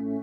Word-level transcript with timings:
Hallo 0.00 0.16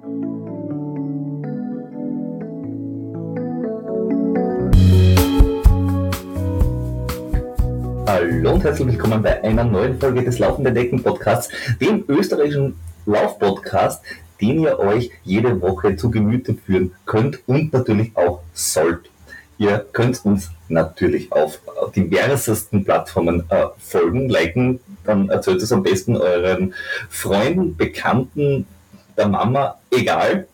und 8.54 8.64
herzlich 8.64 8.88
willkommen 8.88 9.22
bei 9.22 9.44
einer 9.44 9.64
neuen 9.64 10.00
Folge 10.00 10.24
des 10.24 10.40
Laufenden 10.40 10.74
Decken 10.74 11.04
Podcasts, 11.04 11.54
dem 11.80 12.04
österreichischen 12.08 12.74
Laufpodcast, 13.06 14.04
den 14.42 14.62
ihr 14.62 14.80
euch 14.80 15.12
jede 15.24 15.62
Woche 15.62 15.96
zu 15.96 16.10
Gemüte 16.10 16.56
führen 16.56 16.94
könnt 17.06 17.48
und 17.48 17.72
natürlich 17.72 18.18
auch 18.18 18.42
sollt. 18.54 19.12
Ihr 19.60 19.86
könnt 19.94 20.26
uns 20.26 20.50
natürlich 20.70 21.32
auf 21.32 21.60
diversesten 21.96 22.84
Plattformen 22.84 23.44
äh, 23.50 23.68
folgen, 23.78 24.28
liken, 24.28 24.80
dann 25.04 25.30
erzählt 25.30 25.62
es 25.62 25.72
am 25.72 25.84
besten 25.84 26.18
euren 26.18 26.74
Freunden, 27.10 27.78
Bekannten, 27.78 28.66
der 29.18 29.28
Mama, 29.28 29.76
egal. 29.92 30.48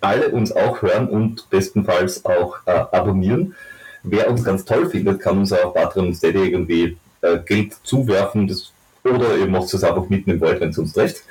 Alle 0.00 0.28
uns 0.28 0.52
auch 0.52 0.82
hören 0.82 1.08
und 1.08 1.48
bestenfalls 1.50 2.24
auch 2.24 2.58
äh, 2.66 2.72
abonnieren. 2.92 3.54
Wer 4.02 4.30
uns 4.30 4.44
ganz 4.44 4.64
toll 4.64 4.88
findet, 4.90 5.20
kann 5.20 5.38
uns 5.38 5.52
auch 5.52 5.72
Patreon 5.72 6.08
und 6.08 6.14
Steady 6.14 6.50
irgendwie 6.50 6.98
äh, 7.22 7.38
Geld 7.38 7.74
zuwerfen 7.84 8.46
das, 8.46 8.70
oder 9.02 9.36
ihr 9.36 9.46
macht 9.46 9.72
es 9.72 9.82
einfach 9.82 10.08
mitten 10.10 10.30
im 10.30 10.40
Wald, 10.42 10.60
wenn 10.60 10.70
es 10.70 10.78
uns 10.78 10.96
recht. 10.96 11.22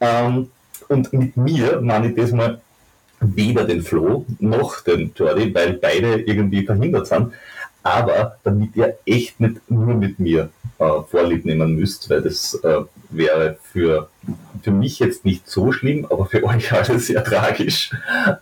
Ähm, 0.00 0.50
und 0.88 1.12
mit 1.12 1.36
mir 1.36 1.80
meine 1.80 2.08
ich 2.08 2.14
diesmal 2.16 2.60
weder 3.20 3.64
den 3.64 3.82
Flo 3.82 4.26
noch 4.40 4.80
den 4.80 5.12
Jordi, 5.14 5.54
weil 5.54 5.74
beide 5.74 6.20
irgendwie 6.20 6.66
verhindert 6.66 7.06
sind. 7.06 7.32
Aber 7.86 8.36
damit 8.42 8.74
ihr 8.74 8.98
echt 9.06 9.38
nicht 9.38 9.70
nur 9.70 9.94
mit 9.94 10.18
mir 10.18 10.50
äh, 10.80 11.02
Vorlieb 11.08 11.44
nehmen 11.44 11.76
müsst, 11.76 12.10
weil 12.10 12.20
das 12.20 12.54
äh, 12.64 12.80
wäre 13.10 13.58
für, 13.62 14.10
für 14.60 14.72
mich 14.72 14.98
jetzt 14.98 15.24
nicht 15.24 15.48
so 15.48 15.70
schlimm, 15.70 16.04
aber 16.10 16.26
für 16.26 16.42
euch 16.50 16.72
alle 16.72 16.98
sehr 16.98 17.22
tragisch, 17.22 17.92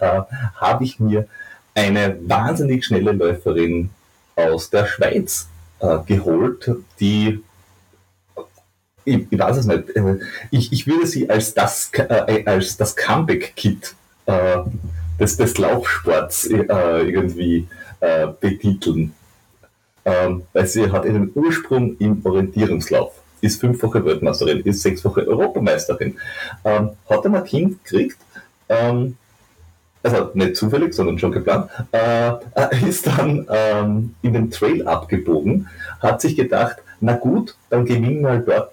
äh, 0.01 0.23
habe 0.55 0.85
ich 0.85 0.99
mir 0.99 1.29
eine 1.75 2.17
wahnsinnig 2.27 2.87
schnelle 2.87 3.13
Läuferin 3.13 3.91
aus 4.35 4.71
der 4.71 4.87
Schweiz 4.87 5.49
äh, 5.81 5.99
geholt, 6.07 6.71
die 6.99 7.43
ich, 9.05 9.27
ich, 9.31 9.39
weiß 9.39 9.59
es 9.59 9.67
nicht, 9.67 9.91
äh, 9.95 10.21
ich, 10.53 10.73
ich 10.73 10.87
würde 10.87 11.07
sie 11.07 11.29
als 11.29 11.53
das, 11.53 11.91
äh, 11.93 12.45
als 12.47 12.79
das 12.79 12.97
Comeback-Kit 12.97 13.95
äh, 14.25 14.61
des, 15.21 15.37
des 15.37 15.59
Laufsports 15.59 16.47
irgendwie 16.47 17.69
betiteln. 18.41 19.15
Ähm, 20.05 20.43
weil 20.53 20.67
sie 20.67 20.91
hat 20.91 21.05
ihren 21.05 21.31
Ursprung 21.35 21.97
im 21.99 22.21
Orientierungslauf, 22.25 23.13
ist 23.41 23.61
fünffache 23.61 24.05
Weltmeisterin, 24.05 24.61
ist 24.61 24.83
sechsfache 24.83 25.27
Europameisterin, 25.27 26.17
ähm, 26.65 26.91
hat 27.09 27.27
ein 27.27 27.45
Kind 27.45 27.85
gekriegt, 27.85 28.19
ähm, 28.69 29.17
also 30.03 30.31
nicht 30.35 30.57
zufällig, 30.57 30.93
sondern 30.93 31.19
schon 31.19 31.33
geplant, 31.33 31.71
äh, 31.93 32.33
ist 32.89 33.07
dann 33.07 33.47
ähm, 33.49 34.15
in 34.21 34.35
den 34.35 34.51
Trail 34.51 34.87
abgebogen, 34.87 35.69
hat 36.01 36.21
sich 36.21 36.37
gedacht, 36.37 36.77
na 37.01 37.15
gut, 37.17 37.57
dann 37.71 37.85
gewinnen 37.85 38.23
wir 38.23 38.39
dort 38.39 38.73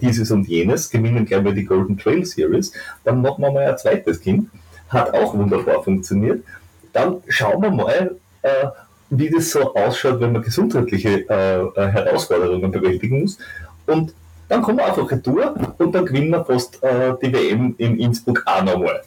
dieses 0.00 0.30
und 0.30 0.46
jenes, 0.48 0.90
gewinnen 0.90 1.24
gleich 1.24 1.42
mal 1.42 1.54
die 1.54 1.64
Golden 1.64 1.96
Trail 1.96 2.24
Series, 2.24 2.72
dann 3.04 3.22
machen 3.22 3.42
wir 3.42 3.50
mal 3.50 3.66
ein 3.66 3.78
zweites 3.78 4.20
Kind. 4.20 4.50
Hat 4.88 5.14
auch 5.14 5.34
wunderbar 5.34 5.82
funktioniert. 5.82 6.44
Dann 6.92 7.22
schauen 7.28 7.62
wir 7.62 7.70
mal, 7.70 8.16
äh, 8.42 8.66
wie 9.10 9.30
das 9.30 9.50
so 9.50 9.74
ausschaut, 9.74 10.20
wenn 10.20 10.32
man 10.32 10.42
gesundheitliche 10.42 11.28
äh, 11.28 11.60
äh, 11.60 11.88
Herausforderungen 11.88 12.70
bewältigen 12.70 13.20
muss. 13.20 13.38
Und 13.86 14.14
dann 14.48 14.62
kommen 14.62 14.78
wir 14.78 14.86
einfach 14.86 15.10
retour 15.10 15.54
und 15.78 15.94
dann 15.94 16.06
gewinnen 16.06 16.30
wir 16.30 16.44
fast 16.44 16.82
äh, 16.82 17.14
die 17.22 17.32
WM 17.32 17.74
in 17.78 17.98
Innsbruck 17.98 18.42
auch 18.46 18.62
nochmal. 18.62 19.02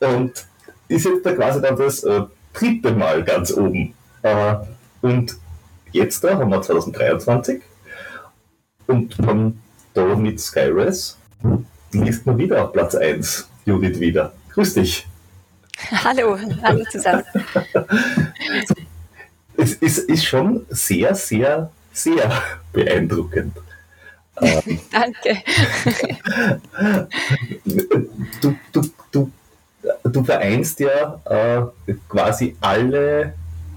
Und 0.00 0.32
ist 0.88 1.04
jetzt 1.04 1.24
da 1.24 1.32
quasi 1.32 1.60
dann 1.60 1.76
das 1.76 2.04
äh, 2.04 2.22
dritte 2.52 2.92
Mal 2.92 3.24
ganz 3.24 3.52
oben. 3.52 3.94
Äh, 4.22 4.56
und 5.00 5.36
jetzt 5.92 6.22
da 6.24 6.38
haben 6.38 6.50
wir 6.50 6.60
2023 6.60 7.62
und 8.86 9.16
dann 9.18 9.60
da 9.94 10.14
mit 10.16 10.40
Skyres 10.40 11.16
liest 11.92 12.26
man 12.26 12.38
wieder 12.38 12.64
auf 12.64 12.72
Platz 12.72 12.94
1, 12.94 13.48
Judith 13.64 14.00
wieder. 14.00 14.32
Grüß 14.52 14.74
dich. 14.74 15.06
Hallo, 16.04 16.38
hallo 16.62 16.84
zusammen. 16.90 17.24
es 19.56 19.74
ist, 19.74 19.98
ist 19.98 20.24
schon 20.24 20.66
sehr, 20.68 21.14
sehr, 21.14 21.70
sehr 21.92 22.42
beeindruckend. 22.72 23.56
Ähm, 24.40 24.80
Danke. 24.92 25.42
Du, 28.40 28.56
du, 28.72 28.90
du, 29.12 29.30
du 30.02 30.24
vereinst 30.24 30.80
ja 30.80 31.20
äh, 31.24 31.92
quasi 32.08 32.56
alle, 32.60 33.34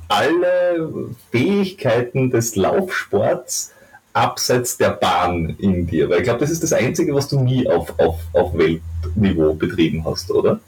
alle 0.07 0.89
Fähigkeiten 1.31 2.31
des 2.31 2.55
Laufsports 2.55 3.73
abseits 4.13 4.77
der 4.77 4.91
Bahn 4.91 5.55
in 5.59 5.85
dir? 5.85 6.09
Weil 6.09 6.19
ich 6.19 6.23
glaube, 6.23 6.39
das 6.39 6.49
ist 6.49 6.63
das 6.63 6.73
Einzige, 6.73 7.13
was 7.13 7.27
du 7.27 7.39
nie 7.39 7.69
auf, 7.69 7.97
auf, 7.99 8.19
auf 8.33 8.57
Weltniveau 8.57 9.53
betrieben 9.53 10.03
hast, 10.05 10.31
oder? 10.31 10.59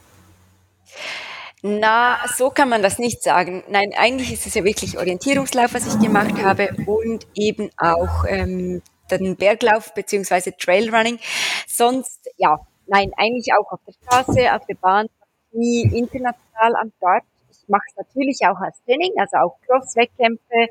Na, 1.62 2.18
so 2.38 2.50
kann 2.50 2.70
man 2.70 2.82
das 2.82 3.00
nicht 3.00 3.22
sagen. 3.22 3.64
Nein, 3.68 3.92
eigentlich 3.98 4.32
ist 4.32 4.46
es 4.46 4.54
ja 4.54 4.64
wirklich 4.64 4.98
Orientierungslauf, 4.98 5.74
was 5.74 5.94
ich 5.94 6.00
gemacht 6.00 6.42
habe 6.42 6.70
und 6.86 7.28
eben 7.36 7.70
auch 7.78 8.24
ähm, 8.28 8.82
den 9.12 9.36
Berglauf 9.36 9.94
beziehungsweise 9.94 10.56
Trailrunning. 10.56 11.20
Sonst, 11.68 12.30
ja, 12.38 12.58
nein, 12.88 13.12
eigentlich 13.18 13.52
auch 13.54 13.72
auf 13.74 13.80
der 13.86 13.94
Straße, 13.94 14.56
auf 14.56 14.66
der 14.68 14.76
Bahn, 14.76 15.08
nie 15.52 15.82
international 15.82 16.76
am 16.82 16.92
Start. 16.96 17.24
Ich 17.52 17.68
mache 17.68 17.84
es 17.90 17.98
natürlich 17.98 18.40
auch 18.44 18.60
als 18.62 18.82
Training, 18.86 19.12
also 19.18 19.38
auch 19.38 19.58
Cross-Wettkämpfe, 19.68 20.68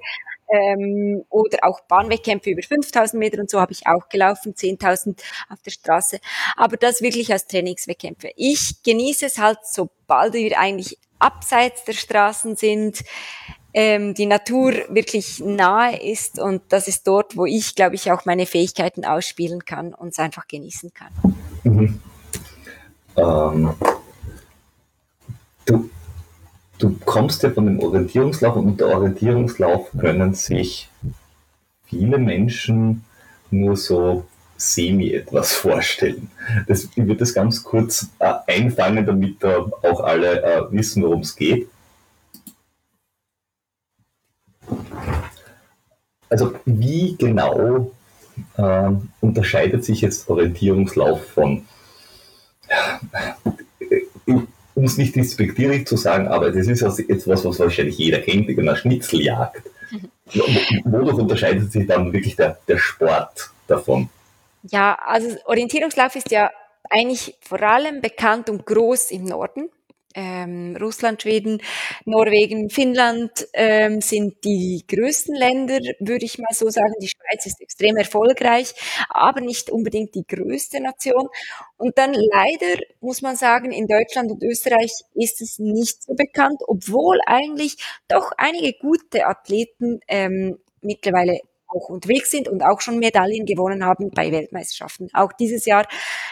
ähm, 0.51 1.25
oder 1.31 1.59
auch 1.63 1.81
Bahnwettkämpfe 1.81 2.51
über 2.51 2.63
5000 2.63 3.19
Meter 3.19 3.41
und 3.41 3.51
so 3.51 3.61
habe 3.61 3.73
ich 3.73 3.87
auch 3.87 4.09
gelaufen, 4.09 4.55
10.000 4.55 5.21
auf 5.51 5.63
der 5.63 5.71
Straße. 5.71 6.21
Aber 6.57 6.77
das 6.77 7.03
wirklich 7.03 7.33
als 7.33 7.47
Trainingswettkämpfe. 7.47 8.31
Ich 8.37 8.83
genieße 8.83 9.27
es 9.27 9.39
halt, 9.39 9.59
sobald 9.65 10.35
wir 10.35 10.59
eigentlich 10.59 10.99
abseits 11.19 11.85
der 11.85 11.95
Straßen 11.95 12.57
sind, 12.57 13.05
ähm, 13.75 14.15
die 14.15 14.27
Natur 14.27 14.73
wirklich 14.89 15.41
nahe 15.41 16.01
ist 16.01 16.39
und 16.39 16.63
das 16.71 16.89
ist 16.89 17.07
dort, 17.07 17.37
wo 17.37 17.45
ich, 17.45 17.75
glaube 17.75 17.97
ich, 17.97 18.11
auch 18.11 18.25
meine 18.25 18.47
Fähigkeiten 18.47 19.05
ausspielen 19.05 19.65
kann 19.65 19.95
und 19.95 20.09
es 20.09 20.19
einfach 20.19 20.49
genießen 20.49 20.93
kann. 20.95 21.13
Mhm. 21.65 22.01
Ähm, 23.17 23.75
du, 25.67 25.91
du 26.79 26.97
kommst 27.05 27.43
ja 27.43 27.51
von 27.51 27.67
dem 27.67 27.81
Orientierungslauf 27.81 28.57
und 28.57 28.67
unter 28.67 28.87
Orientierungslauf 28.87 29.91
können 29.99 30.35
sich 30.35 30.89
viele 31.85 32.19
Menschen 32.19 33.05
nur 33.51 33.77
so 33.77 34.25
semi 34.57 35.13
etwas 35.13 35.53
vorstellen. 35.55 36.31
Das, 36.67 36.85
ich 36.85 36.97
würde 36.97 37.17
das 37.17 37.35
ganz 37.35 37.63
kurz 37.63 38.09
äh, 38.19 38.35
einfangen, 38.47 39.07
damit 39.07 39.43
da 39.43 39.59
auch 39.83 40.01
alle 40.01 40.43
äh, 40.43 40.73
wissen, 40.73 41.03
worum 41.03 41.21
es 41.21 41.37
geht. 41.37 41.69
Also 46.29 46.53
wie 46.67 47.17
genau 47.17 47.91
äh, 48.57 48.91
unterscheidet 49.21 49.85
sich 49.85 50.03
jetzt 50.03 50.29
Orientierungslauf 50.29 51.25
von 51.25 51.65
um 54.79 54.85
es 54.85 54.97
nicht 54.97 55.17
despektierlich 55.17 55.89
zu 55.89 55.97
sagen, 55.97 56.29
aber 56.29 56.53
das 56.53 56.69
ist 56.69 56.85
also 56.85 57.03
etwas, 57.03 57.45
was 57.45 57.59
wahrscheinlich 57.59 57.99
jeder 57.99 58.21
kennt, 58.21 58.49
einer 58.49 58.77
Schnitzeljagd. 58.77 59.63
Wodurch 60.85 61.19
unterscheidet 61.19 61.73
sich 61.73 61.85
dann 61.89 62.13
wirklich 62.13 62.37
der, 62.37 62.59
der 62.69 62.79
Sport 62.79 63.51
davon? 63.67 64.09
Ja, 64.71 64.97
also 65.05 65.37
Orientierungslauf 65.47 66.15
ist 66.15 66.31
ja 66.31 66.53
eigentlich 66.91 67.37
vor 67.41 67.61
allem 67.61 68.01
bekannt 68.01 68.49
und 68.49 68.67
groß 68.67 69.11
im 69.11 69.25
Norden 69.25 69.69
ähm, 70.19 70.77
Russland, 70.81 71.23
Schweden, 71.23 71.63
Norwegen, 72.05 72.71
Finnland 72.71 73.47
ähm, 73.53 74.01
sind 74.01 74.45
die 74.45 74.83
größten 74.89 75.35
Länder, 75.35 75.79
würde 76.01 76.25
ich 76.25 76.39
mal 76.39 76.53
so 76.53 76.69
sagen. 76.71 76.95
Die 77.01 77.09
Schweiz 77.09 77.47
ist 77.47 77.61
extrem 77.61 77.97
erfolgreich, 77.97 78.75
aber 79.11 79.41
nicht 79.41 79.71
unbedingt 79.71 80.17
die 80.17 80.27
größte 80.27 80.81
Nation. 80.81 81.29
Und 81.77 81.97
dann 81.99 82.15
leider 82.15 82.83
muss 83.01 83.23
man 83.23 83.37
sagen, 83.37 83.71
in 83.71 83.87
Deutschland 83.87 84.33
und 84.33 84.43
Österreich 84.43 84.93
ist 85.15 85.41
es 85.41 85.61
nicht 85.61 86.03
so 86.03 86.15
bekannt, 86.15 86.63
obwohl 86.67 87.21
eigentlich 87.27 87.77
doch 88.09 88.33
einige 88.37 88.77
gute 88.81 89.25
Athleten 89.25 90.01
ähm, 90.09 90.59
mittlerweile 90.81 91.39
auch 91.69 91.91
unterwegs 91.91 92.31
sind 92.31 92.49
und 92.49 92.63
auch 92.63 92.81
schon 92.81 92.99
Medaillen 92.99 93.47
gewonnen 93.47 93.85
haben 93.85 94.11
bei 94.11 94.33
Weltmeisterschaften. 94.33 95.11
Auch 95.13 95.33
dieses 95.33 95.65
Jahr 95.67 95.87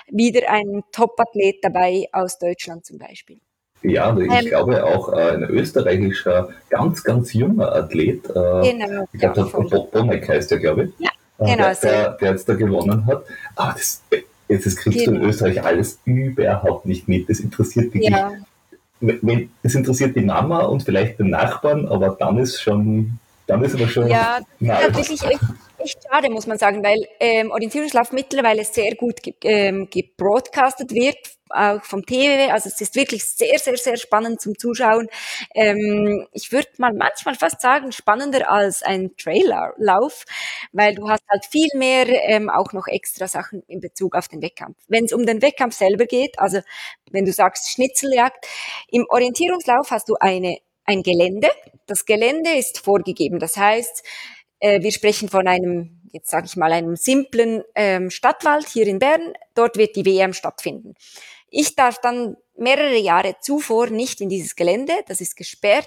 wieder 0.08 0.50
ein 0.50 0.82
Top-Athlet 0.92 1.62
dabei 1.62 2.08
aus 2.12 2.38
Deutschland 2.38 2.84
zum 2.84 2.98
Beispiel. 2.98 3.38
Ja, 3.82 4.16
ich 4.16 4.30
ähm, 4.30 4.46
glaube 4.46 4.84
auch 4.84 5.12
äh, 5.12 5.32
ein 5.32 5.44
österreichischer, 5.44 6.48
ganz, 6.70 7.04
ganz 7.04 7.32
junger 7.32 7.72
Athlet, 7.72 8.24
äh, 8.28 8.30
genau, 8.30 9.04
ich 9.12 9.20
glaube, 9.20 9.68
der 9.70 9.78
Bonek 9.78 10.28
heißt 10.28 10.50
der, 10.50 10.58
glaube 10.58 10.84
ich, 10.84 10.90
ja, 10.98 11.10
äh, 11.38 11.56
genau, 11.56 11.64
der, 11.64 11.74
der, 11.74 12.10
der, 12.12 12.30
jetzt 12.32 12.48
da 12.48 12.54
gewonnen 12.54 13.06
hat. 13.06 13.24
Aber 13.54 13.72
das, 13.74 14.02
jetzt 14.48 14.76
kriegst 14.76 14.98
genau. 14.98 15.04
du 15.04 15.10
in 15.10 15.14
genau. 15.16 15.28
Österreich 15.28 15.62
alles 15.62 16.00
überhaupt 16.04 16.86
nicht 16.86 17.06
mit. 17.06 17.28
Das 17.28 17.40
interessiert 17.40 17.94
dich 17.94 18.08
ja. 18.08 18.32
Es 19.62 19.74
interessiert 19.74 20.16
die 20.16 20.22
Mama 20.22 20.62
und 20.62 20.82
vielleicht 20.82 21.18
den 21.18 21.28
Nachbarn, 21.28 21.86
aber 21.86 22.16
dann 22.18 22.38
ist 22.38 22.62
schon, 22.62 23.18
dann 23.46 23.62
ist 23.62 23.74
aber 23.74 23.88
schon. 23.88 24.08
Ja, 24.08 24.38
das 24.58 25.10
ist 25.10 25.22
wirklich 25.22 25.22
echt, 25.22 25.40
echt 25.78 25.98
schade, 26.10 26.30
muss 26.30 26.46
man 26.46 26.56
sagen, 26.56 26.82
weil 26.82 27.06
ähm, 27.20 27.50
Orientierungslauf 27.50 28.12
mittlerweile 28.12 28.64
sehr 28.64 28.94
gut 28.94 29.22
ge 29.22 29.34
ähm, 29.42 29.88
gebroadcastet 29.90 30.92
wird 30.92 31.18
auch 31.56 31.82
vom 31.84 32.04
TV. 32.04 32.52
Also 32.52 32.68
es 32.68 32.80
ist 32.80 32.94
wirklich 32.94 33.24
sehr, 33.24 33.58
sehr, 33.58 33.76
sehr 33.76 33.96
spannend 33.96 34.40
zum 34.40 34.58
Zuschauen. 34.58 35.08
Ähm, 35.54 36.26
ich 36.32 36.52
würde 36.52 36.68
mal 36.78 36.92
manchmal 36.92 37.34
fast 37.34 37.60
sagen, 37.60 37.92
spannender 37.92 38.50
als 38.50 38.82
ein 38.82 39.16
Trailerlauf, 39.16 40.24
weil 40.72 40.94
du 40.94 41.08
hast 41.08 41.22
halt 41.28 41.46
viel 41.46 41.68
mehr 41.74 42.06
ähm, 42.28 42.50
auch 42.50 42.72
noch 42.72 42.86
extra 42.86 43.26
Sachen 43.26 43.62
in 43.68 43.80
Bezug 43.80 44.16
auf 44.16 44.28
den 44.28 44.42
Wettkampf. 44.42 44.76
Wenn 44.88 45.04
es 45.04 45.12
um 45.12 45.26
den 45.26 45.42
Wettkampf 45.42 45.74
selber 45.74 46.06
geht, 46.06 46.38
also 46.38 46.60
wenn 47.10 47.24
du 47.24 47.32
sagst 47.32 47.70
Schnitzeljagd, 47.70 48.46
im 48.90 49.06
Orientierungslauf 49.08 49.90
hast 49.90 50.08
du 50.08 50.16
eine 50.20 50.58
ein 50.88 51.02
Gelände. 51.02 51.48
Das 51.86 52.06
Gelände 52.06 52.50
ist 52.50 52.78
vorgegeben. 52.78 53.40
Das 53.40 53.56
heißt, 53.56 54.04
äh, 54.60 54.80
wir 54.82 54.92
sprechen 54.92 55.28
von 55.28 55.48
einem 55.48 55.96
jetzt 56.16 56.30
sage 56.30 56.46
ich 56.46 56.56
mal, 56.56 56.72
einem 56.72 56.96
simplen 56.96 57.62
ähm, 57.74 58.10
Stadtwald 58.10 58.68
hier 58.68 58.86
in 58.86 58.98
Bern. 58.98 59.34
Dort 59.54 59.76
wird 59.76 59.96
die 59.96 60.06
WM 60.06 60.32
stattfinden. 60.32 60.94
Ich 61.50 61.76
darf 61.76 62.00
dann 62.00 62.36
mehrere 62.58 62.96
Jahre 62.96 63.36
zuvor 63.40 63.88
nicht 63.88 64.20
in 64.20 64.28
dieses 64.28 64.56
Gelände, 64.56 64.92
das 65.08 65.20
ist 65.20 65.36
gesperrt. 65.36 65.86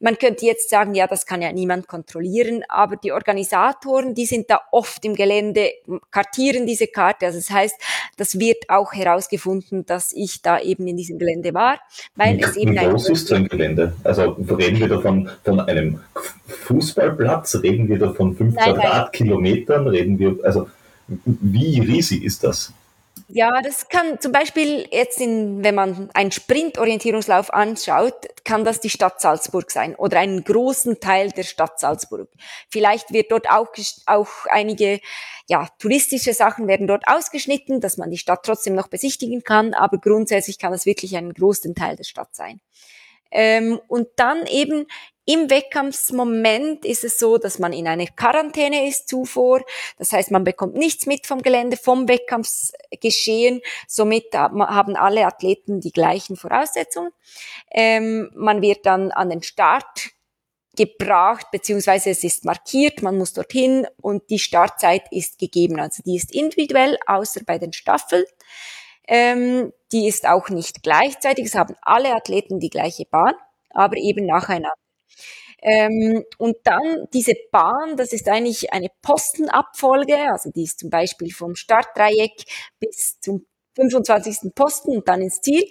Man 0.00 0.18
könnte 0.18 0.44
jetzt 0.44 0.68
sagen, 0.68 0.94
ja, 0.94 1.06
das 1.06 1.26
kann 1.26 1.42
ja 1.42 1.52
niemand 1.52 1.88
kontrollieren, 1.88 2.62
aber 2.68 2.96
die 2.96 3.12
Organisatoren, 3.12 4.14
die 4.14 4.26
sind 4.26 4.50
da 4.50 4.60
oft 4.72 5.04
im 5.04 5.14
Gelände, 5.14 5.70
kartieren 6.10 6.66
diese 6.66 6.86
Karte. 6.86 7.26
Also 7.26 7.38
das 7.38 7.50
heißt, 7.50 7.76
das 8.16 8.38
wird 8.38 8.68
auch 8.68 8.92
herausgefunden, 8.92 9.86
dass 9.86 10.12
ich 10.12 10.42
da 10.42 10.60
eben 10.60 10.86
in 10.86 10.96
diesem 10.96 11.18
Gelände 11.18 11.54
war, 11.54 11.80
weil 12.14 12.36
wie, 12.36 12.42
es 12.42 12.56
eben 12.56 12.72
wie 12.72 12.84
groß 12.84 13.08
ist 13.08 13.28
so 13.28 13.34
ein 13.34 13.48
Gelände? 13.48 13.94
Also 14.04 14.32
reden 14.32 14.78
wir 14.80 14.88
da 14.88 15.00
von, 15.00 15.30
einem 15.60 16.00
Fußballplatz, 16.46 17.56
reden 17.62 17.88
wir 17.88 17.98
da 17.98 18.12
von 18.12 18.36
fünf 18.36 18.54
nein, 18.54 18.74
Quadratkilometern, 18.74 19.88
reden 19.88 20.18
wir, 20.18 20.36
also 20.42 20.68
wie 21.24 21.80
riesig 21.80 22.24
ist 22.24 22.42
das? 22.44 22.72
Ja, 23.28 23.60
das 23.60 23.88
kann 23.88 24.20
zum 24.20 24.30
Beispiel 24.30 24.86
jetzt, 24.92 25.20
in, 25.20 25.64
wenn 25.64 25.74
man 25.74 26.10
einen 26.14 26.30
Sprintorientierungslauf 26.30 27.52
anschaut, 27.52 28.14
kann 28.44 28.64
das 28.64 28.80
die 28.80 28.90
Stadt 28.90 29.20
Salzburg 29.20 29.70
sein 29.72 29.96
oder 29.96 30.20
einen 30.20 30.44
großen 30.44 31.00
Teil 31.00 31.32
der 31.32 31.42
Stadt 31.42 31.80
Salzburg. 31.80 32.28
Vielleicht 32.70 33.12
wird 33.12 33.32
dort 33.32 33.50
auch, 33.50 33.68
auch 34.06 34.28
einige 34.48 35.00
ja, 35.48 35.68
touristische 35.80 36.34
Sachen 36.34 36.68
werden 36.68 36.86
dort 36.86 37.08
ausgeschnitten, 37.08 37.80
dass 37.80 37.96
man 37.96 38.10
die 38.10 38.18
Stadt 38.18 38.44
trotzdem 38.44 38.76
noch 38.76 38.88
besichtigen 38.88 39.42
kann, 39.42 39.74
aber 39.74 39.98
grundsätzlich 39.98 40.58
kann 40.60 40.70
das 40.70 40.86
wirklich 40.86 41.16
einen 41.16 41.34
großen 41.34 41.74
Teil 41.74 41.96
der 41.96 42.04
Stadt 42.04 42.34
sein. 42.34 42.60
Ähm, 43.32 43.80
und 43.88 44.06
dann 44.16 44.46
eben 44.46 44.86
im 45.26 45.50
Wettkampfsmoment 45.50 46.84
ist 46.84 47.02
es 47.02 47.18
so, 47.18 47.36
dass 47.36 47.58
man 47.58 47.72
in 47.72 47.88
einer 47.88 48.06
Quarantäne 48.06 48.88
ist 48.88 49.08
zuvor. 49.08 49.60
Das 49.98 50.12
heißt, 50.12 50.30
man 50.30 50.44
bekommt 50.44 50.76
nichts 50.76 51.06
mit 51.06 51.26
vom 51.26 51.42
Gelände, 51.42 51.76
vom 51.76 52.08
Wettkampfsgeschehen. 52.08 53.60
Somit 53.88 54.32
haben 54.34 54.96
alle 54.96 55.26
Athleten 55.26 55.80
die 55.80 55.90
gleichen 55.90 56.36
Voraussetzungen. 56.36 57.10
Ähm, 57.72 58.30
man 58.34 58.62
wird 58.62 58.86
dann 58.86 59.10
an 59.10 59.30
den 59.30 59.42
Start 59.42 60.10
gebracht, 60.76 61.46
beziehungsweise 61.50 62.10
es 62.10 62.22
ist 62.22 62.44
markiert, 62.44 63.02
man 63.02 63.18
muss 63.18 63.32
dorthin 63.32 63.86
und 64.00 64.30
die 64.30 64.38
Startzeit 64.38 65.10
ist 65.10 65.40
gegeben. 65.40 65.80
Also 65.80 66.02
die 66.04 66.16
ist 66.16 66.32
individuell, 66.32 66.98
außer 67.06 67.40
bei 67.44 67.58
den 67.58 67.72
Staffeln. 67.72 68.24
Ähm, 69.08 69.72
die 69.90 70.06
ist 70.06 70.26
auch 70.28 70.50
nicht 70.50 70.84
gleichzeitig. 70.84 71.46
Es 71.46 71.54
haben 71.56 71.74
alle 71.82 72.14
Athleten 72.14 72.60
die 72.60 72.70
gleiche 72.70 73.06
Bahn, 73.06 73.34
aber 73.70 73.96
eben 73.96 74.26
nacheinander. 74.26 74.85
Ähm, 75.62 76.24
und 76.38 76.56
dann 76.64 77.06
diese 77.12 77.34
Bahn, 77.50 77.96
das 77.96 78.12
ist 78.12 78.28
eigentlich 78.28 78.72
eine 78.72 78.88
Postenabfolge, 79.02 80.16
also 80.30 80.50
die 80.50 80.64
ist 80.64 80.80
zum 80.80 80.90
Beispiel 80.90 81.32
vom 81.32 81.54
Startdreieck 81.54 82.44
bis 82.78 83.18
zum 83.20 83.46
25. 83.76 84.54
Posten 84.54 84.96
und 84.96 85.08
dann 85.08 85.22
ins 85.22 85.40
Ziel. 85.40 85.64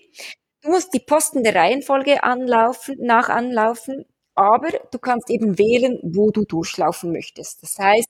Du 0.62 0.70
musst 0.70 0.94
die 0.94 1.00
Posten 1.00 1.44
der 1.44 1.56
Reihenfolge 1.56 2.24
anlaufen, 2.24 2.98
nach 3.00 3.30
anlaufen, 3.30 4.06
aber 4.36 4.70
du 4.92 5.00
kannst 5.00 5.30
eben 5.30 5.58
wählen, 5.58 6.00
wo 6.04 6.32
du 6.32 6.44
durchlaufen 6.44 7.12
möchtest. 7.12 7.64
Das 7.64 7.78
heißt, 7.78 8.10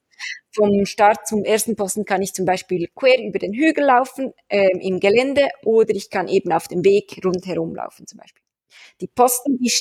vom 0.54 0.86
Start 0.86 1.28
zum 1.28 1.44
ersten 1.44 1.76
Posten 1.76 2.06
kann 2.06 2.22
ich 2.22 2.34
zum 2.34 2.46
Beispiel 2.46 2.88
quer 2.96 3.20
über 3.22 3.40
den 3.40 3.54
Hügel 3.54 3.86
laufen 3.86 4.34
äh, 4.48 4.70
im 4.80 5.00
Gelände 5.00 5.50
oder 5.64 5.94
ich 5.94 6.10
kann 6.10 6.28
eben 6.28 6.52
auf 6.52 6.68
dem 6.68 6.84
Weg 6.86 7.20
rundherum 7.24 7.76
laufen 7.76 8.08
zum 8.08 8.20
Beispiel. 8.20 8.42
Die 9.02 9.08
Posten, 9.08 9.58
die 9.58 9.72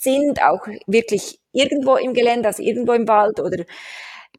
sind 0.00 0.42
auch 0.42 0.66
wirklich 0.86 1.38
irgendwo 1.52 1.96
im 1.96 2.14
Gelände, 2.14 2.48
also 2.48 2.62
irgendwo 2.62 2.92
im 2.92 3.06
Wald 3.06 3.40
oder 3.40 3.64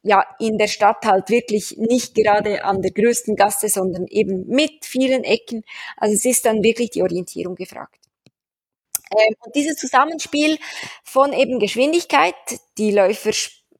ja, 0.03 0.25
in 0.39 0.57
der 0.57 0.67
Stadt 0.67 1.05
halt 1.05 1.29
wirklich 1.29 1.77
nicht 1.77 2.15
gerade 2.15 2.63
an 2.63 2.81
der 2.81 2.91
größten 2.91 3.35
Gasse, 3.35 3.69
sondern 3.69 4.07
eben 4.07 4.47
mit 4.47 4.85
vielen 4.85 5.23
Ecken. 5.23 5.63
Also 5.97 6.15
es 6.15 6.25
ist 6.25 6.45
dann 6.45 6.63
wirklich 6.63 6.89
die 6.89 7.03
Orientierung 7.03 7.55
gefragt. 7.55 7.97
Ähm, 9.11 9.35
und 9.45 9.55
dieses 9.55 9.77
Zusammenspiel 9.77 10.57
von 11.03 11.33
eben 11.33 11.59
Geschwindigkeit, 11.59 12.35
die 12.77 12.91
Läufer 12.91 13.31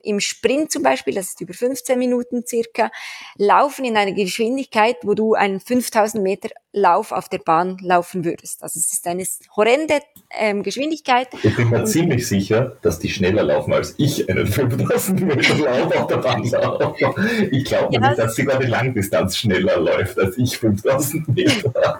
im 0.04 0.20
Sprint 0.20 0.72
zum 0.72 0.84
Beispiel, 0.84 1.14
das 1.14 1.30
ist 1.30 1.42
über 1.42 1.54
15 1.54 1.98
Minuten 1.98 2.44
circa, 2.46 2.92
laufen 3.38 3.86
in 3.86 3.98
einer 3.98 4.14
Geschwindigkeit, 4.14 4.98
wo 5.04 5.14
du 5.14 5.34
einen 5.34 5.60
5000 5.60 6.24
Meter 6.24 6.50
Lauf 6.74 7.12
auf 7.12 7.28
der 7.28 7.40
Bahn 7.40 7.78
laufen 7.82 8.24
würdest. 8.24 8.64
Also 8.64 8.80
es 8.80 8.94
ist 8.94 9.06
eine 9.06 9.26
horrende 9.58 10.00
ähm, 10.30 10.64
Geschwindigkeit. 10.64 11.28
Ich 11.44 11.56
bin 11.58 11.70
mir 11.70 11.84
ziemlich 11.84 12.26
sicher, 12.26 12.78
dass 12.82 12.98
die 13.00 13.10
schneller 13.10 13.44
laufen 13.44 13.74
als 13.74 13.94
ich 13.98 14.30
einen 14.30 14.48
5000 14.48 15.20
Meter 15.22 15.56
Lauf 15.56 15.96
auf 15.98 16.08
der 16.08 16.18
Bahn 16.18 16.44
laufe. 16.46 17.50
Ich 17.52 17.66
glaube 17.66 17.94
ja, 17.94 18.00
nicht, 18.00 18.20
dass 18.20 18.36
sogar 18.38 18.58
die 18.60 18.68
Langdistanz 18.68 19.36
schneller 19.36 19.80
läuft 19.80 20.18
als 20.18 20.38
ich 20.38 20.58
5000 20.58 21.28
Meter. 21.28 22.00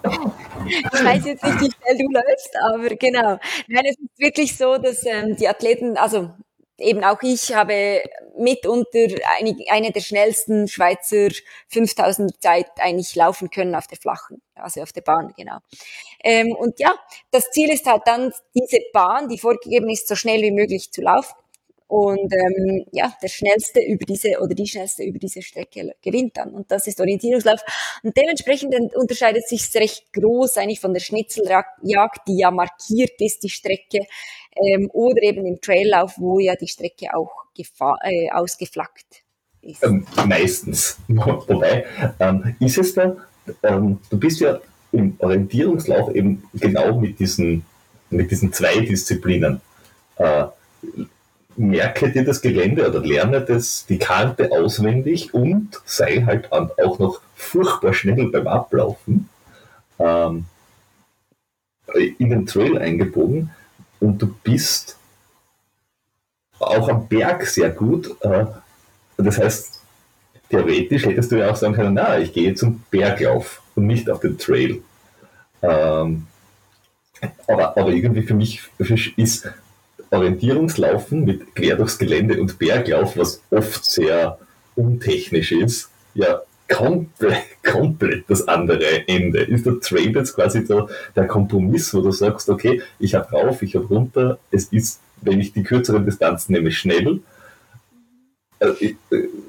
ich 0.66 1.04
weiß 1.04 1.26
jetzt 1.26 1.44
nicht, 1.44 1.62
wie 1.62 1.72
schnell 1.72 1.98
du 1.98 2.10
läufst, 2.14 2.56
aber 2.64 2.96
genau. 2.96 3.40
Nein, 3.68 3.84
es 3.86 3.98
ist 3.98 4.20
wirklich 4.20 4.56
so, 4.56 4.78
dass 4.78 5.06
ähm, 5.06 5.36
die 5.36 5.50
Athleten, 5.50 5.98
also 5.98 6.32
eben 6.82 7.04
auch 7.04 7.22
ich 7.22 7.54
habe 7.54 8.02
mitunter 8.38 9.08
eine, 9.38 9.56
eine 9.70 9.92
der 9.92 10.02
schnellsten 10.02 10.68
Schweizer 10.68 11.30
5000 11.70 12.42
Zeit 12.42 12.68
eigentlich 12.80 13.16
laufen 13.16 13.50
können 13.50 13.76
auf 13.76 13.88
der 13.88 13.98
flachen, 13.98 14.42
also 14.56 14.82
auf 14.82 14.92
der 14.92 15.02
Bahn, 15.02 15.34
genau. 15.38 15.58
Ähm, 16.24 16.52
und 16.54 16.80
ja, 16.80 16.94
das 17.32 17.50
Ziel 17.52 17.72
ist 17.72 17.86
halt 17.86 18.04
dann, 18.06 18.34
diese 18.56 18.80
Bahn, 18.94 19.30
die 19.30 19.38
vorgegeben 19.38 19.90
ist, 19.90 20.08
so 20.08 20.16
schnell 20.16 20.42
wie 20.42 20.52
möglich 20.52 20.92
zu 20.92 21.02
laufen. 21.02 21.36
Und 21.92 22.32
ähm, 22.32 22.86
ja, 22.94 23.14
der 23.22 23.28
schnellste 23.28 23.82
über 23.82 24.06
diese 24.06 24.40
oder 24.40 24.56
die 24.56 24.66
schnellste 24.66 25.04
über 25.04 25.20
diese 25.20 25.42
Strecke 25.42 25.94
gewinnt 26.02 26.38
dann. 26.38 26.52
Und 26.52 26.72
das 26.72 26.88
ist 26.88 27.02
Orientierungslauf. 27.02 27.60
Und 28.02 28.16
dementsprechend 28.16 28.74
unterscheidet 28.96 29.46
sich 29.46 29.70
recht 29.76 30.06
groß 30.14 30.56
eigentlich 30.56 30.80
von 30.80 30.94
der 30.94 31.02
Schnitzeljagd, 31.02 32.30
die 32.30 32.38
ja 32.38 32.50
markiert 32.50 33.20
ist, 33.20 33.44
die 33.44 33.50
Strecke, 33.50 34.08
ähm, 34.56 34.90
oder 34.94 35.22
eben 35.22 35.46
im 35.46 35.60
Traillauf, 35.60 36.14
wo 36.18 36.40
ja 36.40 36.56
die 36.56 36.70
Strecke 36.70 37.14
auch 37.14 37.30
äh, 37.58 38.32
ausgeflaggt 38.32 39.26
ist. 39.62 39.84
Ähm, 39.84 40.06
meistens. 40.26 40.98
Wobei, 41.10 41.86
ähm, 42.22 42.56
ist 42.62 42.78
es 42.78 42.94
da, 42.94 43.18
ähm, 43.64 44.00
du 44.10 44.18
bist 44.18 44.40
ja 44.40 44.62
im 44.94 45.18
Orientierungslauf 45.20 46.16
eben 46.16 46.42
genau 46.54 47.02
mit 47.02 47.20
diesen, 47.20 47.66
mit 48.10 48.32
diesen 48.32 48.54
zwei 48.54 48.80
Disziplinen. 48.80 49.60
Äh, 50.16 50.46
merke 51.58 52.12
dir 52.12 52.24
das 52.24 52.42
Gelände 52.42 52.88
oder 52.88 53.00
lerne 53.00 53.42
das, 53.42 53.86
die 53.86 53.98
Karte 53.98 54.52
auswendig 54.52 55.34
und 55.34 55.82
sei 55.86 56.24
halt 56.26 56.52
auch 56.52 57.00
noch 57.00 57.22
furchtbar 57.36 57.94
schnell 57.94 58.30
beim 58.30 58.48
Ablaufen 58.48 59.30
ähm, 60.00 60.46
in 61.94 62.30
den 62.30 62.46
Trail 62.46 62.78
eingebogen 62.78 63.52
und 64.00 64.22
du 64.22 64.34
bist 64.44 64.98
auch 66.60 66.88
am 66.90 67.08
Berg 67.08 67.46
sehr 67.46 67.70
gut. 67.72 68.16
Äh, 68.22 68.46
das 69.18 69.40
heißt, 69.40 69.82
theoretisch 70.50 71.06
hättest 71.06 71.32
du 71.32 71.38
ja 71.38 71.52
auch 71.52 71.56
sagen 71.56 71.74
können, 71.74 71.94
na, 71.94 72.20
ich 72.20 72.34
gehe 72.34 72.54
zum 72.56 72.84
Berglauf 72.92 73.62
und 73.76 73.88
nicht 73.88 74.10
auf 74.10 74.20
den 74.20 74.38
Trail. 74.38 74.82
Ähm, 75.62 76.28
aber, 77.48 77.78
aber 77.78 77.90
irgendwie 77.90 78.24
für 78.24 78.34
mich 78.34 78.70
ist 79.18 79.52
Orientierungslaufen 80.12 81.26
mit 81.26 81.56
quer 81.56 81.78
durchs 81.78 81.98
Gelände 81.98 82.40
und 82.40 82.60
Berglauf, 82.60 83.18
was 83.18 83.42
oft 83.50 83.86
sehr 83.86 84.38
untechnisch 84.76 85.52
ist, 85.52 85.90
ja 86.14 86.42
komplett, 86.70 87.44
komplett 87.64 88.30
das 88.30 88.48
andere 88.48 89.08
Ende. 89.08 89.42
Ist 89.42 89.66
der 89.66 89.80
Trail 89.80 90.16
jetzt 90.16 90.36
quasi 90.36 90.66
so 90.66 90.90
der 91.16 91.28
Kompromiss, 91.28 91.94
wo 91.94 92.02
du 92.02 92.12
sagst, 92.12 92.50
okay, 92.50 92.82
ich 93.00 93.16
habe 93.16 93.30
rauf, 93.32 93.62
ich 93.62 93.76
habe 93.76 93.86
runter, 93.86 94.40
es 94.52 94.66
ist, 94.66 95.00
wenn 95.22 95.40
ich 95.40 95.54
die 95.54 95.64
kürzeren 95.64 96.06
Distanzen 96.06 96.54
nehme, 96.54 96.72
schnell. 96.72 97.22
Äh, 98.60 98.68
äh, 98.68 98.96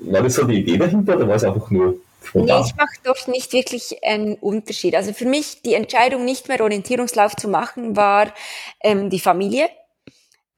war 0.02 0.22
das 0.22 0.34
so 0.34 0.44
die 0.44 0.60
Idee 0.60 0.78
dahinter 0.78 1.16
oder 1.16 1.28
war 1.28 1.36
es 1.36 1.44
einfach 1.44 1.70
nur 1.70 1.96
Nee, 2.34 2.44
ich 2.44 2.76
mache 2.76 2.94
dort 3.02 3.26
nicht 3.26 3.52
wirklich 3.52 3.98
einen 4.04 4.34
Unterschied. 4.36 4.94
Also 4.94 5.12
für 5.12 5.26
mich 5.26 5.60
die 5.62 5.74
Entscheidung, 5.74 6.24
nicht 6.24 6.46
mehr 6.46 6.60
Orientierungslauf 6.60 7.34
zu 7.34 7.48
machen, 7.48 7.96
war 7.96 8.32
ähm, 8.80 9.10
die 9.10 9.18
Familie, 9.18 9.68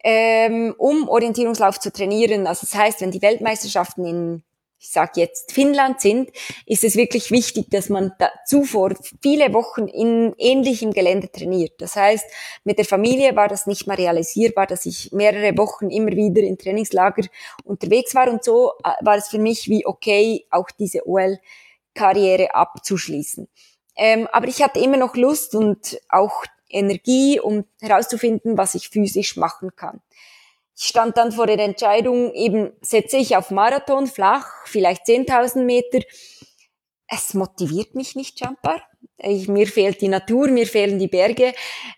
ähm, 0.04 0.75
um 0.78 1.08
Orientierungslauf 1.08 1.80
zu 1.80 1.90
trainieren. 1.90 2.46
Also 2.46 2.66
das 2.70 2.78
heißt, 2.78 3.00
wenn 3.00 3.11
die 3.11 3.23
Weltmeisterschaften 3.23 4.04
in 4.04 4.42
ich 4.84 4.90
sage 4.90 5.12
jetzt 5.16 5.52
Finnland 5.52 6.02
sind, 6.02 6.30
ist 6.66 6.84
es 6.84 6.94
wirklich 6.94 7.30
wichtig, 7.30 7.70
dass 7.70 7.88
man 7.88 8.12
da 8.18 8.28
zuvor 8.44 8.92
viele 9.23 9.54
Wochen 9.54 9.88
in 9.88 10.34
ähnlichem 10.37 10.92
Gelände 10.92 11.32
trainiert. 11.32 11.80
Das 11.80 11.96
heißt, 11.96 12.26
mit 12.64 12.76
der 12.76 12.84
Familie 12.84 13.34
war 13.34 13.49
das 13.49 13.66
nicht 13.66 13.87
mehr 13.87 13.96
realisierbar, 13.96 14.66
dass 14.66 14.84
ich 14.84 15.11
mehrere 15.11 15.56
Wochen 15.56 15.88
immer 15.88 16.12
wieder 16.12 16.42
in 16.42 16.58
Trainingslager 16.58 17.26
unterwegs 17.64 18.14
war 18.14 18.30
und 18.30 18.44
so 18.44 18.73
äh, 18.84 18.90
war 19.02 19.16
es 19.16 19.28
für 19.28 19.38
mich 19.38 19.70
wie 19.70 19.87
okay, 19.87 20.44
auch 20.50 20.70
diese 20.70 21.08
OL-Karriere 21.08 22.54
abzuschließen. 22.54 23.49
Ähm, 23.96 24.28
aber 24.32 24.49
ich 24.49 24.62
hatte 24.62 24.80
immer 24.80 24.99
noch 24.99 25.16
Lust 25.16 25.54
und 25.54 25.99
auch 26.11 26.44
Energie, 26.68 27.40
um 27.40 27.64
herauszufinden, 27.80 28.59
was 28.59 28.75
ich 28.75 28.88
physisch 28.88 29.37
machen 29.37 29.75
kann. 29.76 30.00
Ich 30.76 30.85
stand 30.85 31.16
dann 31.16 31.30
vor 31.30 31.47
der 31.47 31.59
Entscheidung, 31.61 32.35
eben 32.35 32.73
setze 32.80 33.16
ich 33.16 33.37
auf 33.37 33.50
Marathon 33.50 34.06
flach, 34.06 34.66
vielleicht 34.66 35.06
10.000 35.06 35.62
Meter. 35.62 36.00
Es 37.06 37.35
motiviert 37.35 37.94
mich 37.94 38.16
nicht, 38.16 38.40
Jumper. 38.40 38.83
Ich, 39.18 39.47
mir 39.47 39.68
fehlt 39.68 40.00
die 40.00 40.09
Natur, 40.09 40.49
mir 40.49 40.66
fehlen 40.66 40.99
die 40.99 41.06
Berge 41.06 41.52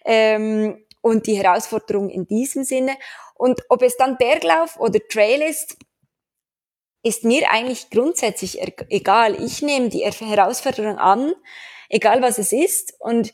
ähm, 0.04 0.85
und 1.00 1.26
die 1.26 1.38
Herausforderung 1.38 2.11
in 2.11 2.26
diesem 2.26 2.64
Sinne. 2.64 2.96
Und 3.35 3.62
ob 3.70 3.82
es 3.82 3.96
dann 3.96 4.18
Berglauf 4.18 4.78
oder 4.78 4.99
Trail 5.08 5.40
ist, 5.42 5.78
ist 7.02 7.25
mir 7.25 7.50
eigentlich 7.50 7.88
grundsätzlich 7.90 8.61
egal. 8.90 9.40
Ich 9.42 9.62
nehme 9.62 9.88
die 9.88 10.04
Herausforderung 10.04 10.99
an, 10.99 11.32
egal 11.88 12.20
was 12.20 12.38
es 12.38 12.52
ist. 12.52 12.94
Und 12.99 13.32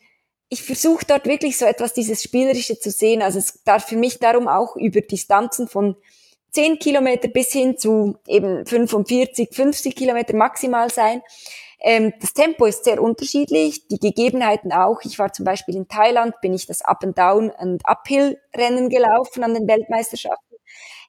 ich 0.53 0.63
versuche 0.63 1.07
dort 1.07 1.25
wirklich 1.25 1.57
so 1.57 1.65
etwas 1.65 1.95
dieses 1.95 2.23
Spielerische 2.23 2.79
zu 2.79 2.91
sehen. 2.91 3.23
Also 3.23 3.39
es 3.39 3.65
darf 3.65 3.87
für 3.87 3.97
mich 3.97 4.19
darum 4.19 4.49
auch 4.49 4.77
über 4.77 5.01
Distanzen 5.01 5.67
von 5.67 5.97
10 6.51 6.79
Kilometer 6.79 7.29
bis 7.29 7.53
hin 7.53 7.79
zu 7.79 8.19
eben 8.27 8.67
45, 8.67 9.49
50 9.51 9.97
Kilometer 9.97 10.37
maximal 10.37 10.91
sein. 10.91 11.23
Ähm, 11.81 12.13
das 12.21 12.35
Tempo 12.35 12.67
ist 12.67 12.85
sehr 12.85 13.03
unterschiedlich, 13.03 13.89
die 13.89 13.99
Gegebenheiten 13.99 14.73
auch. 14.73 15.01
Ich 15.05 15.19
war 15.19 15.33
zum 15.33 15.47
Beispiel 15.47 15.75
in 15.75 15.89
Thailand, 15.89 16.35
bin 16.43 16.53
ich 16.53 16.67
das 16.67 16.83
Up 16.83 17.03
and 17.03 17.17
Down 17.17 17.49
und 17.49 17.81
Uphill 17.87 18.39
Rennen 18.55 18.91
gelaufen 18.91 19.45
an 19.45 19.55
den 19.55 19.67
Weltmeisterschaften. 19.67 20.57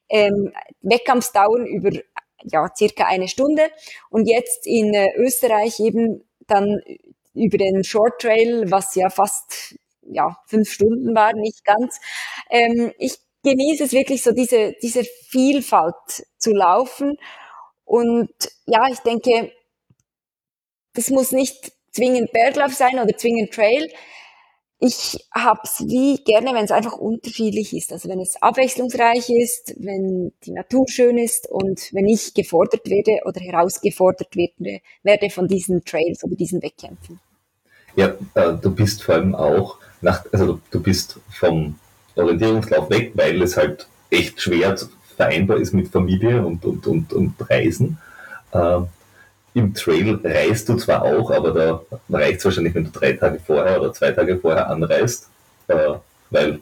Ähm, 0.08 0.54
Wettkampfsdauern 0.80 1.66
über 1.66 1.90
ja 2.46 2.70
circa 2.74 3.08
eine 3.08 3.28
Stunde 3.28 3.64
und 4.10 4.26
jetzt 4.26 4.66
in 4.68 4.94
äh, 4.94 5.14
Österreich 5.18 5.82
eben 5.82 6.24
dann 6.48 6.82
über 7.34 7.58
den 7.58 7.84
Short 7.84 8.22
Trail, 8.22 8.70
was 8.72 8.96
ja 8.96 9.10
fast 9.10 9.76
ja, 10.02 10.38
fünf 10.48 10.72
Stunden 10.72 11.16
war, 11.16 11.34
nicht 11.34 11.64
ganz. 11.66 12.00
Ähm, 12.50 12.92
ich 12.98 13.16
genieße 13.44 13.86
es 13.86 13.92
wirklich 13.92 14.24
so, 14.24 14.32
diese, 14.32 14.74
diese 14.82 15.04
Vielfalt 15.04 16.26
zu 16.38 16.52
laufen. 16.52 17.18
Und 17.86 18.30
ja, 18.66 18.88
ich 18.90 19.00
denke, 19.00 19.52
das 20.94 21.10
muss 21.10 21.32
nicht 21.32 21.72
zwingend 21.92 22.32
Berglauf 22.32 22.74
sein 22.74 23.00
oder 23.00 23.16
zwingend 23.18 23.54
Trail 23.54 23.92
ich 24.84 25.18
hab's 25.32 25.80
wie 25.88 26.22
gerne, 26.26 26.54
wenn 26.54 26.66
es 26.66 26.72
einfach 26.72 26.98
unterschiedlich 26.98 27.74
ist. 27.74 27.94
Also 27.94 28.10
wenn 28.10 28.20
es 28.20 28.42
abwechslungsreich 28.42 29.30
ist, 29.30 29.76
wenn 29.78 30.34
die 30.46 30.52
Natur 30.52 30.86
schön 30.90 31.18
ist 31.18 31.50
und 31.50 31.90
wenn 31.94 32.06
ich 32.06 32.34
gefordert 32.34 32.90
werde 32.90 33.22
oder 33.26 33.40
herausgefordert 33.40 34.36
werde, 34.36 34.82
werde 35.04 35.30
von 35.30 35.48
diesen 35.48 35.86
Trails 35.86 36.24
oder 36.26 36.36
diesen 36.36 36.62
Wettkämpfen. 36.62 37.22
Ja, 37.96 38.14
äh, 38.34 38.54
du 38.62 38.76
bist 38.76 39.04
vor 39.04 39.16
allem 39.16 39.36
auch 39.36 39.78
nach, 40.02 40.26
also 40.34 40.48
du, 40.48 40.62
du 40.70 40.82
bist 40.82 41.18
vom 41.30 41.76
Orientierungslauf 42.16 42.90
weg, 42.90 43.14
weil 43.16 43.42
es 43.42 43.56
halt 43.56 43.88
echt 44.10 44.42
schwer 44.42 44.76
vereinbar 45.16 45.58
ist 45.58 45.74
mit 45.74 45.88
Familie 45.88 46.46
und, 46.46 46.66
und, 46.66 46.86
und, 46.88 47.14
und 47.14 47.36
Reisen. 47.50 48.00
Äh, 48.52 48.82
im 49.54 49.74
Trail 49.74 50.20
reist 50.24 50.70
du 50.70 50.76
zwar 50.76 51.04
auch, 51.04 51.32
aber 51.32 51.52
da 51.52 51.82
reicht 52.10 52.40
es 52.40 52.46
wahrscheinlich, 52.46 52.74
wenn 52.76 52.86
du 52.86 52.92
drei 52.92 53.14
Tage 53.14 53.40
vorher 53.40 53.80
oder 53.80 53.94
zwei 53.94 54.12
Tage 54.12 54.40
vorher 54.40 54.70
anreist, 54.70 55.30
äh, 55.68 55.94
weil 56.30 56.60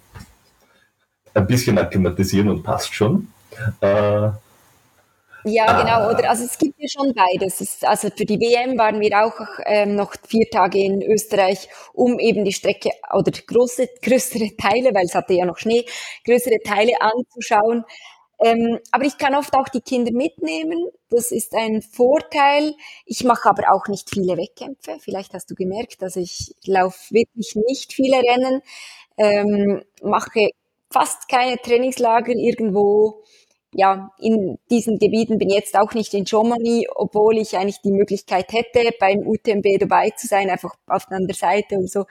ein 1.34 1.48
bisschen 1.48 1.78
akklimatisieren 1.78 2.50
und 2.50 2.64
passt 2.64 2.94
schon. 2.94 3.28
Äh, 3.80 4.30
ja, 5.44 5.66
ah. 5.66 5.82
genau. 5.82 6.10
Oder 6.12 6.30
also 6.30 6.46
es 6.46 6.58
gibt 6.58 6.76
ja 6.78 6.88
schon 6.88 7.14
beides. 7.14 7.62
Es, 7.62 7.84
also 7.84 8.10
für 8.16 8.26
die 8.26 8.40
WM 8.40 8.78
waren 8.78 9.00
wir 9.00 9.26
auch 9.26 9.34
ähm, 9.66 9.96
noch 9.96 10.14
vier 10.28 10.50
Tage 10.50 10.80
in 10.80 11.02
Österreich, 11.02 11.68
um 11.94 12.20
eben 12.20 12.46
die 12.46 12.54
Strecke 12.54 12.90
oder 13.14 13.32
große, 13.32 13.90
größere 14.02 14.56
Teile, 14.58 14.94
weil 14.94 15.06
es 15.06 15.16
hatte 15.16 15.34
ja 15.34 15.46
noch 15.46 15.58
Schnee, 15.58 15.86
größere 16.26 16.60
Teile 16.64 16.94
anzuschauen. 17.00 17.86
Ähm, 18.44 18.80
aber 18.92 19.06
ich 19.06 19.18
kann 19.18 19.36
oft 19.36 19.54
auch 19.56 19.70
die 19.70 19.82
Kinder 19.82 20.12
mitnehmen. 20.12 20.90
Das 21.10 21.32
ist 21.32 21.54
ein 21.54 21.82
Vorteil. 21.82 22.74
Ich 23.06 23.24
mache 23.24 23.50
aber 23.50 23.72
auch 23.74 23.88
nicht 23.88 24.10
viele 24.10 24.36
Wettkämpfe. 24.38 24.98
Vielleicht 25.00 25.34
hast 25.34 25.52
du 25.52 25.56
gemerkt, 25.56 26.02
dass 26.02 26.16
ich 26.16 26.56
laufe 26.66 27.14
wirklich 27.14 27.56
nicht 27.56 27.94
viele 27.94 28.18
Rennen, 28.18 28.62
ähm, 29.18 29.84
mache 30.02 30.50
fast 30.92 31.30
keine 31.30 31.58
Trainingslager 31.58 32.34
irgendwo. 32.34 33.24
Ja, 33.74 34.10
in 34.20 34.58
diesen 34.70 34.98
Gebieten 35.00 35.38
bin 35.38 35.50
jetzt 35.50 35.78
auch 35.80 35.94
nicht 35.94 36.14
in 36.14 36.28
Chamonix, 36.28 36.90
obwohl 36.96 37.38
ich 37.38 37.56
eigentlich 37.58 37.80
die 37.82 37.92
Möglichkeit 37.94 38.52
hätte, 38.52 38.92
beim 39.00 39.20
UTMB 39.26 39.80
dabei 39.80 40.10
zu 40.12 40.28
sein, 40.28 40.50
einfach 40.50 40.74
auf 40.88 41.06
der 41.06 41.18
anderen 41.18 41.38
Seite 41.38 41.76
und 41.76 41.90
so. 41.90 42.06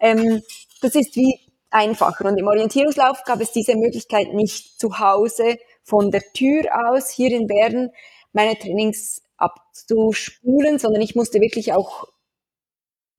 Ähm, 0.00 0.42
das 0.82 0.94
ist 0.96 1.16
wie 1.16 1.38
einfacher. 1.70 2.26
Und 2.26 2.38
im 2.38 2.46
Orientierungslauf 2.46 3.24
gab 3.24 3.40
es 3.40 3.52
diese 3.52 3.76
Möglichkeit 3.76 4.34
nicht 4.34 4.78
zu 4.78 4.98
Hause 4.98 5.58
von 5.82 6.10
der 6.10 6.22
Tür 6.32 6.64
aus 6.88 7.10
hier 7.10 7.30
in 7.32 7.46
Bern 7.46 7.90
meine 8.32 8.58
Trainings 8.58 9.22
abzuspulen, 9.36 10.78
sondern 10.78 11.02
ich 11.02 11.14
musste 11.14 11.40
wirklich 11.40 11.72
auch 11.72 12.08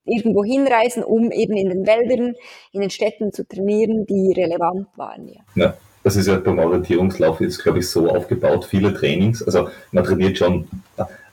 irgendwo 0.06 0.44
hinreisen, 0.44 1.04
um 1.04 1.32
eben 1.32 1.56
in 1.58 1.70
den 1.70 1.86
Wäldern, 1.86 2.36
in 2.72 2.82
den 2.82 2.90
Städten 2.90 3.34
zu 3.34 3.46
trainieren, 3.48 4.06
die 4.06 4.32
relevant 4.32 4.88
waren. 4.96 5.28
Ja. 5.28 5.42
ja 5.56 5.78
das 6.04 6.16
ist 6.16 6.28
ja 6.28 6.38
beim 6.38 6.60
Orientierungslauf 6.60 7.42
jetzt, 7.42 7.62
glaube 7.62 7.80
ich, 7.80 7.90
so 7.90 8.10
aufgebaut, 8.10 8.66
viele 8.66 8.94
Trainings, 8.94 9.44
also 9.44 9.70
man 9.92 10.06
trainiert 10.06 10.38
schon, 10.38 10.68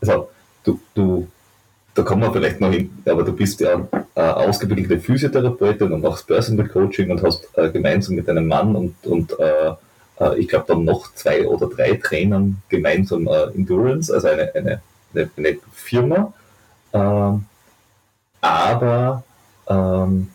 also 0.00 0.28
du, 0.64 0.80
du 0.94 1.28
da 1.94 2.02
kommen 2.02 2.22
wir 2.22 2.32
vielleicht 2.32 2.60
noch 2.60 2.70
hin, 2.70 2.90
aber 3.06 3.22
du 3.22 3.32
bist 3.32 3.60
ja 3.60 3.86
äh, 4.16 4.20
ausgebildete 4.20 4.98
Physiotherapeutin 4.98 5.92
und 5.92 6.02
machst 6.02 6.26
Personal 6.26 6.66
Coaching 6.66 7.10
und 7.10 7.22
hast 7.22 7.46
äh, 7.56 7.70
gemeinsam 7.70 8.16
mit 8.16 8.26
deinem 8.26 8.48
Mann 8.48 8.74
und, 8.74 8.94
und 9.06 9.38
äh, 9.38 9.74
äh 10.18 10.38
ich 10.38 10.48
glaube 10.48 10.66
dann 10.68 10.84
noch 10.84 11.14
zwei 11.14 11.46
oder 11.46 11.68
drei 11.68 11.94
Trainern 11.94 12.62
gemeinsam 12.68 13.28
äh, 13.28 13.44
Endurance, 13.54 14.12
also 14.12 14.28
eine, 14.28 14.52
eine, 14.54 14.82
eine, 15.14 15.30
eine 15.36 15.58
Firma. 15.72 16.32
Ähm, 16.92 17.44
aber 18.40 19.22
ähm, 19.68 20.28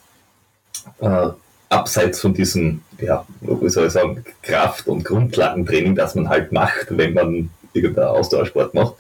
äh, 0.99 1.27
abseits 1.67 2.21
von 2.21 2.33
diesem, 2.33 2.81
ja, 2.99 3.25
wie 3.41 3.69
soll 3.69 3.87
ich 3.87 3.93
sagen, 3.93 4.23
Kraft- 4.41 4.87
und 4.87 5.03
Grundlagentraining, 5.03 5.95
das 5.95 6.15
man 6.15 6.29
halt 6.29 6.51
macht, 6.51 6.87
wenn 6.89 7.13
man 7.13 7.49
irgendeinen 7.73 8.07
Ausdauersport 8.07 8.73
macht, 8.73 8.95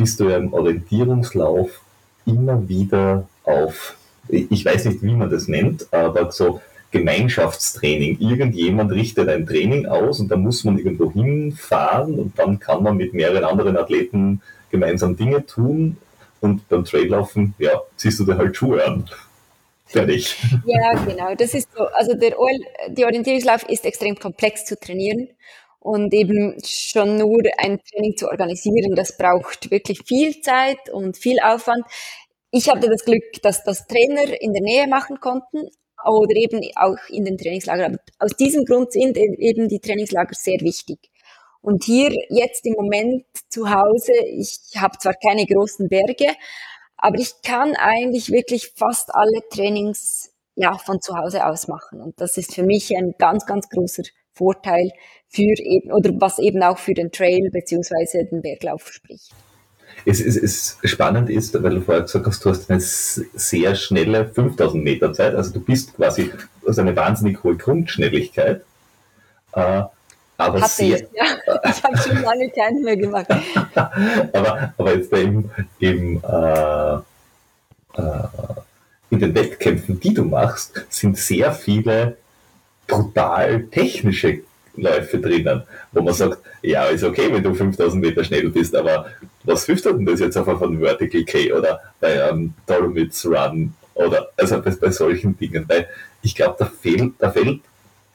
bist 0.00 0.18
du 0.18 0.30
ja 0.30 0.38
im 0.38 0.54
Orientierungslauf 0.54 1.82
immer 2.24 2.66
wieder 2.66 3.28
auf, 3.44 3.96
ich 4.28 4.64
weiß 4.64 4.86
nicht, 4.86 5.02
wie 5.02 5.12
man 5.12 5.28
das 5.28 5.46
nennt, 5.46 5.92
aber 5.92 6.32
so 6.32 6.62
Gemeinschaftstraining. 6.90 8.18
Irgendjemand 8.18 8.92
richtet 8.92 9.28
ein 9.28 9.46
Training 9.46 9.84
aus 9.84 10.18
und 10.18 10.30
da 10.30 10.36
muss 10.36 10.64
man 10.64 10.78
irgendwo 10.78 11.12
hinfahren 11.12 12.18
und 12.18 12.38
dann 12.38 12.58
kann 12.58 12.82
man 12.82 12.96
mit 12.96 13.12
mehreren 13.12 13.44
anderen 13.44 13.76
Athleten 13.76 14.40
gemeinsam 14.70 15.18
Dinge 15.18 15.44
tun 15.44 15.98
und 16.40 16.66
beim 16.70 16.86
Traillaufen, 16.86 17.54
ja, 17.58 17.82
ziehst 17.96 18.20
du 18.20 18.24
dir 18.24 18.38
halt 18.38 18.56
Schuhe 18.56 18.82
an. 18.82 19.04
Fertig. 19.84 20.42
Ja, 20.64 20.94
genau. 21.04 21.34
Das 21.34 21.52
ist 21.52 21.68
so. 21.76 21.84
Also 21.88 22.14
der 22.14 22.34
die 22.88 23.04
Orientierungslauf 23.04 23.68
ist 23.68 23.84
extrem 23.84 24.16
komplex 24.16 24.64
zu 24.64 24.78
trainieren 24.80 25.28
und 25.80 26.12
eben 26.12 26.56
schon 26.64 27.16
nur 27.16 27.42
ein 27.58 27.80
Training 27.82 28.16
zu 28.16 28.28
organisieren, 28.28 28.94
das 28.94 29.16
braucht 29.16 29.70
wirklich 29.70 30.02
viel 30.06 30.40
Zeit 30.40 30.90
und 30.92 31.16
viel 31.16 31.38
Aufwand. 31.40 31.84
Ich 32.50 32.68
hatte 32.68 32.88
das 32.88 33.04
Glück, 33.04 33.24
dass 33.42 33.64
das 33.64 33.86
Trainer 33.86 34.40
in 34.40 34.52
der 34.52 34.62
Nähe 34.62 34.86
machen 34.86 35.20
konnten 35.20 35.68
oder 36.04 36.34
eben 36.34 36.60
auch 36.76 36.98
in 37.08 37.24
den 37.24 37.38
Trainingslagern. 37.38 37.94
Aber 38.18 38.26
aus 38.26 38.36
diesem 38.36 38.64
Grund 38.64 38.92
sind 38.92 39.16
e-, 39.16 39.36
eben 39.38 39.68
die 39.68 39.80
Trainingslager 39.80 40.34
sehr 40.34 40.60
wichtig. 40.60 40.98
Und 41.62 41.84
hier 41.84 42.10
jetzt 42.30 42.64
im 42.66 42.74
Moment 42.74 43.24
zu 43.48 43.70
Hause, 43.70 44.12
ich 44.26 44.58
habe 44.76 44.96
zwar 44.98 45.14
keine 45.14 45.46
großen 45.46 45.88
Berge, 45.88 46.34
aber 46.96 47.18
ich 47.18 47.42
kann 47.42 47.74
eigentlich 47.76 48.30
wirklich 48.30 48.72
fast 48.76 49.14
alle 49.14 49.40
Trainings 49.50 50.32
ja 50.54 50.76
von 50.76 51.00
zu 51.00 51.16
Hause 51.16 51.46
aus 51.46 51.68
machen. 51.68 52.00
Und 52.00 52.20
das 52.20 52.36
ist 52.36 52.54
für 52.54 52.62
mich 52.62 52.94
ein 52.96 53.14
ganz, 53.18 53.46
ganz 53.46 53.68
großer 53.68 54.02
Vorteil 54.40 54.90
für 55.28 55.42
eben, 55.42 55.92
oder 55.92 56.10
was 56.14 56.38
eben 56.38 56.62
auch 56.62 56.78
für 56.78 56.94
den 56.94 57.12
Trail 57.12 57.50
beziehungsweise 57.52 58.24
den 58.24 58.40
Berglauf 58.40 58.90
spricht. 58.90 59.32
es, 60.06 60.20
es 60.20 60.78
spannend 60.84 61.28
ist, 61.28 61.62
weil 61.62 61.74
du 61.74 61.80
vorher 61.82 62.04
gesagt 62.04 62.26
hast, 62.26 62.42
du 62.44 62.50
hast 62.50 62.70
eine 62.70 62.80
sehr 62.80 63.74
schnelle 63.74 64.26
5000 64.26 64.82
Meter 64.82 65.12
Zeit, 65.12 65.34
also 65.34 65.52
du 65.52 65.60
bist 65.60 65.94
quasi, 65.94 66.32
also 66.66 66.80
eine 66.80 66.96
wahnsinnig 66.96 67.44
hohe 67.44 67.56
Grundschnelligkeit. 67.56 68.64
Äh, 69.52 69.82
aber 70.36 70.62
Hatte 70.62 70.70
sehr, 70.70 71.00
ich, 71.02 71.08
ja. 71.12 71.24
Ich 71.70 71.84
habe 71.84 71.98
schon 71.98 72.22
lange 72.22 72.50
keinen 72.50 72.82
mehr 72.82 72.96
gemacht. 72.96 73.26
aber, 73.74 74.72
aber 74.78 74.96
jetzt 74.96 75.12
im, 75.12 75.50
im 75.80 76.22
äh, 76.24 76.94
äh, 77.94 78.28
in 79.10 79.18
den 79.18 79.34
Wettkämpfen, 79.34 80.00
die 80.00 80.14
du 80.14 80.24
machst, 80.24 80.86
sind 80.88 81.18
sehr 81.18 81.52
viele 81.52 82.16
brutal 82.90 83.64
technische 83.70 84.40
Läufe 84.76 85.18
drinnen, 85.18 85.62
wo 85.92 86.02
man 86.02 86.14
sagt, 86.14 86.38
ja, 86.62 86.84
ist 86.84 87.04
okay, 87.04 87.28
wenn 87.32 87.42
du 87.42 87.54
5000 87.54 88.00
Meter 88.00 88.24
schnell 88.24 88.50
bist, 88.50 88.74
aber 88.74 89.06
was 89.44 89.66
hilft 89.66 89.84
denn 89.84 90.06
das 90.06 90.20
jetzt 90.20 90.36
einfach 90.36 90.58
von 90.58 90.78
Vertical 90.78 91.24
K 91.24 91.52
oder 91.52 91.80
bei 92.00 92.22
einem 92.22 92.54
Dolomites 92.66 93.26
Run 93.26 93.74
oder 93.94 94.28
also 94.36 94.60
bei, 94.62 94.70
bei 94.70 94.90
solchen 94.90 95.36
Dingen, 95.36 95.64
weil 95.68 95.88
ich 96.22 96.34
glaube, 96.34 96.56
da 96.58 96.66
fehlt, 96.66 97.14
da 97.18 97.30
fehlt 97.30 97.60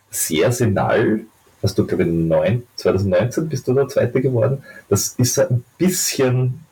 sehr 0.10 0.51
senal, 0.51 1.22
hast 1.62 1.77
du 1.77 1.86
glaube 1.86 2.03
ich 2.03 2.10
9, 2.10 2.63
2019 2.75 3.50
bist 3.50 3.67
du 3.67 3.74
da 3.74 3.88
Zweiter 3.88 4.22
geworden, 4.22 4.63
das 4.89 5.15
ist 5.17 5.38
ein 5.39 5.63
bisschen 5.77 6.65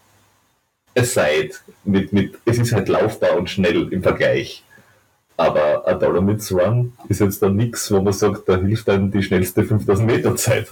aside 0.95 1.51
mit, 1.83 2.13
mit, 2.13 2.35
es 2.45 2.57
ist 2.59 2.71
halt 2.71 2.87
laufbar 2.87 3.37
und 3.37 3.49
schnell 3.49 3.91
im 3.91 4.03
Vergleich. 4.03 4.62
Aber 5.37 5.87
ein 5.87 5.99
Dolomites 5.99 6.51
Run 6.51 6.93
ist 7.09 7.21
jetzt 7.21 7.41
dann 7.41 7.55
nichts, 7.55 7.91
wo 7.91 8.01
man 8.01 8.13
sagt, 8.13 8.47
da 8.47 8.57
hilft 8.57 8.87
dann 8.87 9.11
die 9.11 9.23
schnellste 9.23 9.63
5000 9.63 10.07
Meter 10.07 10.35
Zeit. 10.35 10.67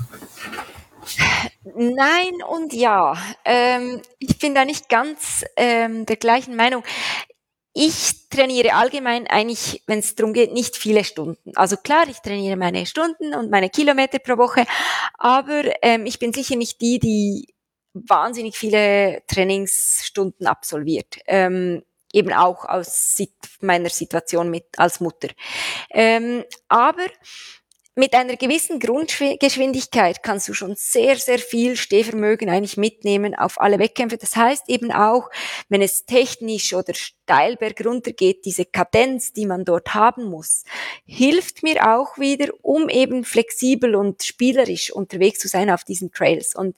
Nein 1.76 2.44
und 2.48 2.74
ja. 2.74 3.18
Ähm, 3.46 4.02
ich 4.20 4.38
bin 4.40 4.54
da 4.54 4.66
nicht 4.66 4.90
ganz 4.90 5.46
ähm, 5.56 6.06
der 6.06 6.18
gleichen 6.18 6.56
Meinung. 6.56 6.84
Ich 7.74 8.30
trainiere 8.30 8.74
allgemein 8.74 9.28
eigentlich, 9.28 9.82
wenn 9.88 10.00
es 10.00 10.16
darum 10.16 10.34
geht, 10.34 10.52
nicht 10.52 10.76
viele 10.76 11.04
Stunden. 11.06 11.54
Also 11.56 11.78
klar, 11.78 12.04
ich 12.10 12.20
trainiere 12.20 12.58
meine 12.58 12.86
Stunden 12.86 13.34
und 13.34 13.50
meine 13.50 13.70
Kilometer 13.70 14.20
pro 14.20 14.38
Woche, 14.38 14.66
aber 15.18 15.64
ähm, 15.82 16.06
ich 16.06 16.20
bin 16.20 16.34
sicher 16.34 16.58
nicht 16.58 16.82
die, 16.82 17.00
die 17.00 17.48
wahnsinnig 17.94 18.58
viele 18.58 19.24
Trainingsstunden 19.28 20.48
absolviert. 20.48 21.20
Ähm, 21.28 21.84
eben 22.14 22.34
auch 22.34 22.66
aus 22.66 23.18
meiner 23.62 23.90
Situation 23.90 24.50
mit 24.50 24.66
als 24.78 25.00
Mutter. 25.00 25.30
Ähm, 25.90 26.44
aber 26.68 27.06
mit 27.96 28.14
einer 28.14 28.38
gewissen 28.38 28.80
Grundgeschwindigkeit 28.80 30.24
kannst 30.24 30.48
du 30.48 30.54
schon 30.54 30.76
sehr, 30.76 31.18
sehr 31.18 31.40
viel 31.40 31.76
Stehvermögen 31.76 32.50
eigentlich 32.50 32.78
mitnehmen 32.78 33.36
auf 33.36 33.60
alle 33.60 33.80
Wettkämpfe. 33.80 34.18
Das 34.18 34.38
heißt 34.38 34.70
eben 34.70 34.94
auch, 34.94 35.30
wenn 35.68 35.82
es 35.82 36.06
technisch 36.06 36.74
oder 36.74 36.94
steil 36.94 37.58
bergunter 37.58 38.14
geht, 38.14 38.46
diese 38.46 38.64
Kadenz, 38.64 39.34
die 39.34 39.46
man 39.46 39.66
dort 39.66 39.94
haben 39.94 40.24
muss, 40.24 40.64
hilft 41.06 41.64
mir 41.64 41.86
auch 41.94 42.18
wieder, 42.18 42.54
um 42.62 42.88
eben 42.88 43.26
flexibel 43.26 43.96
und 43.96 44.24
spielerisch 44.24 44.92
unterwegs 44.92 45.40
zu 45.40 45.50
sein 45.50 45.70
auf 45.70 45.84
diesen 45.84 46.14
Trails. 46.14 46.56
Und 46.56 46.78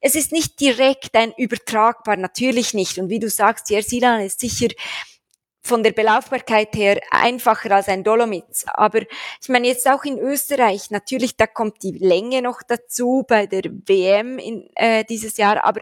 es 0.00 0.14
ist 0.14 0.30
nicht 0.30 0.60
direkt 0.60 1.16
ein 1.16 1.32
übertragbar, 1.36 2.16
natürlich 2.16 2.72
nicht. 2.72 2.98
Und 2.98 3.10
wie 3.10 3.18
du 3.18 3.28
sagst, 3.28 3.68
Jersilan 3.70 4.20
ist 4.20 4.38
sicher 4.38 4.68
von 5.66 5.82
der 5.82 5.92
Belaufbarkeit 5.92 6.74
her 6.76 7.00
einfacher 7.10 7.72
als 7.72 7.88
ein 7.88 8.04
Dolomites. 8.04 8.64
Aber 8.68 9.02
ich 9.02 9.48
meine 9.48 9.66
jetzt 9.66 9.88
auch 9.88 10.04
in 10.04 10.18
Österreich, 10.18 10.90
natürlich, 10.90 11.36
da 11.36 11.46
kommt 11.46 11.82
die 11.82 11.92
Länge 11.92 12.40
noch 12.40 12.62
dazu 12.62 13.24
bei 13.26 13.46
der 13.46 13.64
WM 13.64 14.38
in, 14.38 14.70
äh, 14.76 15.04
dieses 15.04 15.36
Jahr, 15.36 15.64
aber 15.64 15.80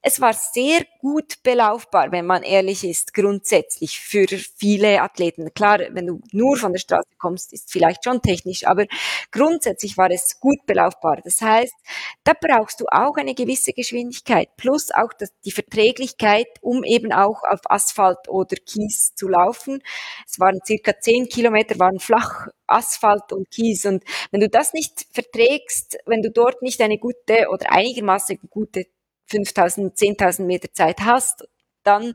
es 0.00 0.20
war 0.20 0.32
sehr 0.32 0.82
gut 1.00 1.42
belaufbar, 1.42 2.12
wenn 2.12 2.24
man 2.24 2.42
ehrlich 2.44 2.84
ist, 2.84 3.14
grundsätzlich 3.14 3.98
für 3.98 4.26
viele 4.28 5.02
Athleten. 5.02 5.52
Klar, 5.54 5.80
wenn 5.90 6.06
du 6.06 6.20
nur 6.32 6.56
von 6.56 6.72
der 6.72 6.78
Straße 6.78 7.08
kommst, 7.18 7.52
ist 7.52 7.72
vielleicht 7.72 8.04
schon 8.04 8.22
technisch, 8.22 8.64
aber 8.66 8.86
grundsätzlich 9.32 9.96
war 9.98 10.10
es 10.10 10.38
gut 10.38 10.64
belaufbar. 10.66 11.20
Das 11.24 11.42
heißt, 11.42 11.74
da 12.22 12.32
brauchst 12.40 12.80
du 12.80 12.86
auch 12.90 13.16
eine 13.16 13.34
gewisse 13.34 13.72
Geschwindigkeit 13.72 14.56
plus 14.56 14.92
auch 14.92 15.12
die 15.44 15.50
Verträglichkeit, 15.50 16.46
um 16.60 16.84
eben 16.84 17.12
auch 17.12 17.42
auf 17.42 17.60
Asphalt 17.68 18.28
oder 18.28 18.56
Kies 18.56 19.14
zu 19.16 19.28
laufen. 19.28 19.82
Es 20.26 20.38
waren 20.38 20.60
circa 20.64 20.98
zehn 21.00 21.28
Kilometer, 21.28 21.78
waren 21.78 21.98
flach 21.98 22.46
Asphalt 22.68 23.32
und 23.32 23.50
Kies. 23.50 23.84
Und 23.84 24.04
wenn 24.30 24.40
du 24.40 24.48
das 24.48 24.74
nicht 24.74 25.06
verträgst, 25.12 25.98
wenn 26.06 26.22
du 26.22 26.30
dort 26.30 26.62
nicht 26.62 26.80
eine 26.80 26.98
gute 26.98 27.48
oder 27.50 27.72
einigermaßen 27.72 28.38
gute 28.50 28.86
5000, 29.28 29.96
10.000 29.96 30.42
Meter 30.44 30.72
Zeit 30.72 31.00
hast, 31.00 31.46
dann, 31.84 32.14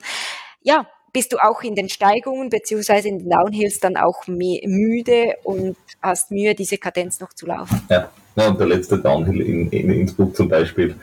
ja, 0.62 0.88
bist 1.12 1.32
du 1.32 1.38
auch 1.38 1.62
in 1.62 1.76
den 1.76 1.90
Steigungen 1.90 2.50
beziehungsweise 2.50 3.08
in 3.08 3.20
den 3.20 3.30
Downhills 3.30 3.80
dann 3.80 3.98
auch 3.98 4.28
müde 4.28 5.36
und 5.44 5.78
hast 6.02 6.32
Mühe, 6.32 6.56
diese 6.56 6.78
Kadenz 6.78 7.20
noch 7.20 7.34
zu 7.34 7.46
laufen. 7.46 7.82
Ja, 7.90 8.10
ja 8.36 8.48
und 8.48 8.60
der 8.60 8.68
letzte 8.68 8.98
Downhill 8.98 9.42
in, 9.42 9.70
in 9.70 9.92
Innsbruck 9.92 10.36
zum 10.36 10.50
Beispiel, 10.50 10.96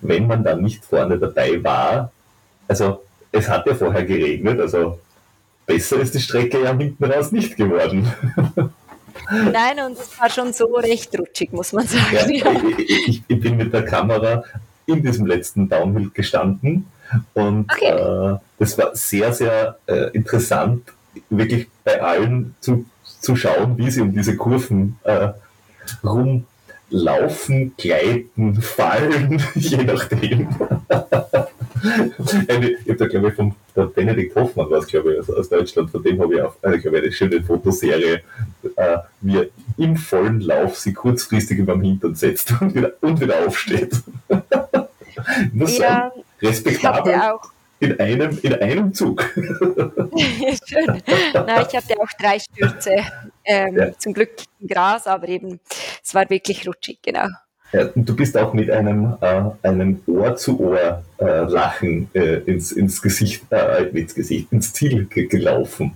wenn 0.00 0.26
man 0.26 0.44
dann 0.44 0.62
nicht 0.62 0.84
vorne 0.84 1.18
dabei 1.18 1.62
war, 1.62 2.12
also 2.68 3.02
es 3.32 3.48
hat 3.48 3.66
ja 3.66 3.74
vorher 3.74 4.04
geregnet, 4.04 4.60
also 4.60 5.00
besser 5.66 6.00
ist 6.00 6.14
die 6.14 6.20
Strecke 6.20 6.62
ja 6.62 6.76
hinten 6.76 7.04
raus 7.04 7.32
nicht 7.32 7.56
geworden. 7.56 8.12
Nein, 9.30 9.80
und 9.84 9.98
es 9.98 10.18
war 10.20 10.30
schon 10.30 10.52
so 10.52 10.66
recht 10.74 11.18
rutschig, 11.18 11.52
muss 11.52 11.72
man 11.72 11.86
sagen. 11.86 12.34
Ja, 12.34 12.52
ich, 12.78 13.22
ich, 13.26 13.40
bin 13.40 13.56
mit 13.56 13.72
der 13.72 13.84
Kamera 13.84 14.44
in 14.86 15.02
diesem 15.02 15.26
letzten 15.26 15.68
Downhill 15.68 16.10
gestanden 16.14 16.86
und 17.34 17.70
okay. 17.72 17.90
äh, 17.90 18.38
das 18.58 18.78
war 18.78 18.94
sehr, 18.94 19.32
sehr 19.32 19.78
äh, 19.86 20.10
interessant, 20.12 20.92
wirklich 21.30 21.68
bei 21.84 22.02
allen 22.02 22.54
zu, 22.60 22.86
zu 23.20 23.36
schauen, 23.36 23.78
wie 23.78 23.90
sie 23.90 24.00
um 24.00 24.12
diese 24.12 24.36
Kurven 24.36 24.98
äh, 25.04 25.28
rumlaufen, 26.04 27.74
gleiten, 27.76 28.60
fallen, 28.60 29.42
je 29.54 29.84
nachdem. 29.84 30.48
ich 32.48 32.88
habe 32.88 32.96
da, 32.96 33.06
glaube 33.06 33.28
ich, 33.28 33.34
von 33.34 33.54
der 33.74 33.86
Benedikt 33.86 34.34
Hoffmann 34.34 34.70
was, 34.70 34.86
glaube 34.86 35.14
ich, 35.14 35.20
aus, 35.20 35.30
aus, 35.30 35.48
Deutschland, 35.48 35.90
von 35.90 36.02
dem 36.02 36.20
habe 36.20 36.34
ich 36.34 36.42
auch, 36.42 36.54
also, 36.62 36.78
glaube 36.78 36.98
ich, 36.98 37.02
eine 37.04 37.12
schöne 37.12 37.42
Fotoserie, 37.42 38.22
äh, 38.76 38.98
wie 39.20 39.38
er 39.38 39.46
im 39.78 39.96
vollen 39.96 40.40
Lauf 40.40 40.78
sie 40.78 40.92
kurzfristig 40.92 41.58
über 41.58 41.74
den 41.74 41.82
Hintern 41.82 42.14
setzt 42.14 42.52
und 42.60 42.74
wieder, 42.74 42.92
und 43.00 43.20
wieder 43.20 43.46
aufsteht. 43.46 43.94
muss 45.52 45.78
ja, 45.78 46.10
sagen, 46.10 46.22
respektabel 46.42 47.14
in 47.80 48.00
einem, 48.00 48.38
in 48.42 48.54
einem 48.54 48.94
Zug. 48.94 49.22
Schön. 49.34 51.02
Na, 51.34 51.62
ich 51.62 51.76
hatte 51.76 52.00
auch 52.00 52.08
drei 52.18 52.38
Stürze, 52.38 52.96
ähm, 53.44 53.76
ja. 53.76 53.98
zum 53.98 54.14
Glück 54.14 54.30
im 54.60 54.68
Gras, 54.68 55.06
aber 55.06 55.28
eben, 55.28 55.60
es 56.02 56.14
war 56.14 56.28
wirklich 56.30 56.66
rutschig, 56.66 56.98
genau. 57.02 57.26
Ja, 57.76 57.90
und 57.94 58.08
du 58.08 58.16
bist 58.16 58.38
auch 58.38 58.54
mit 58.54 58.70
einem, 58.70 59.18
äh, 59.20 59.42
einem 59.60 60.00
Ohr-zu-Ohr-Lachen 60.06 62.08
äh, 62.14 62.36
ins, 62.46 62.72
ins 62.72 63.02
Gesicht, 63.02 63.42
äh, 63.50 63.88
ins 63.88 64.14
Gesicht, 64.14 64.50
ins 64.50 64.72
Ziel 64.72 65.04
ge 65.04 65.26
gelaufen. 65.26 65.92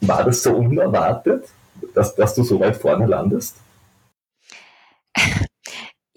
War 0.00 0.24
das 0.24 0.42
so 0.42 0.54
unerwartet, 0.54 1.44
dass, 1.94 2.14
dass 2.14 2.34
du 2.34 2.42
so 2.42 2.58
weit 2.58 2.78
vorne 2.78 3.04
landest? 3.04 3.56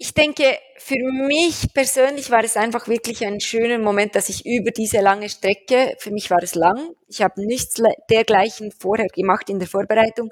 Ich 0.08 0.14
denke, 0.14 0.58
für 0.78 0.96
mich 1.26 1.74
persönlich 1.74 2.30
war 2.30 2.42
es 2.42 2.56
einfach 2.56 2.88
wirklich 2.88 3.26
ein 3.26 3.40
schöner 3.40 3.76
Moment, 3.78 4.14
dass 4.14 4.30
ich 4.30 4.46
über 4.46 4.70
diese 4.70 5.02
lange 5.02 5.28
Strecke, 5.28 5.96
für 5.98 6.10
mich 6.10 6.30
war 6.30 6.42
es 6.42 6.54
lang, 6.54 6.94
ich 7.08 7.20
habe 7.20 7.44
nichts 7.44 7.74
dergleichen 8.08 8.72
vorher 8.72 9.08
gemacht 9.08 9.50
in 9.50 9.58
der 9.58 9.68
Vorbereitung, 9.68 10.30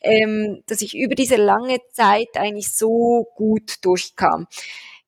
ähm, 0.00 0.62
dass 0.66 0.80
ich 0.80 0.96
über 0.96 1.14
diese 1.14 1.36
lange 1.36 1.76
Zeit 1.92 2.28
eigentlich 2.36 2.72
so 2.72 3.26
gut 3.36 3.84
durchkam. 3.84 4.46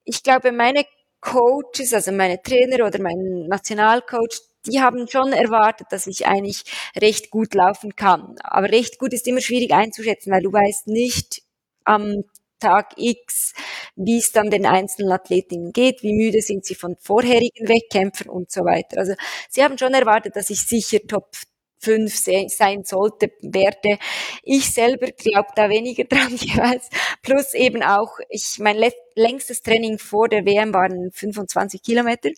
Ich 0.05 0.23
glaube, 0.23 0.53
meine 0.53 0.85
Coaches, 1.23 1.95
also 1.95 2.13
meine 2.13 2.43
Trainer 2.43 2.87
oder 2.87 3.01
mein 3.01 3.47
Nationalcoach, 3.49 4.39
die 4.67 4.83
haben 4.83 5.09
schon 5.09 5.33
erwartet, 5.33 5.87
dass 5.93 6.07
ich 6.07 6.27
eigentlich 6.27 6.65
recht 6.95 7.31
gut 7.31 7.55
laufen 7.55 7.97
kann. 7.97 8.35
Aber 8.43 8.71
recht 8.71 8.99
gut 8.99 9.15
ist 9.15 9.27
immer 9.27 9.41
schwierig 9.41 9.73
einzuschätzen, 9.73 10.31
weil 10.31 10.43
du 10.43 10.53
weißt 10.53 10.89
nicht 10.89 11.41
am 11.85 12.25
Tag 12.61 12.93
X, 12.97 13.53
wie 13.97 14.19
es 14.19 14.33
dann 14.33 14.51
den 14.51 14.67
einzelnen 14.67 15.13
Athletinnen 15.13 15.73
geht, 15.73 16.03
wie 16.03 16.13
müde 16.13 16.41
sind 16.43 16.65
sie 16.65 16.75
von 16.75 16.97
vorherigen 17.01 17.69
Wettkämpfen 17.69 18.29
und 18.31 18.51
so 18.53 18.61
weiter. 18.63 18.99
Also 18.99 19.15
sie 19.49 19.63
haben 19.63 19.79
schon 19.79 19.95
erwartet, 19.95 20.37
dass 20.37 20.51
ich 20.51 20.63
sicher 20.63 20.99
Top 21.09 21.35
5 21.81 22.15
sein 22.49 22.85
sollte, 22.85 23.31
werde. 23.41 23.99
Ich 24.43 24.73
selber 24.73 25.07
glaube 25.13 25.49
da 25.57 25.69
weniger 25.71 26.05
dran 26.09 26.37
jeweils. 26.37 26.89
Plus 27.23 27.55
eben 27.55 27.83
auch, 27.83 28.19
ich, 28.29 28.59
mein 28.59 28.77
längstes 29.17 29.63
Training 29.63 29.99
vor 29.99 30.29
der 30.29 30.45
WM 30.45 30.75
waren 30.75 31.11
25 31.13 31.83
Kilometer. 31.83 32.31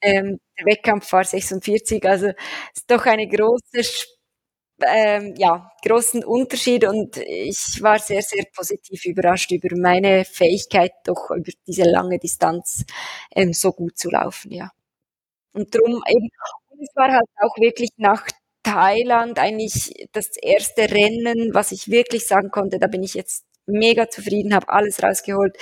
Ähm, 0.00 0.38
der 0.58 0.66
Wettkampf 0.66 1.12
war 1.12 1.24
46, 1.24 2.04
also 2.06 2.28
ist 2.28 2.90
doch 2.90 3.04
eine 3.06 3.26
große 3.28 3.82
ähm, 4.86 5.34
ja, 5.36 5.70
großen 5.84 6.24
Unterschied 6.24 6.84
und 6.84 7.16
ich 7.16 7.82
war 7.82 7.98
sehr, 7.98 8.22
sehr 8.22 8.44
positiv 8.54 9.04
überrascht 9.04 9.50
über 9.52 9.68
meine 9.76 10.24
Fähigkeit, 10.24 10.92
doch 11.04 11.30
über 11.30 11.50
diese 11.66 11.84
lange 11.84 12.18
Distanz 12.18 12.84
ähm, 13.34 13.52
so 13.52 13.72
gut 13.72 13.98
zu 13.98 14.10
laufen, 14.10 14.52
ja. 14.52 14.70
Und 15.52 15.74
drum 15.74 16.02
eben, 16.08 16.28
und 16.70 16.80
es 16.82 16.94
war 16.94 17.12
halt 17.12 17.28
auch 17.42 17.56
wirklich 17.58 17.90
nach 17.96 18.26
Thailand 18.62 19.38
eigentlich 19.38 20.08
das 20.12 20.36
erste 20.36 20.90
Rennen, 20.90 21.54
was 21.54 21.72
ich 21.72 21.88
wirklich 21.88 22.26
sagen 22.26 22.50
konnte, 22.50 22.78
da 22.78 22.86
bin 22.86 23.02
ich 23.02 23.14
jetzt 23.14 23.44
mega 23.66 24.08
zufrieden, 24.08 24.54
habe 24.54 24.68
alles 24.68 25.02
rausgeholt, 25.02 25.56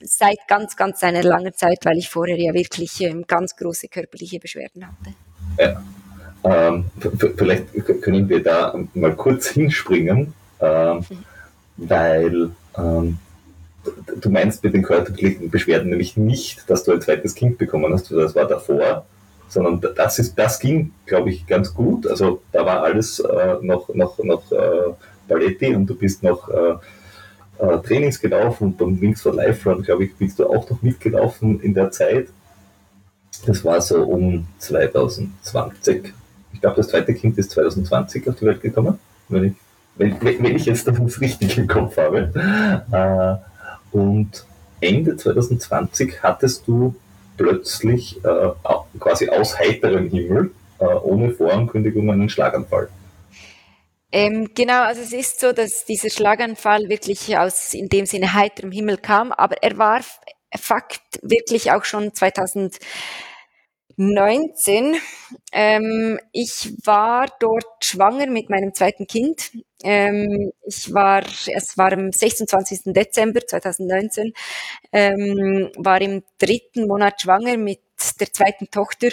seit 0.00 0.38
ganz, 0.48 0.76
ganz 0.76 1.02
einer 1.02 1.22
langen 1.22 1.52
Zeit, 1.54 1.78
weil 1.84 1.98
ich 1.98 2.08
vorher 2.08 2.38
ja 2.38 2.54
wirklich 2.54 3.00
ähm, 3.00 3.26
ganz 3.26 3.56
große 3.56 3.88
körperliche 3.88 4.38
Beschwerden 4.38 4.86
hatte. 4.86 5.14
Ja. 5.58 5.82
Ähm, 6.44 6.84
vielleicht 7.36 7.66
können 8.02 8.28
wir 8.28 8.42
da 8.42 8.74
mal 8.94 9.14
kurz 9.14 9.48
hinspringen, 9.48 10.32
ähm, 10.60 11.04
weil 11.76 12.50
ähm, 12.76 13.18
du 14.20 14.30
meinst 14.30 14.62
mit 14.62 14.74
den 14.74 14.82
körperlichen 14.82 15.50
Beschwerden 15.50 15.90
nämlich 15.90 16.16
nicht, 16.16 16.68
dass 16.68 16.84
du 16.84 16.92
ein 16.92 17.00
zweites 17.00 17.34
Kind 17.34 17.58
bekommen 17.58 17.92
hast, 17.92 18.10
das 18.10 18.34
war 18.34 18.46
davor, 18.46 19.04
sondern 19.48 19.80
das 19.96 20.18
ist, 20.18 20.38
das 20.38 20.60
ging, 20.60 20.92
glaube 21.06 21.30
ich, 21.30 21.46
ganz 21.46 21.74
gut. 21.74 22.06
Also 22.06 22.42
da 22.52 22.64
war 22.66 22.82
alles 22.82 23.18
äh, 23.20 23.56
noch, 23.62 23.88
noch, 23.94 24.18
noch 24.18 24.52
äh, 24.52 24.92
Paletti 25.26 25.74
und 25.74 25.86
du 25.86 25.94
bist 25.94 26.22
noch 26.22 26.48
äh, 26.48 26.74
äh, 27.58 27.78
Trainings 27.78 28.20
gelaufen 28.20 28.68
und 28.68 28.78
beim 28.78 29.00
Wings 29.00 29.22
for 29.22 29.34
Life 29.34 29.68
Run, 29.68 29.82
glaube 29.82 30.04
ich, 30.04 30.14
bist 30.16 30.38
du 30.38 30.46
auch 30.46 30.68
noch 30.68 30.82
mitgelaufen 30.82 31.60
in 31.60 31.74
der 31.74 31.90
Zeit. 31.90 32.28
Das 33.46 33.64
war 33.64 33.80
so 33.80 34.02
um 34.02 34.46
2020. 34.58 36.12
Ich 36.52 36.60
glaube, 36.60 36.76
das 36.76 36.88
zweite 36.88 37.14
Kind 37.14 37.38
ist 37.38 37.50
2020 37.50 38.28
auf 38.28 38.36
die 38.36 38.46
Welt 38.46 38.60
gekommen, 38.60 38.98
wenn 39.28 39.44
ich, 39.44 39.52
wenn, 39.96 40.20
wenn 40.20 40.56
ich 40.56 40.66
jetzt 40.66 40.86
das 40.88 41.20
richtig 41.20 41.58
im 41.58 41.66
Kopf 41.66 41.96
habe. 41.96 42.32
Äh, 42.90 43.96
und 43.96 44.44
Ende 44.80 45.16
2020 45.16 46.22
hattest 46.22 46.66
du 46.66 46.94
plötzlich 47.36 48.22
äh, 48.24 48.50
quasi 48.98 49.28
aus 49.28 49.58
heiterem 49.58 50.08
Himmel, 50.10 50.50
äh, 50.78 50.84
ohne 50.84 51.30
Vorankündigung, 51.30 52.10
einen 52.10 52.28
Schlaganfall. 52.28 52.88
Ähm, 54.10 54.50
genau, 54.54 54.82
also 54.84 55.02
es 55.02 55.12
ist 55.12 55.40
so, 55.40 55.52
dass 55.52 55.84
dieser 55.84 56.08
Schlaganfall 56.08 56.88
wirklich 56.88 57.36
aus 57.36 57.74
in 57.74 57.88
dem 57.88 58.06
Sinne 58.06 58.32
heiterem 58.32 58.72
Himmel 58.72 58.96
kam, 58.96 59.32
aber 59.32 59.62
er 59.62 59.76
war 59.76 60.00
Fakt 60.58 61.02
wirklich 61.20 61.72
auch 61.72 61.84
schon 61.84 62.14
2019. 63.98 64.96
Ähm, 65.52 66.20
ich 66.32 66.72
war 66.84 67.26
dort 67.40 67.84
schwanger 67.84 68.28
mit 68.28 68.48
meinem 68.48 68.72
zweiten 68.72 69.06
Kind. 69.08 69.50
Ähm, 69.82 70.52
ich 70.64 70.92
war, 70.94 71.22
es 71.52 71.76
war 71.76 71.92
am 71.92 72.12
26. 72.12 72.92
Dezember 72.92 73.40
2019, 73.44 74.32
ähm, 74.92 75.70
war 75.76 76.00
im 76.00 76.22
dritten 76.38 76.86
Monat 76.86 77.20
schwanger 77.20 77.56
mit 77.56 77.80
der 78.20 78.32
zweiten 78.32 78.70
Tochter 78.70 79.08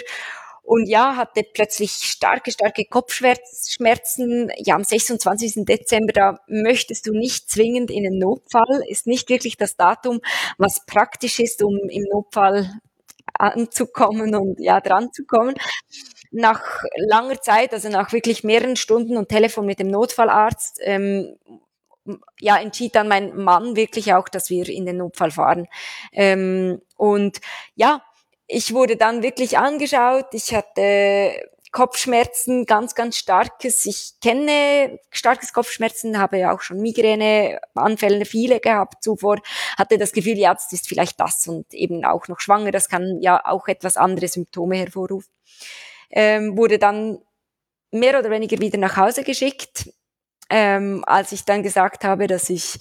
und 0.62 0.88
ja, 0.88 1.14
hatte 1.16 1.42
plötzlich 1.54 1.92
starke, 1.92 2.50
starke 2.50 2.84
Kopfschmerzen. 2.84 4.50
Ja, 4.58 4.74
am 4.74 4.82
26. 4.82 5.64
Dezember, 5.64 6.12
da 6.12 6.40
möchtest 6.48 7.06
du 7.06 7.12
nicht 7.12 7.48
zwingend 7.48 7.90
in 7.90 8.02
den 8.02 8.18
Notfall, 8.18 8.82
ist 8.88 9.06
nicht 9.06 9.28
wirklich 9.28 9.56
das 9.56 9.76
Datum, 9.76 10.20
was 10.58 10.84
praktisch 10.84 11.38
ist, 11.38 11.62
um 11.62 11.76
im 11.88 12.02
Notfall 12.10 12.68
anzukommen 13.38 14.34
und 14.34 14.60
ja, 14.60 14.80
dran 14.80 15.12
zu 15.12 15.24
kommen. 15.24 15.54
Nach 16.30 16.62
langer 16.96 17.40
Zeit, 17.40 17.72
also 17.72 17.88
nach 17.88 18.12
wirklich 18.12 18.44
mehreren 18.44 18.76
Stunden 18.76 19.16
und 19.16 19.28
Telefon 19.28 19.66
mit 19.66 19.78
dem 19.78 19.88
Notfallarzt, 19.88 20.80
ähm, 20.82 21.36
ja, 22.40 22.56
entschied 22.58 22.94
dann 22.94 23.08
mein 23.08 23.36
Mann 23.36 23.76
wirklich 23.76 24.14
auch, 24.14 24.28
dass 24.28 24.50
wir 24.50 24.68
in 24.68 24.86
den 24.86 24.98
Notfall 24.98 25.30
fahren. 25.30 25.66
Ähm, 26.12 26.80
und 26.96 27.40
ja, 27.74 28.02
ich 28.46 28.72
wurde 28.72 28.96
dann 28.96 29.22
wirklich 29.22 29.58
angeschaut. 29.58 30.26
Ich 30.32 30.54
hatte 30.54 31.48
Kopfschmerzen, 31.76 32.64
ganz, 32.64 32.94
ganz 32.94 33.18
starkes. 33.18 33.84
Ich 33.84 34.14
kenne 34.22 34.98
starkes 35.10 35.52
Kopfschmerzen, 35.52 36.18
habe 36.18 36.38
ja 36.38 36.54
auch 36.54 36.62
schon 36.62 36.78
Migräne, 36.80 37.60
Anfälle 37.74 38.24
viele 38.24 38.60
gehabt 38.60 39.04
zuvor, 39.04 39.42
hatte 39.76 39.98
das 39.98 40.12
Gefühl, 40.12 40.38
ja, 40.38 40.54
das 40.54 40.72
ist 40.72 40.88
vielleicht 40.88 41.20
das 41.20 41.46
und 41.46 41.74
eben 41.74 42.02
auch 42.06 42.28
noch 42.28 42.40
schwanger, 42.40 42.70
das 42.70 42.88
kann 42.88 43.20
ja 43.20 43.44
auch 43.44 43.68
etwas 43.68 43.98
andere 43.98 44.26
Symptome 44.26 44.78
hervorrufen. 44.78 45.30
Ähm, 46.08 46.56
wurde 46.56 46.78
dann 46.78 47.18
mehr 47.90 48.18
oder 48.18 48.30
weniger 48.30 48.58
wieder 48.58 48.78
nach 48.78 48.96
Hause 48.96 49.22
geschickt, 49.22 49.92
ähm, 50.48 51.04
als 51.06 51.32
ich 51.32 51.44
dann 51.44 51.62
gesagt 51.62 52.04
habe, 52.04 52.26
dass 52.26 52.48
ich 52.48 52.78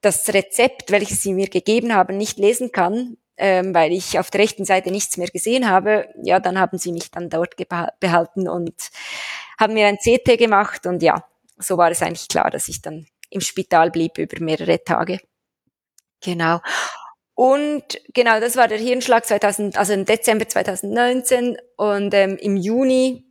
das 0.00 0.32
Rezept, 0.32 0.92
welches 0.92 1.22
sie 1.22 1.34
mir 1.34 1.48
gegeben 1.48 1.92
haben, 1.92 2.16
nicht 2.16 2.38
lesen 2.38 2.70
kann, 2.70 3.16
ähm, 3.38 3.74
weil 3.74 3.92
ich 3.92 4.18
auf 4.18 4.30
der 4.30 4.40
rechten 4.40 4.64
Seite 4.64 4.90
nichts 4.90 5.16
mehr 5.16 5.28
gesehen 5.28 5.68
habe, 5.68 6.08
ja, 6.22 6.40
dann 6.40 6.58
haben 6.58 6.78
sie 6.78 6.92
mich 6.92 7.10
dann 7.10 7.30
dort 7.30 7.54
behalten 8.00 8.48
und 8.48 8.74
haben 9.58 9.74
mir 9.74 9.86
ein 9.86 9.98
CT 9.98 10.38
gemacht 10.38 10.86
und 10.86 11.02
ja, 11.02 11.24
so 11.56 11.76
war 11.78 11.90
es 11.90 12.02
eigentlich 12.02 12.28
klar, 12.28 12.50
dass 12.50 12.68
ich 12.68 12.82
dann 12.82 13.06
im 13.30 13.40
Spital 13.40 13.90
blieb 13.90 14.18
über 14.18 14.42
mehrere 14.42 14.82
Tage. 14.82 15.20
Genau. 16.22 16.60
Und 17.34 18.00
genau, 18.14 18.40
das 18.40 18.56
war 18.56 18.66
der 18.66 18.78
Hirnschlag 18.78 19.24
2000, 19.24 19.78
also 19.78 19.92
im 19.92 20.04
Dezember 20.04 20.48
2019 20.48 21.56
und 21.76 22.12
ähm, 22.12 22.36
im 22.36 22.56
Juni 22.56 23.24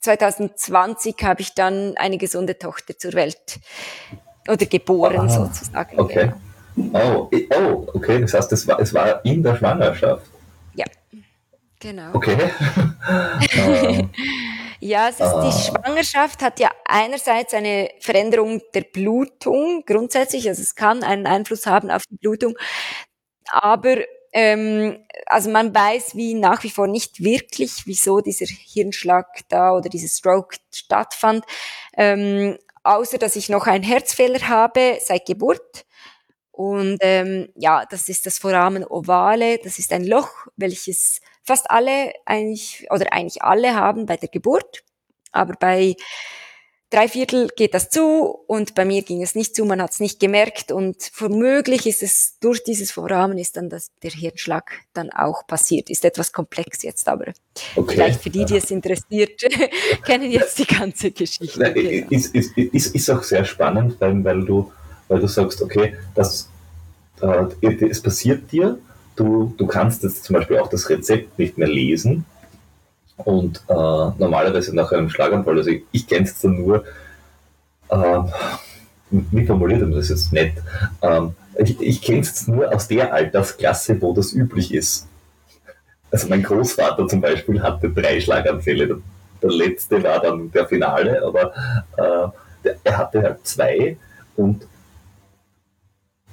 2020 0.00 1.16
habe 1.22 1.40
ich 1.40 1.54
dann 1.54 1.96
eine 1.96 2.18
gesunde 2.18 2.56
Tochter 2.56 2.96
zur 2.96 3.14
Welt 3.14 3.58
oder 4.48 4.64
geboren 4.66 5.18
ah, 5.18 5.28
sozusagen. 5.28 5.98
Okay. 5.98 6.26
Genau. 6.26 6.49
Oh, 6.92 7.30
oh, 7.30 7.86
okay, 7.94 8.20
das 8.20 8.34
heißt, 8.34 8.52
es 8.52 8.66
war, 8.66 8.80
es 8.80 8.94
war 8.94 9.24
in 9.24 9.42
der 9.42 9.56
Schwangerschaft. 9.56 10.26
Ja, 10.74 10.84
genau. 11.78 12.14
Okay. 12.14 12.50
ja, 14.80 15.08
es 15.08 15.16
ist, 15.16 15.22
ah. 15.22 15.44
die 15.44 15.62
Schwangerschaft 15.62 16.42
hat 16.42 16.60
ja 16.60 16.70
einerseits 16.84 17.54
eine 17.54 17.90
Veränderung 18.00 18.60
der 18.74 18.82
Blutung 18.82 19.84
grundsätzlich, 19.86 20.48
also 20.48 20.62
es 20.62 20.74
kann 20.74 21.02
einen 21.02 21.26
Einfluss 21.26 21.66
haben 21.66 21.90
auf 21.90 22.02
die 22.10 22.16
Blutung, 22.16 22.56
aber 23.50 23.96
ähm, 24.32 25.04
also 25.26 25.50
man 25.50 25.74
weiß 25.74 26.14
wie 26.14 26.34
nach 26.34 26.62
wie 26.62 26.70
vor 26.70 26.86
nicht 26.86 27.22
wirklich, 27.22 27.82
wieso 27.86 28.20
dieser 28.20 28.46
Hirnschlag 28.46 29.26
da 29.48 29.72
oder 29.72 29.88
dieser 29.88 30.08
Stroke 30.08 30.56
stattfand, 30.72 31.44
ähm, 31.96 32.56
außer 32.84 33.18
dass 33.18 33.36
ich 33.36 33.48
noch 33.48 33.66
einen 33.66 33.84
Herzfehler 33.84 34.48
habe 34.48 34.98
seit 35.00 35.26
Geburt 35.26 35.84
und 36.52 36.98
ähm, 37.00 37.48
ja, 37.56 37.84
das 37.88 38.08
ist 38.08 38.26
das 38.26 38.38
Foramen 38.38 38.84
ovale. 38.84 39.58
Das 39.58 39.78
ist 39.78 39.92
ein 39.92 40.06
Loch, 40.06 40.30
welches 40.56 41.20
fast 41.42 41.70
alle 41.70 42.12
eigentlich 42.26 42.86
oder 42.90 43.12
eigentlich 43.12 43.42
alle 43.42 43.74
haben 43.74 44.06
bei 44.06 44.16
der 44.16 44.28
Geburt. 44.28 44.84
Aber 45.32 45.54
bei 45.54 45.96
drei 46.90 47.08
Viertel 47.08 47.48
geht 47.56 47.72
das 47.72 47.88
zu 47.88 48.36
und 48.48 48.74
bei 48.74 48.84
mir 48.84 49.02
ging 49.02 49.22
es 49.22 49.36
nicht 49.36 49.54
zu. 49.54 49.64
Man 49.64 49.80
hat 49.80 49.92
es 49.92 50.00
nicht 50.00 50.18
gemerkt 50.18 50.72
und 50.72 51.10
womöglich 51.16 51.86
ist 51.86 52.02
es 52.02 52.36
durch 52.40 52.64
dieses 52.64 52.90
Foramen 52.90 53.38
ist 53.38 53.56
dann 53.56 53.70
das, 53.70 53.90
der 54.02 54.10
Hirnschlag 54.10 54.72
dann 54.92 55.10
auch 55.10 55.46
passiert. 55.46 55.88
Ist 55.88 56.04
etwas 56.04 56.32
komplex 56.32 56.82
jetzt, 56.82 57.08
aber 57.08 57.32
okay. 57.76 57.94
vielleicht 57.94 58.22
für 58.22 58.30
die, 58.30 58.44
die 58.44 58.56
es 58.56 58.70
interessiert, 58.72 59.40
kennen 60.04 60.30
jetzt 60.30 60.58
die 60.58 60.66
ganze 60.66 61.12
Geschichte. 61.12 61.60
Nein, 61.60 61.74
genau. 61.74 62.06
ist, 62.10 62.34
ist, 62.34 62.56
ist, 62.58 62.94
ist 62.94 63.10
auch 63.10 63.22
sehr 63.22 63.44
spannend, 63.44 64.00
weil, 64.00 64.22
weil 64.24 64.44
du 64.44 64.70
weil 65.10 65.20
du 65.20 65.26
sagst, 65.26 65.60
okay, 65.60 65.96
das, 66.14 66.48
äh, 67.20 67.74
es 67.84 68.00
passiert 68.00 68.50
dir, 68.50 68.78
du, 69.16 69.52
du 69.58 69.66
kannst 69.66 70.02
jetzt 70.04 70.24
zum 70.24 70.34
Beispiel 70.34 70.58
auch 70.58 70.70
das 70.70 70.88
Rezept 70.88 71.38
nicht 71.38 71.58
mehr 71.58 71.68
lesen 71.68 72.24
und 73.16 73.62
äh, 73.68 73.74
normalerweise 73.74 74.74
nach 74.74 74.92
einem 74.92 75.10
Schlaganfall, 75.10 75.58
also 75.58 75.70
ich, 75.70 75.82
ich 75.90 76.06
kenne 76.06 76.24
es 76.24 76.38
dann 76.40 76.56
nur, 76.56 76.84
äh, 77.88 78.18
wie 79.10 79.44
formuliert 79.44 79.80
man 79.80 79.92
das 79.92 80.08
jetzt 80.08 80.32
nett? 80.32 80.52
Ähm, 81.02 81.34
ich 81.58 81.80
ich 81.80 82.00
kenne 82.00 82.20
es 82.20 82.46
nur 82.46 82.72
aus 82.72 82.86
der 82.86 83.12
Altersklasse, 83.12 84.00
wo 84.00 84.14
das 84.14 84.32
üblich 84.32 84.72
ist. 84.72 85.08
Also 86.12 86.28
mein 86.28 86.44
Großvater 86.44 87.08
zum 87.08 87.20
Beispiel 87.20 87.60
hatte 87.60 87.90
drei 87.90 88.20
Schlaganfälle. 88.20 89.02
Der 89.42 89.50
letzte 89.50 90.02
war 90.04 90.20
dann 90.20 90.52
der 90.52 90.66
Finale, 90.68 91.20
aber 91.24 91.52
äh, 91.96 92.70
er 92.84 92.98
hatte 92.98 93.22
halt 93.22 93.38
zwei 93.46 93.96
und 94.36 94.64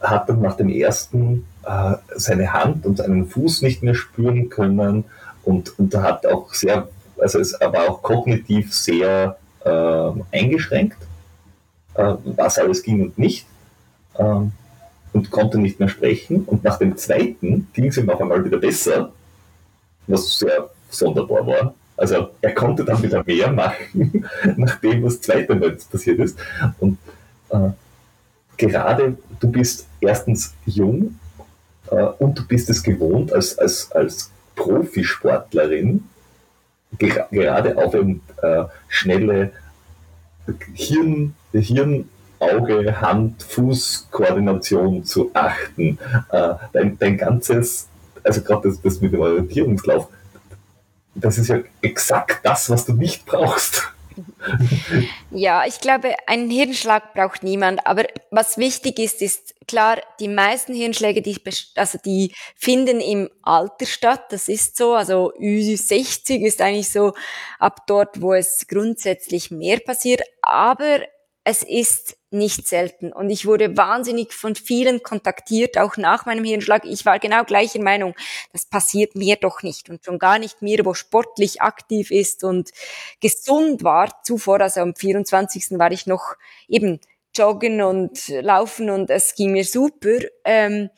hat 0.01 0.29
dann 0.29 0.41
nach 0.41 0.55
dem 0.55 0.69
ersten 0.69 1.45
äh, 1.63 1.95
seine 2.15 2.53
Hand 2.53 2.85
und 2.85 2.97
seinen 2.97 3.27
Fuß 3.27 3.61
nicht 3.61 3.83
mehr 3.83 3.95
spüren 3.95 4.49
können 4.49 5.05
und, 5.43 5.77
und 5.79 5.95
hat 5.95 6.25
auch 6.25 6.53
sehr, 6.53 6.87
also 7.19 7.39
es 7.39 7.53
war 7.59 7.89
auch 7.89 8.01
kognitiv 8.01 8.73
sehr 8.73 9.37
äh, 9.65 10.11
eingeschränkt, 10.31 10.97
äh, 11.95 12.13
was 12.23 12.59
alles 12.59 12.83
ging 12.83 13.01
und 13.01 13.17
nicht 13.17 13.45
ähm, 14.17 14.51
und 15.13 15.31
konnte 15.31 15.57
nicht 15.57 15.79
mehr 15.79 15.89
sprechen 15.89 16.43
und 16.43 16.63
nach 16.63 16.77
dem 16.77 16.95
zweiten 16.97 17.67
ging 17.73 17.85
es 17.85 17.97
ihm 17.97 18.09
auf 18.09 18.21
einmal 18.21 18.43
wieder 18.45 18.57
besser, 18.57 19.11
was 20.05 20.39
sehr 20.39 20.69
sonderbar 20.89 21.45
war. 21.47 21.73
Also 21.97 22.29
er 22.41 22.53
konnte 22.53 22.85
dann 22.85 23.01
wieder 23.01 23.23
mehr 23.25 23.51
machen, 23.51 24.25
nachdem 24.55 25.03
das 25.03 25.19
zweite 25.19 25.55
Mal 25.55 25.71
passiert 25.91 26.19
ist. 26.19 26.37
Und 26.79 26.99
äh, 27.49 27.69
gerade 28.57 29.17
du 29.39 29.51
bist 29.51 29.86
erstens 30.01 30.53
jung 30.65 31.19
äh, 31.89 31.95
und 31.95 32.37
du 32.37 32.47
bist 32.47 32.69
es 32.69 32.83
gewohnt, 32.83 33.33
als, 33.33 33.57
als, 33.57 33.91
als 33.91 34.31
Profisportlerin 34.55 36.03
gerade 36.97 37.77
auf 37.77 37.93
eine 37.93 38.19
äh, 38.41 38.65
schnelle 38.87 39.51
Hirn, 40.73 41.35
Hirn, 41.51 42.09
Auge, 42.39 43.01
Hand, 43.01 43.43
Fuß-Koordination 43.43 45.03
zu 45.03 45.31
achten. 45.33 45.97
Äh, 46.31 46.53
dein, 46.71 46.97
dein 46.97 47.17
ganzes, 47.17 47.87
also 48.23 48.41
gerade 48.41 48.69
das, 48.69 48.81
das 48.81 49.01
mit 49.01 49.13
dem 49.13 49.21
Orientierungslauf, 49.21 50.07
das 51.15 51.37
ist 51.37 51.47
ja 51.47 51.59
exakt 51.81 52.39
das, 52.43 52.69
was 52.69 52.85
du 52.85 52.93
nicht 52.93 53.25
brauchst. 53.25 53.91
Ja, 55.31 55.65
ich 55.65 55.79
glaube, 55.79 56.15
einen 56.25 56.49
Hirnschlag 56.49 57.13
braucht 57.13 57.43
niemand. 57.43 57.85
Aber 57.85 58.05
was 58.31 58.57
wichtig 58.57 58.99
ist, 58.99 59.21
ist 59.21 59.55
klar, 59.67 60.01
die 60.19 60.27
meisten 60.27 60.73
Hirnschläge, 60.73 61.21
die, 61.21 61.39
also 61.75 61.99
die 62.03 62.33
finden 62.55 62.99
im 62.99 63.29
Alter 63.43 63.85
statt. 63.85 64.31
Das 64.31 64.47
ist 64.47 64.77
so. 64.77 64.93
Also 64.93 65.33
Ü60 65.33 66.45
ist 66.45 66.61
eigentlich 66.61 66.89
so 66.89 67.13
ab 67.59 67.85
dort, 67.87 68.21
wo 68.21 68.33
es 68.33 68.67
grundsätzlich 68.67 69.51
mehr 69.51 69.79
passiert. 69.79 70.21
Aber 70.41 71.01
es 71.43 71.63
ist 71.63 72.16
nicht 72.29 72.67
selten. 72.67 73.13
Und 73.13 73.29
ich 73.29 73.45
wurde 73.45 73.77
wahnsinnig 73.77 74.33
von 74.33 74.55
vielen 74.55 75.01
kontaktiert, 75.01 75.77
auch 75.77 75.97
nach 75.97 76.25
meinem 76.25 76.43
Hirnschlag. 76.43 76.85
Ich 76.85 77.05
war 77.05 77.19
genau 77.19 77.43
gleicher 77.43 77.81
Meinung. 77.81 78.15
Das 78.51 78.65
passiert 78.65 79.15
mir 79.15 79.37
doch 79.37 79.63
nicht. 79.63 79.89
Und 79.89 80.03
schon 80.03 80.19
gar 80.19 80.39
nicht 80.39 80.61
mir, 80.61 80.85
wo 80.85 80.93
sportlich 80.93 81.61
aktiv 81.61 82.11
ist 82.11 82.43
und 82.43 82.71
gesund 83.21 83.83
war 83.83 84.21
zuvor. 84.23 84.59
Also 84.61 84.81
am 84.81 84.95
24. 84.95 85.79
war 85.79 85.91
ich 85.91 86.05
noch 86.05 86.35
eben 86.67 86.99
joggen 87.35 87.81
und 87.81 88.27
laufen 88.27 88.89
und 88.89 89.09
es 89.09 89.35
ging 89.35 89.51
mir 89.51 89.65
super. 89.65 90.19
Ähm, 90.43 90.89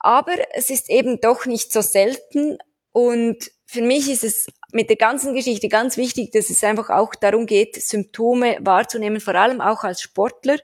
aber 0.00 0.34
es 0.54 0.70
ist 0.70 0.90
eben 0.90 1.20
doch 1.20 1.46
nicht 1.46 1.72
so 1.72 1.80
selten. 1.80 2.58
Und 2.92 3.50
für 3.70 3.82
mich 3.82 4.10
ist 4.10 4.24
es 4.24 4.46
mit 4.72 4.88
der 4.88 4.96
ganzen 4.96 5.32
Geschichte 5.32 5.68
ganz 5.68 5.96
wichtig, 5.96 6.32
dass 6.32 6.50
es 6.50 6.64
einfach 6.64 6.90
auch 6.90 7.14
darum 7.14 7.46
geht, 7.46 7.80
Symptome 7.80 8.58
wahrzunehmen, 8.60 9.20
vor 9.20 9.36
allem 9.36 9.60
auch 9.60 9.84
als 9.84 10.02
Sportler 10.02 10.58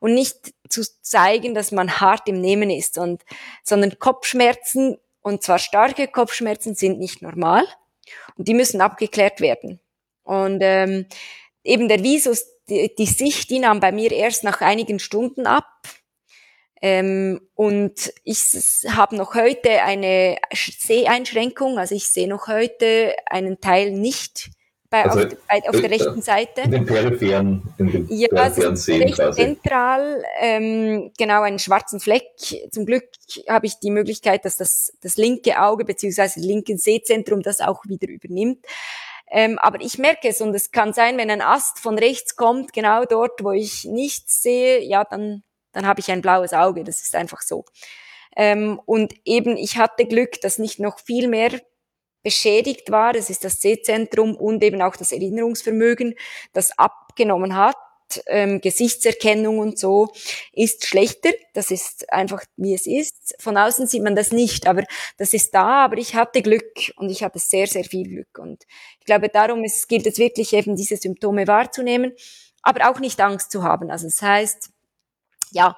und 0.00 0.14
nicht 0.14 0.54
zu 0.70 0.82
zeigen, 1.02 1.54
dass 1.54 1.70
man 1.70 2.00
hart 2.00 2.26
im 2.30 2.40
Nehmen 2.40 2.70
ist 2.70 2.96
und, 2.96 3.22
sondern 3.62 3.98
Kopfschmerzen 3.98 4.96
und 5.20 5.42
zwar 5.42 5.58
starke 5.58 6.08
Kopfschmerzen 6.08 6.74
sind 6.74 6.98
nicht 6.98 7.20
normal 7.20 7.66
und 8.38 8.48
die 8.48 8.54
müssen 8.54 8.80
abgeklärt 8.80 9.42
werden. 9.42 9.78
Und 10.22 10.60
ähm, 10.62 11.04
eben 11.62 11.88
der 11.88 12.02
Visus, 12.02 12.46
die, 12.70 12.94
die 12.96 13.06
Sicht, 13.06 13.50
die 13.50 13.58
nahm 13.58 13.80
bei 13.80 13.92
mir 13.92 14.12
erst 14.12 14.44
nach 14.44 14.62
einigen 14.62 14.98
Stunden 14.98 15.46
ab. 15.46 15.66
Ähm, 16.88 17.40
und 17.56 18.12
ich 18.22 18.38
habe 18.88 19.16
noch 19.16 19.34
heute 19.34 19.82
eine 19.82 20.36
Seheinschränkung, 20.54 21.80
also 21.80 21.96
ich 21.96 22.08
sehe 22.08 22.28
noch 22.28 22.46
heute 22.46 23.16
einen 23.28 23.60
Teil 23.60 23.90
nicht 23.90 24.50
bei, 24.88 25.02
also, 25.04 25.18
auf, 25.18 25.36
bei, 25.48 25.68
auf, 25.68 25.80
der 25.80 25.90
äh, 25.90 25.94
rechten 25.94 26.22
Seite. 26.22 26.60
In 26.60 26.70
den 26.70 26.86
peripheren, 26.86 27.74
in 27.78 27.90
den 27.90 28.06
ja, 28.08 28.28
peripheren 28.28 28.76
Sehen 28.76 29.02
recht 29.02 29.16
quasi. 29.16 29.42
zentral, 29.42 30.22
ähm, 30.38 31.10
genau 31.18 31.42
einen 31.42 31.58
schwarzen 31.58 31.98
Fleck. 31.98 32.30
Zum 32.70 32.86
Glück 32.86 33.08
habe 33.48 33.66
ich 33.66 33.80
die 33.80 33.90
Möglichkeit, 33.90 34.44
dass 34.44 34.56
das, 34.56 34.92
das 35.02 35.16
linke 35.16 35.60
Auge 35.60 35.84
beziehungsweise 35.84 36.38
das 36.38 36.44
linke 36.44 36.78
Sehzentrum 36.78 37.42
das 37.42 37.60
auch 37.60 37.84
wieder 37.86 38.08
übernimmt. 38.08 38.64
Ähm, 39.28 39.58
aber 39.58 39.80
ich 39.80 39.98
merke 39.98 40.28
es 40.28 40.40
und 40.40 40.54
es 40.54 40.70
kann 40.70 40.92
sein, 40.92 41.18
wenn 41.18 41.32
ein 41.32 41.42
Ast 41.42 41.80
von 41.80 41.98
rechts 41.98 42.36
kommt, 42.36 42.72
genau 42.72 43.04
dort, 43.06 43.42
wo 43.42 43.50
ich 43.50 43.86
nichts 43.86 44.40
sehe, 44.40 44.84
ja, 44.84 45.02
dann 45.02 45.42
dann 45.76 45.86
habe 45.86 46.00
ich 46.00 46.10
ein 46.10 46.22
blaues 46.22 46.54
Auge. 46.54 46.84
Das 46.84 47.02
ist 47.02 47.14
einfach 47.14 47.42
so. 47.42 47.66
Ähm, 48.34 48.80
und 48.86 49.14
eben, 49.26 49.58
ich 49.58 49.76
hatte 49.76 50.06
Glück, 50.06 50.40
dass 50.40 50.58
nicht 50.58 50.80
noch 50.80 50.98
viel 51.00 51.28
mehr 51.28 51.50
beschädigt 52.22 52.90
war. 52.90 53.12
Das 53.12 53.28
ist 53.28 53.44
das 53.44 53.60
Sehzentrum 53.60 54.34
und 54.36 54.64
eben 54.64 54.80
auch 54.80 54.96
das 54.96 55.12
Erinnerungsvermögen, 55.12 56.14
das 56.54 56.78
abgenommen 56.78 57.56
hat. 57.56 57.76
Ähm, 58.28 58.60
Gesichtserkennung 58.62 59.58
und 59.58 59.78
so 59.78 60.08
ist 60.52 60.86
schlechter. 60.86 61.30
Das 61.52 61.70
ist 61.70 62.10
einfach, 62.10 62.42
wie 62.56 62.72
es 62.72 62.86
ist. 62.86 63.34
Von 63.38 63.58
außen 63.58 63.86
sieht 63.86 64.02
man 64.02 64.16
das 64.16 64.32
nicht, 64.32 64.66
aber 64.66 64.84
das 65.18 65.34
ist 65.34 65.54
da. 65.54 65.84
Aber 65.84 65.98
ich 65.98 66.14
hatte 66.14 66.40
Glück 66.40 66.92
und 66.96 67.10
ich 67.10 67.22
hatte 67.22 67.38
sehr, 67.38 67.66
sehr 67.66 67.84
viel 67.84 68.08
Glück. 68.08 68.38
Und 68.38 68.64
ich 68.98 69.04
glaube, 69.04 69.28
darum 69.28 69.62
ist, 69.62 69.88
gilt 69.88 70.06
es 70.06 70.16
wirklich 70.18 70.54
eben, 70.54 70.74
diese 70.74 70.96
Symptome 70.96 71.46
wahrzunehmen, 71.46 72.12
aber 72.62 72.88
auch 72.90 72.98
nicht 72.98 73.20
Angst 73.20 73.50
zu 73.50 73.62
haben. 73.62 73.90
Also 73.90 74.06
das 74.06 74.22
heißt, 74.22 74.70
ja, 75.50 75.76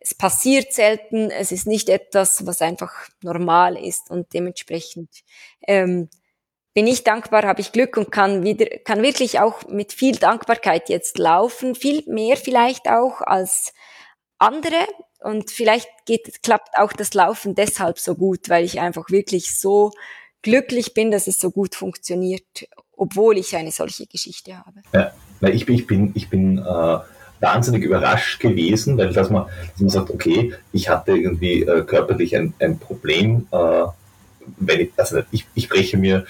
es 0.00 0.14
passiert 0.14 0.72
selten, 0.72 1.30
es 1.30 1.52
ist 1.52 1.66
nicht 1.66 1.88
etwas, 1.88 2.46
was 2.46 2.62
einfach 2.62 2.92
normal 3.22 3.76
ist 3.76 4.10
und 4.10 4.32
dementsprechend 4.32 5.10
ähm, 5.66 6.08
bin 6.72 6.86
ich 6.86 7.04
dankbar, 7.04 7.42
habe 7.42 7.60
ich 7.60 7.72
Glück 7.72 7.96
und 7.96 8.10
kann 8.10 8.42
wieder, 8.42 8.66
kann 8.84 9.02
wirklich 9.02 9.40
auch 9.40 9.66
mit 9.68 9.92
viel 9.92 10.16
Dankbarkeit 10.16 10.88
jetzt 10.88 11.18
laufen, 11.18 11.74
viel 11.74 12.02
mehr 12.06 12.36
vielleicht 12.36 12.88
auch 12.88 13.20
als 13.20 13.74
andere 14.38 14.86
und 15.20 15.50
vielleicht 15.50 15.88
geht, 16.06 16.42
klappt 16.42 16.78
auch 16.78 16.94
das 16.94 17.12
Laufen 17.12 17.54
deshalb 17.54 17.98
so 17.98 18.14
gut, 18.14 18.48
weil 18.48 18.64
ich 18.64 18.80
einfach 18.80 19.10
wirklich 19.10 19.58
so 19.58 19.90
glücklich 20.40 20.94
bin, 20.94 21.10
dass 21.10 21.26
es 21.26 21.38
so 21.38 21.50
gut 21.50 21.74
funktioniert, 21.74 22.66
obwohl 22.96 23.36
ich 23.36 23.54
eine 23.54 23.72
solche 23.72 24.06
Geschichte 24.06 24.56
habe. 24.56 24.80
Ja, 24.94 25.12
ich 25.48 25.66
bin, 25.66 25.74
ich 25.74 25.86
bin, 25.86 26.12
ich 26.14 26.30
bin 26.30 26.56
äh 26.58 27.00
wahnsinnig 27.40 27.82
überrascht 27.82 28.40
gewesen, 28.40 28.96
weil 28.98 29.12
dass 29.12 29.30
man, 29.30 29.46
dass 29.72 29.80
man 29.80 29.90
sagt, 29.90 30.10
okay, 30.10 30.54
ich 30.72 30.88
hatte 30.88 31.12
irgendwie 31.12 31.62
äh, 31.62 31.82
körperlich 31.82 32.36
ein, 32.36 32.54
ein 32.58 32.78
Problem, 32.78 33.46
äh, 33.50 33.84
wenn 34.58 34.80
ich, 34.80 34.90
also 34.96 35.20
ich, 35.30 35.46
ich 35.54 35.68
breche 35.68 35.96
mir 35.96 36.26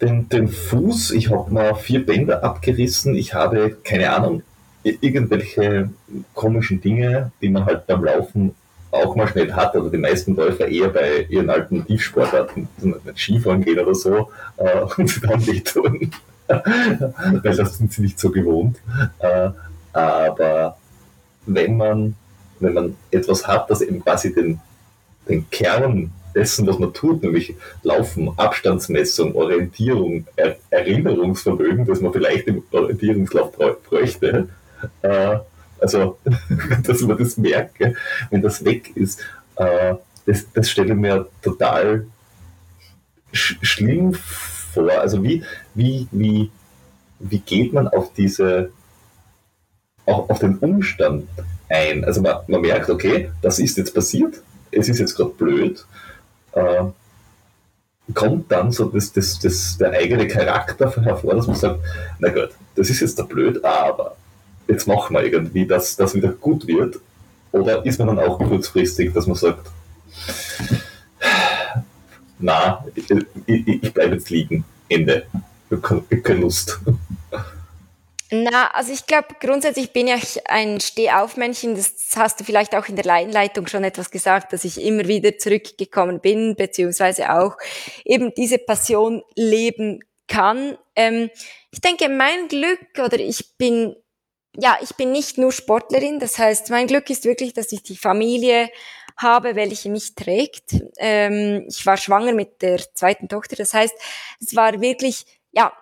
den, 0.00 0.28
den 0.28 0.48
Fuß, 0.48 1.12
ich 1.12 1.30
habe 1.30 1.52
mal 1.52 1.74
vier 1.74 2.04
Bänder 2.04 2.44
abgerissen, 2.44 3.14
ich 3.14 3.34
habe, 3.34 3.76
keine 3.82 4.12
Ahnung, 4.12 4.42
irgendwelche 4.82 5.90
komischen 6.34 6.80
Dinge, 6.80 7.32
die 7.42 7.48
man 7.48 7.64
halt 7.64 7.86
beim 7.86 8.04
Laufen 8.04 8.54
auch 8.90 9.16
mal 9.16 9.28
schnell 9.28 9.52
hat, 9.52 9.76
oder 9.76 9.90
die 9.90 9.98
meisten 9.98 10.34
Läufer 10.34 10.66
eher 10.66 10.88
bei 10.88 11.26
ihren 11.28 11.50
alten 11.50 11.84
Tiefsportarten, 11.84 12.68
nicht 12.78 13.18
Skifahren 13.18 13.62
gehen 13.62 13.78
oder 13.78 13.94
so, 13.94 14.30
äh, 14.56 14.80
und 14.96 15.08
sie 15.08 15.20
dann 15.20 15.46
wehtun. 15.46 16.10
weil 16.48 17.56
das 17.56 17.76
sind 17.76 17.92
sie 17.92 18.02
nicht 18.02 18.18
so 18.18 18.30
gewohnt. 18.30 18.78
Äh, 19.18 19.50
aber 19.98 20.76
wenn 21.46 21.76
man, 21.76 22.14
wenn 22.60 22.74
man 22.74 22.96
etwas 23.10 23.46
hat, 23.46 23.70
das 23.70 23.80
eben 23.80 24.02
quasi 24.02 24.34
den, 24.34 24.60
den 25.28 25.48
Kern 25.50 26.12
dessen, 26.34 26.66
was 26.66 26.78
man 26.78 26.92
tut, 26.92 27.22
nämlich 27.22 27.54
Laufen, 27.82 28.30
Abstandsmessung, 28.36 29.34
Orientierung, 29.34 30.26
er 30.36 30.56
Erinnerungsvermögen, 30.70 31.86
das 31.86 32.00
man 32.00 32.12
vielleicht 32.12 32.46
im 32.46 32.62
Orientierungslauf 32.70 33.52
bräuchte, 33.88 34.48
äh, 35.02 35.38
also 35.80 36.18
dass 36.84 37.00
man 37.02 37.18
das 37.18 37.36
merke, 37.36 37.94
wenn 38.30 38.42
das 38.42 38.64
weg 38.64 38.96
ist, 38.96 39.20
äh, 39.56 39.94
das, 40.26 40.46
das 40.52 40.70
stelle 40.70 40.92
ich 40.92 40.98
mir 40.98 41.26
total 41.42 42.06
sch 43.32 43.56
schlimm 43.62 44.14
vor. 44.14 44.90
Also 44.90 45.22
wie, 45.22 45.42
wie, 45.74 46.06
wie, 46.10 46.50
wie 47.18 47.38
geht 47.38 47.72
man 47.72 47.88
auf 47.88 48.12
diese 48.12 48.70
auch 50.08 50.28
auf 50.28 50.38
den 50.38 50.58
Umstand 50.58 51.28
ein. 51.68 52.04
Also 52.04 52.20
man, 52.20 52.38
man 52.46 52.60
merkt, 52.60 52.90
okay, 52.90 53.30
das 53.42 53.58
ist 53.58 53.76
jetzt 53.76 53.94
passiert, 53.94 54.42
es 54.70 54.88
ist 54.88 54.98
jetzt 54.98 55.14
gerade 55.14 55.30
blöd. 55.30 55.84
Äh, 56.52 56.84
kommt 58.14 58.50
dann 58.50 58.72
so 58.72 58.86
das, 58.86 59.12
das, 59.12 59.38
das, 59.38 59.76
der 59.78 59.90
eigene 59.92 60.26
Charakter 60.26 60.90
hervor, 61.02 61.34
dass 61.34 61.46
man 61.46 61.56
sagt, 61.56 61.80
na 62.18 62.30
gut, 62.30 62.50
das 62.74 62.88
ist 62.88 63.00
jetzt 63.00 63.18
da 63.18 63.22
blöd, 63.22 63.62
aber 63.64 64.16
jetzt 64.66 64.86
machen 64.86 65.14
wir 65.14 65.24
irgendwie, 65.24 65.66
dass 65.66 65.96
das 65.96 66.14
wieder 66.14 66.28
gut 66.28 66.66
wird. 66.66 66.98
Oder 67.52 67.84
ist 67.84 67.98
man 67.98 68.08
dann 68.08 68.18
auch 68.18 68.38
kurzfristig, 68.38 69.12
dass 69.12 69.26
man 69.26 69.36
sagt, 69.36 69.70
na, 72.38 72.84
ich, 72.94 73.10
ich, 73.46 73.68
ich 73.82 73.92
bleibe 73.92 74.14
jetzt 74.14 74.30
liegen, 74.30 74.64
Ende, 74.88 75.24
ich 75.70 75.82
habe 75.82 76.02
keine 76.22 76.40
Lust. 76.40 76.80
Na, 78.30 78.70
also 78.72 78.92
ich 78.92 79.06
glaube, 79.06 79.28
grundsätzlich 79.40 79.92
bin 79.92 80.06
ich 80.06 80.46
ein 80.50 80.80
Stehaufmännchen. 80.80 81.74
Das 81.74 81.94
hast 82.14 82.38
du 82.38 82.44
vielleicht 82.44 82.74
auch 82.74 82.86
in 82.86 82.96
der 82.96 83.10
Einleitung 83.12 83.66
schon 83.66 83.84
etwas 83.84 84.10
gesagt, 84.10 84.52
dass 84.52 84.64
ich 84.64 84.82
immer 84.82 85.08
wieder 85.08 85.38
zurückgekommen 85.38 86.20
bin, 86.20 86.54
beziehungsweise 86.54 87.32
auch 87.32 87.56
eben 88.04 88.34
diese 88.34 88.58
Passion 88.58 89.22
leben 89.34 90.00
kann. 90.26 90.76
Ähm, 90.94 91.30
ich 91.70 91.80
denke, 91.80 92.10
mein 92.10 92.48
Glück 92.48 92.80
oder 93.02 93.18
ich 93.18 93.56
bin, 93.56 93.96
ja, 94.56 94.76
ich 94.82 94.94
bin 94.96 95.10
nicht 95.10 95.38
nur 95.38 95.50
Sportlerin. 95.50 96.18
Das 96.20 96.38
heißt, 96.38 96.68
mein 96.68 96.86
Glück 96.86 97.08
ist 97.08 97.24
wirklich, 97.24 97.54
dass 97.54 97.72
ich 97.72 97.82
die 97.82 97.96
Familie 97.96 98.68
habe, 99.16 99.56
welche 99.56 99.88
mich 99.88 100.14
trägt. 100.14 100.74
Ähm, 100.98 101.64
ich 101.66 101.86
war 101.86 101.96
schwanger 101.96 102.34
mit 102.34 102.60
der 102.60 102.78
zweiten 102.94 103.28
Tochter. 103.30 103.56
Das 103.56 103.72
heißt, 103.72 103.94
es 104.38 104.54
war 104.54 104.82
wirklich 104.82 105.24
ja, 105.52 105.72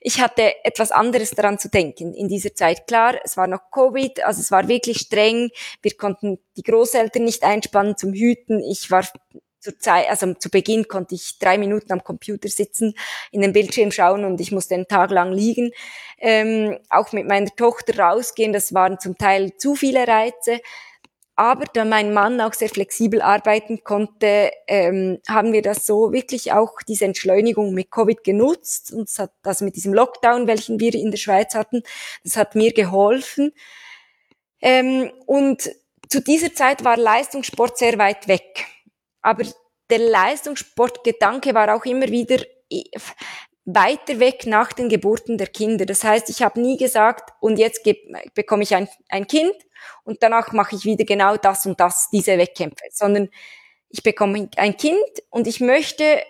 ich 0.00 0.20
hatte 0.20 0.54
etwas 0.64 0.92
anderes 0.92 1.30
daran 1.30 1.58
zu 1.58 1.68
denken 1.68 2.14
in 2.14 2.28
dieser 2.28 2.54
Zeit. 2.54 2.86
Klar, 2.86 3.16
es 3.24 3.36
war 3.36 3.46
noch 3.46 3.70
Covid, 3.70 4.24
also 4.24 4.40
es 4.40 4.50
war 4.50 4.68
wirklich 4.68 4.98
streng. 4.98 5.50
Wir 5.82 5.96
konnten 5.96 6.38
die 6.56 6.62
Großeltern 6.62 7.24
nicht 7.24 7.42
einspannen 7.42 7.96
zum 7.96 8.12
Hüten. 8.12 8.60
Ich 8.60 8.90
war 8.90 9.04
zur 9.60 9.78
Zeit, 9.78 10.08
also 10.08 10.32
zu 10.34 10.50
Beginn 10.50 10.88
konnte 10.88 11.14
ich 11.14 11.38
drei 11.38 11.58
Minuten 11.58 11.92
am 11.92 12.02
Computer 12.02 12.48
sitzen, 12.48 12.94
in 13.30 13.42
den 13.42 13.52
Bildschirm 13.52 13.92
schauen 13.92 14.24
und 14.24 14.40
ich 14.40 14.52
musste 14.52 14.74
einen 14.74 14.88
Tag 14.88 15.10
lang 15.10 15.32
liegen. 15.32 15.70
Ähm, 16.18 16.78
auch 16.88 17.12
mit 17.12 17.26
meiner 17.28 17.54
Tochter 17.54 17.98
rausgehen, 17.98 18.52
das 18.52 18.74
waren 18.74 18.98
zum 18.98 19.18
Teil 19.18 19.56
zu 19.56 19.74
viele 19.74 20.06
Reize. 20.06 20.60
Aber 21.40 21.64
da 21.72 21.86
mein 21.86 22.12
Mann 22.12 22.38
auch 22.42 22.52
sehr 22.52 22.68
flexibel 22.68 23.22
arbeiten 23.22 23.82
konnte, 23.82 24.50
ähm, 24.66 25.20
haben 25.26 25.54
wir 25.54 25.62
das 25.62 25.86
so 25.86 26.12
wirklich 26.12 26.52
auch 26.52 26.82
diese 26.86 27.06
Entschleunigung 27.06 27.72
mit 27.72 27.90
Covid 27.90 28.22
genutzt. 28.22 28.92
Und 28.92 29.08
es 29.08 29.18
hat 29.18 29.32
das 29.40 29.62
mit 29.62 29.74
diesem 29.74 29.94
Lockdown, 29.94 30.46
welchen 30.46 30.78
wir 30.80 30.94
in 30.94 31.10
der 31.10 31.16
Schweiz 31.16 31.54
hatten, 31.54 31.82
das 32.24 32.36
hat 32.36 32.56
mir 32.56 32.74
geholfen. 32.74 33.52
Ähm, 34.60 35.10
und 35.24 35.70
zu 36.10 36.20
dieser 36.20 36.52
Zeit 36.52 36.84
war 36.84 36.98
Leistungssport 36.98 37.78
sehr 37.78 37.96
weit 37.96 38.28
weg. 38.28 38.66
Aber 39.22 39.44
der 39.88 39.98
Leistungssportgedanke 39.98 41.54
war 41.54 41.74
auch 41.74 41.86
immer 41.86 42.08
wieder 42.08 42.36
weiter 43.64 44.18
weg 44.20 44.46
nach 44.46 44.72
den 44.72 44.88
Geburten 44.88 45.38
der 45.38 45.46
Kinder. 45.46 45.86
Das 45.86 46.02
heißt, 46.02 46.30
ich 46.30 46.42
habe 46.42 46.60
nie 46.60 46.76
gesagt, 46.76 47.30
und 47.40 47.58
jetzt 47.58 47.86
bekomme 48.34 48.62
ich 48.62 48.74
ein, 48.74 48.88
ein 49.08 49.26
Kind 49.26 49.54
und 50.04 50.22
danach 50.22 50.52
mache 50.52 50.76
ich 50.76 50.84
wieder 50.84 51.04
genau 51.04 51.36
das 51.36 51.66
und 51.66 51.78
das, 51.78 52.08
diese 52.10 52.38
Wettkämpfe, 52.38 52.84
sondern 52.90 53.28
ich 53.88 54.02
bekomme 54.02 54.48
ein 54.56 54.76
Kind 54.76 55.04
und 55.30 55.46
ich 55.46 55.60
möchte 55.60 56.22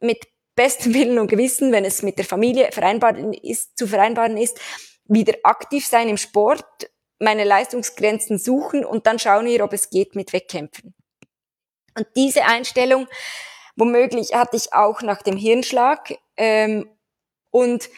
mit 0.00 0.26
bestem 0.54 0.94
Willen 0.94 1.18
und 1.18 1.28
Gewissen, 1.28 1.72
wenn 1.72 1.84
es 1.84 2.02
mit 2.02 2.18
der 2.18 2.24
Familie 2.24 2.70
vereinbar 2.72 3.16
ist, 3.42 3.78
zu 3.78 3.86
vereinbaren 3.86 4.36
ist, 4.36 4.58
wieder 5.04 5.34
aktiv 5.44 5.86
sein 5.86 6.08
im 6.08 6.16
Sport, 6.16 6.90
meine 7.18 7.44
Leistungsgrenzen 7.44 8.38
suchen 8.38 8.84
und 8.84 9.06
dann 9.06 9.18
schauen 9.18 9.46
wir, 9.46 9.64
ob 9.64 9.72
es 9.72 9.90
geht 9.90 10.14
mit 10.14 10.32
Wettkämpfen. 10.32 10.94
Und 11.96 12.06
diese 12.16 12.44
Einstellung, 12.44 13.06
womöglich 13.76 14.34
hatte 14.34 14.56
ich 14.56 14.72
auch 14.72 15.00
nach 15.02 15.22
dem 15.22 15.36
Hirnschlag. 15.36 16.18
Ähm, 16.36 16.88
und 17.50 17.88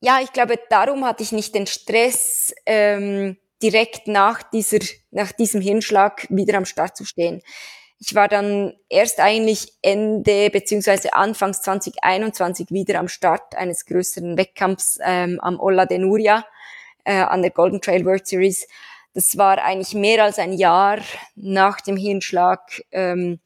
ja, 0.00 0.20
ich 0.22 0.32
glaube, 0.32 0.58
darum 0.68 1.04
hatte 1.04 1.22
ich 1.22 1.32
nicht 1.32 1.54
den 1.54 1.66
Stress, 1.66 2.54
ähm, 2.66 3.36
direkt 3.62 4.08
nach, 4.08 4.42
dieser, 4.42 4.78
nach 5.12 5.30
diesem 5.32 5.60
Hirnschlag 5.60 6.26
wieder 6.28 6.58
am 6.58 6.64
Start 6.64 6.96
zu 6.96 7.04
stehen. 7.04 7.42
Ich 8.00 8.16
war 8.16 8.26
dann 8.26 8.74
erst 8.88 9.20
eigentlich 9.20 9.74
Ende 9.82 10.50
beziehungsweise 10.50 11.14
Anfangs 11.14 11.62
2021 11.62 12.70
wieder 12.70 12.98
am 12.98 13.06
Start 13.06 13.54
eines 13.54 13.86
größeren 13.86 14.36
Wettkampfs 14.36 14.98
ähm, 15.04 15.38
am 15.40 15.60
Olla 15.60 15.86
de 15.86 15.98
Nuria 15.98 16.44
äh, 17.04 17.14
an 17.14 17.42
der 17.42 17.52
Golden 17.52 17.80
Trail 17.80 18.04
World 18.04 18.26
Series 18.26 18.66
das 19.14 19.36
war 19.36 19.62
eigentlich 19.62 19.94
mehr 19.94 20.24
als 20.24 20.38
ein 20.38 20.52
Jahr 20.52 21.00
nach 21.34 21.80
dem 21.80 21.96
Hirnschlag, 21.96 22.82
ähm, 22.92 23.40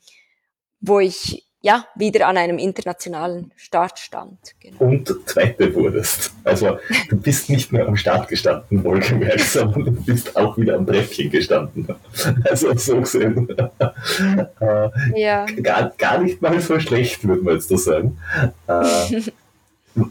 wo 0.80 1.00
ich 1.00 1.45
ja 1.66 1.85
wieder 1.96 2.29
an 2.29 2.37
einem 2.37 2.59
internationalen 2.59 3.50
Start 3.57 3.98
stand. 3.98 4.38
Genau. 4.61 4.79
Und 4.79 5.12
Zweite 5.26 5.74
wurdest. 5.74 6.33
Also 6.44 6.79
du 7.11 7.16
bist 7.16 7.50
nicht 7.50 7.72
mehr 7.72 7.88
am 7.88 7.96
Start 7.96 8.29
gestanden, 8.29 8.85
wohlgemerkt, 8.85 9.40
sondern 9.57 9.85
du 9.85 9.90
bist 9.90 10.37
auch 10.37 10.57
wieder 10.57 10.76
am 10.76 10.87
Treppchen 10.87 11.29
gestanden. 11.29 11.88
Also 12.44 12.72
so 12.76 13.00
gesehen. 13.00 13.48
äh, 14.61 15.20
ja. 15.20 15.44
gar, 15.61 15.92
gar 15.98 16.18
nicht 16.18 16.40
mal 16.40 16.61
so 16.61 16.79
schlecht, 16.79 17.26
würde 17.26 17.42
man 17.42 17.55
jetzt 17.55 17.68
so 17.68 17.76
sagen. 17.76 18.16
Äh, 18.68 19.22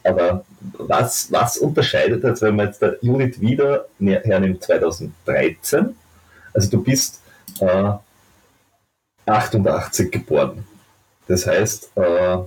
aber 0.03 0.43
was, 0.77 1.31
was 1.31 1.57
unterscheidet 1.57 2.23
jetzt, 2.23 2.41
wenn 2.41 2.57
man 2.57 2.67
jetzt 2.67 2.81
der 2.81 3.01
Unit 3.01 3.39
wieder 3.39 3.85
hernimmt 3.99 4.61
2013? 4.61 5.95
Also 6.53 6.69
du 6.69 6.83
bist 6.83 7.21
äh, 7.61 7.91
88 9.25 10.11
geboren. 10.11 10.65
Das 11.27 11.47
heißt, 11.47 11.91
äh, 11.95 12.37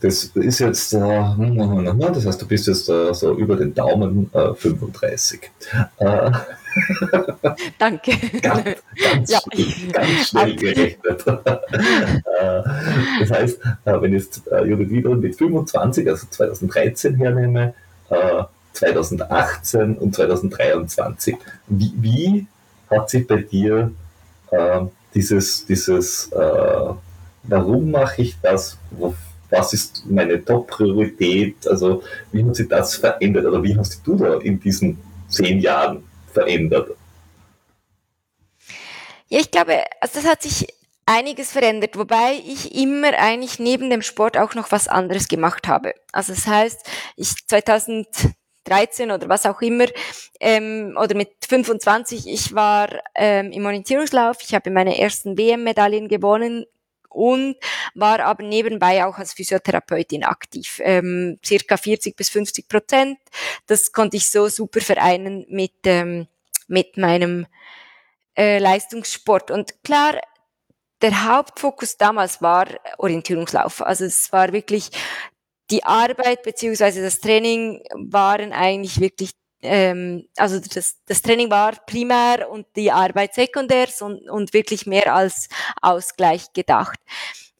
das 0.00 0.24
ist 0.24 0.58
jetzt, 0.58 0.94
äh, 0.94 0.98
das 0.98 2.26
heißt, 2.26 2.42
du 2.42 2.46
bist 2.46 2.66
jetzt 2.66 2.88
äh, 2.88 3.14
so 3.14 3.34
über 3.34 3.56
den 3.56 3.74
Daumen 3.74 4.30
äh, 4.32 4.54
35. 4.54 5.50
Äh, 5.98 6.30
Danke. 7.78 8.12
Ganz, 8.42 8.64
ganz, 9.02 9.30
ja. 9.30 9.40
schnell, 9.40 9.92
ganz 9.92 10.28
schnell 10.28 10.56
gerechnet. 10.56 11.24
Äh, 12.40 12.62
das 13.20 13.30
heißt, 13.30 13.60
äh, 13.84 14.00
wenn 14.00 14.14
ich 14.14 14.24
jetzt 14.24 14.42
Judith 14.64 14.88
Wiedel 14.88 15.16
mit 15.16 15.36
25, 15.36 16.08
also 16.08 16.26
2013 16.30 17.16
hernehme, 17.16 17.74
2018 18.72 19.96
und 19.96 20.14
2023, 20.14 21.36
wie, 21.68 21.92
wie 21.96 22.46
hat 22.90 23.10
sich 23.10 23.26
bei 23.26 23.36
dir 23.42 23.92
dieses, 25.14 25.66
dieses 25.66 26.30
warum 27.44 27.90
mache 27.90 28.22
ich 28.22 28.36
das, 28.40 28.78
was 29.50 29.72
ist 29.72 30.04
meine 30.06 30.44
Top-Priorität, 30.44 31.66
also 31.66 32.02
wie 32.32 32.44
hat 32.44 32.56
sich 32.56 32.68
das 32.68 32.96
verändert? 32.96 33.46
Oder 33.46 33.62
wie 33.62 33.76
hast 33.76 34.00
du 34.06 34.16
da 34.16 34.38
in 34.38 34.60
diesen 34.60 34.98
zehn 35.28 35.60
Jahren 35.60 36.04
verändert? 36.32 36.90
Ja, 39.28 39.38
ich 39.38 39.50
glaube, 39.50 39.84
also 40.00 40.20
das 40.20 40.28
hat 40.28 40.42
sich 40.42 40.66
einiges 41.06 41.52
verändert, 41.52 41.96
wobei 41.96 42.40
ich 42.46 42.74
immer 42.74 43.12
eigentlich 43.18 43.58
neben 43.58 43.90
dem 43.90 44.02
Sport 44.02 44.36
auch 44.36 44.54
noch 44.54 44.70
was 44.70 44.86
anderes 44.88 45.28
gemacht 45.28 45.66
habe. 45.66 45.94
Also 46.12 46.32
das 46.32 46.46
heißt, 46.46 46.88
ich 47.16 47.34
2013 47.48 49.10
oder 49.10 49.28
was 49.28 49.46
auch 49.46 49.60
immer, 49.60 49.86
ähm, 50.40 50.96
oder 51.00 51.16
mit 51.16 51.30
25, 51.48 52.28
ich 52.28 52.54
war 52.54 52.88
ähm, 53.16 53.50
im 53.50 53.66
Orientierungslauf, 53.66 54.38
ich 54.42 54.54
habe 54.54 54.70
meine 54.70 54.98
ersten 54.98 55.36
WM-Medaillen 55.36 56.08
gewonnen, 56.08 56.64
und 57.10 57.56
war 57.94 58.20
aber 58.20 58.42
nebenbei 58.42 59.04
auch 59.04 59.18
als 59.18 59.34
Physiotherapeutin 59.34 60.24
aktiv. 60.24 60.80
Ähm, 60.82 61.38
circa 61.44 61.76
40 61.76 62.16
bis 62.16 62.30
50 62.30 62.68
Prozent. 62.68 63.18
Das 63.66 63.92
konnte 63.92 64.16
ich 64.16 64.28
so 64.28 64.48
super 64.48 64.80
vereinen 64.80 65.46
mit, 65.48 65.74
ähm, 65.84 66.26
mit 66.68 66.96
meinem 66.96 67.46
äh, 68.36 68.58
Leistungssport. 68.58 69.50
Und 69.50 69.82
klar, 69.82 70.20
der 71.02 71.24
Hauptfokus 71.24 71.96
damals 71.96 72.40
war 72.42 72.66
Orientierungslauf. 72.98 73.82
Also 73.82 74.04
es 74.04 74.32
war 74.32 74.52
wirklich 74.52 74.90
die 75.70 75.84
Arbeit 75.84 76.42
beziehungsweise 76.42 77.02
das 77.02 77.20
Training 77.20 77.82
waren 77.94 78.52
eigentlich 78.52 79.00
wirklich 79.00 79.30
ähm, 79.62 80.26
also 80.36 80.60
das, 80.60 80.96
das 81.06 81.22
Training 81.22 81.50
war 81.50 81.72
primär 81.86 82.50
und 82.50 82.66
die 82.76 82.90
Arbeit 82.90 83.34
sekundär 83.34 83.88
und, 84.00 84.28
und 84.30 84.52
wirklich 84.52 84.86
mehr 84.86 85.14
als 85.14 85.48
Ausgleich 85.82 86.52
gedacht. 86.52 86.98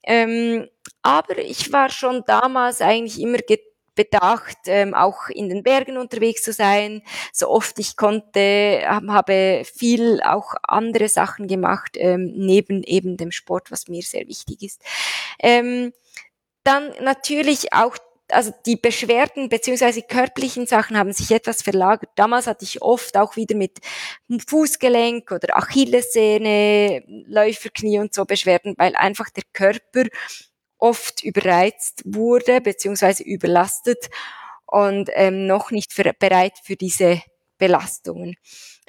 Ähm, 0.02 0.68
aber 1.02 1.38
ich 1.38 1.72
war 1.72 1.90
schon 1.90 2.24
damals 2.26 2.80
eigentlich 2.80 3.20
immer 3.20 3.38
bedacht, 3.94 4.56
ähm, 4.66 4.94
auch 4.94 5.28
in 5.28 5.48
den 5.48 5.62
Bergen 5.62 5.98
unterwegs 5.98 6.42
zu 6.42 6.52
sein, 6.52 7.02
so 7.32 7.48
oft 7.48 7.78
ich 7.78 7.96
konnte, 7.96 8.82
habe 8.86 9.62
viel 9.64 10.22
auch 10.22 10.54
andere 10.62 11.08
Sachen 11.08 11.48
gemacht, 11.48 11.96
ähm, 11.96 12.32
neben 12.34 12.82
eben 12.84 13.16
dem 13.16 13.30
Sport, 13.30 13.70
was 13.70 13.88
mir 13.88 14.02
sehr 14.02 14.26
wichtig 14.26 14.62
ist. 14.62 14.80
Ähm, 15.38 15.92
dann 16.64 16.92
natürlich 17.00 17.72
auch 17.72 17.96
also 18.32 18.52
die 18.66 18.76
Beschwerden 18.76 19.48
beziehungsweise 19.48 20.02
körperlichen 20.02 20.66
Sachen 20.66 20.96
haben 20.96 21.12
sich 21.12 21.30
etwas 21.30 21.62
verlagert. 21.62 22.10
Damals 22.16 22.46
hatte 22.46 22.64
ich 22.64 22.82
oft 22.82 23.16
auch 23.16 23.36
wieder 23.36 23.56
mit 23.56 23.78
Fußgelenk 24.46 25.30
oder 25.30 25.56
Achillessehne, 25.56 27.02
Läuferknie 27.26 27.98
und 27.98 28.14
so 28.14 28.24
Beschwerden, 28.24 28.74
weil 28.78 28.96
einfach 28.96 29.30
der 29.30 29.44
Körper 29.52 30.04
oft 30.78 31.22
überreizt 31.22 32.02
wurde 32.04 32.60
beziehungsweise 32.60 33.22
überlastet 33.22 34.08
und 34.66 35.10
ähm, 35.14 35.46
noch 35.46 35.70
nicht 35.70 35.92
für, 35.92 36.12
bereit 36.18 36.54
für 36.62 36.76
diese 36.76 37.22
Belastungen. 37.58 38.36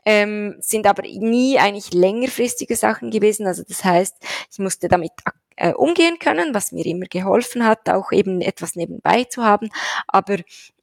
Ähm, 0.04 0.56
sind 0.60 0.88
aber 0.88 1.04
nie 1.04 1.60
eigentlich 1.60 1.94
längerfristige 1.94 2.76
Sachen 2.76 3.12
gewesen. 3.12 3.46
Also 3.46 3.64
das 3.68 3.84
heißt, 3.84 4.16
ich 4.52 4.58
musste 4.58 4.88
damit 4.88 5.12
äh, 5.56 5.74
umgehen 5.74 6.20
können, 6.20 6.54
was 6.54 6.72
mir 6.72 6.86
immer 6.86 7.06
geholfen 7.06 7.66
hat, 7.66 7.90
auch 7.90 8.12
eben 8.12 8.42
etwas 8.42 8.76
nebenbei 8.76 9.26
zu 9.26 9.44
haben. 9.44 9.70
Aber 10.08 10.38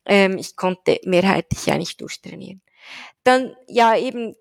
ähm, 0.06 0.38
ich 0.38 0.56
konnte 0.56 1.00
mehrheitlich 1.04 1.70
eigentlich 1.70 1.96
durchtrainieren. 1.96 2.62
Dann 3.24 3.54
ja 3.66 3.96
eben 3.96 4.34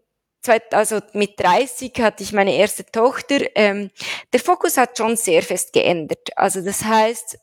also 0.71 1.01
mit 1.11 1.37
30 1.41 1.91
hatte 1.99 2.23
ich 2.23 2.31
meine 2.31 2.55
erste 2.55 2.85
Tochter. 2.85 3.39
Ähm, 3.55 3.91
der 4.31 4.39
Fokus 4.39 4.77
hat 4.77 4.97
schon 4.97 5.17
sehr 5.17 5.43
fest 5.43 5.73
geändert. 5.73 6.29
Also 6.37 6.61
das 6.61 6.85
heißt, 6.85 7.37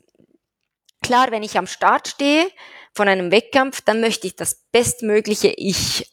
klar, 1.03 1.31
wenn 1.31 1.43
ich 1.43 1.59
am 1.59 1.67
Start 1.67 2.09
stehe 2.09 2.51
von 2.95 3.09
einem 3.09 3.31
Wettkampf, 3.31 3.83
dann 3.83 4.01
möchte 4.01 4.27
ich 4.27 4.37
das 4.37 4.63
bestmögliche 4.73 5.49
Ich 5.49 6.11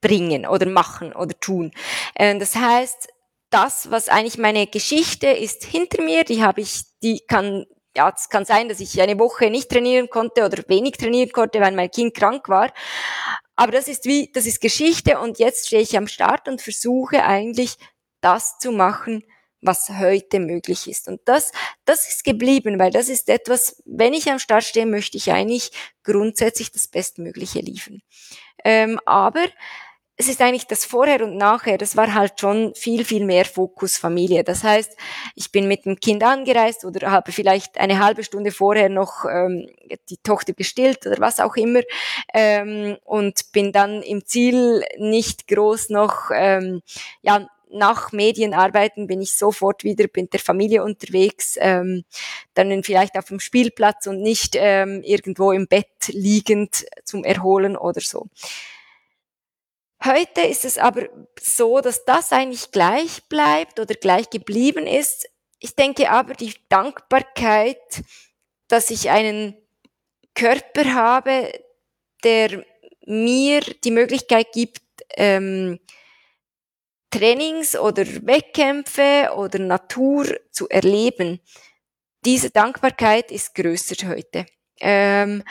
bringen 0.00 0.46
oder 0.46 0.66
machen 0.66 1.12
oder 1.12 1.38
tun. 1.38 1.72
Äh, 2.14 2.38
das 2.38 2.54
heißt, 2.54 3.08
das, 3.50 3.90
was 3.90 4.08
eigentlich 4.08 4.38
meine 4.38 4.66
Geschichte 4.66 5.26
ist 5.26 5.64
hinter 5.64 6.02
mir, 6.02 6.24
die 6.24 6.42
habe 6.42 6.60
ich, 6.60 6.82
die 7.02 7.20
kann, 7.26 7.66
ja, 7.96 8.12
es 8.16 8.28
kann 8.28 8.44
sein, 8.44 8.68
dass 8.68 8.80
ich 8.80 9.00
eine 9.00 9.18
Woche 9.18 9.50
nicht 9.50 9.68
trainieren 9.68 10.08
konnte 10.08 10.44
oder 10.44 10.62
wenig 10.68 10.92
trainieren 10.92 11.32
konnte, 11.32 11.60
weil 11.60 11.72
mein 11.72 11.90
Kind 11.90 12.14
krank 12.14 12.48
war. 12.48 12.72
Aber 13.56 13.72
das 13.72 13.88
ist 13.88 14.06
wie, 14.06 14.30
das 14.32 14.46
ist 14.46 14.60
Geschichte 14.60 15.18
und 15.18 15.38
jetzt 15.38 15.66
stehe 15.66 15.82
ich 15.82 15.96
am 15.96 16.06
Start 16.06 16.48
und 16.48 16.62
versuche 16.62 17.24
eigentlich 17.24 17.76
das 18.20 18.58
zu 18.58 18.72
machen, 18.72 19.24
was 19.60 19.90
heute 19.90 20.40
möglich 20.40 20.88
ist. 20.88 21.08
Und 21.08 21.20
das, 21.26 21.52
das 21.84 22.08
ist 22.08 22.24
geblieben, 22.24 22.78
weil 22.78 22.90
das 22.90 23.08
ist 23.08 23.28
etwas, 23.28 23.82
wenn 23.84 24.14
ich 24.14 24.30
am 24.30 24.38
Start 24.38 24.64
stehe, 24.64 24.86
möchte 24.86 25.16
ich 25.16 25.30
eigentlich 25.32 25.72
grundsätzlich 26.04 26.72
das 26.72 26.88
Bestmögliche 26.88 27.60
liefern. 27.60 28.00
Ähm, 28.64 28.98
aber 29.04 29.44
es 30.20 30.28
ist 30.28 30.42
eigentlich 30.42 30.66
das 30.66 30.84
Vorher 30.84 31.24
und 31.24 31.38
Nachher, 31.38 31.78
das 31.78 31.96
war 31.96 32.12
halt 32.12 32.38
schon 32.38 32.74
viel, 32.74 33.06
viel 33.06 33.24
mehr 33.24 33.46
Fokus 33.46 33.96
Familie. 33.96 34.44
Das 34.44 34.62
heißt, 34.62 34.94
ich 35.34 35.50
bin 35.50 35.66
mit 35.66 35.86
dem 35.86 35.98
Kind 35.98 36.22
angereist 36.22 36.84
oder 36.84 37.10
habe 37.10 37.32
vielleicht 37.32 37.80
eine 37.80 38.04
halbe 38.04 38.22
Stunde 38.22 38.50
vorher 38.50 38.90
noch 38.90 39.24
ähm, 39.24 39.70
die 40.10 40.18
Tochter 40.18 40.52
gestillt 40.52 41.06
oder 41.06 41.16
was 41.20 41.40
auch 41.40 41.56
immer 41.56 41.80
ähm, 42.34 42.98
und 43.04 43.50
bin 43.52 43.72
dann 43.72 44.02
im 44.02 44.26
Ziel 44.26 44.84
nicht 44.98 45.48
groß 45.48 45.88
noch, 45.88 46.30
ähm, 46.34 46.82
ja, 47.22 47.48
nach 47.70 48.12
Medienarbeiten 48.12 49.06
bin 49.06 49.22
ich 49.22 49.38
sofort 49.38 49.84
wieder 49.84 50.04
mit 50.14 50.34
der 50.34 50.40
Familie 50.40 50.84
unterwegs, 50.84 51.56
ähm, 51.58 52.04
dann 52.52 52.82
vielleicht 52.82 53.16
auf 53.16 53.28
dem 53.28 53.40
Spielplatz 53.40 54.06
und 54.06 54.20
nicht 54.20 54.54
ähm, 54.58 55.02
irgendwo 55.02 55.50
im 55.52 55.66
Bett 55.66 56.08
liegend 56.08 56.84
zum 57.04 57.24
Erholen 57.24 57.74
oder 57.74 58.02
so. 58.02 58.26
Heute 60.04 60.40
ist 60.42 60.64
es 60.64 60.78
aber 60.78 61.08
so, 61.38 61.80
dass 61.80 62.04
das 62.06 62.32
eigentlich 62.32 62.70
gleich 62.70 63.22
bleibt 63.28 63.78
oder 63.78 63.94
gleich 63.94 64.30
geblieben 64.30 64.86
ist. 64.86 65.28
Ich 65.58 65.76
denke 65.76 66.10
aber 66.10 66.32
die 66.32 66.54
Dankbarkeit, 66.70 68.02
dass 68.68 68.90
ich 68.90 69.10
einen 69.10 69.54
Körper 70.34 70.94
habe, 70.94 71.52
der 72.24 72.64
mir 73.04 73.60
die 73.84 73.90
Möglichkeit 73.90 74.52
gibt, 74.52 74.80
ähm, 75.16 75.78
Trainings 77.10 77.76
oder 77.76 78.06
Wettkämpfe 78.06 79.32
oder 79.36 79.58
Natur 79.58 80.26
zu 80.50 80.68
erleben. 80.68 81.40
Diese 82.24 82.50
Dankbarkeit 82.50 83.30
ist 83.32 83.54
größer 83.54 84.08
heute. 84.08 84.46
Ähm, 84.80 85.42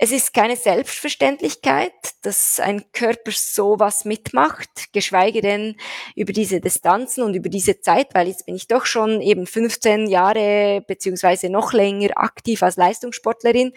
es 0.00 0.12
ist 0.12 0.32
keine 0.32 0.56
Selbstverständlichkeit, 0.56 1.92
dass 2.22 2.60
ein 2.60 2.92
Körper 2.92 3.32
sowas 3.32 4.04
mitmacht, 4.04 4.92
geschweige 4.92 5.42
denn 5.42 5.76
über 6.14 6.32
diese 6.32 6.60
Distanzen 6.60 7.24
und 7.24 7.34
über 7.34 7.48
diese 7.48 7.80
Zeit, 7.80 8.14
weil 8.14 8.28
jetzt 8.28 8.46
bin 8.46 8.54
ich 8.54 8.68
doch 8.68 8.86
schon 8.86 9.20
eben 9.20 9.44
15 9.44 10.06
Jahre 10.06 10.84
beziehungsweise 10.86 11.50
noch 11.50 11.72
länger 11.72 12.10
aktiv 12.14 12.62
als 12.62 12.76
Leistungssportlerin. 12.76 13.72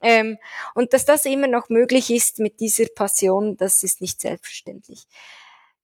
Ähm, 0.00 0.38
und 0.74 0.92
dass 0.92 1.04
das 1.04 1.24
immer 1.24 1.48
noch 1.48 1.68
möglich 1.68 2.10
ist 2.10 2.38
mit 2.38 2.60
dieser 2.60 2.86
Passion, 2.94 3.56
das 3.56 3.82
ist 3.82 4.00
nicht 4.00 4.20
selbstverständlich. 4.20 5.08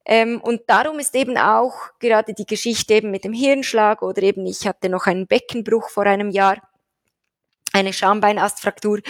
Ähm, 0.05 0.41
und 0.41 0.63
darum 0.69 1.01
ist 1.01 1.17
eben 1.17 1.37
auch 1.37 1.75
gerade 1.99 2.35
die 2.35 2.47
Geschichte 2.47 2.95
eben 2.95 3.11
mit 3.11 3.25
dem 3.25 3.33
Hirnschlag 3.33 4.03
oder 4.03 4.23
eben 4.23 4.47
ich 4.47 4.67
hatte 4.67 4.89
noch 4.89 5.07
einen 5.07 5.27
Beckenbruch 5.27 5.91
vor 5.91 6.05
einem 6.05 6.31
Jahr 6.31 6.61
eine 7.73 7.93
Schambeinastfraktur. 7.93 9.01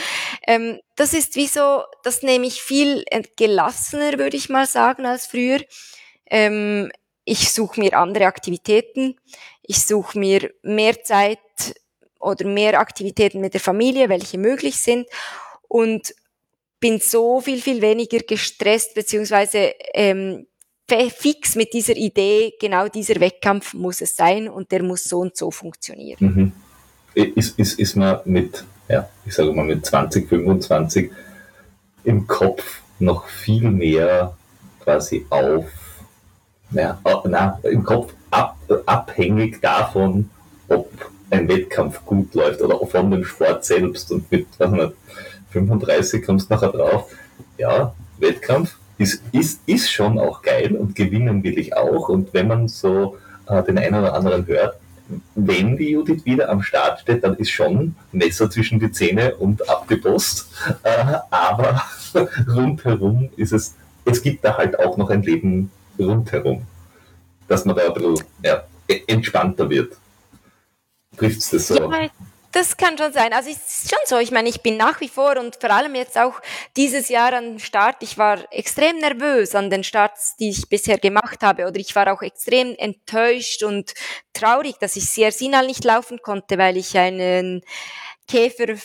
Ähm, 0.47 0.81
das 0.97 1.15
ist 1.15 1.37
wie 1.37 1.47
so, 1.47 1.83
das 2.05 2.23
nehme 2.23 2.47
ich 2.47 2.63
viel 2.63 3.05
gelassener, 3.37 4.19
würde 4.19 4.37
ich 4.37 4.49
mal 4.49 4.67
sagen, 4.67 5.05
als 5.07 5.27
früher. 5.27 5.61
Ähm, 6.27 6.91
ich 7.25 7.53
suche 7.53 7.81
mir 7.81 7.97
andere 7.97 8.27
Aktivitäten. 8.27 9.17
Ich 9.63 9.85
suche 9.85 10.19
mir 10.19 10.51
mehr 10.63 11.03
Zeit 11.03 11.39
oder 12.19 12.47
mehr 12.47 12.79
Aktivitäten 12.79 13.41
mit 13.41 13.55
der 13.55 13.61
Familie, 13.61 14.09
welche 14.09 14.39
möglich 14.39 14.77
sind. 14.77 15.07
Und 15.69 16.15
bin 16.81 16.99
so 17.01 17.41
viel, 17.41 17.61
viel 17.61 17.81
weniger 17.81 18.19
gestresst, 18.19 18.95
beziehungsweise 18.95 19.75
ähm, 19.95 20.47
fix 21.17 21.55
mit 21.55 21.73
dieser 21.73 21.97
Idee, 21.97 22.53
genau 22.61 22.89
dieser 22.89 23.19
Wettkampf 23.19 23.73
muss 23.73 24.03
es 24.03 24.15
sein 24.15 24.49
und 24.49 24.73
der 24.73 24.83
muss 24.83 25.05
so 25.05 25.21
und 25.21 25.37
so 25.37 25.51
funktionieren. 25.51 26.19
Mhm 26.21 26.53
ist, 27.15 27.59
ist, 27.59 27.79
ist 27.79 27.97
man 27.97 28.21
mit, 28.25 28.65
ja, 28.89 29.09
ich 29.25 29.35
sage 29.35 29.53
mal 29.53 29.65
mit 29.65 29.85
20, 29.85 30.29
25 30.29 31.11
im 32.05 32.27
Kopf 32.27 32.81
noch 32.99 33.27
viel 33.27 33.71
mehr 33.71 34.37
quasi 34.81 35.27
auf, 35.31 35.67
naja, 36.71 36.99
na, 37.25 37.59
im 37.65 37.85
Kopf 37.85 38.13
ab, 38.31 38.57
abhängig 38.87 39.61
davon, 39.61 40.31
ob 40.69 40.91
ein 41.31 41.49
Wettkampf 41.49 42.05
gut 42.05 42.35
läuft 42.35 42.61
oder 42.61 42.85
von 42.87 43.11
dem 43.11 43.25
Sport 43.25 43.65
selbst. 43.65 44.11
Und 44.11 44.31
mit 44.31 44.47
was 44.59 44.71
nicht, 44.71 44.93
35 45.51 46.25
kommst 46.25 46.51
du 46.51 46.55
nachher 46.55 46.71
drauf, 46.71 47.11
ja, 47.59 47.95
Wettkampf 48.19 48.77
ist, 48.99 49.23
ist, 49.33 49.61
ist 49.67 49.91
schon 49.91 50.19
auch 50.19 50.43
geil 50.43 50.77
und 50.77 50.95
gewinnen 50.95 51.43
will 51.43 51.59
ich 51.59 51.77
auch. 51.77 52.09
Und 52.09 52.33
wenn 52.33 52.49
man 52.49 52.69
so 52.69 53.19
äh, 53.49 53.63
den 53.63 53.79
einen 53.79 53.95
oder 53.95 54.15
anderen 54.15 54.47
hört, 54.47 54.77
wenn 55.35 55.77
die 55.77 55.91
Judith 55.91 56.25
wieder 56.25 56.49
am 56.49 56.63
Start 56.63 57.01
steht, 57.01 57.25
dann 57.25 57.37
ist 57.37 57.51
schon 57.51 57.95
Messer 58.13 58.51
zwischen 58.51 58.79
die 58.81 58.91
Zähne 58.93 59.35
und 59.37 59.69
abgepost. 59.69 60.49
Äh, 60.83 61.15
aber 61.31 61.83
rundherum 62.49 63.31
ist 63.37 63.53
es, 63.53 63.75
es 64.05 64.23
gibt 64.23 64.45
da 64.45 64.57
halt 64.57 64.79
auch 64.79 64.97
noch 64.97 65.11
ein 65.11 65.23
Leben 65.23 65.71
rundherum, 65.99 66.63
dass 67.49 67.65
man 67.65 67.77
da 67.77 67.87
ein 67.87 67.95
bisschen 67.95 68.27
ja, 68.43 68.63
entspannter 69.07 69.69
wird. 69.69 69.97
Trifft 71.17 71.39
es 71.39 71.51
das 71.51 71.69
so? 71.69 71.91
Ja, 71.91 72.09
das 72.53 72.77
kann 72.77 72.97
schon 72.99 73.13
sein. 73.13 73.33
Also 73.33 73.51
es 73.51 73.85
ist 73.85 73.91
schon 73.91 73.99
so. 74.05 74.19
Ich 74.19 74.31
meine, 74.31 74.49
ich 74.49 74.63
bin 74.63 74.77
nach 74.77 75.01
wie 75.01 75.09
vor 75.09 75.37
und 75.39 75.57
vor 75.61 75.71
allem 75.71 75.95
jetzt 75.95 76.19
auch 76.19 76.41
dieses 76.77 77.09
Jahr 77.09 77.33
an 77.33 77.59
Start. 77.59 77.97
Ich 78.01 78.19
war 78.19 78.41
extrem 78.53 78.99
nervös 78.99 79.55
an 79.55 79.71
den 79.71 79.85
Starts, 79.85 80.37
die 80.37 80.51
ich 80.51 80.69
bisher 80.69 80.99
gemacht 80.99 81.43
habe. 81.43 81.67
Oder 81.67 81.79
ich 81.79 81.97
war 81.97 82.13
auch 82.13 82.23
extrem 82.23 82.75
enttäuscht 82.77 83.63
und 83.63 83.95
traurig, 84.33 84.77
dass 84.79 84.97
ich 84.97 85.09
sehr 85.09 85.33
Sinal 85.33 85.67
nicht 85.67 85.85
laufen 85.85 86.21
konnte, 86.23 86.59
weil 86.59 86.77
ich 86.77 86.97
einen 86.97 87.63
Käfer 88.29 88.77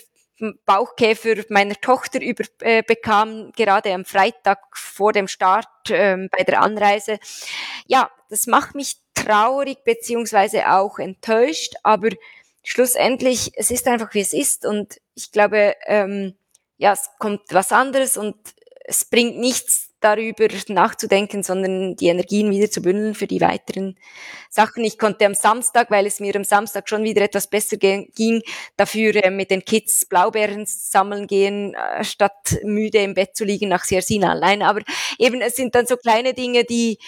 Bauchkäfer 0.65 1.43
meiner 1.49 1.74
Tochter 1.76 2.22
über, 2.22 2.43
äh, 2.59 2.84
bekam, 2.84 3.51
gerade 3.55 3.91
am 3.93 4.05
Freitag 4.05 4.59
vor 4.78 5.11
dem 5.11 5.28
Start 5.28 5.89
äh, 5.89 6.28
bei 6.30 6.43
der 6.43 6.61
Anreise. 6.61 7.18
Ja, 7.88 8.11
das 8.30 8.45
macht 8.45 8.76
mich 8.76 8.97
traurig 9.15 9.84
beziehungsweise 9.84 10.72
auch 10.72 10.99
enttäuscht, 10.99 11.74
aber 11.82 12.09
schlussendlich, 12.68 13.51
es 13.55 13.72
ist 13.72 13.88
einfach 13.88 14.13
wie 14.13 14.20
es 14.20 14.34
ist 14.34 14.65
und 14.65 14.99
ich 15.15 15.32
glaube, 15.32 15.76
ähm, 15.86 16.36
ja, 16.76 16.91
es 16.91 17.09
kommt 17.18 17.41
was 17.51 17.72
anderes 17.72 18.18
und 18.18 18.36
es 18.84 19.05
bringt 19.05 19.39
nichts 19.39 19.93
darüber 20.01 20.47
nachzudenken, 20.68 21.43
sondern 21.43 21.95
die 21.95 22.07
Energien 22.07 22.51
wieder 22.51 22.70
zu 22.70 22.82
bündeln 22.82 23.15
für 23.15 23.26
die 23.26 23.39
weiteren 23.39 23.97
Sachen. 24.49 24.84
Ich 24.84 24.99
konnte 24.99 25.26
am 25.26 25.34
Samstag, 25.34 25.89
weil 25.89 26.05
es 26.05 26.20
mir 26.20 26.36
am 26.36 26.43
Samstag 26.43 26.89
schon 26.89 27.03
wieder 27.03 27.22
etwas 27.22 27.49
besser 27.49 27.78
ging, 27.78 28.41
dafür 28.76 29.15
äh, 29.15 29.32
mit 29.32 29.49
den 29.49 29.63
Kids 29.63 30.05
Blaubeeren 30.05 30.65
sammeln 30.65 31.26
gehen, 31.26 31.74
äh, 31.74 32.03
statt 32.03 32.59
müde 32.63 32.99
im 32.99 33.13
Bett 33.13 33.36
zu 33.36 33.45
liegen 33.45 33.70
nach 33.70 33.86
Sersina 33.86 34.32
allein. 34.32 34.61
Aber 34.61 34.82
eben, 35.18 35.41
es 35.41 35.55
sind 35.55 35.74
dann 35.74 35.88
so 35.88 35.95
kleine 35.95 36.34
Dinge, 36.34 36.65
die, 36.65 36.99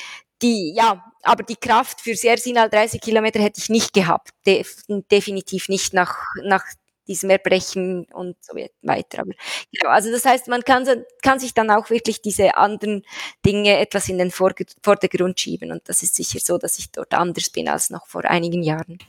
die, 0.41 0.73
ja, 0.73 1.03
aber 1.23 1.43
die 1.43 1.55
Kraft 1.55 2.01
für 2.01 2.15
sehr 2.15 2.37
Sinal 2.37 2.69
30 2.69 3.01
Kilometer 3.01 3.39
hätte 3.39 3.59
ich 3.59 3.69
nicht 3.69 3.93
gehabt. 3.93 4.29
De 4.45 4.65
definitiv 5.11 5.69
nicht 5.69 5.93
nach, 5.93 6.15
nach 6.43 6.63
diesem 7.09 7.31
Erbrechen 7.31 8.05
und 8.13 8.37
so 8.39 8.55
weiter. 8.83 9.21
Aber, 9.21 9.31
genau, 9.71 9.89
also 9.89 10.11
das 10.11 10.23
heißt, 10.23 10.47
man 10.47 10.61
kann, 10.61 10.85
kann 11.21 11.39
sich 11.39 11.53
dann 11.53 11.71
auch 11.71 11.89
wirklich 11.89 12.21
diese 12.21 12.55
anderen 12.55 13.03
Dinge 13.45 13.79
etwas 13.79 14.07
in 14.07 14.19
den 14.19 14.31
Vordergrund 14.31 15.39
schieben. 15.39 15.71
Und 15.71 15.81
das 15.89 16.03
ist 16.03 16.15
sicher 16.15 16.39
so, 16.39 16.57
dass 16.57 16.77
ich 16.77 16.91
dort 16.91 17.13
anders 17.13 17.49
bin 17.49 17.67
als 17.67 17.89
noch 17.89 18.05
vor 18.05 18.23
einigen 18.25 18.63
Jahren. 18.63 18.99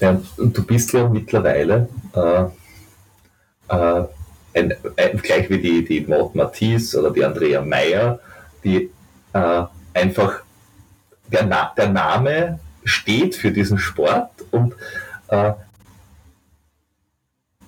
Ja, 0.00 0.20
und 0.36 0.56
du 0.56 0.64
bist 0.64 0.92
ja 0.92 1.08
mittlerweile 1.08 1.88
äh, 2.14 2.44
äh, 3.68 4.06
ein, 4.54 4.74
ein, 4.96 5.18
gleich 5.22 5.48
wie 5.50 5.58
die, 5.58 5.84
die 5.84 6.00
Maud 6.02 6.34
Matisse 6.34 6.98
oder 6.98 7.10
die 7.10 7.24
Andrea 7.24 7.62
Meyer, 7.62 8.18
die 8.64 8.90
äh, 9.32 9.62
einfach 9.94 10.45
der, 11.28 11.46
Na 11.46 11.72
der 11.76 11.88
Name 11.88 12.60
steht 12.84 13.34
für 13.34 13.50
diesen 13.50 13.78
Sport 13.78 14.30
und 14.50 14.74
äh, 15.28 15.52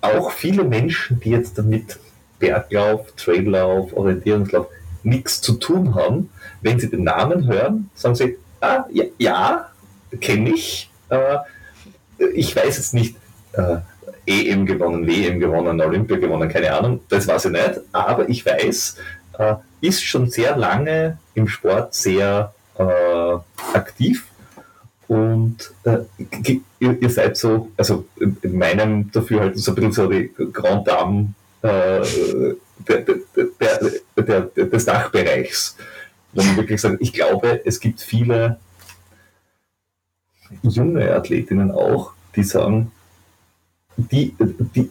auch 0.01 0.31
viele 0.31 0.63
Menschen, 0.63 1.19
die 1.19 1.31
jetzt 1.31 1.57
damit 1.57 1.99
Berglauf, 2.39 3.11
Traillauf, 3.17 3.93
Orientierungslauf 3.93 4.67
nichts 5.03 5.41
zu 5.41 5.53
tun 5.53 5.95
haben, 5.95 6.29
wenn 6.61 6.79
sie 6.79 6.89
den 6.89 7.03
Namen 7.03 7.47
hören, 7.47 7.89
sagen 7.95 8.15
sie, 8.15 8.37
ah, 8.61 8.85
ja, 8.91 9.05
ja 9.17 9.69
kenne 10.21 10.51
ich. 10.51 10.89
Äh, 11.09 11.37
ich 12.33 12.55
weiß 12.55 12.77
jetzt 12.77 12.93
nicht, 12.93 13.15
äh, 13.53 13.77
EM 14.25 14.65
gewonnen, 14.65 15.07
WM 15.07 15.39
gewonnen, 15.39 15.81
Olympia 15.81 16.17
gewonnen, 16.17 16.49
keine 16.49 16.71
Ahnung, 16.73 17.01
das 17.09 17.27
weiß 17.27 17.45
ich 17.45 17.51
nicht, 17.51 17.81
aber 17.91 18.29
ich 18.29 18.45
weiß, 18.45 18.97
äh, 19.39 19.55
ist 19.81 20.03
schon 20.03 20.29
sehr 20.29 20.55
lange 20.55 21.17
im 21.33 21.47
Sport 21.47 21.95
sehr 21.95 22.53
äh, 22.79 23.37
aktiv 23.73 24.25
und 25.07 25.71
äh, 25.83 25.99
ihr, 26.79 27.01
ihr, 27.01 27.09
seid 27.09 27.35
so, 27.35 27.69
also 27.77 28.05
in 28.19 28.57
meinem 28.57 29.11
Dafürhalten 29.11 29.59
so 29.59 29.71
ein 29.71 29.75
bisschen 29.75 29.91
so 29.91 30.07
die 30.07 30.31
Grand 30.53 30.87
Dame 30.87 31.33
äh, 31.61 32.01
der, 32.87 33.05
der, 34.17 34.41
der, 34.45 34.65
des 34.65 34.85
Dachbereichs. 34.85 35.75
Wo 36.31 36.43
man 36.43 36.57
wirklich 36.57 36.79
sagt, 36.79 37.01
ich 37.01 37.11
glaube, 37.11 37.61
es 37.65 37.79
gibt 37.79 38.01
viele 38.01 38.59
junge 40.61 41.13
Athletinnen 41.13 41.71
auch, 41.71 42.13
die 42.35 42.43
sagen, 42.43 42.91
die, 43.97 44.35
die, 44.75 44.89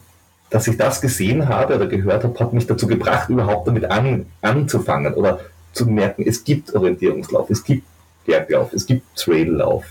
dass 0.50 0.66
ich 0.66 0.76
das 0.76 1.00
gesehen 1.00 1.48
habe 1.48 1.76
oder 1.76 1.86
gehört 1.86 2.24
habe, 2.24 2.38
hat 2.40 2.52
mich 2.52 2.66
dazu 2.66 2.86
gebracht, 2.86 3.28
überhaupt 3.28 3.68
damit 3.68 3.84
an, 3.84 4.26
anzufangen 4.42 5.14
oder 5.14 5.40
zu 5.78 5.86
merken, 5.86 6.24
es 6.26 6.42
gibt 6.42 6.74
Orientierungslauf, 6.74 7.48
es 7.50 7.62
gibt 7.62 7.86
Berglauf, 8.26 8.72
es 8.72 8.84
gibt 8.84 9.16
Traillauf. 9.16 9.84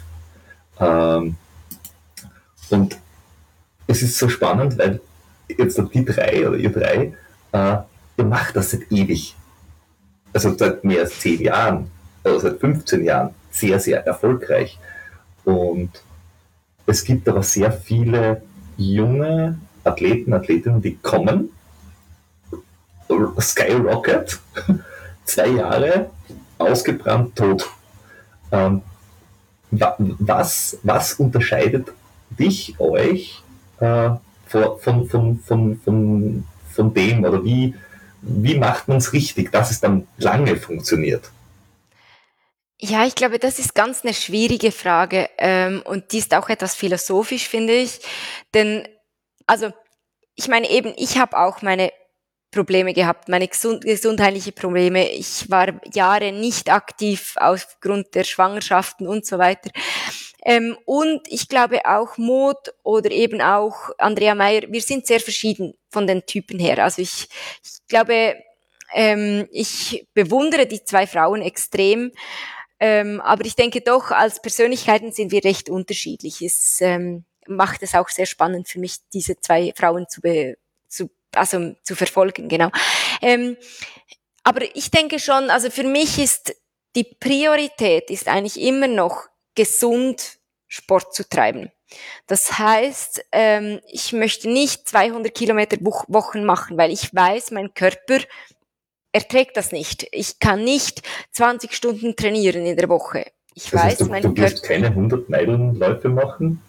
Ähm, 0.79 1.35
und 2.69 2.97
es 3.87 4.01
ist 4.01 4.17
so 4.17 4.27
spannend, 4.27 4.77
weil 4.77 4.99
jetzt 5.47 5.81
die 5.93 6.05
drei 6.05 6.47
oder 6.47 6.57
ihr 6.57 6.71
drei, 6.71 7.13
äh, 7.53 7.77
ihr 8.17 8.25
macht 8.25 8.55
das 8.55 8.71
seit 8.71 8.91
ewig. 8.91 9.33
Also 10.33 10.55
seit 10.57 10.83
mehr 10.83 11.01
als 11.01 11.19
zehn 11.19 11.41
Jahren, 11.41 11.89
also 12.23 12.39
seit 12.39 12.59
15 12.59 13.03
Jahren, 13.05 13.33
sehr, 13.49 13.79
sehr 13.79 14.05
erfolgreich. 14.05 14.77
Und 15.45 15.89
es 16.85 17.03
gibt 17.05 17.27
aber 17.29 17.41
sehr 17.43 17.71
viele 17.71 18.43
junge 18.75 19.57
Athleten, 19.85 20.33
Athletinnen, 20.33 20.81
die 20.81 20.97
kommen, 20.97 21.49
Skyrocket, 23.39 24.39
zwei 25.27 25.47
Jahre, 25.47 26.09
ausgebrannt, 26.57 27.35
tot. 27.35 27.69
Ähm, 28.51 28.81
was, 29.69 30.77
was 30.83 31.13
unterscheidet 31.15 31.89
dich, 32.29 32.79
euch 32.79 33.41
äh, 33.79 34.09
von, 34.47 34.79
von, 34.79 35.07
von, 35.07 35.39
von, 35.83 36.45
von, 36.73 36.93
dem 36.93 37.25
oder 37.25 37.43
wie, 37.43 37.75
wie 38.21 38.57
macht 38.57 38.87
man 38.87 38.97
es 38.97 39.11
richtig, 39.11 39.51
dass 39.51 39.71
es 39.71 39.81
dann 39.81 40.07
lange 40.17 40.55
funktioniert? 40.55 41.29
Ja, 42.79 43.05
ich 43.05 43.15
glaube, 43.15 43.39
das 43.39 43.59
ist 43.59 43.73
ganz 43.73 44.03
eine 44.03 44.13
schwierige 44.13 44.71
Frage 44.71 45.29
ähm, 45.37 45.81
und 45.83 46.11
die 46.11 46.19
ist 46.19 46.33
auch 46.33 46.47
etwas 46.47 46.75
philosophisch, 46.75 47.47
finde 47.47 47.73
ich. 47.73 47.99
Denn, 48.53 48.87
also, 49.47 49.71
ich 50.35 50.47
meine 50.47 50.69
eben, 50.69 50.93
ich 50.95 51.17
habe 51.17 51.37
auch 51.37 51.63
meine 51.63 51.91
Probleme 52.57 52.93
gehabt, 52.93 53.29
meine 53.29 53.47
gesund 53.47 53.83
gesundheitliche 53.83 54.51
Probleme. 54.51 55.11
Ich 55.11 55.49
war 55.49 55.79
Jahre 55.93 56.31
nicht 56.31 56.71
aktiv 56.71 57.35
aufgrund 57.37 58.15
der 58.15 58.23
Schwangerschaften 58.23 59.07
und 59.07 59.27
so 59.27 59.37
weiter. 59.37 59.69
Ähm, 60.43 60.75
und 60.85 61.21
ich 61.27 61.47
glaube 61.49 61.85
auch 61.85 62.17
Mod 62.17 62.73
oder 62.81 63.11
eben 63.11 63.41
auch 63.41 63.91
Andrea 63.99 64.33
Meyer, 64.33 64.63
wir 64.69 64.81
sind 64.81 65.05
sehr 65.05 65.19
verschieden 65.19 65.75
von 65.91 66.07
den 66.07 66.25
Typen 66.25 66.57
her. 66.57 66.83
Also 66.83 67.01
ich, 67.03 67.27
ich 67.63 67.87
glaube, 67.87 68.35
ähm, 68.93 69.47
ich 69.51 70.07
bewundere 70.15 70.65
die 70.65 70.83
zwei 70.83 71.05
Frauen 71.05 71.43
extrem. 71.43 72.11
Ähm, 72.79 73.21
aber 73.21 73.45
ich 73.45 73.55
denke 73.55 73.81
doch, 73.81 74.09
als 74.11 74.41
Persönlichkeiten 74.41 75.11
sind 75.11 75.31
wir 75.31 75.43
recht 75.43 75.69
unterschiedlich. 75.69 76.41
Es 76.41 76.81
ähm, 76.81 77.25
macht 77.47 77.83
es 77.83 77.93
auch 77.93 78.09
sehr 78.09 78.25
spannend 78.25 78.67
für 78.67 78.79
mich, 78.79 78.97
diese 79.13 79.39
zwei 79.39 79.73
Frauen 79.75 80.07
zu, 80.09 80.21
be 80.21 80.57
also 81.37 81.75
zu 81.83 81.95
verfolgen, 81.95 82.49
genau. 82.49 82.69
Ähm, 83.21 83.57
aber 84.43 84.63
ich 84.75 84.91
denke 84.91 85.19
schon, 85.19 85.49
also 85.49 85.69
für 85.69 85.83
mich 85.83 86.19
ist 86.19 86.55
die 86.95 87.03
Priorität 87.03 88.09
ist 88.09 88.27
eigentlich 88.27 88.59
immer 88.59 88.87
noch 88.87 89.25
gesund 89.55 90.39
Sport 90.67 91.13
zu 91.13 91.27
treiben. 91.27 91.71
Das 92.27 92.57
heißt, 92.57 93.25
ähm, 93.31 93.79
ich 93.87 94.13
möchte 94.13 94.49
nicht 94.49 94.87
200 94.89 95.33
Kilometer 95.33 95.77
Wochen 95.81 96.43
machen, 96.43 96.77
weil 96.77 96.91
ich 96.91 97.13
weiß, 97.13 97.51
mein 97.51 97.73
Körper 97.73 98.19
erträgt 99.11 99.57
das 99.57 99.71
nicht. 99.71 100.07
Ich 100.11 100.39
kann 100.39 100.63
nicht 100.63 101.01
20 101.31 101.73
Stunden 101.73 102.15
trainieren 102.15 102.65
in 102.65 102.75
der 102.75 102.89
Woche. 102.89 103.25
Ich 103.53 103.71
das 103.71 103.73
weiß, 103.73 103.83
heißt, 103.83 104.01
du, 104.01 104.05
mein 104.05 104.21
du 104.21 104.33
Körper. 104.33 104.61
keine 104.61 104.87
100 104.87 105.29
Meilenläufe 105.29 106.09
machen? 106.09 106.61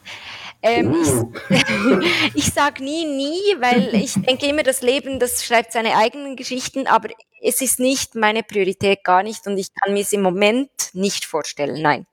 Ähm, 0.63 0.93
uh. 0.93 1.33
Ich, 1.51 2.35
ich 2.35 2.53
sage 2.53 2.83
nie, 2.83 3.05
nie, 3.05 3.57
weil 3.61 3.95
ich 3.95 4.15
denke 4.15 4.47
immer, 4.47 4.63
das 4.63 4.83
Leben, 4.83 5.21
das 5.21 5.45
schreibt 5.45 5.73
seine 5.73 5.97
eigenen 5.97 6.37
Geschichten, 6.37 6.87
aber 6.87 7.09
es 7.41 7.61
ist 7.61 7.79
nicht 7.79 8.15
meine 8.15 8.43
Priorität, 8.43 9.05
gar 9.05 9.23
nicht, 9.23 9.47
und 9.47 9.57
ich 9.57 9.69
kann 9.75 9.93
mir 9.93 10.03
es 10.03 10.13
im 10.13 10.23
Moment 10.23 10.71
nicht 10.93 11.25
vorstellen, 11.25 11.81
nein. 11.81 12.07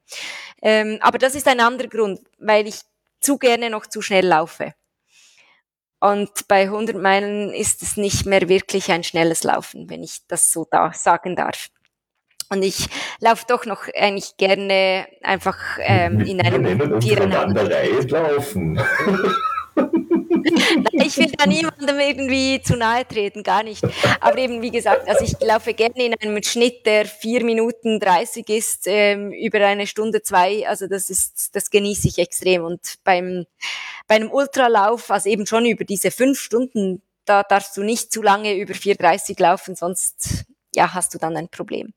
Ähm, 0.62 1.00
aber 1.02 1.18
das 1.18 1.36
ist 1.36 1.48
ein 1.48 1.60
anderer 1.60 1.88
Grund, 1.88 2.22
weil 2.38 2.68
ich 2.68 2.82
zu 3.20 3.38
gerne 3.38 3.70
noch 3.70 3.88
zu 3.88 4.02
schnell 4.02 4.26
laufe. 4.26 4.74
Und 6.00 6.48
bei 6.48 6.64
100 6.64 6.96
Meilen 6.98 7.52
ist 7.52 7.82
es 7.82 7.98
nicht 7.98 8.26
mehr 8.28 8.48
wirklich 8.48 8.92
ein 8.92 9.04
schnelles 9.04 9.44
Laufen, 9.44 9.90
wenn 9.90 10.04
ich 10.04 10.28
das 10.28 10.52
so 10.52 10.68
da 10.70 10.94
sagen 10.94 11.36
darf. 11.36 11.70
Und 12.50 12.64
ich 12.64 12.88
laufe 13.20 13.46
doch 13.48 13.66
noch 13.66 13.88
eigentlich 13.96 14.38
gerne 14.38 15.08
einfach 15.24 15.58
ähm, 15.80 16.22
in 16.22 16.42
einem 16.42 17.02
viereinhalb. 17.02 18.12
laufen. 18.12 18.80
ich 20.92 21.18
will 21.18 21.32
da 21.38 21.46
niemandem 21.48 22.00
irgendwie 22.00 22.62
zu 22.62 22.76
nahe 22.76 23.08
treten, 23.08 23.44
gar 23.44 23.64
nicht. 23.64 23.84
Aber 24.20 24.38
eben, 24.38 24.62
wie 24.62 24.72
gesagt, 24.72 25.08
also 25.08 25.24
ich 25.24 25.40
laufe 25.46 25.74
gerne 25.74 26.06
in 26.06 26.14
einem 26.14 26.42
Schnitt, 26.44 26.86
der 26.86 27.06
vier 27.06 27.44
Minuten 27.44 28.00
dreißig 28.00 28.50
ist, 28.50 28.84
ähm, 28.86 29.32
über 29.32 29.66
eine 29.66 29.88
Stunde 29.88 30.22
zwei. 30.22 30.68
Also 30.68 30.88
das 30.88 31.10
ist, 31.10 31.56
das 31.56 31.70
genieße 31.70 32.08
ich 32.08 32.20
extrem. 32.20 32.64
Und 32.64 32.96
beim, 33.04 33.46
bei 34.08 34.16
einem 34.16 34.32
Ultralauf, 34.32 35.10
also 35.12 35.30
eben 35.30 35.46
schon 35.46 35.66
über 35.66 35.84
diese 35.84 36.12
fünf 36.12 36.40
Stunden, 36.40 37.02
da 37.26 37.44
darfst 37.44 37.76
du 37.76 37.84
nicht 37.84 38.12
zu 38.12 38.22
lange 38.22 38.56
über 38.56 38.74
4,30 38.74 39.42
laufen, 39.42 39.76
sonst 39.76 40.46
ja, 40.76 40.94
hast 40.94 41.14
du 41.14 41.18
dann 41.18 41.36
ein 41.38 41.50
Problem. 41.50 41.94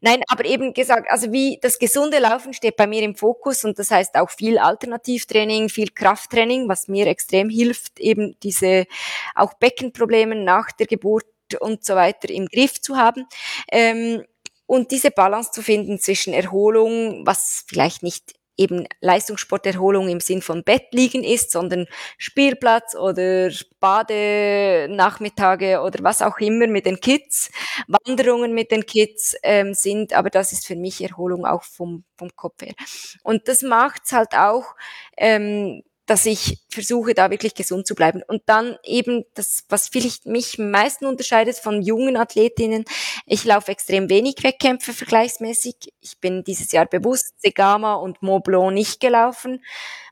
Nein, 0.00 0.22
aber 0.28 0.44
eben 0.44 0.72
gesagt, 0.72 1.10
also 1.10 1.32
wie 1.32 1.58
das 1.60 1.78
gesunde 1.78 2.18
Laufen 2.18 2.52
steht 2.52 2.76
bei 2.76 2.86
mir 2.86 3.02
im 3.02 3.14
Fokus 3.14 3.64
und 3.64 3.78
das 3.78 3.90
heißt 3.90 4.16
auch 4.16 4.30
viel 4.30 4.58
Alternativtraining, 4.58 5.68
viel 5.68 5.90
Krafttraining, 5.90 6.68
was 6.68 6.88
mir 6.88 7.06
extrem 7.06 7.50
hilft, 7.50 8.00
eben 8.00 8.36
diese 8.42 8.86
auch 9.34 9.54
Beckenprobleme 9.54 10.36
nach 10.36 10.72
der 10.72 10.86
Geburt 10.86 11.26
und 11.60 11.84
so 11.84 11.94
weiter 11.94 12.30
im 12.30 12.46
Griff 12.46 12.80
zu 12.80 12.96
haben. 12.96 13.26
Ähm, 13.70 14.24
und 14.66 14.92
diese 14.92 15.10
Balance 15.10 15.50
zu 15.50 15.62
finden 15.62 15.98
zwischen 15.98 16.32
Erholung, 16.32 17.26
was 17.26 17.64
vielleicht 17.66 18.04
nicht 18.04 18.34
eben 18.56 18.86
Leistungssporterholung 19.00 20.08
im 20.08 20.20
Sinn 20.20 20.42
von 20.42 20.64
Bett 20.64 20.88
liegen 20.92 21.24
ist, 21.24 21.50
sondern 21.50 21.86
Spielplatz 22.18 22.94
oder 22.94 23.50
Badenachmittage 23.80 25.80
oder 25.80 26.02
was 26.02 26.22
auch 26.22 26.38
immer 26.38 26.66
mit 26.66 26.86
den 26.86 27.00
Kids, 27.00 27.50
Wanderungen 27.88 28.54
mit 28.54 28.70
den 28.70 28.86
Kids 28.86 29.34
ähm, 29.42 29.74
sind, 29.74 30.12
aber 30.12 30.30
das 30.30 30.52
ist 30.52 30.66
für 30.66 30.76
mich 30.76 31.02
Erholung 31.02 31.46
auch 31.46 31.62
vom, 31.62 32.04
vom 32.16 32.34
Kopf 32.36 32.62
her. 32.62 32.74
Und 33.22 33.48
das 33.48 33.62
macht's 33.62 34.12
halt 34.12 34.34
auch 34.34 34.74
ähm, 35.16 35.82
dass 36.10 36.26
ich 36.26 36.58
versuche, 36.68 37.14
da 37.14 37.30
wirklich 37.30 37.54
gesund 37.54 37.86
zu 37.86 37.94
bleiben. 37.94 38.20
Und 38.26 38.42
dann 38.46 38.76
eben 38.82 39.24
das, 39.34 39.62
was 39.68 39.86
vielleicht 39.86 40.26
mich 40.26 40.58
am 40.58 40.72
meisten 40.72 41.06
unterscheidet 41.06 41.56
von 41.56 41.82
jungen 41.82 42.16
Athletinnen, 42.16 42.84
ich 43.26 43.44
laufe 43.44 43.70
extrem 43.70 44.10
wenig 44.10 44.42
Wettkämpfe 44.42 44.92
vergleichsmäßig. 44.92 45.76
Ich 46.00 46.18
bin 46.18 46.42
dieses 46.42 46.72
Jahr 46.72 46.86
bewusst 46.86 47.40
Segama 47.40 47.94
und 47.94 48.18
Blanc 48.42 48.74
nicht 48.74 48.98
gelaufen, 48.98 49.64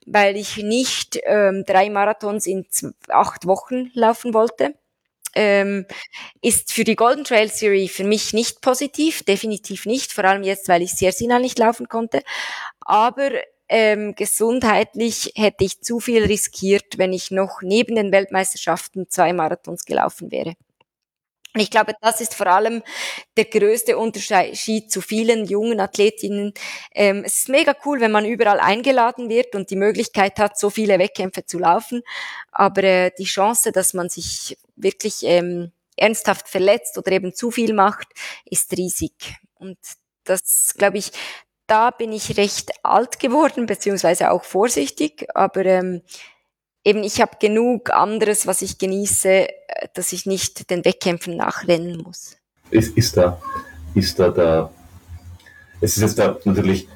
weil 0.06 0.36
ich 0.36 0.58
nicht 0.58 1.18
ähm, 1.24 1.64
drei 1.66 1.90
Marathons 1.90 2.46
in 2.46 2.64
acht 3.08 3.44
Wochen 3.48 3.90
laufen 3.92 4.34
wollte. 4.34 4.76
Ähm, 5.34 5.84
ist 6.42 6.72
für 6.72 6.84
die 6.84 6.94
Golden 6.94 7.24
Trail 7.24 7.48
Series 7.48 7.90
für 7.90 8.04
mich 8.04 8.32
nicht 8.32 8.60
positiv, 8.60 9.24
definitiv 9.24 9.84
nicht, 9.84 10.12
vor 10.12 10.22
allem 10.24 10.44
jetzt, 10.44 10.68
weil 10.68 10.82
ich 10.82 10.92
sehr 10.92 11.10
Sinal 11.10 11.40
nicht 11.40 11.58
laufen 11.58 11.88
konnte. 11.88 12.22
Aber 12.80 13.30
ähm, 13.68 14.14
gesundheitlich 14.14 15.32
hätte 15.36 15.64
ich 15.64 15.80
zu 15.80 16.00
viel 16.00 16.24
riskiert, 16.24 16.98
wenn 16.98 17.12
ich 17.12 17.30
noch 17.30 17.60
neben 17.62 17.96
den 17.96 18.12
Weltmeisterschaften 18.12 19.08
zwei 19.08 19.32
Marathons 19.32 19.84
gelaufen 19.84 20.30
wäre. 20.30 20.54
Ich 21.56 21.70
glaube, 21.70 21.94
das 22.00 22.20
ist 22.20 22.34
vor 22.34 22.46
allem 22.46 22.82
der 23.36 23.46
größte 23.46 23.96
Unterschied 23.98 24.92
zu 24.92 25.00
vielen 25.00 25.46
jungen 25.46 25.80
Athletinnen. 25.80 26.52
Ähm, 26.94 27.22
es 27.24 27.38
ist 27.38 27.48
mega 27.48 27.74
cool, 27.84 28.00
wenn 28.00 28.12
man 28.12 28.26
überall 28.26 28.60
eingeladen 28.60 29.28
wird 29.28 29.54
und 29.54 29.70
die 29.70 29.76
Möglichkeit 29.76 30.38
hat, 30.38 30.58
so 30.58 30.70
viele 30.70 30.98
Wettkämpfe 30.98 31.46
zu 31.46 31.58
laufen. 31.58 32.02
Aber 32.52 32.84
äh, 32.84 33.10
die 33.18 33.24
Chance, 33.24 33.72
dass 33.72 33.94
man 33.94 34.08
sich 34.08 34.58
wirklich 34.76 35.22
ähm, 35.24 35.72
ernsthaft 35.96 36.48
verletzt 36.48 36.96
oder 36.98 37.12
eben 37.12 37.34
zu 37.34 37.50
viel 37.50 37.72
macht, 37.72 38.08
ist 38.44 38.76
riesig. 38.76 39.12
Und 39.54 39.78
das, 40.24 40.74
glaube 40.76 40.98
ich, 40.98 41.10
da 41.68 41.90
bin 41.90 42.12
ich 42.12 42.36
recht 42.36 42.72
alt 42.82 43.20
geworden, 43.20 43.66
beziehungsweise 43.66 44.30
auch 44.32 44.42
vorsichtig, 44.42 45.28
aber 45.34 45.64
ähm, 45.64 46.02
eben 46.82 47.04
ich 47.04 47.20
habe 47.20 47.32
genug 47.38 47.90
anderes, 47.90 48.46
was 48.46 48.62
ich 48.62 48.78
genieße, 48.78 49.28
äh, 49.28 49.52
dass 49.94 50.12
ich 50.12 50.26
nicht 50.26 50.70
den 50.70 50.84
Wettkämpfen 50.84 51.36
nachrennen 51.36 51.98
muss. 51.98 52.36
Ist, 52.70 52.96
ist 52.96 53.16
da, 53.16 53.40
ist 53.94 54.18
da 54.18 54.30
der, 54.30 54.70
es 55.80 55.96
ist 55.96 56.02
jetzt 56.02 56.18
da 56.18 56.38
natürlich 56.44 56.88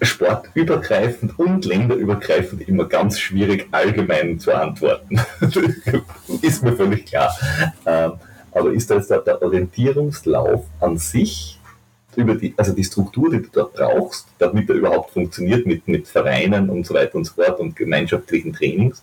sportübergreifend 0.00 1.36
und 1.38 1.64
länderübergreifend 1.64 2.68
immer 2.68 2.84
ganz 2.84 3.18
schwierig 3.18 3.66
allgemein 3.72 4.38
zu 4.38 4.54
antworten. 4.54 5.20
ist 6.40 6.62
mir 6.62 6.76
völlig 6.76 7.06
klar. 7.06 7.36
Ähm, 7.84 8.12
aber 8.52 8.72
ist 8.72 8.90
da 8.90 8.94
jetzt 8.94 9.10
der 9.10 9.42
Orientierungslauf 9.42 10.64
an 10.80 10.98
sich 10.98 11.57
über 12.18 12.34
die, 12.34 12.52
also 12.56 12.72
die 12.72 12.84
Struktur, 12.84 13.30
die 13.30 13.42
du 13.42 13.48
da 13.52 13.64
brauchst, 13.64 14.26
damit 14.38 14.68
er 14.68 14.76
überhaupt 14.76 15.10
funktioniert 15.12 15.66
mit, 15.66 15.86
mit 15.86 16.08
Vereinen 16.08 16.68
und 16.68 16.86
so 16.86 16.94
weiter 16.94 17.14
und 17.16 17.24
so 17.24 17.34
fort 17.34 17.60
und 17.60 17.76
gemeinschaftlichen 17.76 18.52
Trainings 18.52 19.02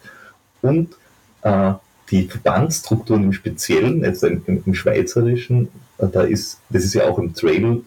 und 0.61 0.95
äh, 1.43 1.73
die 2.11 2.27
Verbandsstrukturen 2.27 3.23
im 3.23 3.33
Speziellen, 3.33 4.03
im, 4.03 4.43
im, 4.45 4.63
im 4.65 4.75
Schweizerischen, 4.75 5.69
äh, 5.97 6.07
da 6.07 6.21
ist, 6.23 6.59
das 6.69 6.83
ist 6.83 6.93
ja 6.93 7.07
auch 7.07 7.17
im 7.17 7.33
Trail 7.33 7.81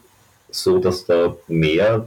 so, 0.51 0.79
dass 0.79 1.05
da 1.05 1.37
mehr, 1.47 2.07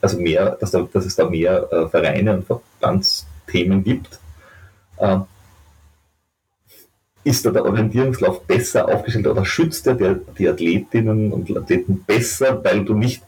also 0.00 0.18
mehr, 0.20 0.56
dass, 0.60 0.70
da, 0.70 0.88
dass 0.92 1.06
es 1.06 1.16
da 1.16 1.28
mehr 1.28 1.70
äh, 1.72 1.88
Vereine 1.88 2.34
und 2.34 2.46
Verbandsthemen 2.46 3.82
gibt. 3.82 4.20
Äh, 4.98 5.18
ist 7.24 7.44
da 7.44 7.50
der 7.50 7.64
Orientierungslauf 7.64 8.42
besser 8.44 8.88
aufgestellt 8.88 9.26
oder 9.26 9.44
schützt 9.44 9.86
er 9.86 9.94
die, 9.94 10.16
die 10.38 10.48
Athletinnen 10.48 11.32
und 11.32 11.56
Athleten 11.56 12.04
besser, 12.06 12.62
weil 12.64 12.84
du 12.84 12.94
nicht 12.94 13.22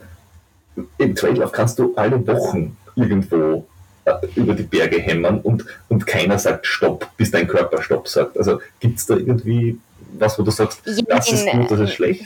im 0.99 1.15
Traillauf 1.15 1.53
kannst 1.53 1.79
du 1.79 1.95
alle 1.97 2.27
Wochen 2.27 2.77
irgendwo 2.97 3.67
äh, 4.05 4.13
über 4.35 4.55
die 4.55 4.63
Berge 4.63 4.99
hämmern 4.99 5.41
und, 5.41 5.65
und 5.89 6.07
keiner 6.07 6.39
sagt 6.39 6.67
Stopp, 6.67 7.11
bis 7.17 7.31
dein 7.31 7.47
Körper 7.47 7.83
Stopp 7.83 8.09
sagt. 8.09 8.39
Also 8.39 8.61
gibt 8.81 8.99
es 8.99 9.07
da 9.07 9.17
irgendwie 9.17 9.79
was, 10.15 10.39
wo 10.39 10.43
du 10.43 10.51
sagst, 10.51 10.81
ja, 10.85 11.03
das 11.09 11.31
ist 11.31 11.47
gut, 11.51 11.71
das 11.71 11.81
ist 11.81 11.93
schlecht? 11.93 12.25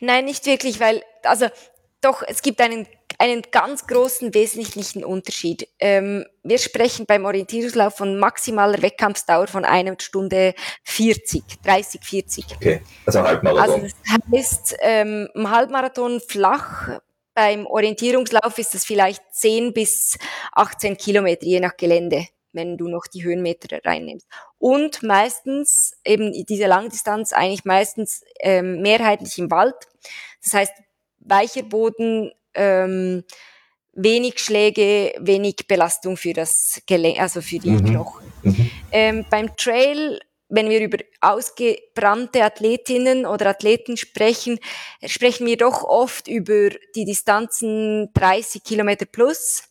Nein, 0.00 0.24
nicht 0.24 0.46
wirklich, 0.46 0.80
weil, 0.80 1.02
also 1.22 1.46
doch, 2.00 2.22
es 2.26 2.42
gibt 2.42 2.60
einen 2.60 2.86
einen 3.18 3.42
ganz 3.50 3.86
großen 3.86 4.34
wesentlichen 4.34 5.04
Unterschied. 5.04 5.68
Ähm, 5.78 6.24
wir 6.42 6.58
sprechen 6.58 7.06
beim 7.06 7.24
Orientierungslauf 7.24 7.96
von 7.96 8.18
maximaler 8.18 8.80
Wettkampfdauer 8.82 9.46
von 9.46 9.64
einer 9.64 9.96
Stunde 10.00 10.54
40, 10.84 11.42
30, 11.64 12.00
40. 12.02 12.44
Okay, 12.56 12.82
also 13.04 13.22
Halbmarathon. 13.22 13.82
Also 13.82 13.86
das 13.86 14.32
heißt, 14.32 14.76
ähm, 14.80 15.28
im 15.34 15.50
Halbmarathon 15.50 16.20
flach, 16.20 17.00
beim 17.34 17.66
Orientierungslauf 17.66 18.58
ist 18.58 18.74
das 18.74 18.84
vielleicht 18.84 19.22
10 19.32 19.74
bis 19.74 20.16
18 20.52 20.96
Kilometer, 20.96 21.44
je 21.44 21.60
nach 21.60 21.76
Gelände 21.76 22.26
wenn 22.56 22.76
du 22.76 22.88
noch 22.88 23.06
die 23.06 23.22
Höhenmeter 23.22 23.78
reinnimmst. 23.84 24.26
Und 24.58 25.02
meistens 25.04 25.92
eben 26.04 26.32
diese 26.32 26.66
Langdistanz 26.66 27.32
eigentlich 27.32 27.64
meistens 27.64 28.24
ähm, 28.40 28.80
mehrheitlich 28.80 29.38
im 29.38 29.50
Wald. 29.50 29.76
Das 30.42 30.54
heißt, 30.54 30.72
weicher 31.20 31.62
Boden, 31.62 32.32
ähm, 32.56 33.24
wenig 33.92 34.38
Schläge, 34.38 35.14
wenig 35.18 35.66
Belastung 35.66 36.16
für 36.16 36.32
das 36.32 36.82
Gelenk, 36.86 37.20
also 37.20 37.40
für 37.40 37.58
die 37.58 37.70
mhm. 37.70 37.84
Knochen. 37.84 38.32
Mhm. 38.42 38.70
Ähm, 38.92 39.26
beim 39.30 39.56
Trail, 39.56 40.20
wenn 40.48 40.70
wir 40.70 40.80
über 40.80 40.98
ausgebrannte 41.20 42.44
Athletinnen 42.44 43.26
oder 43.26 43.46
Athleten 43.46 43.96
sprechen, 43.96 44.58
sprechen 45.04 45.46
wir 45.46 45.56
doch 45.56 45.82
oft 45.82 46.28
über 46.28 46.70
die 46.94 47.04
Distanzen 47.04 48.10
30 48.14 48.62
Kilometer 48.62 49.06
plus. 49.06 49.64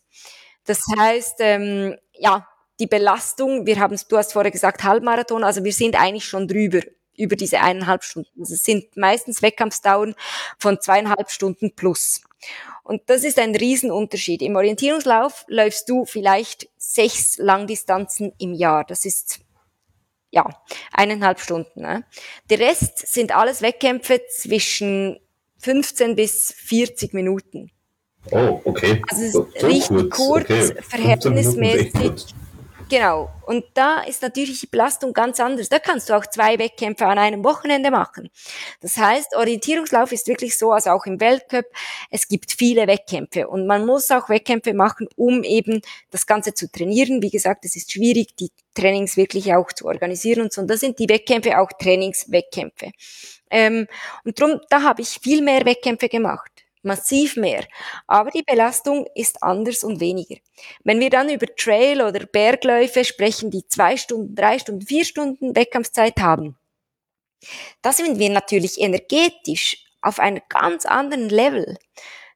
Das 0.65 0.81
heißt, 0.97 1.35
ähm, 1.39 1.95
ja, 2.13 2.47
die 2.79 2.87
Belastung, 2.87 3.65
wir 3.65 3.79
haben, 3.79 3.97
du 4.09 4.17
hast 4.17 4.33
vorher 4.33 4.51
gesagt 4.51 4.83
Halbmarathon, 4.83 5.43
also 5.43 5.63
wir 5.63 5.71
sind 5.71 5.99
eigentlich 5.99 6.25
schon 6.25 6.47
drüber 6.47 6.81
über 7.17 7.35
diese 7.35 7.59
eineinhalb 7.61 8.03
Stunden. 8.03 8.41
Also 8.41 8.53
es 8.53 8.63
sind 8.63 8.95
meistens 8.97 9.41
Wettkampfsdauern 9.41 10.15
von 10.57 10.79
zweieinhalb 10.79 11.29
Stunden 11.29 11.73
plus. 11.75 12.21
Und 12.83 13.01
das 13.07 13.23
ist 13.23 13.39
ein 13.39 13.55
Riesenunterschied. 13.55 14.41
Im 14.41 14.55
Orientierungslauf 14.55 15.45
läufst 15.47 15.89
du 15.89 16.05
vielleicht 16.05 16.69
sechs 16.77 17.37
Langdistanzen 17.37 18.33
im 18.37 18.53
Jahr. 18.53 18.83
Das 18.83 19.05
ist 19.05 19.39
ja 20.29 20.45
eineinhalb 20.91 21.39
Stunden. 21.39 21.81
Ne? 21.81 22.03
Der 22.49 22.59
Rest 22.59 23.07
sind 23.07 23.35
alles 23.35 23.61
Wettkämpfe 23.61 24.21
zwischen 24.29 25.19
15 25.59 26.15
bis 26.15 26.53
40 26.55 27.13
Minuten. 27.13 27.71
Oh, 28.31 28.61
okay. 28.65 29.01
Also 29.09 29.21
es 29.21 29.27
ist 29.27 29.33
so, 29.33 29.47
so 29.59 29.67
richtig 29.67 30.09
kurz, 30.11 30.47
kurz 30.47 30.71
okay. 30.71 30.81
verhältnismäßig 30.81 32.35
Genau. 32.87 33.31
Und 33.47 33.65
da 33.73 34.01
ist 34.01 34.21
natürlich 34.21 34.59
die 34.59 34.67
Belastung 34.67 35.11
ganz 35.11 35.39
anders. 35.39 35.69
Da 35.69 35.79
kannst 35.79 36.09
du 36.09 36.13
auch 36.13 36.25
zwei 36.27 36.59
Wettkämpfe 36.59 37.07
an 37.07 37.17
einem 37.17 37.43
Wochenende 37.43 37.89
machen. 37.89 38.29
Das 38.79 38.97
heißt, 38.97 39.35
Orientierungslauf 39.35 40.11
ist 40.11 40.27
wirklich 40.27 40.55
so, 40.55 40.71
also 40.71 40.91
auch 40.91 41.05
im 41.07 41.19
Weltcup, 41.19 41.65
es 42.11 42.27
gibt 42.27 42.51
viele 42.51 42.85
Wettkämpfe 42.85 43.47
und 43.47 43.65
man 43.65 43.87
muss 43.87 44.11
auch 44.11 44.29
Wettkämpfe 44.29 44.73
machen, 44.75 45.07
um 45.15 45.43
eben 45.43 45.81
das 46.11 46.27
Ganze 46.27 46.53
zu 46.53 46.71
trainieren. 46.71 47.23
Wie 47.23 47.31
gesagt, 47.31 47.65
es 47.65 47.75
ist 47.75 47.91
schwierig, 47.91 48.35
die 48.35 48.51
Trainings 48.75 49.17
wirklich 49.17 49.53
auch 49.55 49.71
zu 49.73 49.85
organisieren 49.85 50.43
und 50.43 50.53
so. 50.53 50.61
Und 50.61 50.69
da 50.69 50.77
sind 50.77 50.99
die 50.99 51.09
Wettkämpfe 51.09 51.59
auch 51.59 51.71
Trainingswettkämpfe. 51.71 52.91
Ähm, 53.49 53.87
und 54.25 54.39
darum, 54.39 54.59
da 54.69 54.83
habe 54.83 55.01
ich 55.01 55.19
viel 55.21 55.41
mehr 55.41 55.65
Wettkämpfe 55.65 56.07
gemacht 56.07 56.54
massiv 56.85 57.35
mehr. 57.35 57.65
Aber 58.07 58.31
die 58.31 58.43
Belastung 58.43 59.07
ist 59.15 59.43
anders 59.43 59.83
und 59.83 59.99
weniger. 59.99 60.35
Wenn 60.83 60.99
wir 60.99 61.09
dann 61.09 61.29
über 61.29 61.47
Trail 61.55 62.01
oder 62.01 62.25
Bergläufe 62.25 63.03
sprechen, 63.03 63.51
die 63.51 63.67
zwei 63.67 63.97
Stunden, 63.97 64.35
drei 64.35 64.59
Stunden, 64.59 64.85
vier 64.85 65.05
Stunden 65.05 65.55
Wettkampfzeit 65.55 66.19
haben, 66.19 66.57
da 67.81 67.91
sind 67.91 68.19
wir 68.19 68.29
natürlich 68.29 68.79
energetisch 68.79 69.85
auf 70.01 70.19
einem 70.19 70.41
ganz 70.49 70.85
anderen 70.85 71.29
Level. 71.29 71.77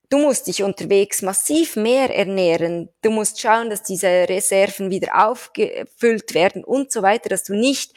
Du 0.10 0.18
musst 0.18 0.48
dich 0.48 0.64
unterwegs 0.64 1.22
massiv 1.22 1.76
mehr 1.76 2.14
ernähren. 2.16 2.90
Du 3.04 3.12
musst 3.12 3.40
schauen, 3.40 3.70
dass 3.70 3.84
diese 3.84 4.08
Reserven 4.08 4.90
wieder 4.90 5.28
aufgefüllt 5.28 6.34
werden 6.34 6.64
und 6.64 6.92
so 6.92 7.04
weiter, 7.04 7.30
dass 7.30 7.44
du 7.44 7.54
nicht 7.54 7.94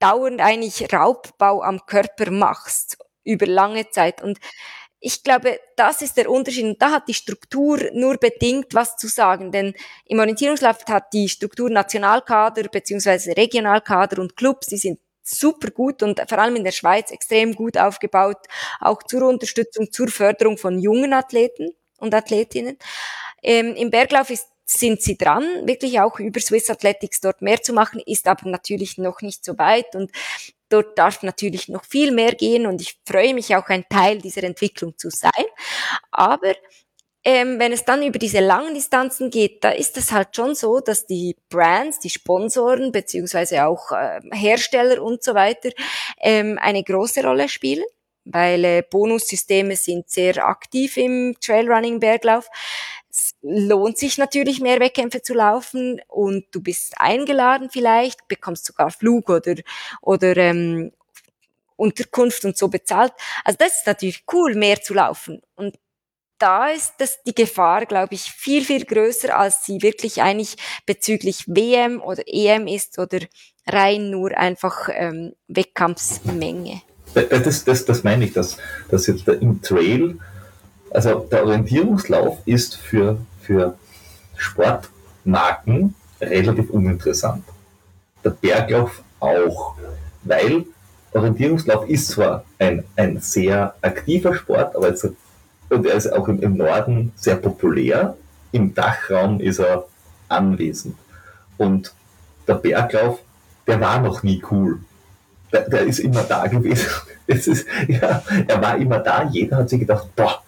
dauernd 0.00 0.40
eigentlich 0.40 0.92
Raubbau 0.92 1.62
am 1.62 1.86
Körper 1.86 2.32
machst 2.32 2.98
über 3.22 3.46
lange 3.46 3.88
Zeit. 3.90 4.20
Und 4.20 4.38
ich 5.04 5.24
glaube, 5.24 5.58
das 5.76 6.00
ist 6.00 6.16
der 6.16 6.30
Unterschied. 6.30 6.64
Und 6.64 6.80
da 6.80 6.92
hat 6.92 7.08
die 7.08 7.14
Struktur 7.14 7.78
nur 7.92 8.18
bedingt 8.18 8.72
was 8.72 8.96
zu 8.96 9.08
sagen. 9.08 9.50
Denn 9.50 9.74
im 10.06 10.20
Orientierungslauf 10.20 10.78
hat 10.86 11.12
die 11.12 11.28
Struktur 11.28 11.68
Nationalkader 11.68 12.68
beziehungsweise 12.68 13.36
Regionalkader 13.36 14.22
und 14.22 14.36
Clubs, 14.36 14.68
die 14.68 14.76
sind 14.76 15.00
super 15.24 15.72
gut 15.72 16.04
und 16.04 16.20
vor 16.28 16.38
allem 16.38 16.54
in 16.54 16.64
der 16.64 16.70
Schweiz 16.70 17.10
extrem 17.10 17.54
gut 17.54 17.76
aufgebaut, 17.76 18.38
auch 18.80 19.02
zur 19.02 19.26
Unterstützung, 19.28 19.90
zur 19.90 20.08
Förderung 20.08 20.56
von 20.56 20.78
jungen 20.78 21.12
Athleten 21.12 21.70
und 21.98 22.14
Athletinnen. 22.14 22.78
Ähm, 23.42 23.74
Im 23.74 23.90
Berglauf 23.90 24.30
ist 24.30 24.46
sind 24.64 25.02
sie 25.02 25.18
dran, 25.18 25.44
wirklich 25.64 26.00
auch 26.00 26.18
über 26.18 26.40
Swiss 26.40 26.70
Athletics 26.70 27.20
dort 27.20 27.42
mehr 27.42 27.60
zu 27.60 27.72
machen, 27.72 28.00
ist 28.06 28.26
aber 28.26 28.48
natürlich 28.48 28.96
noch 28.96 29.20
nicht 29.20 29.44
so 29.44 29.58
weit 29.58 29.94
und 29.94 30.10
Dort 30.72 30.98
darf 30.98 31.22
natürlich 31.22 31.68
noch 31.68 31.84
viel 31.84 32.12
mehr 32.12 32.32
gehen 32.32 32.66
und 32.66 32.80
ich 32.80 32.98
freue 33.06 33.34
mich 33.34 33.54
auch 33.54 33.68
ein 33.68 33.84
Teil 33.90 34.18
dieser 34.18 34.44
Entwicklung 34.44 34.96
zu 34.96 35.10
sein. 35.10 35.44
Aber 36.10 36.54
ähm, 37.24 37.58
wenn 37.60 37.72
es 37.72 37.84
dann 37.84 38.02
über 38.02 38.18
diese 38.18 38.40
langen 38.40 38.74
Distanzen 38.74 39.30
geht, 39.30 39.62
da 39.62 39.70
ist 39.70 39.96
es 39.96 40.10
halt 40.10 40.34
schon 40.34 40.54
so, 40.54 40.80
dass 40.80 41.06
die 41.06 41.36
Brands, 41.50 42.00
die 42.00 42.10
Sponsoren 42.10 42.90
beziehungsweise 42.90 43.66
auch 43.66 43.92
äh, 43.92 44.20
Hersteller 44.32 45.02
und 45.02 45.22
so 45.22 45.34
weiter 45.34 45.70
ähm, 46.20 46.58
eine 46.60 46.82
große 46.82 47.22
Rolle 47.22 47.48
spielen, 47.48 47.84
weil 48.24 48.64
äh, 48.64 48.82
Bonussysteme 48.88 49.76
sind 49.76 50.08
sehr 50.10 50.44
aktiv 50.44 50.96
im 50.96 51.36
Trailrunning 51.40 52.00
Berglauf. 52.00 52.48
Es 52.48 53.01
lohnt 53.42 53.98
sich 53.98 54.18
natürlich 54.18 54.60
mehr 54.60 54.80
Wettkämpfe 54.80 55.22
zu 55.22 55.34
laufen 55.34 56.00
und 56.08 56.46
du 56.52 56.62
bist 56.62 56.94
eingeladen 56.98 57.68
vielleicht, 57.70 58.28
bekommst 58.28 58.66
sogar 58.66 58.90
Flug 58.90 59.28
oder, 59.28 59.56
oder 60.00 60.36
ähm, 60.36 60.92
Unterkunft 61.76 62.44
und 62.44 62.56
so 62.56 62.68
bezahlt. 62.68 63.12
Also 63.44 63.56
das 63.58 63.78
ist 63.78 63.86
natürlich 63.86 64.24
cool, 64.32 64.54
mehr 64.54 64.80
zu 64.80 64.94
laufen. 64.94 65.42
Und 65.56 65.76
da 66.38 66.68
ist 66.68 66.94
das 66.98 67.22
die 67.24 67.34
Gefahr, 67.34 67.86
glaube 67.86 68.14
ich, 68.14 68.22
viel, 68.22 68.64
viel 68.64 68.84
größer, 68.84 69.36
als 69.36 69.64
sie 69.64 69.82
wirklich 69.82 70.22
eigentlich 70.22 70.56
bezüglich 70.86 71.44
WM 71.46 72.00
oder 72.00 72.22
EM 72.26 72.66
ist 72.66 72.98
oder 72.98 73.18
rein 73.66 74.10
nur 74.10 74.36
einfach 74.36 74.88
ähm, 74.92 75.34
Wettkampfsmenge. 75.48 76.82
Das, 77.14 77.64
das, 77.64 77.84
das 77.84 78.04
meine 78.04 78.24
ich, 78.24 78.32
dass, 78.32 78.56
dass 78.88 79.06
jetzt 79.06 79.28
im 79.28 79.60
Trail 79.62 80.18
also 80.92 81.26
der 81.30 81.44
Orientierungslauf 81.44 82.38
ist 82.44 82.76
für, 82.76 83.18
für 83.42 83.76
Sportmarken 84.36 85.94
relativ 86.20 86.70
uninteressant. 86.70 87.44
Der 88.24 88.30
Berglauf 88.30 89.02
auch, 89.20 89.74
weil 90.24 90.64
Orientierungslauf 91.12 91.88
ist 91.88 92.08
zwar 92.08 92.44
ein, 92.58 92.84
ein 92.96 93.20
sehr 93.20 93.74
aktiver 93.82 94.34
Sport, 94.34 94.74
aber 94.76 94.88
jetzt, 94.88 95.06
und 95.68 95.86
er 95.86 95.94
ist 95.94 96.12
auch 96.12 96.28
im, 96.28 96.40
im 96.42 96.56
Norden 96.56 97.12
sehr 97.16 97.36
populär. 97.36 98.16
Im 98.52 98.74
Dachraum 98.74 99.40
ist 99.40 99.58
er 99.58 99.86
anwesend. 100.28 100.96
Und 101.58 101.94
der 102.46 102.54
Berglauf, 102.54 103.20
der 103.66 103.80
war 103.80 104.00
noch 104.00 104.22
nie 104.22 104.42
cool. 104.50 104.80
Der, 105.52 105.68
der 105.68 105.82
ist 105.82 105.98
immer 105.98 106.22
da 106.22 106.46
gewesen. 106.46 106.88
Es 107.24 107.46
ist, 107.46 107.66
ja, 107.86 108.20
er 108.48 108.60
war 108.60 108.76
immer 108.76 108.98
da. 108.98 109.22
Jeder 109.22 109.58
hat 109.58 109.70
sich 109.70 109.78
gedacht, 109.78 110.08
boah, 110.16 110.42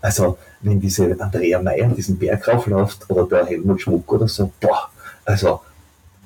also, 0.00 0.38
wenn 0.60 0.80
diese 0.80 1.16
Andrea 1.18 1.60
Meyer 1.60 1.88
diesen 1.88 2.18
Berg 2.18 2.48
raufläuft 2.48 3.08
oder 3.08 3.26
der 3.26 3.46
Helmut 3.46 3.82
Schmuck 3.82 4.10
oder 4.12 4.28
so, 4.28 4.50
boah, 4.60 4.90
also, 5.24 5.60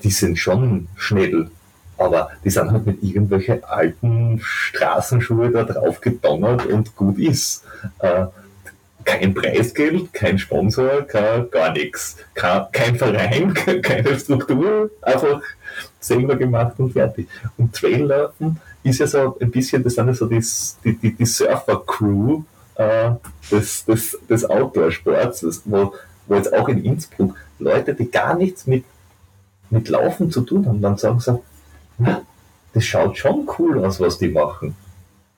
die 0.02 0.10
sind 0.10 0.38
schon 0.38 0.88
schnell. 0.96 1.50
aber 1.96 2.30
die 2.44 2.50
sind 2.50 2.70
halt 2.70 2.86
mit 2.86 3.02
irgendwelchen 3.02 3.62
alten 3.64 4.40
Straßenschuhe 4.42 5.50
da 5.50 5.62
drauf 5.64 6.00
gedonnert 6.00 6.66
und 6.66 6.96
gut 6.96 7.18
ist. 7.18 7.64
Äh, 8.00 8.26
kein 9.04 9.34
Preisgeld, 9.34 10.12
kein 10.12 10.38
Sponsor, 10.38 11.02
kein, 11.02 11.50
gar 11.50 11.72
nichts. 11.72 12.16
Kein, 12.34 12.66
kein 12.72 12.96
Verein, 12.96 13.54
keine 13.82 14.18
Struktur, 14.18 14.90
einfach 15.02 15.40
selber 16.00 16.36
gemacht 16.36 16.74
und 16.78 16.92
fertig. 16.92 17.28
Und 17.56 17.74
Traillaufen 17.74 18.60
ist 18.82 19.00
ja 19.00 19.06
so 19.06 19.36
ein 19.40 19.50
bisschen, 19.50 19.82
das 19.82 19.94
sind 19.94 20.06
ja 20.06 20.14
so 20.14 20.26
die, 20.26 20.42
die, 20.84 21.14
die 21.14 21.26
Surfer-Crew 21.26 22.42
äh, 22.76 23.12
des, 23.50 23.84
des, 23.84 24.18
des 24.28 24.44
Outdoor-Sports, 24.48 25.62
wo, 25.64 25.94
wo 26.26 26.34
jetzt 26.34 26.52
auch 26.52 26.68
in 26.68 26.84
Innsbruck 26.84 27.36
Leute, 27.58 27.94
die 27.94 28.10
gar 28.10 28.36
nichts 28.36 28.66
mit, 28.66 28.84
mit 29.70 29.88
Laufen 29.88 30.30
zu 30.30 30.42
tun 30.42 30.66
haben, 30.66 30.82
dann 30.82 30.96
sagen 30.96 31.20
so, 31.20 31.42
das 32.72 32.84
schaut 32.84 33.16
schon 33.16 33.48
cool 33.58 33.84
aus, 33.84 34.00
was 34.00 34.18
die 34.18 34.28
machen. 34.28 34.76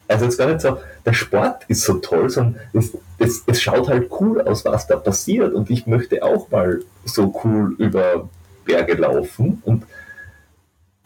Also 0.08 0.24
jetzt 0.24 0.38
gar 0.38 0.46
nicht 0.46 0.60
so, 0.60 0.78
der 1.04 1.12
Sport 1.12 1.64
ist 1.68 1.82
so 1.82 1.94
toll, 1.94 2.30
sondern 2.30 2.60
es, 2.72 2.96
es, 3.18 3.42
es 3.46 3.60
schaut 3.60 3.88
halt 3.88 4.10
cool 4.20 4.40
aus, 4.40 4.64
was 4.64 4.86
da 4.86 4.96
passiert. 4.96 5.52
Und 5.52 5.68
ich 5.68 5.86
möchte 5.86 6.22
auch 6.22 6.50
mal 6.50 6.82
so 7.04 7.34
cool 7.44 7.74
über 7.78 8.28
Berge 8.64 8.94
laufen. 8.94 9.62
Und 9.64 9.84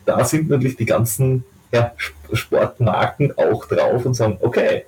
da 0.04 0.24
sind 0.24 0.50
natürlich 0.50 0.76
die 0.76 0.86
ganzen 0.86 1.44
ja, 1.72 1.92
Sportmarken 2.32 3.36
auch 3.38 3.64
drauf 3.66 4.04
und 4.04 4.14
sagen, 4.14 4.36
okay, 4.40 4.84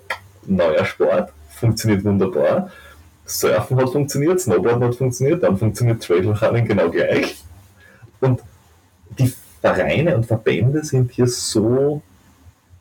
neuer 0.47 0.85
Sport, 0.85 1.33
funktioniert 1.49 2.05
wunderbar. 2.05 2.71
Surfen 3.25 3.77
hat 3.77 3.91
funktioniert, 3.91 4.41
Snowboarden 4.41 4.85
hat 4.85 4.95
funktioniert, 4.97 5.43
dann 5.43 5.57
funktioniert 5.57 6.03
Trailrunning 6.03 6.67
genau 6.67 6.91
gleich. 6.91 7.43
Und 8.21 8.43
die 9.19 9.33
Vereine 9.61 10.17
und 10.17 10.27
Verbände 10.27 10.85
sind 10.85 11.13
hier 11.13 11.29
so, 11.29 12.03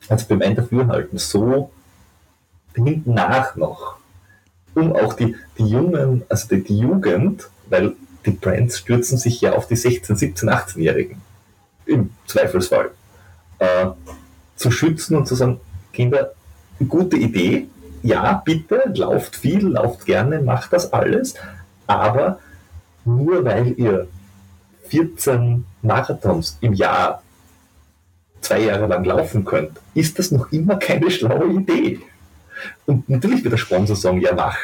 also 0.09 0.25
beim 0.27 0.41
einen 0.41 0.55
Dafürhalten, 0.55 1.17
so 1.17 1.71
hinten 2.73 3.13
nach 3.13 3.55
noch, 3.55 3.97
um 4.73 4.93
auch 4.93 5.13
die, 5.13 5.35
die 5.57 5.65
Jungen, 5.65 6.23
also 6.29 6.47
die, 6.47 6.63
die 6.63 6.79
Jugend, 6.79 7.49
weil 7.69 7.93
die 8.25 8.31
Brands 8.31 8.79
stürzen 8.79 9.17
sich 9.17 9.41
ja 9.41 9.53
auf 9.53 9.67
die 9.67 9.75
16, 9.75 10.15
17, 10.15 10.49
18-Jährigen, 10.49 11.21
im 11.85 12.11
Zweifelsfall, 12.25 12.91
äh, 13.59 13.87
zu 14.55 14.71
schützen 14.71 15.15
und 15.17 15.27
zu 15.27 15.35
sagen, 15.35 15.59
Kinder, 15.93 16.33
gute 16.87 17.17
Idee, 17.17 17.67
ja, 18.03 18.41
bitte, 18.43 18.91
lauft 18.95 19.35
viel, 19.35 19.67
lauft 19.67 20.05
gerne, 20.05 20.41
macht 20.41 20.73
das 20.73 20.91
alles, 20.91 21.35
aber 21.87 22.39
nur 23.05 23.43
weil 23.45 23.73
ihr 23.77 24.07
14 24.89 25.65
Marathons 25.81 26.57
im 26.61 26.73
Jahr 26.73 27.21
zwei 28.41 28.61
Jahre 28.61 28.87
lang 28.87 29.03
laufen 29.05 29.45
könnt, 29.45 29.79
ist 29.93 30.17
das 30.19 30.31
noch 30.31 30.51
immer 30.51 30.77
keine 30.77 31.09
schlaue 31.11 31.47
Idee. 31.53 31.99
Und 32.85 33.07
natürlich 33.09 33.43
wird 33.43 33.53
der 33.53 33.57
Sponsor 33.57 33.95
sagen, 33.95 34.19
ja, 34.19 34.33
mach. 34.33 34.57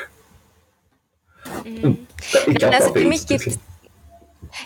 Mhm. 1.63 1.99
ich 2.47 2.55
glaub, 2.55 2.74
also 2.74 2.93
für 2.93 3.07
mich 3.07 3.26
gibt 3.26 3.57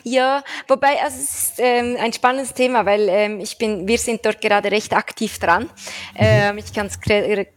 ja, 0.03 0.43
wobei, 0.67 1.01
also 1.01 1.17
es 1.17 1.49
ist 1.49 1.53
ähm, 1.59 1.97
ein 1.99 2.13
spannendes 2.13 2.53
Thema, 2.53 2.85
weil 2.85 3.07
ähm, 3.09 3.39
ich 3.39 3.57
bin, 3.57 3.87
wir 3.87 3.97
sind 3.97 4.25
dort 4.25 4.41
gerade 4.41 4.71
recht 4.71 4.93
aktiv 4.93 5.39
dran. 5.39 5.63
Mhm. 5.63 5.69
Ähm, 6.15 6.57
ich 6.57 6.73
kann 6.73 6.87
es 6.87 6.99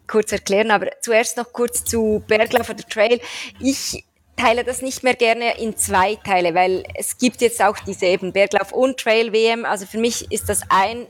kurz 0.07 0.32
erklären, 0.32 0.70
aber 0.70 0.89
zuerst 1.01 1.37
noch 1.37 1.53
kurz 1.53 1.85
zu 1.85 2.22
Berglauf 2.26 2.70
oder 2.70 2.85
Trail. 2.85 3.20
Ich 3.61 4.05
teile 4.37 4.64
das 4.64 4.82
nicht 4.82 5.03
mehr 5.03 5.14
gerne 5.14 5.59
in 5.59 5.76
zwei 5.76 6.16
Teile, 6.16 6.55
weil 6.55 6.85
es 6.95 7.18
gibt 7.18 7.41
jetzt 7.41 7.62
auch 7.62 7.78
diese 7.78 8.07
eben 8.07 8.32
Berglauf 8.32 8.72
und 8.72 8.99
Trail 8.99 9.32
WM. 9.32 9.64
Also 9.64 9.87
für 9.87 9.99
mich 9.99 10.30
ist 10.32 10.49
das 10.49 10.62
ein 10.68 11.07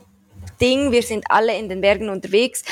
Ding. 0.61 0.91
Wir 0.91 1.03
sind 1.03 1.25
alle 1.29 1.57
in 1.57 1.69
den 1.69 1.81
Bergen 1.81 2.09
unterwegs. 2.09 2.63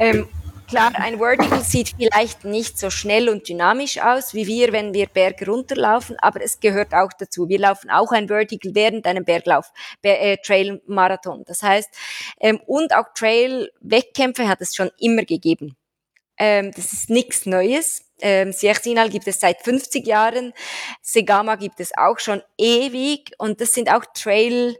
Ähm, 0.00 0.28
klar, 0.68 0.92
ein 0.94 1.18
Vertical 1.18 1.60
sieht 1.64 1.94
vielleicht 1.98 2.44
nicht 2.44 2.78
so 2.78 2.90
schnell 2.90 3.28
und 3.28 3.48
dynamisch 3.48 3.98
aus 3.98 4.34
wie 4.34 4.46
wir, 4.46 4.72
wenn 4.72 4.94
wir 4.94 5.06
Berge 5.06 5.46
runterlaufen, 5.46 6.16
aber 6.20 6.42
es 6.42 6.60
gehört 6.60 6.94
auch 6.94 7.12
dazu. 7.18 7.48
Wir 7.48 7.58
laufen 7.58 7.90
auch 7.90 8.12
ein 8.12 8.28
Vertical 8.28 8.74
während 8.74 9.06
einem 9.06 9.24
Berglauf, 9.24 9.72
äh, 10.02 10.36
Trail 10.38 10.80
Marathon. 10.86 11.42
Das 11.46 11.62
heißt, 11.62 11.88
ähm, 12.40 12.60
und 12.66 12.94
auch 12.94 13.06
Trail 13.14 13.70
Wettkämpfe 13.80 14.48
hat 14.48 14.60
es 14.60 14.74
schon 14.74 14.90
immer 14.98 15.24
gegeben. 15.24 15.76
Ähm, 16.38 16.70
das 16.74 16.92
ist 16.92 17.10
nichts 17.10 17.46
Neues. 17.46 18.04
Ähm, 18.20 18.52
Siechsinal 18.52 19.10
gibt 19.10 19.26
es 19.26 19.40
seit 19.40 19.62
50 19.62 20.06
Jahren. 20.06 20.52
Segama 21.02 21.56
gibt 21.56 21.80
es 21.80 21.96
auch 21.96 22.18
schon 22.18 22.42
ewig. 22.56 23.32
Und 23.38 23.60
das 23.60 23.72
sind 23.72 23.90
auch 23.90 24.04
Trail, 24.14 24.76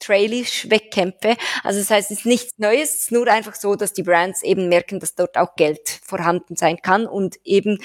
trailish 0.00 0.68
Wettkämpfe. 0.70 1.36
Also 1.62 1.80
das 1.80 1.90
heißt, 1.90 2.10
es 2.10 2.18
ist 2.18 2.26
nichts 2.26 2.58
Neues. 2.58 2.94
Es 2.94 3.00
ist 3.02 3.12
nur 3.12 3.26
einfach 3.28 3.54
so, 3.54 3.76
dass 3.76 3.92
die 3.92 4.02
Brands 4.02 4.42
eben 4.42 4.68
merken, 4.68 5.00
dass 5.00 5.14
dort 5.14 5.36
auch 5.36 5.56
Geld 5.56 6.00
vorhanden 6.04 6.56
sein 6.56 6.78
kann 6.82 7.06
und 7.06 7.36
eben 7.44 7.78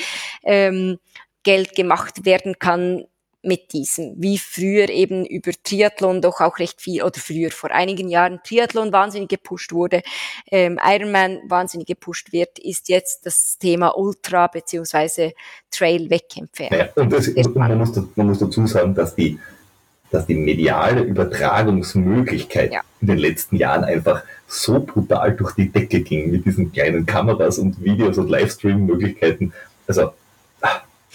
ähm, 0.43 0.99
Geld 1.43 1.75
gemacht 1.75 2.25
werden 2.25 2.59
kann 2.59 3.05
mit 3.43 3.73
diesem, 3.73 4.13
wie 4.17 4.37
früher 4.37 4.89
eben 4.89 5.25
über 5.25 5.51
Triathlon 5.63 6.21
doch 6.21 6.41
auch 6.41 6.59
recht 6.59 6.81
viel, 6.81 7.01
oder 7.01 7.19
früher 7.19 7.49
vor 7.49 7.71
einigen 7.71 8.07
Jahren 8.07 8.39
Triathlon 8.43 8.91
wahnsinnig 8.91 9.29
gepusht 9.29 9.71
wurde, 9.73 10.03
ähm, 10.51 10.79
Ironman 10.83 11.39
wahnsinnig 11.47 11.87
gepusht 11.87 12.31
wird, 12.31 12.59
ist 12.59 12.89
jetzt 12.89 13.25
das 13.25 13.57
Thema 13.57 13.97
Ultra 13.97 14.47
beziehungsweise 14.47 15.33
Trail-Wettkämpfe. 15.71 16.69
Ja, 16.71 16.89
und, 16.95 17.11
das, 17.11 17.29
man, 17.55 17.77
muss, 17.77 17.95
man 18.15 18.27
muss 18.27 18.39
dazu 18.39 18.67
sagen, 18.67 18.93
dass 18.93 19.15
die, 19.15 19.39
dass 20.11 20.27
die 20.27 20.35
mediale 20.35 21.01
Übertragungsmöglichkeit 21.01 22.73
ja. 22.73 22.81
in 22.99 23.07
den 23.07 23.17
letzten 23.17 23.55
Jahren 23.55 23.83
einfach 23.83 24.23
so 24.47 24.79
brutal 24.81 25.33
durch 25.35 25.53
die 25.53 25.69
Decke 25.69 26.01
ging 26.01 26.31
mit 26.31 26.45
diesen 26.45 26.71
kleinen 26.71 27.05
Kameras 27.05 27.57
und 27.57 27.81
Videos 27.83 28.17
und 28.17 28.29
Livestream-Möglichkeiten. 28.29 29.53
Also 29.87 30.11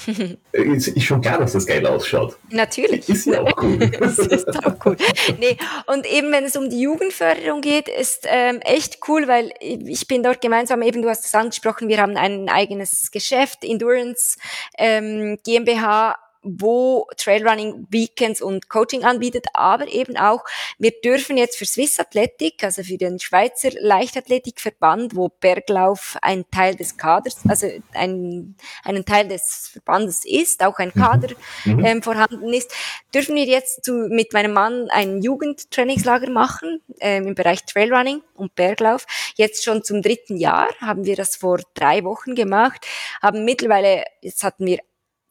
ist, 0.52 0.88
ist 0.88 1.04
schon 1.04 1.20
klar, 1.20 1.38
dass 1.38 1.52
das 1.52 1.66
geil 1.66 1.86
ausschaut. 1.86 2.36
Natürlich. 2.50 3.08
Ist 3.08 3.26
ja 3.26 3.42
auch 3.42 3.62
cool. 3.62 3.78
das 4.00 4.18
ist 4.18 4.48
auch 4.64 4.74
cool. 4.84 4.96
Nee, 5.38 5.56
und 5.86 6.06
eben 6.06 6.30
wenn 6.32 6.44
es 6.44 6.56
um 6.56 6.68
die 6.68 6.80
Jugendförderung 6.80 7.60
geht, 7.60 7.88
ist 7.88 8.26
ähm, 8.28 8.60
echt 8.60 8.98
cool, 9.08 9.26
weil 9.26 9.52
ich 9.60 10.06
bin 10.06 10.22
dort 10.22 10.40
gemeinsam, 10.40 10.82
eben 10.82 11.02
du 11.02 11.08
hast 11.08 11.24
es 11.24 11.34
angesprochen, 11.34 11.88
wir 11.88 12.00
haben 12.00 12.16
ein 12.16 12.48
eigenes 12.48 13.10
Geschäft, 13.10 13.64
Endurance 13.64 14.36
ähm, 14.78 15.38
GmbH, 15.44 16.16
wo 16.46 17.08
Trailrunning 17.16 17.86
Weekends 17.90 18.40
und 18.40 18.68
Coaching 18.68 19.04
anbietet, 19.04 19.46
aber 19.54 19.88
eben 19.88 20.16
auch, 20.16 20.44
wir 20.78 20.92
dürfen 21.02 21.36
jetzt 21.36 21.58
für 21.58 21.66
Swiss 21.66 21.98
Athletic, 21.98 22.62
also 22.62 22.82
für 22.82 22.96
den 22.96 23.18
Schweizer 23.18 23.70
Leichtathletikverband, 23.78 25.16
wo 25.16 25.28
Berglauf 25.28 26.16
ein 26.22 26.44
Teil 26.50 26.76
des 26.76 26.96
Kaders, 26.96 27.38
also 27.48 27.66
ein, 27.92 28.56
einen 28.84 29.04
Teil 29.04 29.28
des 29.28 29.70
Verbandes 29.72 30.24
ist, 30.24 30.64
auch 30.64 30.78
ein 30.78 30.92
mhm. 30.94 31.00
Kader 31.00 31.34
mhm. 31.64 31.84
ähm, 31.84 32.02
vorhanden 32.02 32.52
ist, 32.52 32.72
dürfen 33.12 33.34
wir 33.34 33.44
jetzt 33.44 33.84
zu, 33.84 33.92
mit 34.08 34.32
meinem 34.32 34.52
Mann 34.52 34.88
ein 34.90 35.22
Jugendtrainingslager 35.22 36.30
machen 36.30 36.80
ähm, 37.00 37.28
im 37.28 37.34
Bereich 37.34 37.64
Trailrunning 37.64 38.22
und 38.34 38.54
Berglauf. 38.54 39.06
Jetzt 39.34 39.64
schon 39.64 39.82
zum 39.82 40.02
dritten 40.02 40.36
Jahr 40.36 40.68
haben 40.80 41.04
wir 41.04 41.16
das 41.16 41.36
vor 41.36 41.60
drei 41.74 42.04
Wochen 42.04 42.34
gemacht, 42.34 42.86
haben 43.22 43.44
mittlerweile, 43.44 44.04
jetzt 44.22 44.44
hatten 44.44 44.66
wir 44.66 44.78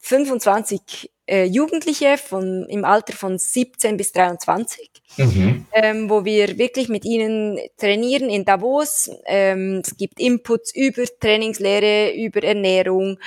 25 0.06 1.10
äh, 1.26 1.46
Jugendliche 1.46 2.16
von, 2.16 2.64
im 2.68 2.84
Alter 2.84 3.14
von 3.14 3.38
17 3.38 3.96
bis 3.96 4.12
23, 4.12 4.88
mhm. 5.16 5.66
ähm, 5.72 6.08
wo 6.08 6.24
wir 6.24 6.58
wirklich 6.58 6.88
mit 6.88 7.04
ihnen 7.04 7.58
trainieren 7.76 8.30
in 8.30 8.44
Davos. 8.44 9.10
Ähm, 9.24 9.82
es 9.84 9.96
gibt 9.96 10.20
Inputs 10.20 10.72
über 10.76 11.02
Trainingslehre, 11.18 12.14
über 12.14 12.44
Ernährung, 12.44 13.18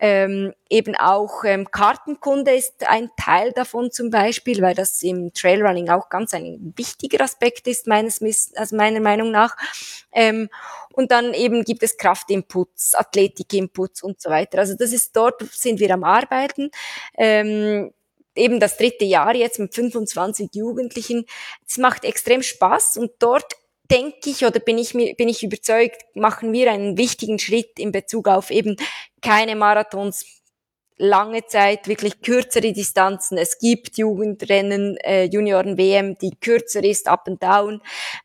ähm, 0.00 0.52
eben 0.68 0.96
auch 0.96 1.44
ähm, 1.44 1.70
Kartenkunde 1.70 2.52
ist 2.52 2.84
ein 2.88 3.10
Teil 3.16 3.52
davon 3.52 3.92
zum 3.92 4.10
Beispiel, 4.10 4.60
weil 4.60 4.74
das 4.74 5.04
im 5.04 5.32
Trailrunning 5.32 5.88
auch 5.88 6.08
ganz 6.08 6.34
ein 6.34 6.74
wichtiger 6.76 7.22
Aspekt 7.22 7.68
ist, 7.68 7.86
meines 7.86 8.20
also 8.56 8.74
meiner 8.74 9.00
Meinung 9.00 9.30
nach. 9.30 9.56
Ähm, 10.10 10.48
und 10.96 11.10
dann 11.10 11.34
eben 11.34 11.64
gibt 11.64 11.82
es 11.82 11.96
Kraftinputs, 11.96 12.94
Athletikinputs 12.94 14.02
und 14.02 14.20
so 14.20 14.30
weiter. 14.30 14.58
Also 14.58 14.74
das 14.74 14.92
ist 14.92 15.14
dort 15.16 15.42
sind 15.52 15.80
wir 15.80 15.92
am 15.92 16.04
Arbeiten. 16.04 16.70
Ähm, 17.16 17.92
eben 18.36 18.60
das 18.60 18.76
dritte 18.76 19.04
Jahr 19.04 19.34
jetzt 19.34 19.58
mit 19.58 19.74
25 19.74 20.50
Jugendlichen. 20.54 21.26
Es 21.66 21.78
macht 21.78 22.04
extrem 22.04 22.42
Spaß 22.42 22.96
und 22.96 23.12
dort 23.18 23.54
denke 23.90 24.30
ich 24.30 24.44
oder 24.44 24.60
bin 24.60 24.78
ich 24.78 24.94
mir 24.94 25.14
bin 25.14 25.28
ich 25.28 25.42
überzeugt, 25.42 26.02
machen 26.14 26.52
wir 26.52 26.70
einen 26.70 26.96
wichtigen 26.96 27.38
Schritt 27.38 27.78
in 27.78 27.92
Bezug 27.92 28.28
auf 28.28 28.50
eben 28.50 28.76
keine 29.20 29.56
Marathons 29.56 30.24
lange 30.96 31.46
Zeit 31.46 31.88
wirklich 31.88 32.20
kürzere 32.22 32.72
Distanzen. 32.72 33.38
Es 33.38 33.58
gibt 33.58 33.98
Jugendrennen, 33.98 34.96
äh, 34.98 35.24
Junioren-WM, 35.24 36.16
die 36.18 36.36
kürzer 36.40 36.84
ist, 36.84 37.08
up 37.08 37.26
and 37.26 37.42
down, 37.42 37.82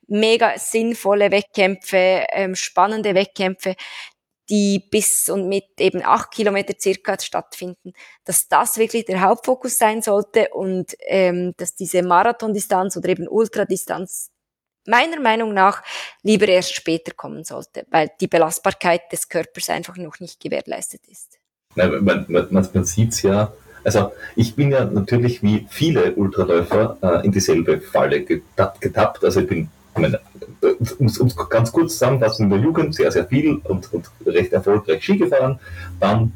mega 0.07 0.57
sinnvolle 0.57 1.31
Wettkämpfe, 1.31 2.25
ähm, 2.31 2.55
spannende 2.55 3.15
Wettkämpfe, 3.15 3.75
die 4.49 4.87
bis 4.91 5.29
und 5.29 5.47
mit 5.47 5.65
eben 5.79 6.03
acht 6.03 6.31
Kilometer 6.31 6.73
circa 6.79 7.19
stattfinden, 7.19 7.93
dass 8.25 8.47
das 8.47 8.77
wirklich 8.77 9.05
der 9.05 9.21
Hauptfokus 9.21 9.77
sein 9.77 10.01
sollte 10.01 10.49
und 10.49 10.95
ähm, 11.07 11.53
dass 11.57 11.75
diese 11.75 12.01
Marathondistanz 12.01 12.97
oder 12.97 13.09
eben 13.09 13.27
Ultradistanz 13.27 14.31
meiner 14.85 15.19
Meinung 15.19 15.53
nach 15.53 15.83
lieber 16.23 16.47
erst 16.47 16.73
später 16.73 17.13
kommen 17.13 17.43
sollte, 17.43 17.85
weil 17.89 18.09
die 18.19 18.27
Belastbarkeit 18.27 19.11
des 19.11 19.29
Körpers 19.29 19.69
einfach 19.69 19.97
noch 19.97 20.19
nicht 20.19 20.39
gewährleistet 20.39 21.07
ist. 21.07 21.38
Man, 21.75 22.03
man, 22.03 22.47
man, 22.49 22.83
sieht 22.83 23.13
es 23.13 23.21
ja, 23.21 23.53
also 23.83 24.11
ich 24.35 24.55
bin 24.55 24.71
ja 24.71 24.85
natürlich 24.85 25.43
wie 25.43 25.67
viele 25.69 26.13
Ultraläufer 26.15 26.97
äh, 27.01 27.25
in 27.25 27.31
dieselbe 27.31 27.79
Falle 27.79 28.23
getappt, 28.23 28.81
getappt. 28.81 29.23
Also 29.23 29.41
ich 29.41 29.47
bin, 29.47 29.69
meine, 29.95 30.19
um 30.97 31.05
es 31.05 31.35
ganz 31.49 31.71
kurz 31.71 31.93
zusammenfassen, 31.93 32.45
in 32.45 32.49
der 32.49 32.59
Jugend 32.59 32.95
sehr, 32.95 33.11
sehr 33.11 33.25
viel 33.25 33.61
und, 33.63 33.93
und 33.93 34.09
recht 34.25 34.51
erfolgreich 34.51 35.03
Ski 35.03 35.17
gefahren, 35.19 35.59
dann 35.99 36.33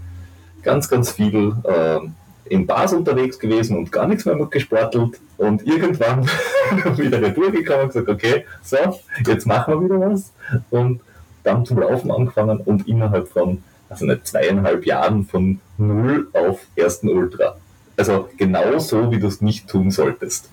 ganz, 0.62 0.88
ganz 0.88 1.12
viel 1.12 1.56
äh, 1.64 2.00
in 2.46 2.68
Bars 2.68 2.94
unterwegs 2.94 3.40
gewesen 3.40 3.76
und 3.76 3.92
gar 3.92 4.08
nichts 4.08 4.26
mehr 4.26 4.36
gesportelt 4.36 5.20
und 5.38 5.66
irgendwann 5.66 6.30
wieder 6.98 7.20
retour 7.20 7.48
und 7.48 7.88
gesagt, 7.88 8.08
okay, 8.08 8.46
so, 8.62 8.78
jetzt 9.26 9.48
machen 9.48 9.74
wir 9.74 9.84
wieder 9.84 10.00
was. 10.00 10.32
Und 10.70 11.02
dann 11.44 11.66
zum 11.66 11.80
Laufen 11.80 12.12
angefangen 12.12 12.60
und 12.60 12.88
innerhalb 12.88 13.28
von, 13.30 13.64
also 13.94 14.06
nicht 14.06 14.28
zweieinhalb 14.28 14.86
Jahren 14.86 15.26
von 15.26 15.60
null 15.78 16.28
auf 16.34 16.60
ersten 16.76 17.10
Ultra. 17.10 17.56
Also 17.96 18.30
genau 18.38 18.80
so, 18.80 19.12
wie 19.12 19.20
du 19.20 19.28
es 19.28 19.42
nicht 19.42 19.68
tun 19.68 19.92
solltest. 19.92 20.50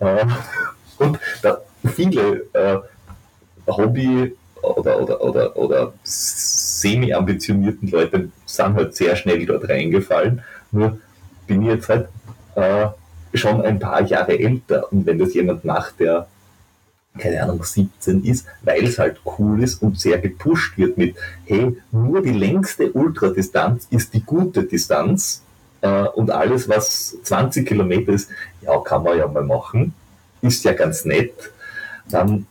Äh, 0.00 0.24
und 0.98 1.18
da 1.42 1.58
viele 1.94 2.46
äh, 2.52 2.78
Hobby- 3.66 4.36
oder, 4.62 5.00
oder, 5.00 5.20
oder, 5.22 5.56
oder 5.56 5.92
semi-ambitionierten 6.04 7.90
Leute 7.90 8.28
sind 8.46 8.74
halt 8.74 8.94
sehr 8.94 9.16
schnell 9.16 9.44
dort 9.46 9.68
reingefallen. 9.68 10.42
Nur 10.70 10.98
bin 11.46 11.62
ich 11.62 11.68
jetzt 11.68 11.88
halt 11.88 12.08
äh, 12.54 12.88
schon 13.34 13.62
ein 13.62 13.78
paar 13.78 14.02
Jahre 14.02 14.38
älter 14.38 14.92
und 14.92 15.06
wenn 15.06 15.18
das 15.18 15.34
jemand 15.34 15.64
macht, 15.64 15.98
der 16.00 16.28
keine 17.18 17.42
Ahnung, 17.42 17.62
17 17.62 18.24
ist, 18.24 18.46
weil 18.62 18.84
es 18.84 18.98
halt 18.98 19.20
cool 19.38 19.62
ist 19.62 19.82
und 19.82 20.00
sehr 20.00 20.18
gepusht 20.18 20.78
wird 20.78 20.96
mit, 20.96 21.14
hey, 21.44 21.76
nur 21.90 22.22
die 22.22 22.32
längste 22.32 22.90
Ultradistanz 22.92 23.86
ist 23.90 24.14
die 24.14 24.22
gute 24.22 24.64
Distanz 24.64 25.42
äh, 25.82 26.04
und 26.04 26.30
alles, 26.30 26.68
was 26.68 27.16
20 27.22 27.66
Kilometer 27.66 28.12
ist, 28.12 28.30
ja, 28.62 28.78
kann 28.80 29.02
man 29.02 29.18
ja 29.18 29.26
mal 29.26 29.44
machen, 29.44 29.92
ist 30.40 30.64
ja 30.64 30.72
ganz 30.72 31.04
nett, 31.04 31.32
dann 32.08 32.46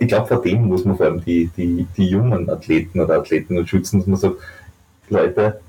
ich 0.00 0.08
glaube, 0.08 0.26
vor 0.26 0.42
dem 0.42 0.66
muss 0.66 0.84
man 0.84 0.96
vor 0.96 1.06
allem 1.06 1.24
die, 1.24 1.50
die, 1.56 1.86
die 1.96 2.08
jungen 2.08 2.50
Athleten 2.50 3.00
oder 3.00 3.16
Athleten 3.16 3.66
schützen, 3.66 4.00
dass 4.00 4.06
man 4.06 4.18
sagt, 4.18 4.36
Leute, 5.08 5.60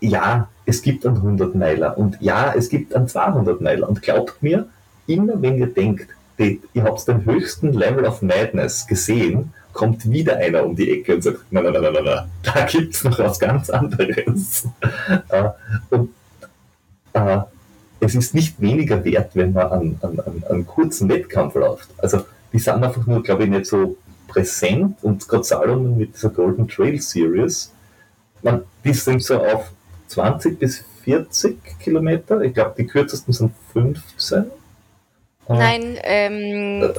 ja, 0.00 0.48
es 0.64 0.80
gibt 0.80 1.04
einen 1.04 1.16
100 1.16 1.54
Meiler 1.54 1.98
und 1.98 2.16
ja, 2.20 2.54
es 2.54 2.68
gibt 2.68 2.94
einen 2.94 3.08
200 3.08 3.60
Meiler 3.60 3.88
und 3.88 4.00
glaubt 4.00 4.42
mir, 4.42 4.66
immer 5.08 5.40
wenn 5.42 5.58
ihr 5.58 5.66
denkt, 5.66 6.08
ihr 6.38 6.84
habt 6.84 7.08
den 7.08 7.24
höchsten 7.24 7.72
Level 7.72 8.04
of 8.04 8.22
Madness 8.22 8.86
gesehen, 8.86 9.52
kommt 9.72 10.08
wieder 10.10 10.36
einer 10.36 10.64
um 10.64 10.76
die 10.76 10.90
Ecke 10.90 11.16
und 11.16 11.22
sagt, 11.22 11.40
nein, 11.50 11.64
nein, 11.64 11.72
nein, 11.72 11.92
nein, 11.92 12.04
nein, 12.04 12.24
da 12.42 12.64
gibt's 12.64 13.04
noch 13.04 13.18
was 13.18 13.38
ganz 13.38 13.70
anderes. 13.70 14.68
Äh, 15.30 15.50
und 15.90 16.10
äh, 17.12 17.38
es 18.00 18.14
ist 18.14 18.34
nicht 18.34 18.60
weniger 18.60 19.04
wert, 19.04 19.30
wenn 19.34 19.52
man 19.52 19.66
an, 19.66 19.98
an, 20.02 20.20
an, 20.20 20.44
an 20.48 20.66
kurzen 20.66 21.08
Wettkampf 21.08 21.54
läuft. 21.54 21.88
Also 21.98 22.24
die 22.52 22.58
sind 22.58 22.82
einfach 22.82 23.06
nur, 23.06 23.22
glaube 23.22 23.44
ich, 23.44 23.50
nicht 23.50 23.66
so 23.66 23.96
präsent 24.28 24.98
und 25.02 25.26
gerade 25.26 25.44
Salomon 25.44 25.96
mit 25.96 26.14
dieser 26.14 26.30
Golden 26.30 26.68
Trail 26.68 27.00
Series, 27.00 27.72
man, 28.42 28.62
die 28.84 28.92
sind 28.92 29.22
so 29.22 29.42
auf 29.42 29.70
20 30.08 30.58
bis 30.58 30.84
40 31.04 31.58
Kilometer. 31.80 32.40
Ich 32.42 32.54
glaube, 32.54 32.74
die 32.78 32.86
kürzesten 32.86 33.32
sind 33.32 33.52
15. 33.72 34.46
Nein, 35.48 35.98
ähm, 36.02 36.92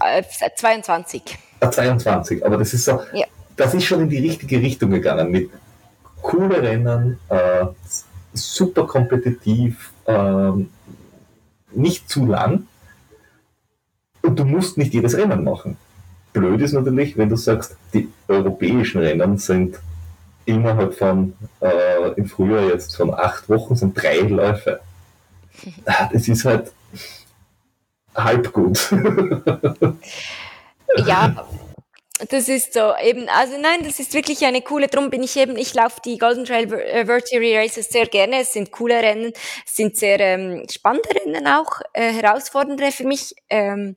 äh, 0.00 0.22
22. 0.54 1.22
Ah, 1.60 1.70
22, 1.70 2.44
aber 2.44 2.56
das 2.56 2.72
ist 2.72 2.84
so, 2.84 3.00
ja. 3.12 3.26
das 3.56 3.74
ist 3.74 3.84
schon 3.84 4.02
in 4.02 4.08
die 4.08 4.18
richtige 4.18 4.60
Richtung 4.60 4.90
gegangen 4.90 5.30
mit 5.30 5.50
coole 6.22 6.62
Rennen, 6.62 7.18
äh, 7.28 7.66
super 8.32 8.86
kompetitiv, 8.86 9.92
äh, 10.06 10.52
nicht 11.72 12.08
zu 12.08 12.26
lang 12.26 12.66
und 14.22 14.38
du 14.38 14.44
musst 14.44 14.78
nicht 14.78 14.94
jedes 14.94 15.16
Rennen 15.16 15.44
machen. 15.44 15.76
Blöd 16.32 16.60
ist 16.60 16.72
natürlich, 16.72 17.16
wenn 17.16 17.28
du 17.28 17.36
sagst, 17.36 17.76
die 17.92 18.08
europäischen 18.28 19.00
Rennen 19.00 19.38
sind 19.38 19.78
innerhalb 20.44 20.94
von 20.94 21.34
äh, 21.60 22.12
im 22.16 22.26
Frühjahr 22.26 22.68
jetzt 22.68 22.96
von 22.96 23.12
acht 23.12 23.48
Wochen 23.48 23.74
sind 23.74 24.00
drei 24.00 24.20
Läufe. 24.20 24.80
Das 26.12 26.28
ist 26.28 26.44
halt 26.44 26.72
halb 28.14 28.52
gut. 28.52 28.90
ja, 31.06 31.48
das 32.28 32.48
ist 32.48 32.74
so 32.74 32.92
eben, 33.02 33.28
also 33.28 33.56
nein, 33.58 33.80
das 33.82 33.98
ist 33.98 34.12
wirklich 34.12 34.44
eine 34.44 34.60
coole, 34.62 34.88
drum 34.88 35.10
bin 35.10 35.22
ich 35.22 35.36
eben, 35.36 35.56
ich 35.56 35.72
laufe 35.74 36.00
die 36.04 36.18
Golden 36.18 36.44
Trail 36.44 36.70
äh, 36.72 37.06
Series 37.24 37.56
Races 37.56 37.88
sehr 37.88 38.06
gerne, 38.06 38.40
es 38.40 38.52
sind 38.52 38.70
coole 38.72 38.96
Rennen, 38.96 39.32
es 39.66 39.76
sind 39.76 39.96
sehr 39.96 40.20
ähm, 40.20 40.66
spannende 40.70 41.08
Rennen 41.14 41.46
auch, 41.46 41.80
äh, 41.94 42.12
herausfordernde 42.12 42.92
für 42.92 43.04
mich. 43.04 43.34
Ähm, 43.48 43.96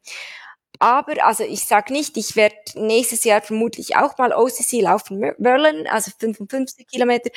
aber, 0.79 1.25
also 1.25 1.43
ich 1.43 1.65
sag 1.65 1.89
nicht, 1.89 2.17
ich 2.17 2.35
werde 2.35 2.55
nächstes 2.75 3.23
Jahr 3.23 3.41
vermutlich 3.41 3.95
auch 3.95 4.17
mal 4.17 4.33
OCC 4.33 4.81
laufen, 4.81 5.33
Merlin, 5.37 5.87
also 5.87 6.11
55 6.17 6.87
Kilometer. 6.87 7.29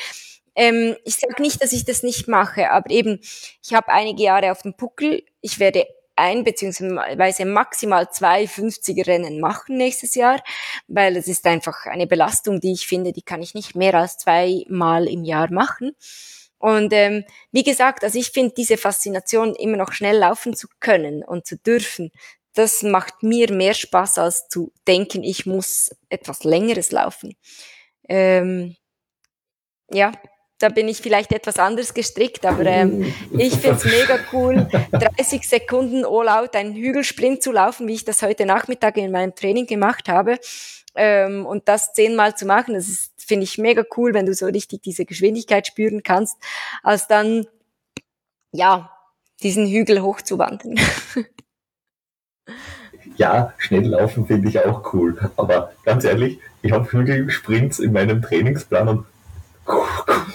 Ähm, 0.55 0.97
ich 1.05 1.17
sag 1.17 1.39
nicht, 1.39 1.63
dass 1.63 1.73
ich 1.73 1.85
das 1.85 2.03
nicht 2.03 2.29
mache, 2.29 2.71
aber 2.71 2.91
eben, 2.91 3.21
ich 3.63 3.75
habe 3.75 3.89
einige 3.89 4.23
Jahre 4.23 4.53
auf 4.53 4.63
dem 4.63 4.75
Puckel. 4.75 5.23
Ich 5.43 5.59
werde 5.59 5.87
ein 6.17 6.45
beziehungsweise 6.45 7.45
maximal 7.45 8.11
zwei 8.11 8.45
50er 8.45 9.07
Rennen 9.07 9.41
machen 9.41 9.77
nächstes 9.77 10.15
Jahr, 10.15 10.43
weil 10.89 11.17
es 11.17 11.29
ist 11.29 11.47
einfach 11.47 11.87
eine 11.87 12.07
Belastung, 12.07 12.61
die 12.61 12.73
ich 12.73 12.87
finde, 12.87 13.13
die 13.13 13.23
kann 13.23 13.43
ich 13.43 13.55
nicht 13.55 13.77
mehr 13.77 13.95
als 13.95 14.19
zweimal 14.19 15.07
im 15.07 15.25
Jahr 15.25 15.53
machen. 15.53 15.93
Und 16.59 16.93
ähm, 16.93 17.25
wie 17.53 17.63
gesagt, 17.63 18.03
also 18.03 18.19
ich 18.19 18.31
finde 18.31 18.55
diese 18.57 18.77
Faszination, 18.79 19.55
immer 19.55 19.77
noch 19.77 19.93
schnell 19.93 20.17
laufen 20.17 20.57
zu 20.57 20.69
können 20.81 21.23
und 21.23 21.47
zu 21.47 21.59
dürfen, 21.59 22.11
das 22.55 22.83
macht 22.83 23.23
mir 23.23 23.53
mehr 23.53 23.75
Spaß, 23.75 24.19
als 24.19 24.49
zu 24.49 24.73
denken, 24.89 25.23
ich 25.23 25.45
muss 25.45 25.95
etwas 26.09 26.43
Längeres 26.43 26.91
laufen. 26.91 27.37
Ähm, 28.09 28.77
ja, 29.91 30.13
da 30.59 30.71
bin 30.71 30.89
ich 30.89 30.99
vielleicht 30.99 31.33
etwas 31.33 31.59
anders 31.59 31.93
gestrickt, 31.93 32.47
aber 32.47 32.65
ähm, 32.65 33.13
ich 33.33 33.55
finde 33.55 33.77
es 33.77 33.85
mega 33.85 34.19
cool, 34.33 34.69
30 34.93 35.47
Sekunden 35.47 36.05
All-Out 36.05 36.57
einen 36.57 36.75
Hügelsprint 36.75 37.43
zu 37.43 37.53
laufen, 37.53 37.87
wie 37.89 37.95
ich 37.95 38.05
das 38.05 38.23
heute 38.23 38.47
Nachmittag 38.47 38.97
in 38.97 39.13
meinem 39.13 39.35
Training 39.35 39.67
gemacht 39.67 40.09
habe. 40.09 40.39
Ähm, 40.95 41.45
und 41.45 41.69
das 41.69 41.93
zehnmal 41.93 42.37
zu 42.37 42.47
machen, 42.47 42.73
das 42.73 42.89
ist, 42.89 43.13
finde 43.19 43.45
ich, 43.45 43.59
mega 43.59 43.85
cool, 43.97 44.15
wenn 44.15 44.25
du 44.25 44.33
so 44.33 44.47
richtig 44.47 44.83
diese 44.83 45.05
Geschwindigkeit 45.05 45.67
spüren 45.67 46.03
kannst, 46.03 46.39
als 46.83 47.07
dann, 47.07 47.47
ja, 48.53 48.91
diesen 49.43 49.67
Hügel 49.67 50.01
hochzuwandern. 50.03 50.77
Ja, 53.17 53.55
schnell 53.57 53.87
laufen 53.87 54.27
finde 54.27 54.49
ich 54.49 54.59
auch 54.59 54.93
cool. 54.93 55.31
Aber 55.37 55.73
ganz 55.85 56.05
ehrlich, 56.05 56.39
ich 56.61 56.73
habe 56.73 56.91
Hügelsprints 56.91 57.79
in 57.79 57.93
meinem 57.93 58.21
Trainingsplan 58.21 58.89
und 58.89 59.07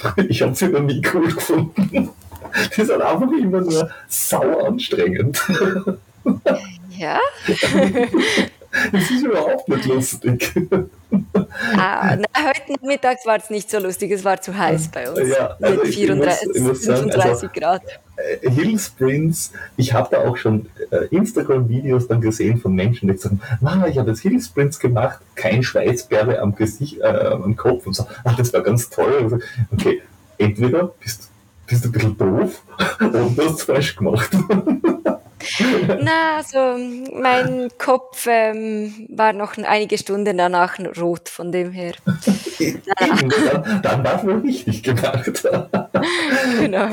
ich 0.29 0.41
habe 0.41 0.55
sie 0.55 0.67
noch 0.67 0.81
nie 0.81 1.01
cool 1.13 1.31
gefunden. 1.33 2.09
Die 2.75 2.83
sind 2.83 3.01
einfach 3.01 3.31
immer 3.31 3.61
nur 3.61 3.89
sauer 4.07 4.67
anstrengend. 4.67 5.41
Ja? 6.97 7.19
Das 8.91 9.09
ist 9.09 9.23
überhaupt 9.23 9.67
nicht 9.67 9.85
lustig. 9.85 10.53
Ah, 11.75 12.15
na, 12.15 12.30
heute 12.43 12.73
Nachmittags 12.73 13.25
war 13.25 13.37
es 13.37 13.49
nicht 13.49 13.69
so 13.69 13.79
lustig, 13.79 14.11
es 14.11 14.23
war 14.23 14.41
zu 14.41 14.57
heiß 14.57 14.89
bei 14.89 15.09
uns. 15.09 15.29
Ja, 15.29 15.57
also 15.61 15.83
mit 15.83 15.93
34, 15.93 16.41
ich 16.41 16.61
muss, 16.61 16.81
ich 16.81 16.87
muss 16.87 16.99
35 16.99 17.29
also, 17.29 17.47
Grad. 17.53 17.81
Äh, 18.15 18.49
Hill 18.49 18.77
Sprints, 18.79 19.51
ich 19.77 19.93
habe 19.93 20.09
da 20.11 20.27
auch 20.27 20.37
schon 20.37 20.67
äh, 20.91 21.05
Instagram-Videos 21.15 22.07
dann 22.07 22.21
gesehen 22.21 22.57
von 22.57 22.73
Menschen, 22.73 23.09
die 23.09 23.17
sagen, 23.17 23.41
ah, 23.63 23.85
ich 23.87 23.97
habe 23.97 24.11
jetzt 24.11 24.21
Hill 24.21 24.39
Sprints 24.41 24.79
gemacht, 24.79 25.19
kein 25.35 25.63
Schweißperle 25.63 26.39
am 26.39 26.55
Gesicht, 26.55 26.99
äh, 26.99 27.05
am 27.05 27.55
Kopf 27.55 27.87
und 27.87 27.93
so, 27.93 28.05
ah, 28.23 28.33
das 28.37 28.53
war 28.53 28.61
ganz 28.61 28.89
toll. 28.89 29.13
Also, 29.21 29.39
okay, 29.71 30.01
entweder 30.37 30.93
bist, 30.99 31.29
bist 31.67 31.85
du 31.85 31.89
ein 31.89 31.91
bisschen 31.91 32.17
doof 32.17 32.61
oder 32.99 33.09
du 33.09 33.37
hast 33.37 33.59
es 33.59 33.63
falsch 33.63 33.95
gemacht. 33.95 34.29
Na, 36.01 36.37
also 36.37 36.77
mein 37.13 37.69
Kopf 37.77 38.27
ähm, 38.29 39.07
war 39.09 39.33
noch 39.33 39.57
einige 39.57 39.97
Stunden 39.97 40.37
danach 40.37 40.79
rot, 40.99 41.29
von 41.29 41.51
dem 41.51 41.71
her. 41.71 41.93
dann, 42.05 43.81
dann 43.81 44.03
war 44.03 44.15
es 44.17 44.23
wohl 44.23 44.39
richtig 44.39 44.83
gemacht. 44.83 45.43
genau. 46.59 46.87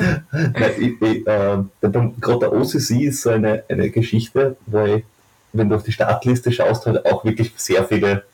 äh, 1.24 2.10
Gerade 2.20 2.38
der 2.40 2.52
OCC 2.52 3.02
ist 3.02 3.22
so 3.22 3.30
eine, 3.30 3.64
eine 3.68 3.90
Geschichte, 3.90 4.56
wo 4.66 4.84
ich, 4.84 5.04
wenn 5.52 5.68
du 5.68 5.76
auf 5.76 5.82
die 5.82 5.92
Startliste 5.92 6.52
schaust, 6.52 6.86
halt 6.86 7.04
auch 7.06 7.24
wirklich 7.24 7.52
sehr 7.56 7.84
viele 7.84 8.24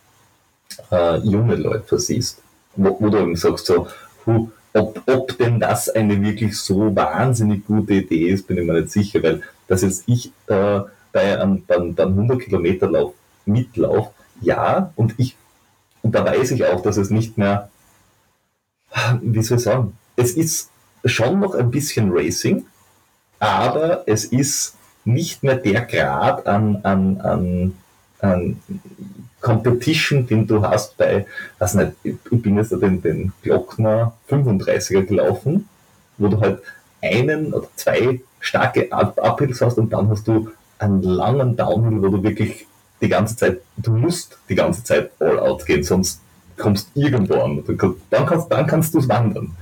äh, 0.91 1.19
junge 1.19 1.57
Leute 1.57 1.99
siehst. 1.99 2.43
Wo, 2.77 2.97
wo 2.99 3.09
du 3.09 3.19
eben 3.19 3.37
sagst, 3.37 3.67
so, 3.67 3.87
hu, 4.27 4.51
ob, 4.73 5.01
ob 5.07 5.39
denn 5.39 5.61
das 5.61 5.89
eine 5.89 6.21
wirklich 6.21 6.59
so 6.59 6.95
wahnsinnig 6.95 7.65
gute 7.65 7.95
Idee 7.95 8.31
ist, 8.31 8.47
bin 8.47 8.59
ich 8.59 8.67
mir 8.67 8.81
nicht 8.81 8.91
sicher, 8.91 9.23
weil 9.23 9.43
dass 9.69 9.83
jetzt 9.83 10.05
ich 10.07 10.33
äh, 10.47 10.81
bei 11.13 11.41
einem, 11.41 11.65
bei 11.65 11.77
einem 11.77 11.99
100 11.99 12.41
Kilometer 12.41 12.91
Lauf, 12.91 13.15
Mitlauf, 13.47 14.11
ja, 14.41 14.93
und 14.97 15.15
ich, 15.19 15.37
und 16.03 16.15
da 16.15 16.25
weiß 16.25 16.51
ich 16.53 16.65
auch, 16.65 16.83
dass 16.83 16.97
es 16.97 17.11
nicht 17.11 17.39
mehr, 17.39 17.71
wie 19.23 19.43
soll 19.43 19.59
ich 19.59 19.65
sagen, 19.65 19.97
es 20.17 20.33
ist 20.33 20.71
schon 21.05 21.41
noch 21.41 21.55
ein 21.55 21.71
bisschen 21.71 22.11
Racing, 22.13 22.67
aber 23.39 24.05
es 24.07 24.25
ist 24.25 24.77
nicht 25.05 25.43
mehr 25.43 25.57
der 25.57 25.83
Grad 25.83 26.47
an, 26.47 26.81
an, 26.83 27.21
an, 27.21 27.77
an 28.21 28.61
Competition, 29.41 30.27
den 30.27 30.47
du 30.47 30.63
hast 30.63 30.97
bei, 30.97 31.27
weiß 31.59 31.75
nicht, 31.75 31.93
ich 32.03 32.43
bin 32.43 32.57
jetzt 32.57 32.73
den, 32.73 33.03
den 33.03 33.33
Glockner 33.43 34.15
35er 34.31 35.03
gelaufen, 35.03 35.69
wo 36.17 36.29
du 36.29 36.41
halt 36.41 36.63
einen 37.03 37.53
oder 37.53 37.69
zwei 37.77 38.21
starke 38.45 38.91
Uphills 38.91 39.61
hast 39.61 39.79
und 39.79 39.93
dann 39.93 40.09
hast 40.11 40.29
du 40.29 40.51
einen 40.79 41.03
langen 41.03 41.57
Downhill, 41.57 42.03
wo 42.03 42.09
du 42.09 42.23
wirklich 42.23 42.67
die 43.01 43.09
ganze 43.09 43.37
Zeit, 43.37 43.61
du 43.77 43.93
musst 43.93 44.39
die 44.49 44.55
ganze 44.55 44.85
Zeit 44.85 45.11
all 45.19 45.39
out 45.39 45.65
gehen, 45.65 45.83
sonst 45.83 46.21
kommst 46.57 46.91
irgendwo 46.95 47.35
an. 47.41 47.65
Dann 48.11 48.27
kannst, 48.27 48.53
dann 48.53 48.67
kannst 48.67 48.95
du 48.95 48.99
es 48.99 49.09
wandern. 49.09 49.57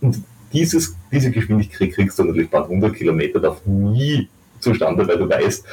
Und 0.00 0.22
dieses, 0.52 0.94
diese 1.10 1.30
Geschwindigkeit 1.30 1.92
kriegst 1.92 2.18
du 2.18 2.24
natürlich 2.24 2.50
bei 2.50 2.62
100 2.62 2.94
Kilometer 2.94 3.40
darf 3.40 3.64
nie 3.64 4.28
zustande, 4.60 5.06
weil 5.08 5.18
du 5.18 5.28
weißt, 5.28 5.64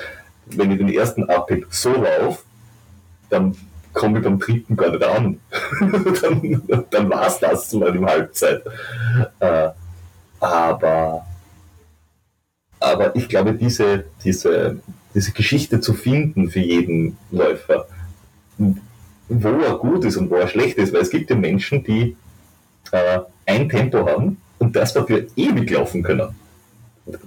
wenn 0.48 0.72
ich 0.72 0.78
den 0.78 0.90
ersten 0.90 1.24
Uphill 1.30 1.66
so 1.70 1.92
laufe, 1.92 2.44
dann 3.30 3.56
komme 3.94 4.20
ich 4.20 4.24
beim 4.24 4.40
dritten 4.40 4.76
gar 4.76 4.90
nicht 4.90 5.04
an. 5.04 5.40
dann 6.22 6.86
dann 6.90 7.10
war 7.10 7.28
es 7.28 7.40
das 7.40 7.70
zu 7.70 7.78
meiner 7.80 8.08
Halbzeit. 8.08 8.64
Äh, 9.40 9.70
aber, 10.40 11.26
aber 12.84 13.16
ich 13.16 13.30
glaube, 13.30 13.54
diese, 13.54 14.06
diese, 14.24 14.80
diese 15.16 15.32
Geschichte 15.32 15.80
zu 15.80 15.94
finden 15.94 16.50
für 16.50 16.60
jeden 16.60 17.18
Läufer, 17.32 17.88
wo 18.58 19.48
er 19.62 19.78
gut 19.78 20.04
ist 20.04 20.18
und 20.18 20.30
wo 20.30 20.36
er 20.36 20.50
schlecht 20.50 20.78
ist, 20.78 20.94
weil 20.94 21.02
es 21.02 21.10
gibt 21.10 21.30
ja 21.30 21.36
Menschen, 21.36 21.84
die 21.84 22.18
äh, 22.92 23.20
ein 23.46 23.70
Tempo 23.70 24.06
haben 24.06 24.38
und 24.60 24.76
das 24.76 24.94
dafür 24.94 25.28
ewig 25.36 25.70
laufen 25.72 26.04
können. 26.04 26.36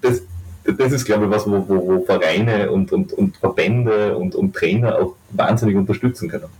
Das, 0.03 0.23
das 0.65 0.93
ist, 0.93 1.07
glaube 1.07 1.25
ich, 1.25 1.31
was, 1.31 1.47
wo, 1.47 1.67
wo, 1.69 1.87
wo 1.87 2.05
Vereine 2.05 2.71
und, 2.71 2.93
und, 2.93 3.15
und 3.15 3.39
Verbände 3.39 4.17
und, 4.17 4.35
und 4.35 4.55
Trainer 4.55 4.99
auch 4.99 5.17
wahnsinnig 5.31 5.77
unterstützen 5.77 6.29
können. 6.29 6.51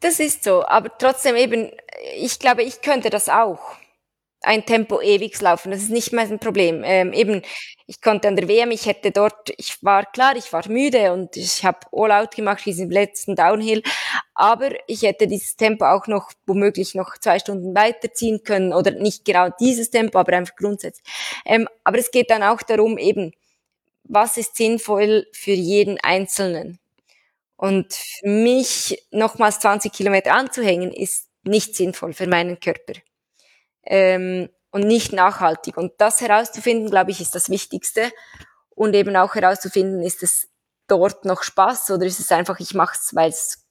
Das 0.00 0.20
ist 0.20 0.44
so, 0.44 0.66
aber 0.66 0.90
trotzdem 0.98 1.34
eben, 1.36 1.70
ich 2.18 2.38
glaube, 2.38 2.62
ich 2.62 2.82
könnte 2.82 3.08
das 3.08 3.30
auch 3.30 3.58
ein 4.46 4.64
Tempo 4.64 5.00
ewig 5.00 5.40
laufen. 5.40 5.72
Das 5.72 5.80
ist 5.80 5.90
nicht 5.90 6.12
mein 6.12 6.38
Problem. 6.38 6.82
Ähm, 6.84 7.12
eben, 7.12 7.42
ich 7.86 8.00
konnte 8.00 8.28
an 8.28 8.36
der 8.36 8.48
WM, 8.48 8.70
ich 8.70 8.86
hätte 8.86 9.10
dort, 9.10 9.52
ich 9.56 9.82
war 9.82 10.04
klar, 10.06 10.36
ich 10.36 10.52
war 10.52 10.68
müde 10.68 11.12
und 11.12 11.36
ich 11.36 11.64
habe 11.64 11.80
All-Out 11.92 12.36
gemacht, 12.36 12.64
diesen 12.64 12.90
letzten 12.90 13.34
Downhill, 13.34 13.82
aber 14.34 14.70
ich 14.86 15.02
hätte 15.02 15.26
dieses 15.26 15.56
Tempo 15.56 15.84
auch 15.84 16.06
noch 16.06 16.30
womöglich 16.46 16.94
noch 16.94 17.18
zwei 17.18 17.40
Stunden 17.40 17.74
weiterziehen 17.74 18.44
können 18.44 18.72
oder 18.72 18.92
nicht 18.92 19.24
genau 19.24 19.48
dieses 19.60 19.90
Tempo, 19.90 20.18
aber 20.18 20.36
einfach 20.36 20.54
grundsätzlich. 20.54 21.04
Ähm, 21.44 21.68
aber 21.82 21.98
es 21.98 22.12
geht 22.12 22.30
dann 22.30 22.44
auch 22.44 22.62
darum, 22.62 22.98
eben, 22.98 23.32
was 24.04 24.36
ist 24.36 24.56
sinnvoll 24.56 25.26
für 25.32 25.52
jeden 25.52 25.98
Einzelnen? 26.00 26.78
Und 27.56 27.94
für 27.94 28.28
mich 28.28 29.02
nochmals 29.10 29.58
20 29.60 29.92
Kilometer 29.92 30.34
anzuhängen, 30.34 30.92
ist 30.92 31.28
nicht 31.42 31.74
sinnvoll 31.74 32.12
für 32.12 32.28
meinen 32.28 32.60
Körper 32.60 32.94
ähm, 33.86 34.48
und 34.70 34.86
nicht 34.86 35.12
nachhaltig. 35.12 35.76
Und 35.76 35.92
das 35.98 36.20
herauszufinden, 36.20 36.90
glaube 36.90 37.10
ich, 37.10 37.20
ist 37.20 37.34
das 37.34 37.48
Wichtigste. 37.50 38.12
Und 38.70 38.94
eben 38.94 39.16
auch 39.16 39.34
herauszufinden, 39.34 40.02
ist 40.02 40.22
es 40.22 40.48
dort 40.86 41.24
noch 41.24 41.42
Spaß 41.42 41.90
oder 41.92 42.04
ist 42.04 42.20
es 42.20 42.30
einfach, 42.30 42.60
ich 42.60 42.74
mache 42.74 42.96
es, 43.00 43.14
weil 43.14 43.30
es 43.30 43.66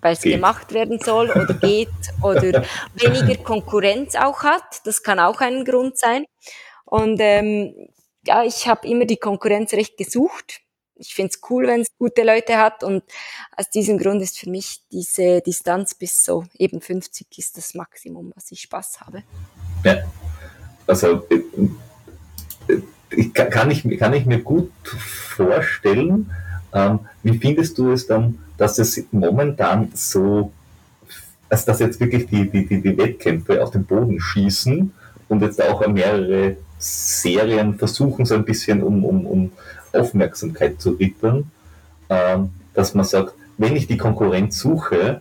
weil 0.00 0.12
es 0.12 0.22
gemacht 0.22 0.72
werden 0.72 1.00
soll 1.00 1.30
oder 1.30 1.54
geht 1.60 1.88
oder 2.22 2.64
weniger 2.94 3.42
Konkurrenz 3.42 4.14
auch 4.14 4.42
hat. 4.42 4.86
Das 4.86 5.02
kann 5.02 5.18
auch 5.18 5.40
ein 5.40 5.64
Grund 5.64 5.98
sein. 5.98 6.26
Und 6.84 7.18
ähm, 7.20 7.74
ja, 8.24 8.44
ich 8.44 8.68
habe 8.68 8.86
immer 8.86 9.04
die 9.04 9.16
Konkurrenz 9.16 9.72
recht 9.72 9.96
gesucht. 9.96 10.60
Ich 10.98 11.14
finde 11.14 11.32
es 11.34 11.40
cool, 11.50 11.66
wenn 11.66 11.82
es 11.82 11.88
gute 11.98 12.22
Leute 12.22 12.56
hat 12.56 12.82
und 12.82 13.02
aus 13.56 13.68
diesem 13.70 13.98
Grund 13.98 14.22
ist 14.22 14.38
für 14.38 14.50
mich 14.50 14.82
diese 14.90 15.40
Distanz 15.42 15.94
bis 15.94 16.24
so 16.24 16.44
eben 16.58 16.80
50 16.80 17.26
ist 17.36 17.56
das 17.56 17.74
Maximum, 17.74 18.32
was 18.34 18.50
ich 18.50 18.62
Spaß 18.62 19.00
habe. 19.00 19.22
Ja, 19.84 19.98
also 20.86 21.26
äh, 21.28 21.42
äh, 22.72 22.80
ich, 23.10 23.32
kann, 23.34 23.70
ich, 23.70 23.98
kann 23.98 24.14
ich 24.14 24.26
mir 24.26 24.40
gut 24.40 24.72
vorstellen, 24.84 26.30
ähm, 26.72 27.00
wie 27.22 27.38
findest 27.38 27.78
du 27.78 27.92
es 27.92 28.06
dann, 28.06 28.38
dass 28.56 28.78
es 28.78 29.04
momentan 29.10 29.90
so, 29.94 30.52
dass 31.48 31.78
jetzt 31.78 32.00
wirklich 32.00 32.26
die, 32.26 32.50
die, 32.50 32.66
die, 32.66 32.80
die 32.80 32.98
Wettkämpfe 32.98 33.62
auf 33.62 33.70
den 33.70 33.84
Boden 33.84 34.18
schießen 34.20 34.92
und 35.28 35.42
jetzt 35.42 35.62
auch 35.62 35.86
mehrere 35.86 36.56
Serien 36.78 37.78
versuchen, 37.78 38.24
so 38.26 38.34
ein 38.34 38.44
bisschen 38.44 38.82
um, 38.82 39.04
um, 39.04 39.26
um 39.26 39.52
Aufmerksamkeit 39.92 40.80
zu 40.80 40.92
rittern, 40.92 41.50
ähm, 42.08 42.50
dass 42.74 42.94
man 42.94 43.04
sagt, 43.04 43.34
wenn 43.58 43.76
ich 43.76 43.86
die 43.86 43.96
Konkurrenz 43.96 44.58
suche, 44.58 45.20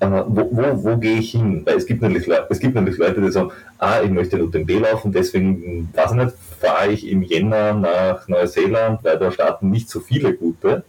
äh, 0.00 0.06
wo, 0.26 0.48
wo, 0.50 0.84
wo 0.84 0.96
gehe 0.96 1.18
ich 1.18 1.30
hin? 1.30 1.62
Weil 1.64 1.76
es 1.76 1.86
gibt, 1.86 2.02
natürlich, 2.02 2.28
es 2.50 2.58
gibt 2.58 2.74
natürlich 2.74 2.98
Leute, 2.98 3.20
die 3.20 3.30
sagen, 3.30 3.52
ah, 3.78 4.00
ich 4.02 4.10
möchte 4.10 4.36
nur 4.36 4.50
den 4.50 4.66
B 4.66 4.78
laufen, 4.78 5.12
deswegen, 5.12 5.88
weiß 5.94 6.10
ich 6.10 6.16
nicht, 6.16 6.34
fahre 6.60 6.90
ich 6.90 7.08
im 7.08 7.22
Jänner 7.22 7.74
nach 7.74 8.26
Neuseeland, 8.28 9.04
weil 9.04 9.18
da 9.18 9.30
starten 9.30 9.70
nicht 9.70 9.88
so 9.88 10.00
viele 10.00 10.34
gute. 10.34 10.84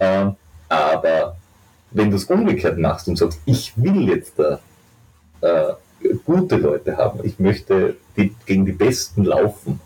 Ähm, 0.00 0.36
aber 0.68 1.36
wenn 1.90 2.10
du 2.10 2.16
es 2.16 2.24
umgekehrt 2.24 2.78
machst 2.78 3.08
und 3.08 3.16
sagst, 3.16 3.40
ich 3.44 3.72
will 3.76 4.08
jetzt 4.08 4.38
da 4.38 4.60
äh, 5.40 5.74
gute 6.24 6.56
Leute 6.56 6.96
haben, 6.96 7.20
ich 7.22 7.38
möchte 7.38 7.96
die, 8.16 8.34
gegen 8.46 8.66
die 8.66 8.72
Besten 8.72 9.24
laufen, 9.24 9.80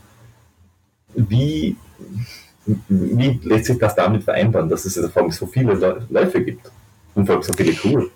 wie, 1.14 1.76
wie 2.89 3.41
lässt 3.45 3.67
sich 3.67 3.79
das 3.79 3.95
damit 3.95 4.25
vereinbaren, 4.25 4.69
dass 4.69 4.85
es 4.85 4.99
vor 5.11 5.23
allem 5.23 5.31
so 5.31 5.47
viele 5.47 5.75
Läufe 6.11 6.43
gibt 6.43 6.71
und 7.14 7.27
vor 7.27 7.37
allem 7.37 7.43
so 7.43 7.53
viele 7.53 7.77
cool? 7.85 8.11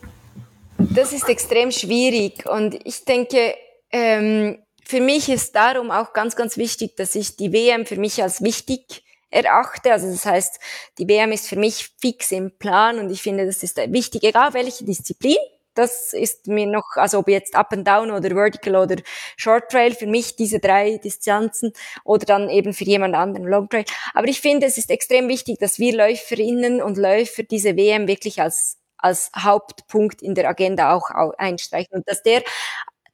Das 0.78 1.12
ist 1.12 1.28
extrem 1.28 1.70
schwierig 1.70 2.46
und 2.46 2.78
ich 2.84 3.04
denke, 3.04 3.54
ähm, 3.92 4.58
für 4.84 5.00
mich 5.00 5.28
ist 5.28 5.54
darum 5.54 5.90
auch 5.90 6.12
ganz, 6.12 6.34
ganz 6.36 6.56
wichtig, 6.56 6.96
dass 6.96 7.14
ich 7.14 7.36
die 7.36 7.52
WM 7.52 7.86
für 7.86 7.96
mich 7.96 8.22
als 8.22 8.42
wichtig 8.42 9.04
erachte. 9.30 9.92
Also 9.92 10.10
das 10.10 10.26
heißt, 10.26 10.58
die 10.98 11.06
WM 11.06 11.32
ist 11.32 11.48
für 11.48 11.56
mich 11.56 11.90
fix 12.00 12.32
im 12.32 12.50
Plan 12.58 12.98
und 12.98 13.10
ich 13.10 13.22
finde, 13.22 13.46
das 13.46 13.62
ist 13.62 13.76
wichtig, 13.76 14.24
egal 14.24 14.54
welche 14.54 14.84
Disziplin. 14.84 15.36
Das 15.74 16.12
ist 16.12 16.46
mir 16.46 16.66
noch, 16.66 16.84
also 16.96 17.18
ob 17.20 17.28
jetzt 17.28 17.54
Up 17.54 17.72
and 17.72 17.86
Down 17.86 18.10
oder 18.10 18.30
Vertical 18.30 18.76
oder 18.76 18.96
Short 19.36 19.70
Trail, 19.70 19.94
für 19.94 20.06
mich 20.06 20.36
diese 20.36 20.58
drei 20.58 20.98
Distanzen 20.98 21.72
oder 22.04 22.26
dann 22.26 22.48
eben 22.50 22.72
für 22.72 22.84
jemand 22.84 23.14
anderen 23.14 23.46
Long 23.46 23.68
Trail. 23.68 23.84
Aber 24.14 24.28
ich 24.28 24.40
finde, 24.40 24.66
es 24.66 24.78
ist 24.78 24.90
extrem 24.90 25.28
wichtig, 25.28 25.58
dass 25.58 25.78
wir 25.78 25.96
Läuferinnen 25.96 26.82
und 26.82 26.98
Läufer 26.98 27.42
diese 27.44 27.76
WM 27.76 28.08
wirklich 28.08 28.40
als 28.40 28.76
als 29.02 29.30
Hauptpunkt 29.34 30.20
in 30.20 30.34
der 30.34 30.46
Agenda 30.46 30.94
auch 30.94 31.08
einstreichen 31.38 31.94
und 31.94 32.06
dass 32.08 32.22
der 32.22 32.42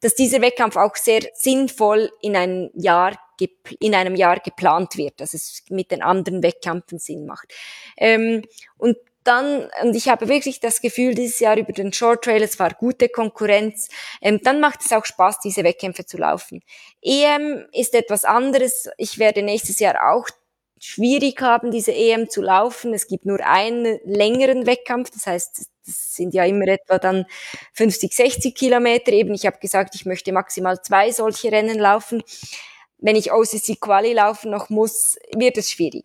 dass 0.01 0.15
dieser 0.15 0.43
Wettkampf 0.43 0.77
auch 0.77 0.95
sehr 0.97 1.23
sinnvoll 1.35 2.11
in 2.21 2.37
ein 2.37 2.71
Jahr 2.75 3.17
in 3.81 3.95
einem 3.95 4.15
Jahr 4.15 4.41
geplant 4.41 4.97
wird, 4.97 5.21
dass 5.21 5.35
es 5.35 5.63
mit 5.69 5.91
den 5.91 6.03
anderen 6.03 6.43
Wettkämpfen 6.43 6.99
Sinn 6.99 7.27
macht. 7.27 7.53
Ähm, 7.99 8.43
und 8.79 8.97
dann, 9.27 9.69
und 9.83 9.95
ich 9.95 10.09
habe 10.09 10.29
wirklich 10.29 10.61
das 10.61 10.81
Gefühl, 10.81 11.15
dieses 11.15 11.41
Jahr 11.41 11.57
über 11.57 11.73
den 11.73 11.93
Short 11.93 12.25
Trail, 12.25 12.43
es 12.43 12.59
war 12.59 12.71
gute 12.75 13.09
Konkurrenz, 13.09 13.89
ähm, 14.21 14.41
dann 14.43 14.61
macht 14.61 14.81
es 14.85 14.93
auch 14.93 15.05
Spaß, 15.05 15.41
diese 15.41 15.65
Wettkämpfe 15.65 16.07
zu 16.07 16.17
laufen. 16.17 16.63
EM 17.03 17.67
ist 17.73 17.95
etwas 17.95 18.25
anderes. 18.25 18.89
Ich 18.99 19.19
werde 19.19 19.43
nächstes 19.43 19.79
Jahr 19.79 20.13
auch 20.13 20.29
schwierig 20.79 21.41
haben, 21.41 21.71
diese 21.71 21.93
EM 21.93 22.29
zu 22.29 22.43
laufen. 22.43 22.93
Es 22.95 23.07
gibt 23.07 23.27
nur 23.27 23.41
einen 23.41 23.99
längeren 24.05 24.67
Wettkampf, 24.67 25.11
das 25.11 25.27
heißt, 25.27 25.67
das 25.87 26.15
sind 26.15 26.35
ja 26.35 26.45
immer 26.45 26.67
etwa 26.69 26.99
dann 26.99 27.27
50, 27.75 28.13
60 28.13 28.55
Kilometer. 28.55 29.13
Eben, 29.13 29.35
ich 29.35 29.47
habe 29.47 29.59
gesagt, 29.59 29.95
ich 29.95 30.05
möchte 30.05 30.33
maximal 30.33 30.81
zwei 30.83 31.13
solche 31.13 31.53
Rennen 31.53 31.79
laufen. 31.79 32.23
Wenn 32.99 33.17
ich 33.17 33.33
OCC 33.33 33.81
Quali 33.81 34.13
laufen 34.13 34.51
noch 34.51 34.69
muss, 34.69 35.17
wird 35.35 35.59
es 35.59 35.71
schwierig. 35.71 36.05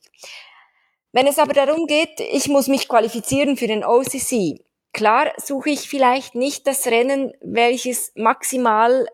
Wenn 1.13 1.27
es 1.27 1.39
aber 1.39 1.53
darum 1.53 1.87
geht, 1.87 2.19
ich 2.19 2.47
muss 2.47 2.67
mich 2.67 2.87
qualifizieren 2.87 3.57
für 3.57 3.67
den 3.67 3.83
OCC, 3.83 4.63
klar 4.93 5.31
suche 5.37 5.71
ich 5.71 5.89
vielleicht 5.89 6.35
nicht 6.35 6.67
das 6.67 6.87
Rennen, 6.87 7.33
welches 7.41 8.11
maximal 8.15 9.07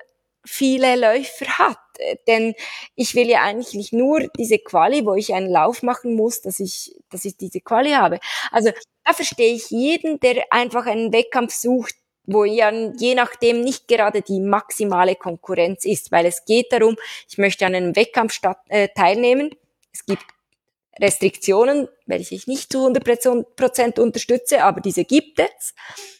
viele 0.45 0.95
Läufer 0.95 1.57
hat. 1.57 1.77
Denn 2.27 2.53
ich 2.95 3.15
will 3.15 3.27
ja 3.27 3.41
eigentlich 3.41 3.91
nur 3.91 4.27
diese 4.37 4.59
Quali, 4.59 5.05
wo 5.05 5.15
ich 5.15 5.33
einen 5.33 5.49
Lauf 5.49 5.81
machen 5.81 6.15
muss, 6.15 6.41
dass 6.41 6.59
ich, 6.59 6.95
dass 7.09 7.25
ich 7.25 7.37
diese 7.37 7.61
Quali 7.61 7.91
habe. 7.91 8.19
Also 8.51 8.71
da 9.03 9.13
verstehe 9.13 9.53
ich 9.53 9.71
jeden, 9.71 10.19
der 10.19 10.43
einfach 10.51 10.85
einen 10.85 11.11
Wettkampf 11.11 11.53
sucht, 11.53 11.95
wo 12.25 12.43
ja 12.43 12.71
je 12.71 13.15
nachdem 13.15 13.61
nicht 13.61 13.87
gerade 13.87 14.21
die 14.21 14.39
maximale 14.39 15.15
Konkurrenz 15.15 15.85
ist, 15.85 16.11
weil 16.11 16.25
es 16.25 16.45
geht 16.45 16.71
darum, 16.71 16.97
ich 17.27 17.37
möchte 17.37 17.65
an 17.65 17.73
einem 17.73 17.95
Wettkampf 17.95 18.33
statt, 18.33 18.59
äh, 18.67 18.89
teilnehmen. 18.95 19.55
Es 19.93 20.05
gibt 20.05 20.25
Restriktionen, 20.99 21.87
welche 22.05 22.35
ich 22.35 22.47
nicht 22.47 22.71
zu 22.71 22.79
100 22.79 23.55
Prozent 23.55 23.99
unterstütze, 23.99 24.63
aber 24.63 24.81
diese 24.81 25.05
gibt 25.05 25.39
es. 25.39 25.73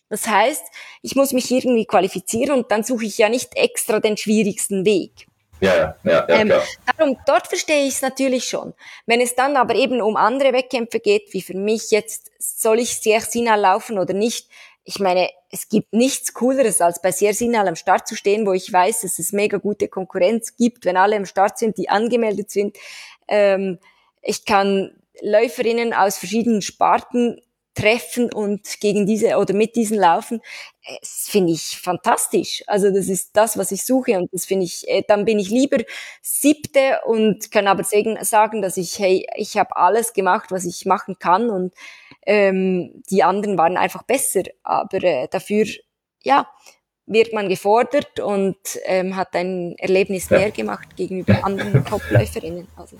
Das 0.09 0.28
heißt, 0.28 0.63
ich 1.01 1.15
muss 1.15 1.34
mich 1.34 1.51
irgendwie 1.51 1.86
qualifizieren 1.86 2.57
und 2.57 2.71
dann 2.71 2.84
suche 2.84 3.05
ich 3.05 3.17
ja 3.17 3.30
nicht 3.30 3.55
extra 3.55 3.99
den 3.99 4.17
schwierigsten 4.17 4.86
Weg. 4.86 5.28
Ja, 5.59 5.75
ja, 5.75 5.95
ja, 6.03 6.30
ähm, 6.30 6.53
Darum, 6.97 7.17
dort 7.25 7.47
verstehe 7.47 7.86
ich 7.88 7.95
es 7.95 8.01
natürlich 8.01 8.45
schon. 8.45 8.73
Wenn 9.05 9.21
es 9.21 9.36
dann 9.36 9.57
aber 9.57 9.75
eben 9.75 10.01
um 10.01 10.15
andere 10.15 10.53
Wettkämpfe 10.53 10.99
geht, 10.99 11.34
wie 11.34 11.41
für 11.41 11.57
mich 11.57 11.89
jetzt, 11.89 12.32
soll 12.38 12.80
ich 12.80 12.97
Siersinal 12.97 13.59
laufen 13.59 13.97
oder 13.97 14.13
nicht? 14.13 14.49
Ich 14.84 14.99
meine, 14.99 15.30
es 15.51 15.67
gibt 15.67 15.93
nichts 15.93 16.34
Cooleres, 16.34 16.80
als 16.80 17.01
bei 17.01 17.11
Siersinal 17.11 17.67
am 17.67 17.75
Start 17.75 18.07
zu 18.07 18.15
stehen, 18.15 18.45
wo 18.45 18.53
ich 18.53 18.71
weiß, 18.71 19.01
dass 19.01 19.19
es 19.19 19.34
mega 19.34 19.57
gute 19.57 19.88
Konkurrenz 19.88 20.55
gibt, 20.55 20.86
wenn 20.86 20.95
alle 20.95 21.15
am 21.15 21.25
Start 21.25 21.57
sind, 21.57 21.78
die 21.78 21.89
angemeldet 21.89 22.51
sind. 22.51 22.78
Ähm, 23.28 23.80
ich 24.28 24.45
kann 24.45 24.91
Läuferinnen 25.21 25.93
aus 25.93 26.17
verschiedenen 26.17 26.61
Sparten 26.61 27.41
treffen 27.73 28.34
und 28.34 28.80
gegen 28.80 29.05
diese 29.05 29.38
oder 29.38 29.53
mit 29.53 29.75
diesen 29.75 29.97
laufen, 29.97 30.41
das 30.99 31.28
finde 31.30 31.53
ich 31.53 31.78
fantastisch. 31.80 32.63
Also 32.65 32.89
das 32.91 33.07
ist 33.07 33.38
das, 33.38 33.55
was 33.57 33.71
ich 33.71 33.86
suche 33.86 34.17
und 34.17 34.34
das 34.34 34.45
finde 34.45 34.65
ich, 34.65 34.88
äh, 34.88 35.03
dann 35.07 35.25
bin 35.25 35.38
ich 35.38 35.49
lieber 35.49 35.78
siebte 36.23 36.99
und 37.05 37.51
kann 37.51 37.67
aber 37.67 37.84
sagen, 37.84 38.61
dass 38.63 38.78
ich, 38.78 38.97
hey, 38.97 39.28
ich 39.36 39.57
habe 39.57 39.75
alles 39.75 40.13
gemacht, 40.13 40.51
was 40.51 40.65
ich 40.65 40.86
machen 40.86 41.17
kann 41.19 41.49
und 41.51 41.73
ähm, 42.25 43.03
die 43.11 43.23
anderen 43.23 43.57
waren 43.59 43.78
einfach 43.78 44.03
besser. 44.03 44.43
Aber 44.63 45.03
äh, 45.03 45.28
dafür, 45.30 45.65
ja, 46.23 46.47
wird 47.08 47.34
man 47.34 47.49
gefordert 47.49 48.20
und 48.20 48.58
ähm, 48.86 49.16
hat 49.16 49.34
ein 49.34 49.76
Erlebnis 49.80 50.30
ja. 50.30 50.39
mehr 50.39 50.51
gemacht 50.51 50.95
gegenüber 50.95 51.39
anderen 51.43 51.84
Topläuferinnen. 51.86 52.68
Also. 52.76 52.97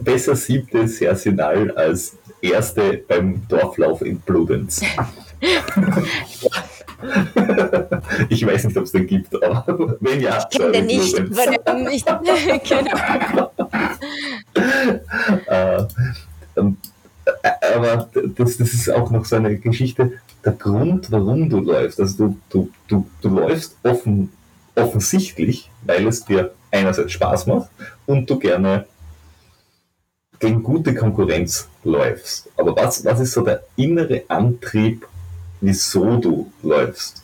Besser 0.00 0.34
siebte 0.34 0.88
Sersinal 0.88 1.70
als 1.72 2.16
erste 2.40 3.04
beim 3.06 3.46
Dorflauf 3.48 4.00
in 4.02 4.18
Bludenz. 4.20 4.80
ich 8.28 8.46
weiß 8.46 8.64
nicht, 8.64 8.76
ob 8.76 8.84
es 8.84 8.92
den 8.92 9.06
gibt, 9.06 9.34
aber 9.42 9.96
wenn 10.00 10.20
ja, 10.20 10.38
ich 10.38 10.48
kenne 10.58 10.72
den 10.72 10.86
nicht, 10.86 11.14
warum 11.30 11.84
nicht? 11.84 12.06
genau. 12.68 13.50
äh, 15.46 15.84
aber 17.74 18.08
das, 18.36 18.56
das 18.56 18.72
ist 18.74 18.90
auch 18.90 19.10
noch 19.10 19.24
so 19.24 19.36
eine 19.36 19.56
Geschichte, 19.56 20.12
der 20.44 20.52
Grund, 20.52 21.10
warum 21.10 21.48
du 21.48 21.60
läufst. 21.60 22.00
Also 22.00 22.28
du, 22.28 22.38
du, 22.50 22.70
du, 22.88 23.06
du 23.20 23.28
läufst 23.28 23.76
offen, 23.82 24.32
offensichtlich, 24.74 25.70
weil 25.84 26.06
es 26.06 26.24
dir 26.24 26.52
einerseits 26.70 27.12
Spaß 27.12 27.46
macht 27.46 27.70
und 28.06 28.28
du 28.28 28.38
gerne 28.38 28.86
gegen 30.38 30.62
gute 30.62 30.94
Konkurrenz 30.94 31.68
läufst. 31.84 32.48
Aber 32.56 32.74
was, 32.76 33.04
was 33.04 33.20
ist 33.20 33.32
so 33.32 33.42
der 33.42 33.62
innere 33.76 34.24
Antrieb, 34.28 35.06
wieso 35.60 36.16
du 36.16 36.50
läufst? 36.62 37.22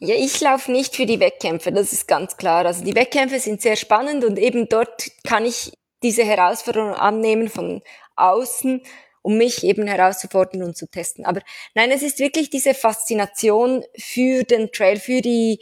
Ja, 0.00 0.14
ich 0.14 0.38
laufe 0.40 0.70
nicht 0.70 0.94
für 0.94 1.06
die 1.06 1.20
Wettkämpfe, 1.20 1.72
das 1.72 1.94
ist 1.94 2.06
ganz 2.06 2.36
klar. 2.36 2.66
Also 2.66 2.84
die 2.84 2.94
Wettkämpfe 2.94 3.38
sind 3.40 3.62
sehr 3.62 3.76
spannend 3.76 4.22
und 4.24 4.38
eben 4.38 4.68
dort 4.68 5.10
kann 5.26 5.46
ich 5.46 5.72
diese 6.04 6.22
Herausforderung 6.24 6.94
annehmen 6.94 7.48
von 7.48 7.82
außen 8.14 8.82
um 9.24 9.38
mich 9.38 9.64
eben 9.64 9.86
herauszufordern 9.86 10.62
und 10.62 10.76
zu 10.76 10.86
testen. 10.86 11.24
Aber 11.24 11.40
nein, 11.74 11.90
es 11.90 12.02
ist 12.02 12.18
wirklich 12.18 12.50
diese 12.50 12.74
Faszination 12.74 13.82
für 13.98 14.44
den 14.44 14.70
Trail, 14.70 15.00
für 15.00 15.22
die, 15.22 15.60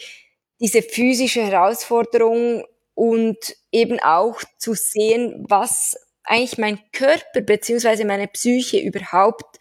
diese 0.59 0.83
physische 0.83 1.47
Herausforderung 1.47 2.65
und 2.95 3.39
eben 3.71 4.01
auch 4.01 4.43
zu 4.59 4.75
sehen, 4.75 5.45
was 5.49 5.97
eigentlich 6.25 6.59
mein 6.59 6.81
Körper 6.91 7.41
beziehungsweise 7.41 8.05
meine 8.05 8.27
Psyche 8.27 8.81
überhaupt 8.81 9.61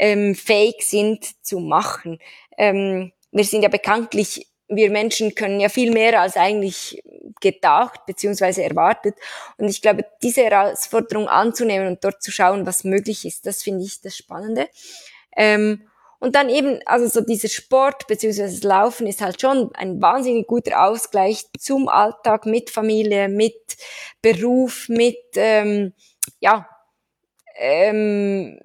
ähm, 0.00 0.34
fähig 0.34 0.82
sind 0.82 1.24
zu 1.44 1.60
machen. 1.60 2.18
Ähm, 2.58 3.12
wir 3.30 3.44
sind 3.44 3.62
ja 3.62 3.68
bekanntlich 3.68 4.48
wir 4.68 4.90
Menschen 4.90 5.34
können 5.34 5.60
ja 5.60 5.68
viel 5.68 5.92
mehr 5.92 6.20
als 6.20 6.36
eigentlich 6.36 7.02
gedacht 7.40 8.06
bzw. 8.06 8.62
erwartet. 8.62 9.14
Und 9.56 9.68
ich 9.68 9.82
glaube, 9.82 10.04
diese 10.22 10.44
Herausforderung 10.44 11.28
anzunehmen 11.28 11.88
und 11.88 12.04
dort 12.04 12.22
zu 12.22 12.30
schauen, 12.30 12.66
was 12.66 12.84
möglich 12.84 13.24
ist, 13.24 13.46
das 13.46 13.62
finde 13.62 13.84
ich 13.84 14.00
das 14.00 14.16
Spannende. 14.16 14.68
Ähm, 15.36 15.88
und 16.18 16.34
dann 16.34 16.48
eben, 16.48 16.80
also 16.86 17.06
so 17.06 17.20
dieser 17.20 17.48
Sport 17.48 18.06
bzw. 18.06 18.42
das 18.42 18.62
Laufen 18.62 19.06
ist 19.06 19.20
halt 19.20 19.40
schon 19.40 19.70
ein 19.74 20.00
wahnsinnig 20.00 20.46
guter 20.46 20.84
Ausgleich 20.84 21.44
zum 21.58 21.88
Alltag 21.88 22.46
mit 22.46 22.70
Familie, 22.70 23.28
mit 23.28 23.76
Beruf, 24.22 24.88
mit 24.88 25.18
ähm, 25.36 25.92
ja 26.40 26.68
ähm, 27.58 28.58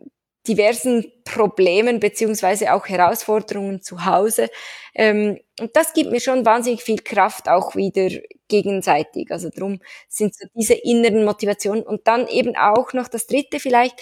diversen 0.48 1.12
Problemen 1.24 2.00
beziehungsweise 2.00 2.74
auch 2.74 2.88
Herausforderungen 2.88 3.82
zu 3.82 4.06
Hause. 4.06 4.50
Ähm, 4.96 5.40
und 5.60 5.76
das 5.76 5.94
gibt 5.94 6.12
mir 6.12 6.20
schon 6.20 6.46
wahnsinnig 6.46 6.82
viel 6.84 7.00
Kraft 7.00 7.48
auch 7.48 7.76
wieder 7.76 8.10
gegenseitig. 8.48 9.32
Also 9.32 9.50
darum 9.50 9.80
sind 10.10 10.36
so 10.36 10.48
diese 10.56 10.74
inneren 10.74 11.26
Motivationen. 11.26 11.84
Und 11.84 12.08
dann 12.08 12.28
eben 12.28 12.56
auch 12.56 12.94
noch 12.94 13.08
das 13.08 13.28
Dritte 13.28 13.60
vielleicht. 13.60 13.96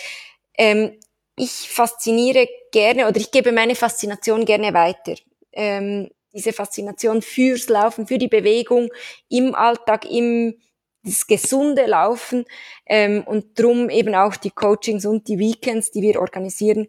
Ähm, 0.58 1.00
ich 1.36 1.52
fasziniere 1.70 2.48
gerne 2.72 3.08
oder 3.08 3.18
ich 3.18 3.32
gebe 3.32 3.52
meine 3.52 3.76
Faszination 3.76 4.46
gerne 4.46 4.74
weiter. 4.74 5.16
Ähm, 5.54 6.10
diese 6.34 6.54
Faszination 6.54 7.22
fürs 7.22 7.70
Laufen, 7.70 8.08
für 8.08 8.18
die 8.18 8.28
Bewegung 8.28 8.90
im 9.30 9.56
Alltag, 9.56 10.06
im 10.10 10.56
das 11.04 11.28
gesunde 11.28 11.86
Laufen 11.86 12.46
ähm, 12.86 13.24
und 13.26 13.60
drum 13.60 13.90
eben 13.90 14.16
auch 14.16 14.36
die 14.36 14.52
Coachings 14.52 15.06
und 15.06 15.28
die 15.28 15.40
Weekends, 15.40 15.92
die 15.92 16.02
wir 16.02 16.20
organisieren, 16.20 16.88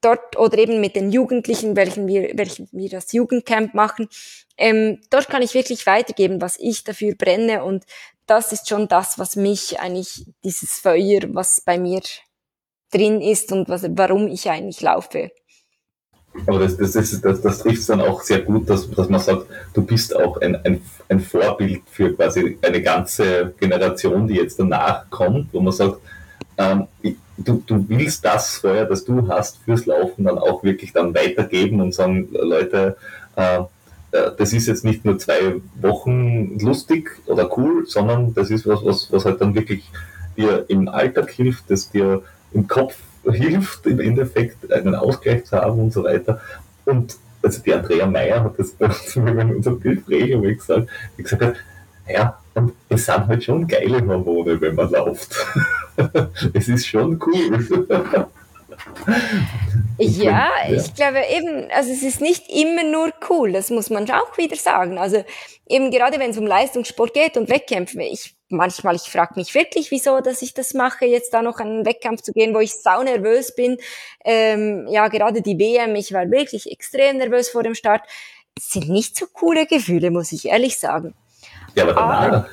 dort 0.00 0.36
oder 0.36 0.58
eben 0.58 0.80
mit 0.80 0.96
den 0.96 1.10
Jugendlichen, 1.10 1.76
welchen 1.76 2.06
wir, 2.06 2.32
welchen 2.34 2.68
wir 2.72 2.88
das 2.88 3.12
Jugendcamp 3.12 3.74
machen, 3.74 4.08
ähm, 4.56 5.00
dort 5.10 5.28
kann 5.28 5.42
ich 5.42 5.54
wirklich 5.54 5.86
weitergeben, 5.86 6.40
was 6.40 6.58
ich 6.58 6.84
dafür 6.84 7.14
brenne 7.14 7.64
und 7.64 7.84
das 8.26 8.52
ist 8.52 8.68
schon 8.68 8.88
das, 8.88 9.18
was 9.18 9.36
mich 9.36 9.80
eigentlich, 9.80 10.26
dieses 10.44 10.78
Feuer, 10.78 11.20
was 11.28 11.60
bei 11.60 11.78
mir 11.78 12.00
drin 12.90 13.20
ist 13.20 13.52
und 13.52 13.68
was, 13.68 13.84
warum 13.90 14.28
ich 14.28 14.48
eigentlich 14.48 14.80
laufe. 14.80 15.32
Aber 16.46 16.60
das, 16.60 16.76
das, 16.76 16.92
das, 16.92 17.20
das, 17.20 17.40
das 17.42 17.58
trifft 17.58 17.80
es 17.80 17.86
dann 17.86 18.00
auch 18.00 18.22
sehr 18.22 18.40
gut, 18.40 18.68
dass, 18.68 18.90
dass 18.90 19.08
man 19.08 19.20
sagt, 19.20 19.46
du 19.74 19.82
bist 19.82 20.16
auch 20.16 20.40
ein, 20.40 20.56
ein, 20.64 20.80
ein 21.08 21.20
Vorbild 21.20 21.82
für 21.90 22.14
quasi 22.14 22.58
eine 22.62 22.82
ganze 22.82 23.52
Generation, 23.60 24.26
die 24.26 24.36
jetzt 24.36 24.58
danach 24.58 25.08
kommt, 25.10 25.52
wo 25.52 25.60
man 25.60 25.72
sagt, 25.72 25.98
ähm, 26.56 26.86
du, 27.36 27.62
du 27.66 27.84
willst 27.88 28.24
das 28.24 28.56
Feuer, 28.56 28.86
das 28.86 29.04
du 29.04 29.28
hast 29.28 29.58
fürs 29.64 29.86
Laufen, 29.86 30.24
dann 30.24 30.38
auch 30.38 30.62
wirklich 30.62 30.92
dann 30.92 31.14
weitergeben 31.14 31.80
und 31.80 31.94
sagen, 31.94 32.28
Leute, 32.32 32.96
äh, 33.36 33.60
äh, 34.12 34.30
das 34.36 34.52
ist 34.52 34.68
jetzt 34.68 34.84
nicht 34.84 35.04
nur 35.04 35.18
zwei 35.18 35.60
Wochen 35.80 36.58
lustig 36.58 37.10
oder 37.26 37.50
cool, 37.58 37.84
sondern 37.86 38.34
das 38.34 38.50
ist 38.50 38.66
was, 38.66 38.84
was, 38.84 39.12
was 39.12 39.24
halt 39.24 39.40
dann 39.40 39.54
wirklich 39.54 39.90
dir 40.36 40.64
im 40.68 40.88
Alltag 40.88 41.30
hilft, 41.30 41.70
das 41.70 41.90
dir 41.90 42.22
im 42.52 42.68
Kopf 42.68 42.96
hilft, 43.30 43.86
im 43.86 44.00
Endeffekt 44.00 44.72
einen 44.72 44.94
Ausgleich 44.94 45.44
zu 45.44 45.56
haben 45.56 45.78
und 45.78 45.92
so 45.92 46.04
weiter. 46.04 46.40
Und 46.84 47.16
also 47.42 47.62
die 47.62 47.74
Andrea 47.74 48.06
Meyer 48.06 48.44
hat 48.44 48.58
das 48.58 48.70
bei 48.72 48.86
uns 48.86 49.16
in 49.16 49.56
unserem 49.56 49.80
Gespräch 49.80 50.30
gesagt, 50.58 50.88
die 51.16 51.22
gesagt 51.22 51.42
hat, 51.42 51.56
ja, 52.08 52.38
und 52.54 52.72
es 52.88 53.06
sind 53.06 53.26
halt 53.26 53.44
schon 53.44 53.66
geile 53.66 54.06
Hormone, 54.06 54.60
wenn 54.60 54.74
man 54.74 54.90
läuft. 54.90 55.34
es 56.54 56.68
ist 56.68 56.86
schon 56.86 57.20
cool. 57.24 57.86
ja, 59.98 60.48
ich 60.68 60.94
glaube 60.94 61.20
eben, 61.30 61.70
also 61.70 61.90
es 61.90 62.02
ist 62.02 62.20
nicht 62.20 62.44
immer 62.50 62.84
nur 62.84 63.12
cool, 63.30 63.52
das 63.52 63.70
muss 63.70 63.90
man 63.90 64.10
auch 64.10 64.36
wieder 64.36 64.56
sagen. 64.56 64.98
Also 64.98 65.24
eben 65.68 65.90
gerade 65.90 66.18
wenn 66.18 66.30
es 66.30 66.38
um 66.38 66.46
Leistungssport 66.46 67.14
geht 67.14 67.36
und 67.36 67.48
Wettkämpfe, 67.48 68.02
ich 68.02 68.34
manchmal, 68.52 68.94
ich 68.94 69.10
frage 69.10 69.34
mich 69.36 69.54
wirklich, 69.54 69.90
wieso, 69.90 70.20
dass 70.20 70.42
ich 70.42 70.54
das 70.54 70.74
mache, 70.74 71.06
jetzt 71.06 71.34
da 71.34 71.42
noch 71.42 71.58
einen 71.58 71.84
Wettkampf 71.84 72.22
zu 72.22 72.32
gehen, 72.32 72.54
wo 72.54 72.60
ich 72.60 72.74
sau 72.74 73.02
nervös 73.02 73.54
bin. 73.54 73.78
Ähm, 74.24 74.86
ja, 74.88 75.08
gerade 75.08 75.42
die 75.42 75.58
WM, 75.58 75.94
ich 75.96 76.12
war 76.12 76.30
wirklich 76.30 76.70
extrem 76.70 77.18
nervös 77.18 77.48
vor 77.48 77.62
dem 77.62 77.74
Start. 77.74 78.02
Das 78.54 78.70
sind 78.70 78.88
nicht 78.88 79.16
so 79.16 79.26
coole 79.32 79.66
Gefühle, 79.66 80.10
muss 80.10 80.32
ich 80.32 80.46
ehrlich 80.46 80.78
sagen. 80.78 81.14
Ja, 81.74 81.84
aber 81.84 81.94
danach. 81.94 82.48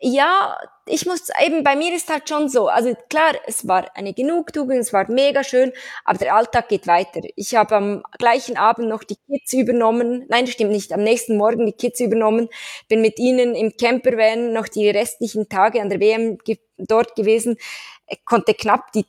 Ja, 0.00 0.58
ich 0.86 1.06
muss 1.06 1.28
eben, 1.44 1.62
bei 1.62 1.76
mir 1.76 1.94
ist 1.94 2.08
halt 2.08 2.28
schon 2.28 2.48
so, 2.48 2.68
also 2.68 2.94
klar, 3.08 3.34
es 3.46 3.68
war 3.68 3.94
eine 3.96 4.12
Genugtuung, 4.14 4.72
es 4.72 4.92
war 4.92 5.08
mega 5.10 5.44
schön, 5.44 5.72
aber 6.04 6.18
der 6.18 6.34
Alltag 6.34 6.68
geht 6.68 6.86
weiter. 6.86 7.20
Ich 7.36 7.54
habe 7.54 7.76
am 7.76 8.02
gleichen 8.18 8.56
Abend 8.56 8.88
noch 8.88 9.04
die 9.04 9.16
Kids 9.28 9.52
übernommen, 9.52 10.24
nein, 10.28 10.46
stimmt 10.48 10.72
nicht, 10.72 10.92
am 10.92 11.02
nächsten 11.04 11.36
Morgen 11.36 11.66
die 11.66 11.72
Kids 11.72 12.00
übernommen, 12.00 12.48
bin 12.88 13.00
mit 13.00 13.18
ihnen 13.18 13.54
im 13.54 13.76
Campervan 13.76 14.52
noch 14.52 14.66
die 14.68 14.90
restlichen 14.90 15.48
Tage 15.48 15.80
an 15.80 15.88
der 15.88 16.00
WM 16.00 16.38
ge 16.38 16.58
dort 16.78 17.14
gewesen, 17.14 17.58
konnte 18.24 18.54
knapp 18.54 18.90
die 18.92 19.06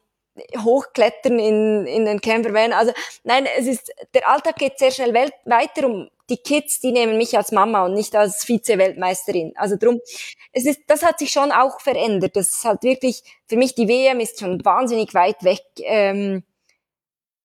hochklettern 0.58 1.40
in, 1.40 1.86
in 1.88 2.06
den 2.06 2.22
Campervan. 2.22 2.74
Also 2.74 2.92
nein, 3.24 3.48
es 3.58 3.68
ist, 3.68 3.92
der 4.14 4.28
Alltag 4.28 4.58
geht 4.58 4.80
sehr 4.80 4.92
schnell 4.92 5.14
weiter 5.14 5.88
und 5.88 6.10
die 6.30 6.38
Kids, 6.38 6.80
die 6.80 6.92
nehmen 6.92 7.18
mich 7.18 7.38
als 7.38 7.52
Mama 7.52 7.86
und 7.86 7.94
nicht 7.94 8.16
als 8.16 8.46
Vize-Weltmeisterin. 8.46 9.54
Also 9.56 9.76
drum, 9.76 10.00
es 10.54 10.66
ist, 10.66 10.82
das 10.88 11.04
hat 11.04 11.20
sich 11.20 11.32
schon 11.32 11.52
auch 11.52 11.82
verändert. 11.82 12.36
Das 12.36 12.50
ist 12.50 12.66
halt 12.66 12.84
wirklich, 12.84 13.24
für 13.48 13.58
mich 13.58 13.76
die 13.76 13.88
WM 13.88 14.20
ist 14.20 14.40
schon 14.40 14.64
wahnsinnig 14.64 15.14
weit 15.14 15.44
weg. 15.44 15.62
Ähm, 15.80 16.44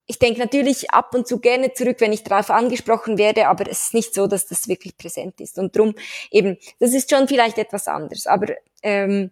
ich 0.07 0.19
denke 0.19 0.41
natürlich 0.41 0.91
ab 0.91 1.15
und 1.15 1.27
zu 1.27 1.39
gerne 1.39 1.75
zurück, 1.75 1.97
wenn 2.01 2.15
ich 2.15 2.25
darauf 2.25 2.51
angesprochen 2.51 3.19
werde, 3.19 3.49
aber 3.49 3.69
es 3.69 3.85
ist 3.85 3.95
nicht 3.95 4.15
so, 4.15 4.27
dass 4.27 4.47
das 4.47 4.67
wirklich 4.67 4.97
präsent 4.97 5.39
ist. 5.41 5.59
Und 5.59 5.77
drum 5.77 5.95
eben, 6.31 6.57
das 6.79 6.95
ist 6.95 7.11
schon 7.11 7.29
vielleicht 7.29 7.59
etwas 7.59 7.89
anderes. 7.89 8.27
Aber 8.27 8.55
ähm, 8.83 9.31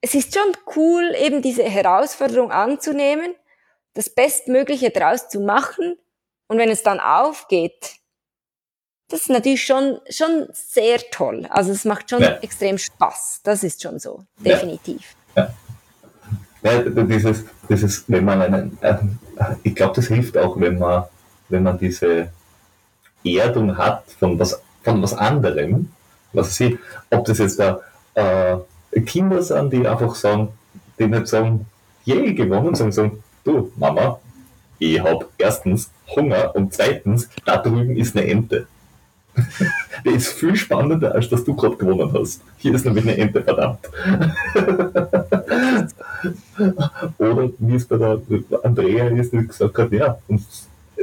es 0.00 0.14
ist 0.16 0.34
schon 0.34 0.56
cool, 0.74 1.14
eben 1.16 1.42
diese 1.42 1.62
Herausforderung 1.62 2.50
anzunehmen, 2.50 3.36
das 3.94 4.10
Bestmögliche 4.10 4.90
daraus 4.90 5.28
zu 5.28 5.40
machen. 5.40 5.96
Und 6.48 6.58
wenn 6.58 6.70
es 6.70 6.82
dann 6.82 6.98
aufgeht, 6.98 8.01
das 9.12 9.20
ist 9.20 9.28
natürlich 9.28 9.62
schon, 9.62 9.98
schon 10.08 10.46
sehr 10.52 10.98
toll. 11.10 11.46
Also 11.50 11.70
es 11.70 11.84
macht 11.84 12.08
schon 12.08 12.22
ja. 12.22 12.38
extrem 12.40 12.78
Spaß. 12.78 13.40
Das 13.44 13.62
ist 13.62 13.82
schon 13.82 13.98
so, 13.98 14.24
definitiv. 14.38 15.14
Ja. 15.36 15.52
ja. 16.62 16.80
dieses, 16.80 17.44
dieses, 17.68 18.04
wenn 18.08 18.24
man 18.24 18.40
einen, 18.40 18.78
äh, 18.80 18.96
ich 19.64 19.74
glaube, 19.74 19.94
das 19.96 20.06
hilft 20.06 20.38
auch, 20.38 20.58
wenn 20.58 20.78
man, 20.78 21.04
wenn 21.50 21.62
man 21.62 21.78
diese 21.78 22.30
Erdung 23.22 23.76
hat 23.76 24.04
von 24.18 24.38
was, 24.38 24.62
von 24.82 25.02
was 25.02 25.12
anderem, 25.12 25.92
was 26.32 26.56
sie, 26.56 26.78
ob 27.10 27.26
das 27.26 27.36
jetzt 27.36 27.58
da 27.58 27.80
äh, 28.14 28.56
Kinder 29.02 29.42
sind, 29.42 29.74
die 29.74 29.86
einfach 29.86 30.14
sagen, 30.14 30.54
die 30.98 31.06
nicht 31.06 31.26
sagen, 31.26 31.66
je 32.04 32.32
gewonnen, 32.32 32.74
sondern 32.74 32.92
sagen, 32.92 33.24
du 33.44 33.70
Mama, 33.76 34.18
ich 34.78 34.98
habe 35.02 35.28
erstens 35.36 35.90
Hunger 36.16 36.56
und 36.56 36.72
zweitens, 36.72 37.28
da 37.44 37.58
drüben 37.58 37.94
ist 37.96 38.16
eine 38.16 38.26
Ente. 38.26 38.66
Der 40.04 40.14
ist 40.14 40.28
viel 40.28 40.56
spannender, 40.56 41.14
als 41.14 41.28
dass 41.28 41.44
du 41.44 41.54
gerade 41.54 41.76
gewonnen 41.76 42.12
hast. 42.12 42.42
Hier 42.58 42.74
ist 42.74 42.84
nämlich 42.84 43.04
eine 43.04 43.16
Ente, 43.16 43.42
verdammt. 43.42 43.78
Oder 47.18 47.50
wie 47.58 47.74
es 47.74 47.86
bei 47.86 47.96
der 47.96 48.20
Andrea 48.62 49.08
ist, 49.08 49.32
die 49.32 49.46
gesagt 49.46 49.78
hat, 49.78 49.92
ja, 49.92 50.18
und 50.28 50.42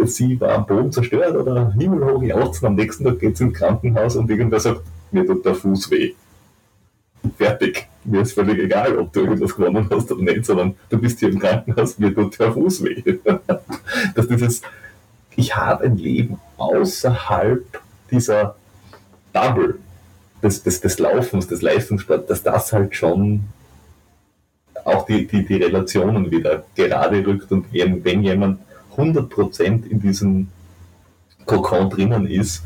sie 0.06 0.40
war 0.40 0.52
am 0.52 0.66
Boden 0.66 0.92
zerstört 0.92 1.36
oder 1.36 1.74
himmelhoch 1.74 2.24
jauchzen, 2.24 2.68
am 2.68 2.76
nächsten 2.76 3.04
Tag 3.04 3.20
geht 3.20 3.38
sie 3.38 3.46
ins 3.46 3.58
Krankenhaus 3.58 4.16
und 4.16 4.30
irgendwer 4.30 4.60
sagt, 4.60 4.82
mir 5.12 5.26
tut 5.26 5.46
der 5.46 5.56
Fuß 5.56 5.92
weh. 5.92 6.14
Fertig. 7.38 7.88
Mir 8.06 8.22
ist 8.22 8.34
völlig 8.34 8.60
egal, 8.60 8.98
ob 8.98 9.12
du 9.12 9.22
irgendwas 9.22 9.56
gewonnen 9.56 9.88
hast 9.92 10.12
oder 10.12 10.24
nicht, 10.24 10.46
sondern 10.46 10.76
du 10.90 10.98
bist 10.98 11.20
hier 11.20 11.30
im 11.30 11.40
Krankenhaus, 11.40 12.00
mir 12.00 12.16
tut 12.16 12.40
der 12.40 12.54
Fuß 12.54 12.84
weh. 12.84 13.04
Dass 14.16 14.28
dieses, 14.28 14.62
ich 15.36 15.56
habe 15.56 15.84
ein 15.84 15.98
Leben 15.98 16.40
außerhalb 16.58 17.82
dieser 18.12 18.56
Bubble 19.34 19.80
des, 20.42 20.64
des, 20.64 20.82
des 20.82 21.00
Laufens, 21.00 21.48
des 21.48 21.62
Leistungssports, 21.62 22.28
dass 22.28 22.44
das 22.44 22.74
halt 22.74 22.96
schon 22.96 23.46
auch 24.86 25.06
die, 25.06 25.28
die, 25.28 25.46
die 25.46 25.56
Relationen 25.56 26.32
wieder 26.32 26.64
gerade 26.76 27.26
rückt 27.26 27.52
und 27.52 27.72
wenn, 27.74 28.04
wenn 28.04 28.24
jemand 28.24 28.60
100% 28.96 29.86
in 29.88 30.00
diesem 30.00 30.48
Kokon 31.46 31.90
drinnen 31.90 32.28
ist, 32.28 32.64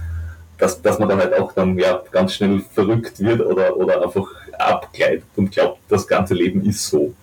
dass, 0.57 0.81
dass 0.81 0.99
man 0.99 1.09
dann 1.09 1.19
halt 1.19 1.33
auch 1.33 1.51
dann 1.53 1.77
ja 1.77 2.01
ganz 2.11 2.35
schnell 2.35 2.61
verrückt 2.61 3.19
wird 3.19 3.41
oder, 3.41 3.75
oder 3.75 4.03
einfach 4.03 4.27
abgleitet 4.57 5.25
und 5.35 5.51
glaubt, 5.51 5.79
das 5.89 6.07
ganze 6.07 6.33
Leben 6.33 6.63
ist 6.65 6.87
so. 6.87 7.13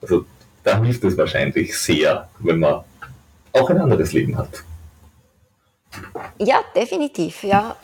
Also 0.00 0.26
da 0.62 0.80
hilft 0.82 1.04
es 1.04 1.16
wahrscheinlich 1.16 1.76
sehr, 1.76 2.28
wenn 2.38 2.58
man 2.58 2.82
auch 3.52 3.70
ein 3.70 3.78
anderes 3.78 4.12
Leben 4.12 4.36
hat. 4.36 4.62
Ja, 6.38 6.60
definitiv, 6.74 7.42
ja. 7.44 7.76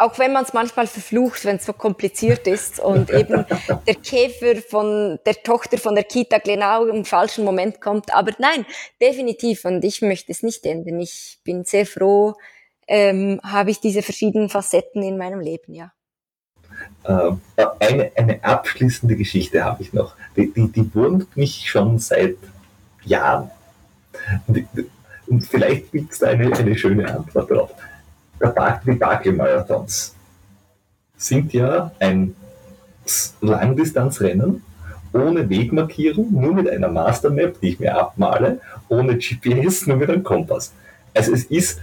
Auch 0.00 0.16
wenn 0.20 0.32
man 0.32 0.44
es 0.44 0.52
manchmal 0.52 0.86
verflucht, 0.86 1.44
wenn 1.44 1.56
es 1.56 1.66
so 1.66 1.72
kompliziert 1.72 2.46
ist 2.46 2.78
und 2.78 3.10
eben 3.12 3.44
der 3.86 3.94
Käfer 3.96 4.62
von 4.62 5.18
der 5.26 5.42
Tochter 5.42 5.76
von 5.76 5.96
der 5.96 6.04
Kita 6.04 6.38
genau 6.38 6.86
im 6.86 7.04
falschen 7.04 7.44
Moment 7.44 7.80
kommt. 7.80 8.14
Aber 8.14 8.32
nein, 8.38 8.64
definitiv. 9.00 9.64
Und 9.64 9.84
ich 9.84 10.00
möchte 10.00 10.30
es 10.30 10.42
nicht 10.42 10.64
ändern. 10.66 11.00
Ich 11.00 11.40
bin 11.42 11.64
sehr 11.64 11.84
froh, 11.84 12.34
ähm, 12.86 13.40
habe 13.42 13.70
ich 13.70 13.80
diese 13.80 14.02
verschiedenen 14.02 14.48
Facetten 14.48 15.02
in 15.02 15.18
meinem 15.18 15.40
Leben, 15.40 15.74
ja. 15.74 15.92
Äh, 17.04 17.32
eine, 17.80 18.12
eine 18.14 18.44
abschließende 18.44 19.16
Geschichte 19.16 19.64
habe 19.64 19.82
ich 19.82 19.92
noch. 19.92 20.14
Die, 20.36 20.52
die, 20.52 20.68
die 20.68 20.94
wurmt 20.94 21.36
mich 21.36 21.68
schon 21.68 21.98
seit 21.98 22.36
Jahren. 23.04 23.50
Und 25.28 25.46
vielleicht 25.46 25.92
gibt 25.92 26.12
es 26.12 26.18
da 26.20 26.28
eine, 26.28 26.54
eine 26.54 26.76
schöne 26.76 27.08
Antwort 27.08 27.50
drauf. 27.50 27.70
Die 28.40 28.92
Barclay-Marathons 28.92 30.14
sind 31.16 31.52
ja 31.52 31.90
ein 31.98 32.34
Langdistanzrennen 33.40 34.62
ohne 35.12 35.48
Wegmarkierung, 35.48 36.32
nur 36.32 36.54
mit 36.54 36.68
einer 36.68 36.88
Mastermap, 36.88 37.60
die 37.60 37.70
ich 37.70 37.80
mir 37.80 37.96
abmale, 37.96 38.60
ohne 38.88 39.16
GPS, 39.16 39.86
nur 39.86 39.96
mit 39.96 40.10
einem 40.10 40.22
Kompass. 40.22 40.72
Also 41.14 41.32
es 41.32 41.44
ist 41.44 41.80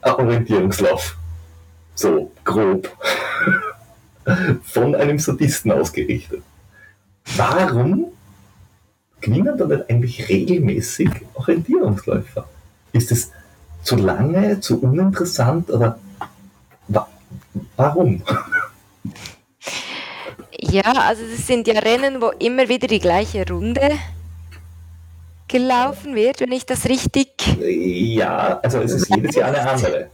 ein 0.00 0.12
Orientierungslauf. 0.14 1.16
So 1.94 2.32
grob. 2.44 2.88
Von 4.64 4.94
einem 4.94 5.18
Sadisten 5.18 5.72
ausgerichtet. 5.72 6.42
Warum 7.36 8.12
gewinnen 9.20 9.56
da 9.56 9.66
nicht 9.66 9.90
eigentlich 9.90 10.28
regelmäßig 10.28 11.10
Orientierungsläufer? 11.34 12.48
Ist 12.92 13.12
es 13.12 13.32
zu 13.82 13.96
lange, 13.96 14.60
zu 14.60 14.80
uninteressant 14.80 15.70
oder 15.70 15.98
wa 16.88 17.08
warum? 17.76 18.22
Ja, 20.60 20.92
also 20.92 21.22
es 21.22 21.46
sind 21.46 21.66
ja 21.68 21.78
Rennen, 21.78 22.20
wo 22.20 22.30
immer 22.38 22.68
wieder 22.68 22.88
die 22.88 22.98
gleiche 22.98 23.46
Runde 23.48 23.92
gelaufen 25.46 26.14
wird, 26.14 26.40
wenn 26.40 26.52
ich 26.52 26.66
das 26.66 26.84
richtig. 26.86 27.28
Ja, 27.60 28.60
also 28.62 28.80
es 28.80 28.92
ist 28.92 29.08
jedes 29.14 29.34
Jahr 29.34 29.48
eine 29.48 29.68
andere. 29.68 30.10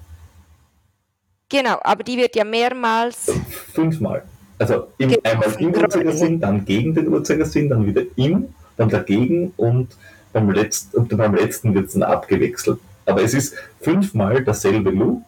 Genau, 1.48 1.78
aber 1.82 2.02
die 2.04 2.16
wird 2.16 2.36
ja 2.36 2.44
mehrmals. 2.44 3.32
Fünfmal. 3.72 4.22
Also 4.58 4.88
im, 4.98 5.16
einmal 5.22 5.52
im 5.58 5.74
Uhrzeigersinn, 5.74 6.40
dann 6.40 6.64
gegen 6.64 6.94
den 6.94 7.08
Uhrzeigersinn, 7.08 7.68
dann 7.68 7.86
wieder 7.86 8.02
im, 8.16 8.54
dann 8.76 8.88
dagegen 8.88 9.52
und 9.56 9.96
beim 10.32 10.50
letzten, 10.50 10.96
und 10.98 11.16
beim 11.16 11.34
letzten 11.34 11.74
wird 11.74 11.86
es 11.86 11.92
dann 11.92 12.02
abgewechselt. 12.02 12.78
Aber 13.06 13.22
es 13.22 13.34
ist 13.34 13.54
fünfmal 13.80 14.42
derselbe 14.42 14.90
Loop, 14.90 15.22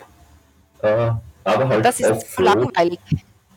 äh, 0.82 1.10
aber 1.44 1.68
halt. 1.68 1.84
Das 1.84 2.00
ist 2.00 2.38
langweilig. 2.38 2.98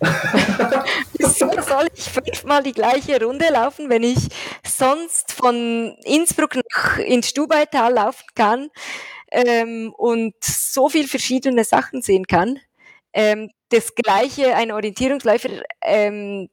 Wieso 1.18 1.50
soll 1.62 1.88
ich 1.94 2.10
fünfmal 2.10 2.64
die 2.64 2.72
gleiche 2.72 3.22
Runde 3.22 3.50
laufen, 3.52 3.90
wenn 3.90 4.04
ich 4.04 4.30
sonst 4.66 5.34
von 5.34 5.98
Innsbruck 6.06 6.56
nach 6.56 7.00
ins 7.00 7.30
Stubaital 7.30 7.94
laufen 7.94 8.26
kann 8.36 8.70
ähm, 9.32 9.94
und 9.98 10.36
so 10.42 10.88
viel 10.88 11.08
verschiedene 11.08 11.64
Sachen 11.64 12.02
sehen 12.02 12.28
kann? 12.28 12.60
Ähm, 13.12 13.50
das 13.70 13.94
gleiche, 13.96 14.56
ein 14.56 14.72
Orientierungsläufer, 14.72 15.50
ähm, 15.82 16.50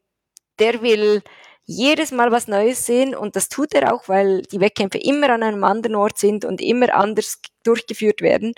der 0.59 0.83
will 0.83 1.23
jedes 1.67 2.13
Mal 2.13 2.31
was 2.33 2.49
Neues 2.49 2.87
sehen 2.87 3.15
und 3.15 3.37
das 3.37 3.49
tut 3.49 3.75
er 3.75 3.93
auch, 3.93 4.09
weil 4.09 4.43
die 4.43 4.61
Wettkämpfe 4.61 4.99
immer 4.99 5.31
an 5.31 5.43
einem 5.43 5.65
anderen 5.65 5.97
Ort 5.97 6.19
sind 6.19 6.45
und 6.45 6.61
immer 6.61 6.95
anders 6.95 7.41
durchgeführt 7.65 8.23
werden. 8.23 8.55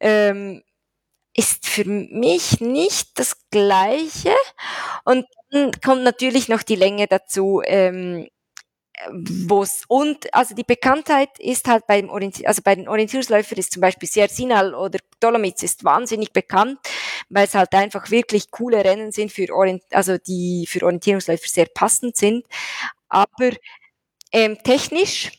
Ähm, 0.00 0.62
ist 1.34 1.66
für 1.66 1.84
mich 1.84 2.60
nicht 2.60 3.18
das 3.18 3.36
Gleiche. 3.50 4.34
Und 5.04 5.26
dann 5.50 5.72
kommt 5.84 6.04
natürlich 6.04 6.48
noch 6.48 6.62
die 6.62 6.76
Länge 6.76 7.06
dazu. 7.06 7.62
Ähm, 7.64 8.28
wo's 9.10 9.82
und 9.88 10.32
also 10.34 10.54
die 10.54 10.64
Bekanntheit 10.64 11.30
ist 11.38 11.68
halt 11.68 11.86
beim 11.86 12.08
Orientier 12.10 12.48
also 12.48 12.62
bei 12.62 12.74
den 12.74 12.88
Orientierungsläufern 12.88 13.58
ist 13.58 13.72
zum 13.72 13.80
Beispiel 13.80 14.08
Siersinal 14.08 14.74
oder 14.74 14.98
Dolomites 15.20 15.62
ist 15.62 15.84
wahnsinnig 15.84 16.32
bekannt, 16.32 16.78
weil 17.28 17.46
es 17.46 17.54
halt 17.54 17.74
einfach 17.74 18.10
wirklich 18.10 18.50
coole 18.50 18.84
Rennen 18.84 19.12
sind 19.12 19.32
für 19.32 19.52
Orient 19.54 19.82
also 19.90 20.18
die 20.18 20.66
für 20.68 20.84
Orientierungsläufer 20.84 21.48
sehr 21.48 21.66
passend 21.66 22.16
sind, 22.16 22.46
aber 23.08 23.50
ähm, 24.32 24.58
technisch 24.64 25.30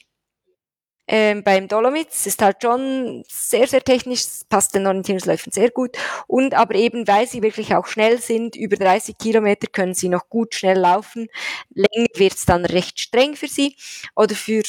ähm, 1.07 1.43
beim 1.43 1.67
Dolomites 1.67 2.25
ist 2.27 2.41
halt 2.41 2.57
schon 2.61 3.23
sehr, 3.27 3.67
sehr 3.67 3.83
technisch, 3.83 4.23
passt 4.47 4.73
den 4.73 4.87
Orientierungsläufen 4.87 5.51
sehr 5.51 5.69
gut. 5.69 5.97
Und 6.27 6.53
aber 6.53 6.75
eben, 6.75 7.07
weil 7.07 7.27
sie 7.27 7.41
wirklich 7.41 7.75
auch 7.75 7.87
schnell 7.87 8.19
sind, 8.19 8.55
über 8.55 8.77
30 8.77 9.17
Kilometer 9.17 9.67
können 9.67 9.93
sie 9.93 10.09
noch 10.09 10.29
gut 10.29 10.55
schnell 10.55 10.77
laufen. 10.79 11.27
Länger 11.73 12.07
wird 12.15 12.33
es 12.33 12.45
dann 12.45 12.65
recht 12.65 12.99
streng 12.99 13.35
für 13.35 13.47
sie 13.47 13.75
oder 14.15 14.35
für 14.35 14.63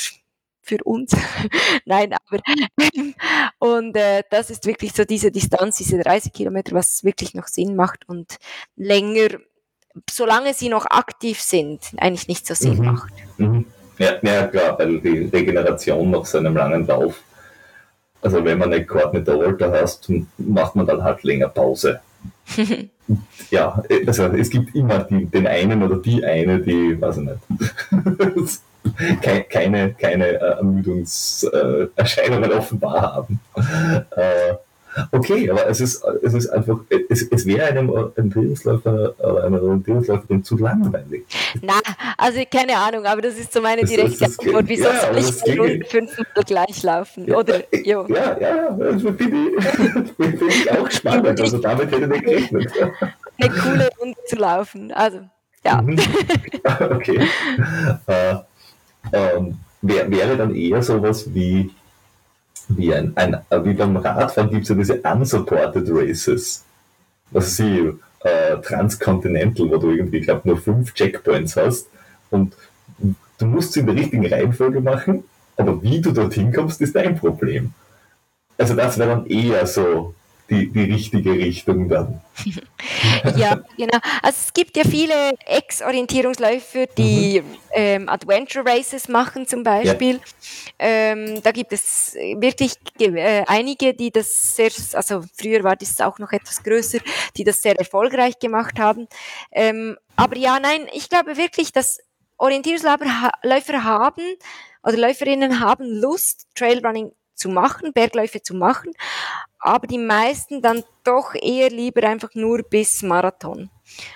für 0.65 0.83
uns. 0.83 1.13
Nein, 1.85 2.15
aber 2.15 2.43
und 3.59 3.97
äh, 3.97 4.23
das 4.31 4.51
ist 4.51 4.67
wirklich 4.67 4.93
so 4.93 5.05
diese 5.05 5.31
Distanz, 5.31 5.77
diese 5.77 5.99
30 5.99 6.33
Kilometer, 6.33 6.75
was 6.75 7.05
wirklich 7.05 7.35
noch 7.35 7.47
Sinn 7.47 7.77
macht 7.77 8.09
und 8.09 8.39
länger, 8.75 9.29
solange 10.11 10.55
sie 10.55 10.71
noch 10.71 10.87
aktiv 10.87 11.41
sind, 11.41 11.81
eigentlich 11.99 12.29
nicht 12.29 12.47
so 12.47 12.55
Sinn 12.55 12.79
mhm. 12.79 12.85
macht. 12.87 13.13
Mhm. 13.37 13.67
Ja, 13.99 14.15
ja, 14.23 14.47
klar, 14.47 14.79
weil 14.79 15.01
die 15.01 15.31
Regeneration 15.33 16.11
nach 16.11 16.25
so 16.27 16.39
einem 16.39 16.57
langen 16.57 16.87
Lauf 16.87 17.23
Also 18.21 18.45
wenn 18.45 18.59
man 18.59 18.71
nicht 18.71 18.89
Coordinator 18.89 19.45
Alter 19.45 19.73
hast, 19.73 20.11
macht 20.39 20.75
man 20.75 20.87
dann 20.87 21.03
halt 21.03 21.23
länger 21.23 21.49
Pause. 21.49 22.01
ja, 23.51 23.83
also 24.07 24.25
es 24.27 24.51
gibt 24.51 24.75
immer 24.75 25.01
die, 25.01 25.27
den 25.27 25.47
einen 25.47 25.83
oder 25.83 25.97
die 25.97 26.25
eine, 26.25 26.59
die, 26.59 27.01
weiß 27.01 27.19
ich 27.19 27.25
nicht, 27.25 28.61
keine, 29.51 29.95
keine 29.95 30.27
äh, 30.27 30.57
Ermüdungserscheinungen 30.57 32.53
offenbar 32.53 33.03
haben. 33.03 33.41
Äh, 34.17 34.55
Okay, 35.11 35.51
aber 35.51 35.67
es 35.69 35.81
ist, 35.81 36.05
es 36.23 36.35
ist 36.35 36.49
einfach, 36.49 36.79
es, 37.09 37.23
es 37.23 37.47
wäre 37.47 37.67
einem 37.67 37.91
Orientierungsläufer 37.91 39.15
oder 39.19 39.45
einer 39.45 39.63
Orientierungsläuferin 39.63 40.45
zu 40.45 40.57
langweilig. 40.57 41.25
Na, 41.63 41.75
also 42.17 42.41
keine 42.51 42.77
Ahnung, 42.77 43.05
aber 43.05 43.23
das 43.23 43.35
ist 43.35 43.53
so 43.53 43.61
meine 43.61 43.85
direkte 43.85 44.27
Antwort. 44.27 44.65
Wieso 44.69 44.85
ja, 44.85 45.01
soll 45.01 45.19
ich 45.19 45.41
bei 45.43 45.59
Rund 45.59 45.87
500 45.87 46.47
gleich 46.47 46.83
laufen? 46.83 47.27
Ja, 47.27 47.39
oder, 47.39 47.73
äh, 47.73 47.83
jo. 47.85 48.07
ja, 48.09 48.39
ja, 48.39 48.71
das 48.71 49.03
finde 49.03 49.25
ich, 49.25 50.13
find 50.17 50.43
ich 50.43 50.71
auch 50.71 50.91
spannend. 50.91 51.41
Also 51.41 51.59
damit 51.59 51.91
hätte 51.91 52.05
ich 52.05 52.09
nicht 52.09 52.25
gerechnet. 52.25 52.73
Eine 53.39 53.51
coole 53.51 53.91
Runde 54.01 54.19
zu 54.27 54.37
laufen. 54.37 54.93
Also, 54.93 55.21
ja. 55.65 55.83
Mhm. 55.83 55.99
Okay. 56.65 57.21
Äh, 58.07 58.37
ähm, 59.13 59.59
wär, 59.83 60.11
wäre 60.11 60.37
dann 60.37 60.55
eher 60.55 60.83
sowas 60.83 61.33
wie 61.35 61.71
wie, 62.69 62.95
ein, 62.95 63.13
ein, 63.17 63.37
wie 63.63 63.75
beim 63.75 63.97
Radfahren 63.97 64.51
gibt 64.51 64.63
es 64.63 64.69
ja 64.69 64.75
diese 64.75 65.01
unsupported 65.01 65.89
Races. 65.91 66.65
Was 67.31 67.57
sie, 67.57 67.93
äh, 68.25 68.57
Transcontinental, 68.63 69.71
wo 69.71 69.77
du 69.77 69.91
irgendwie, 69.91 70.21
glaube, 70.21 70.49
nur 70.49 70.59
fünf 70.59 70.95
Checkpoints 70.95 71.57
hast 71.57 71.89
und 72.31 72.55
du 73.39 73.47
musst 73.47 73.73
sie 73.73 73.81
in 73.81 73.87
der 73.87 73.97
richtigen 73.97 74.27
Reihenfolge 74.27 74.81
machen, 74.81 75.25
aber 75.57 75.81
wie 75.83 76.01
du 76.01 76.11
dorthin 76.11 76.53
kommst, 76.53 76.81
ist 76.81 76.97
dein 76.97 77.17
Problem. 77.17 77.73
Also 78.57 78.75
das 78.75 78.99
wäre 78.99 79.11
dann 79.11 79.27
eher 79.27 79.67
so 79.67 80.15
die, 80.51 80.71
die 80.71 80.93
richtige 80.93 81.33
Richtung 81.33 81.89
dann. 81.89 82.21
ja, 83.37 83.63
genau. 83.77 83.99
Also 84.23 84.37
es 84.47 84.53
gibt 84.53 84.77
ja 84.77 84.85
viele 84.85 85.33
Ex-Orientierungsläufer, 85.47 86.87
die 86.99 87.41
mhm. 87.41 87.57
ähm, 87.73 88.09
Adventure 88.09 88.65
Races 88.67 89.09
machen 89.09 89.47
zum 89.47 89.63
Beispiel. 89.63 90.17
Ja. 90.17 90.21
Ähm, 90.79 91.43
da 91.43 91.51
gibt 91.51 91.73
es 91.73 92.15
wirklich 92.15 92.75
äh, 93.01 93.45
einige, 93.47 93.95
die 93.95 94.11
das 94.11 94.57
sehr, 94.57 94.71
also 94.93 95.25
früher 95.35 95.65
war 95.65 95.77
das 95.77 96.01
auch 96.01 96.19
noch 96.19 96.33
etwas 96.33 96.63
größer, 96.63 96.99
die 97.37 97.45
das 97.45 97.63
sehr 97.63 97.79
erfolgreich 97.79 98.39
gemacht 98.39 98.79
haben. 98.79 99.09
Ähm, 99.51 99.97
aber 100.17 100.37
ja, 100.37 100.61
nein, 100.61 100.87
ich 100.93 101.09
glaube 101.09 101.37
wirklich, 101.39 101.73
dass 101.73 102.01
Orientierungsläufer 102.37 103.85
haben 103.85 104.25
oder 104.83 104.99
Läuferinnen 104.99 105.61
haben 105.61 105.87
Lust, 105.87 106.49
Trailrunning 106.55 107.13
zu 107.35 107.49
machen, 107.49 107.93
Bergläufe 107.93 108.43
zu 108.43 108.55
machen, 108.55 108.93
aber 109.65 109.87
die 109.87 109.99
meisten 109.99 110.61
dann 110.61 110.85
doch 111.05 111.35
eher 111.35 111.71
lieber 111.71 112.07
einfach 112.07 112.35
nur 112.35 112.63
bis 112.63 113.03
Marathon. 113.03 113.71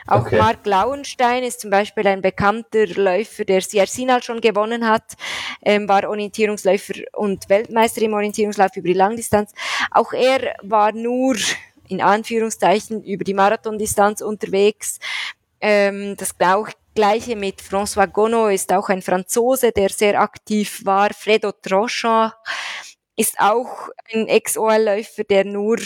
Auch 0.07 0.27
okay. 0.27 0.37
Mark 0.37 0.67
Lauenstein 0.67 1.43
ist 1.43 1.61
zum 1.61 1.71
Beispiel 1.71 2.07
ein 2.07 2.21
bekannter 2.21 2.87
Läufer, 2.87 3.47
der 3.47 3.63
Siersinal 3.63 4.23
schon 4.23 4.43
gewonnen 4.43 4.87
hat, 4.87 5.15
ähm, 5.63 5.89
war 5.89 6.07
Orientierungsläufer 6.07 6.95
und 7.15 7.49
Weltmeister 7.49 8.03
im 8.03 8.13
Orientierungslauf 8.13 8.77
über 8.77 8.89
die 8.89 8.95
Langdistanz. 8.95 9.53
Auch 9.91 10.13
er 10.13 10.55
war 10.63 10.93
nur 10.93 11.37
in 11.89 12.03
Anführungszeichen 12.03 13.03
über 13.05 13.25
die 13.25 13.35
Marathondistanz 13.35 14.21
unterwegs. 14.21 14.99
Ähm, 15.63 16.15
das 16.19 16.37
Gleiche 16.95 17.37
mit 17.37 17.63
François 17.63 18.07
Gonod 18.07 18.53
ist 18.53 18.71
auch 18.71 18.91
ein 18.91 19.01
Franzose, 19.01 19.73
der 19.73 19.89
sehr 19.89 20.21
aktiv 20.21 20.83
war. 20.85 21.15
Fredo 21.15 21.53
Trochon 21.53 22.33
ist 23.19 23.41
auch 23.41 23.91
ein 24.13 24.29
Ex-OL-Läufer, 24.29 25.25
der 25.25 25.45
nur 25.45 25.79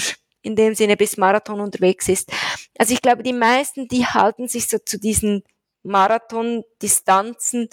in 0.42 0.54
dem 0.54 0.74
Sinne 0.74 0.96
bis 0.96 1.16
Marathon 1.16 1.60
unterwegs 1.60 2.08
ist. 2.08 2.30
Also 2.78 2.92
ich 2.92 3.00
glaube, 3.00 3.22
die 3.22 3.32
meisten, 3.32 3.88
die 3.88 4.04
halten 4.06 4.48
sich 4.48 4.68
so 4.68 4.78
zu 4.78 4.98
diesen 4.98 5.42
Marathon-Distanzen, 5.82 7.68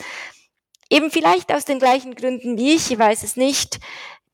eben 0.90 1.12
vielleicht 1.12 1.54
aus 1.54 1.66
den 1.66 1.80
gleichen 1.80 2.16
Gründen 2.16 2.58
wie 2.58 2.74
ich, 2.76 2.90
ich 2.90 2.98
weiß 2.98 3.24
es 3.24 3.36
nicht. 3.36 3.80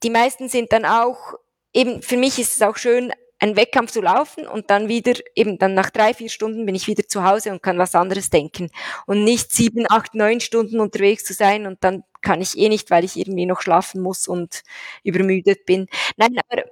Die 0.04 0.12
meisten 0.12 0.48
sind 0.48 0.72
dann 0.72 0.86
auch, 0.86 1.34
eben 1.76 2.02
für 2.02 2.18
mich 2.18 2.40
ist 2.40 2.56
es 2.56 2.62
auch 2.64 2.78
schön, 2.78 3.12
einen 3.40 3.58
Wettkampf 3.58 3.92
zu 3.92 4.02
laufen 4.02 4.48
und 4.48 4.70
dann 4.70 4.88
wieder, 4.88 5.14
eben 5.36 5.60
dann 5.60 5.74
nach 5.74 5.90
drei, 5.90 6.14
vier 6.14 6.30
Stunden 6.30 6.66
bin 6.66 6.74
ich 6.74 6.88
wieder 6.88 7.08
zu 7.08 7.24
Hause 7.24 7.52
und 7.52 7.62
kann 7.62 7.78
was 7.78 7.94
anderes 7.94 8.30
denken. 8.30 8.72
Und 9.08 9.24
nicht 9.26 9.52
sieben, 9.52 9.86
acht, 9.90 10.16
neun 10.16 10.40
Stunden 10.40 10.80
unterwegs 10.80 11.26
zu 11.26 11.34
sein 11.34 11.68
und 11.68 11.84
dann 11.84 12.04
kann 12.22 12.42
ich 12.42 12.58
eh 12.58 12.70
nicht, 12.70 12.90
weil 12.92 13.04
ich 13.04 13.18
irgendwie 13.18 13.46
noch 13.46 13.62
schlafen 13.62 14.02
muss 14.02 14.28
und 14.28 14.64
übermüdet 15.04 15.66
bin. 15.66 15.88
Nein, 16.18 16.38
aber 16.50 16.64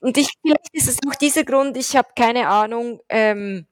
und 0.00 0.18
ich 0.18 0.28
vielleicht 0.42 0.68
ist 0.74 0.88
es 0.88 0.98
auch 1.08 1.14
dieser 1.14 1.44
Grund, 1.44 1.76
ich 1.76 1.96
habe 1.96 2.08
keine 2.16 2.48
Ahnung, 2.48 3.00
ähm, 3.08 3.66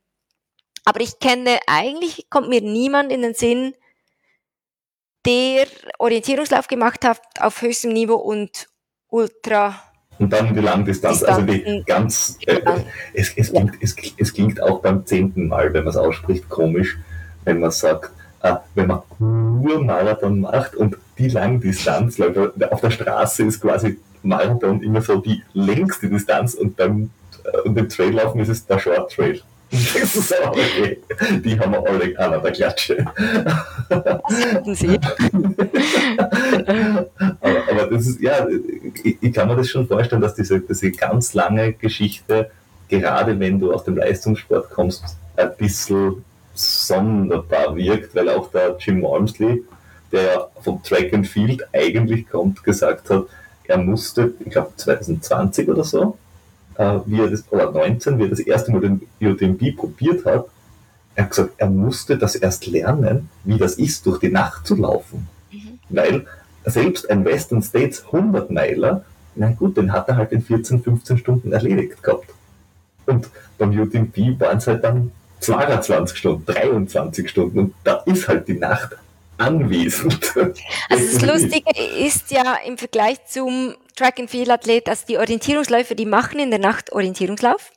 aber 0.85 1.01
ich 1.01 1.19
kenne 1.19 1.59
eigentlich 1.67 2.31
kommt 2.31 2.49
mir 2.49 2.63
niemand 2.63 3.13
in 3.13 3.23
den 3.23 3.35
Sinn, 3.35 3.75
der 5.27 5.67
Orientierungslauf 5.99 6.67
gemacht 6.67 7.05
hat 7.05 7.21
auf 7.41 7.61
höchstem 7.63 7.93
Niveau 7.93 8.17
und 8.17 8.69
ultra 9.09 9.90
und 10.21 10.33
dann 10.33 10.55
die 10.55 10.61
Langdistanz, 10.61 11.23
also 11.23 11.43
die 11.43 11.83
ganz, 11.87 12.39
äh, 12.47 12.61
es, 13.15 13.33
es, 13.37 13.51
klingt, 13.51 13.75
es, 13.81 13.97
es 14.19 14.33
klingt 14.33 14.63
auch 14.63 14.83
beim 14.83 15.07
zehnten 15.07 15.49
Mal, 15.49 15.73
wenn 15.73 15.85
man 15.85 15.91
es 15.91 15.97
ausspricht, 15.97 16.49
komisch, 16.49 16.99
wenn 17.45 17.61
man 17.61 17.71
sagt, 17.71 18.11
äh, 18.43 18.57
wenn 18.75 18.89
man 18.89 19.01
nur 19.19 19.83
Marathon 19.83 20.41
macht 20.41 20.77
und 20.77 20.97
die 21.17 21.29
Langdistanz, 21.29 22.21
auf 22.21 22.81
der 22.83 22.91
Straße 22.91 23.45
ist 23.45 23.63
quasi 23.63 23.99
Marathon 24.23 24.83
immer 24.83 25.01
so 25.01 25.17
die 25.17 25.43
längste 25.55 26.09
Distanz 26.09 26.53
und 26.53 26.77
beim 26.77 27.11
äh, 27.45 27.61
und 27.61 27.79
im 27.79 27.89
Traillaufen 27.89 28.43
ist 28.43 28.49
es 28.49 28.67
der 28.67 28.79
Short 28.79 29.13
Trail. 29.13 29.41
Das 29.71 30.17
ist 30.17 30.35
auch 30.43 30.51
okay. 30.51 30.99
Die 31.45 31.59
haben 31.59 31.71
wir 31.71 31.87
alle 31.87 32.19
an 32.19 32.43
der 32.43 32.51
Klatsche. 32.51 33.07
Sie. 34.75 34.99
das 37.91 38.07
ist, 38.07 38.21
ja, 38.21 38.47
ich, 39.03 39.19
ich, 39.21 39.33
kann 39.33 39.49
mir 39.49 39.57
das 39.57 39.69
schon 39.69 39.87
vorstellen, 39.87 40.23
dass 40.23 40.35
diese, 40.35 40.61
diese 40.61 40.91
ganz 40.93 41.35
lange 41.35 41.73
Geschichte, 41.73 42.51
gerade 42.89 43.39
wenn 43.39 43.59
du 43.59 43.73
aus 43.73 43.85
dem 43.85 43.97
Leistungssport 43.97 44.71
kommst, 44.71 45.05
ein 45.37 45.51
bisschen 45.57 46.25
sonderbar 46.55 47.75
wirkt, 47.77 48.15
weil 48.15 48.29
auch 48.29 48.51
der 48.51 48.77
Jim 48.79 49.03
Walmsley, 49.03 49.65
der 50.13 50.49
vom 50.61 50.83
Track 50.83 51.13
and 51.13 51.27
Field 51.27 51.63
eigentlich 51.73 52.29
kommt, 52.29 52.63
gesagt 52.63 53.11
hat, 53.11 53.27
er 53.65 53.79
musste, 53.79 54.35
ich 54.41 54.51
glaube 54.51 54.73
2020 54.77 55.69
oder 55.69 55.85
so, 55.85 56.19
äh, 56.77 56.99
wie 57.07 57.21
er 57.21 57.29
das, 57.29 57.45
oder 57.51 57.71
19, 57.71 58.19
wie 58.19 58.25
er 58.25 58.29
das 58.29 58.41
erste 58.41 58.73
Mal 58.73 58.81
den 58.81 59.03
UTMB 59.21 59.77
probiert 59.77 60.25
hat, 60.25 60.47
er 61.15 61.25
hat 61.25 61.31
gesagt, 61.31 61.55
er 61.59 61.71
musste 61.71 62.17
das 62.17 62.35
erst 62.35 62.67
lernen, 62.67 63.29
wie 63.45 63.59
das 63.59 63.75
ist, 63.75 64.07
durch 64.07 64.19
die 64.19 64.31
Nacht 64.31 64.67
zu 64.67 64.77
laufen. 64.77 65.29
Mhm. 65.53 65.79
Weil 65.89 66.27
selbst 66.65 67.11
ein 67.11 67.25
Western 67.25 67.63
States 67.63 68.05
100 68.07 68.51
Meiler, 68.51 69.05
na 69.35 69.51
gut, 69.51 69.77
den 69.77 69.93
hat 69.93 70.09
er 70.09 70.17
halt 70.17 70.33
in 70.33 70.43
14, 70.43 70.83
15 70.83 71.19
Stunden 71.19 71.53
erledigt 71.53 72.03
gehabt. 72.03 72.31
Und 73.07 73.29
beim 73.59 73.79
UTMB 73.79 74.41
waren 74.41 74.59
es 74.59 74.67
halt 74.67 74.85
dann 74.85 75.13
22 75.41 76.19
Stunden, 76.19 76.45
23 76.47 77.29
Stunden 77.29 77.59
und 77.59 77.75
da 77.85 78.03
ist 78.07 78.29
halt 78.29 78.47
die 78.49 78.59
Nacht 78.59 78.97
anwesend. 79.39 80.35
Also 80.91 81.19
das 81.19 81.23
Lustige 81.23 81.71
ist 82.05 82.31
ja 82.31 82.57
im 82.67 82.77
Vergleich 82.77 83.25
zum 83.27 83.75
Track 83.97 84.19
and 84.19 84.31
Field 84.31 84.51
Athlet, 84.51 84.89
also 84.89 85.05
die 85.09 85.19
Orientierungsläufer, 85.19 85.95
die 85.95 86.05
machen 86.05 86.41
in 86.41 86.51
der 86.51 86.59
Nacht 86.59 86.93
Orientierungslauf 86.93 87.71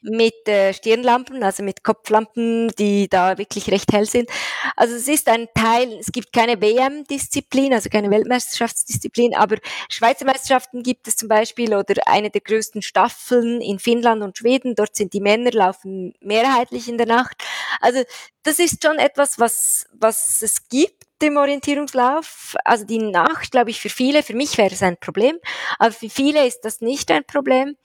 mit 0.00 0.46
äh, 0.46 0.72
Stirnlampen, 0.72 1.42
also 1.42 1.62
mit 1.62 1.82
Kopflampen, 1.82 2.68
die 2.78 3.08
da 3.08 3.36
wirklich 3.36 3.70
recht 3.70 3.92
hell 3.92 4.06
sind. 4.06 4.30
Also 4.76 4.94
es 4.94 5.08
ist 5.08 5.28
ein 5.28 5.48
Teil, 5.54 5.92
es 5.98 6.12
gibt 6.12 6.32
keine 6.32 6.60
WM-Disziplin, 6.60 7.72
also 7.72 7.88
keine 7.88 8.10
Weltmeisterschaftsdisziplin, 8.10 9.34
aber 9.34 9.56
Schweizer 9.88 10.24
Meisterschaften 10.24 10.82
gibt 10.82 11.08
es 11.08 11.16
zum 11.16 11.28
Beispiel 11.28 11.74
oder 11.74 12.06
eine 12.06 12.30
der 12.30 12.40
größten 12.40 12.82
Staffeln 12.82 13.60
in 13.60 13.78
Finnland 13.78 14.22
und 14.22 14.38
Schweden. 14.38 14.74
Dort 14.74 14.96
sind 14.96 15.12
die 15.12 15.20
Männer 15.20 15.50
laufen 15.50 16.14
mehrheitlich 16.20 16.88
in 16.88 16.96
der 16.96 17.06
Nacht. 17.06 17.36
Also 17.80 18.02
das 18.44 18.58
ist 18.58 18.82
schon 18.82 18.98
etwas, 18.98 19.38
was, 19.38 19.86
was 19.92 20.42
es 20.42 20.68
gibt 20.68 21.04
im 21.22 21.36
Orientierungslauf. 21.36 22.56
Also 22.64 22.84
die 22.84 22.98
Nacht, 22.98 23.50
glaube 23.50 23.70
ich, 23.70 23.80
für 23.80 23.88
viele, 23.88 24.22
für 24.22 24.34
mich 24.34 24.56
wäre 24.58 24.72
es 24.72 24.82
ein 24.82 24.96
Problem, 24.96 25.38
aber 25.78 25.92
für 25.92 26.08
viele 26.08 26.46
ist 26.46 26.60
das 26.60 26.80
nicht 26.80 27.10
ein 27.10 27.24
Problem. 27.24 27.76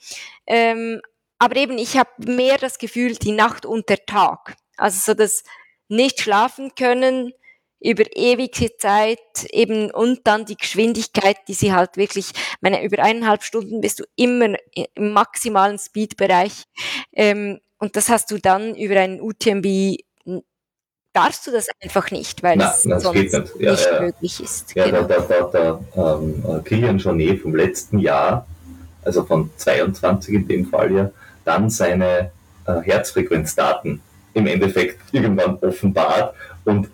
Ähm, 0.45 1.01
aber 1.43 1.57
eben, 1.57 1.77
ich 1.77 1.97
habe 1.97 2.09
mehr 2.19 2.57
das 2.57 2.77
Gefühl, 2.77 3.15
die 3.15 3.33
Nacht 3.33 3.65
und 3.65 3.89
der 3.89 4.05
Tag. 4.05 4.55
Also 4.77 5.11
so 5.11 5.13
das 5.13 5.43
nicht 5.89 6.21
schlafen 6.21 6.73
können 6.73 7.33
über 7.81 8.05
ewige 8.15 8.77
Zeit 8.77 9.19
eben 9.49 9.91
und 9.91 10.21
dann 10.23 10.45
die 10.45 10.55
Geschwindigkeit, 10.55 11.35
die 11.49 11.53
sie 11.53 11.73
halt 11.73 11.97
wirklich, 11.97 12.31
meine, 12.61 12.81
über 12.81 13.03
eineinhalb 13.03 13.43
Stunden 13.43 13.81
bist 13.81 13.99
du 13.99 14.05
immer 14.15 14.55
im 14.95 15.11
maximalen 15.11 15.77
Speedbereich. 15.77 16.63
Ähm, 17.11 17.59
und 17.77 17.97
das 17.97 18.07
hast 18.07 18.31
du 18.31 18.37
dann 18.37 18.73
über 18.75 19.01
einen 19.01 19.19
UTMB 19.19 19.97
darfst 21.11 21.45
du 21.45 21.51
das 21.51 21.67
einfach 21.81 22.09
nicht, 22.09 22.41
weil 22.41 22.59
es 22.61 22.83
sonst 22.83 23.13
nicht, 23.13 23.33
ja, 23.59 23.71
nicht 23.71 23.85
ja. 23.85 24.01
möglich 24.01 24.39
ist. 24.41 24.73
Ja, 24.75 24.85
genau. 24.85 25.03
da, 25.03 25.19
da, 25.19 25.41
da, 25.41 25.79
da 25.93 26.15
ähm, 26.15 26.63
Kilian 26.63 26.99
Jornet 26.99 27.41
vom 27.41 27.53
letzten 27.53 27.99
Jahr 27.99 28.47
also 29.03 29.23
von 29.25 29.49
22 29.57 30.33
in 30.33 30.47
dem 30.47 30.65
Fall 30.65 30.91
ja, 30.91 31.11
dann 31.45 31.69
seine 31.69 32.31
äh, 32.65 32.81
Herzfrequenzdaten 32.81 34.01
im 34.33 34.47
Endeffekt 34.47 34.99
irgendwann 35.11 35.57
offenbart 35.57 36.33
und 36.65 36.89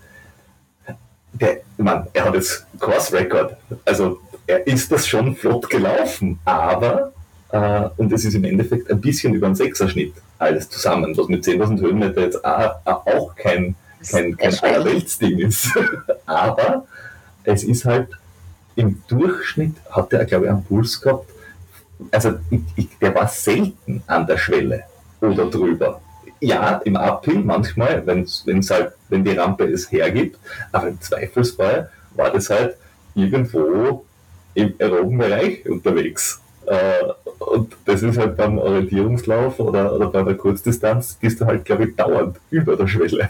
der, 1.33 1.59
man, 1.77 2.07
er 2.13 2.25
hat 2.25 2.33
jetzt 2.33 2.65
Course 2.79 3.13
Record, 3.13 3.55
also 3.85 4.19
er 4.47 4.65
ist 4.65 4.91
das 4.91 5.07
schon 5.07 5.35
flott 5.35 5.69
gelaufen, 5.69 6.39
aber 6.43 7.13
äh, 7.51 7.89
und 7.97 8.11
es 8.11 8.25
ist 8.25 8.33
im 8.33 8.43
Endeffekt 8.43 8.89
ein 8.89 8.99
bisschen 8.99 9.33
über 9.33 9.45
einen 9.45 9.55
Sechserschnitt 9.55 10.13
alles 10.37 10.69
zusammen, 10.69 11.15
was 11.15 11.27
mit 11.27 11.43
10.000 11.43 11.81
Höhenmeter 11.81 12.21
jetzt 12.21 12.43
auch, 12.43 13.35
kein, 13.35 13.75
kein, 14.09 14.35
kein 14.35 14.59
Allerweltsding 14.59 15.39
ist. 15.39 15.69
aber 16.25 16.85
es 17.43 17.63
ist 17.63 17.85
halt 17.85 18.07
im 18.75 19.01
Durchschnitt 19.07 19.75
hat 19.89 20.13
er, 20.13 20.25
glaube 20.25 20.45
ich, 20.45 20.51
einen 20.51 20.63
Puls 20.63 21.01
gehabt, 21.01 21.29
also 22.11 22.35
ich, 22.49 22.61
ich, 22.75 22.97
der 22.99 23.13
war 23.15 23.27
selten 23.27 24.03
an 24.07 24.25
der 24.25 24.37
Schwelle 24.37 24.83
oder 25.21 25.45
drüber. 25.45 26.01
Ja, 26.41 26.81
im 26.85 26.95
Uphill 26.95 27.39
manchmal, 27.39 28.05
wenn's, 28.05 28.43
wenn's 28.45 28.69
halt, 28.71 28.93
wenn 29.09 29.23
die 29.23 29.31
Rampe 29.31 29.65
es 29.65 29.91
hergibt, 29.91 30.39
aber 30.71 30.87
im 30.87 31.01
Zweifelsfall 31.01 31.89
war 32.15 32.31
das 32.31 32.49
halt 32.49 32.77
irgendwo 33.13 34.05
im 34.53 34.73
aeroben 34.79 35.17
Bereich 35.17 35.67
unterwegs. 35.67 36.41
Äh, 36.65 37.03
und 37.39 37.75
das 37.85 38.03
ist 38.03 38.17
halt 38.17 38.37
beim 38.37 38.57
Orientierungslauf 38.57 39.59
oder, 39.59 39.93
oder 39.93 40.07
bei 40.07 40.23
der 40.23 40.35
Kurzdistanz, 40.35 41.15
bist 41.19 41.41
du 41.41 41.45
halt, 41.45 41.65
glaube 41.65 41.85
ich, 41.85 41.95
dauernd 41.95 42.37
über 42.49 42.75
der 42.75 42.87
Schwelle. 42.87 43.29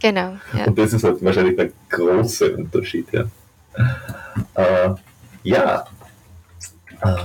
Genau. 0.00 0.36
Ja. 0.56 0.64
Und 0.66 0.78
das 0.78 0.92
ist 0.92 1.04
halt 1.04 1.22
wahrscheinlich 1.22 1.56
der 1.56 1.70
große 1.90 2.56
Unterschied. 2.56 3.06
Ja, 3.12 3.24
äh, 4.54 4.94
ja. 5.42 5.86
Äh, 7.02 7.16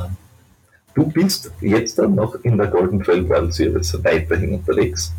du 0.93 1.07
bist 1.07 1.51
jetzt 1.61 1.97
dann 1.97 2.15
noch 2.15 2.35
in 2.43 2.57
der 2.57 2.67
Golden 2.67 3.01
Trail 3.01 3.27
World 3.27 3.53
Series 3.53 3.97
weiterhin 4.03 4.55
unterwegs. 4.55 5.13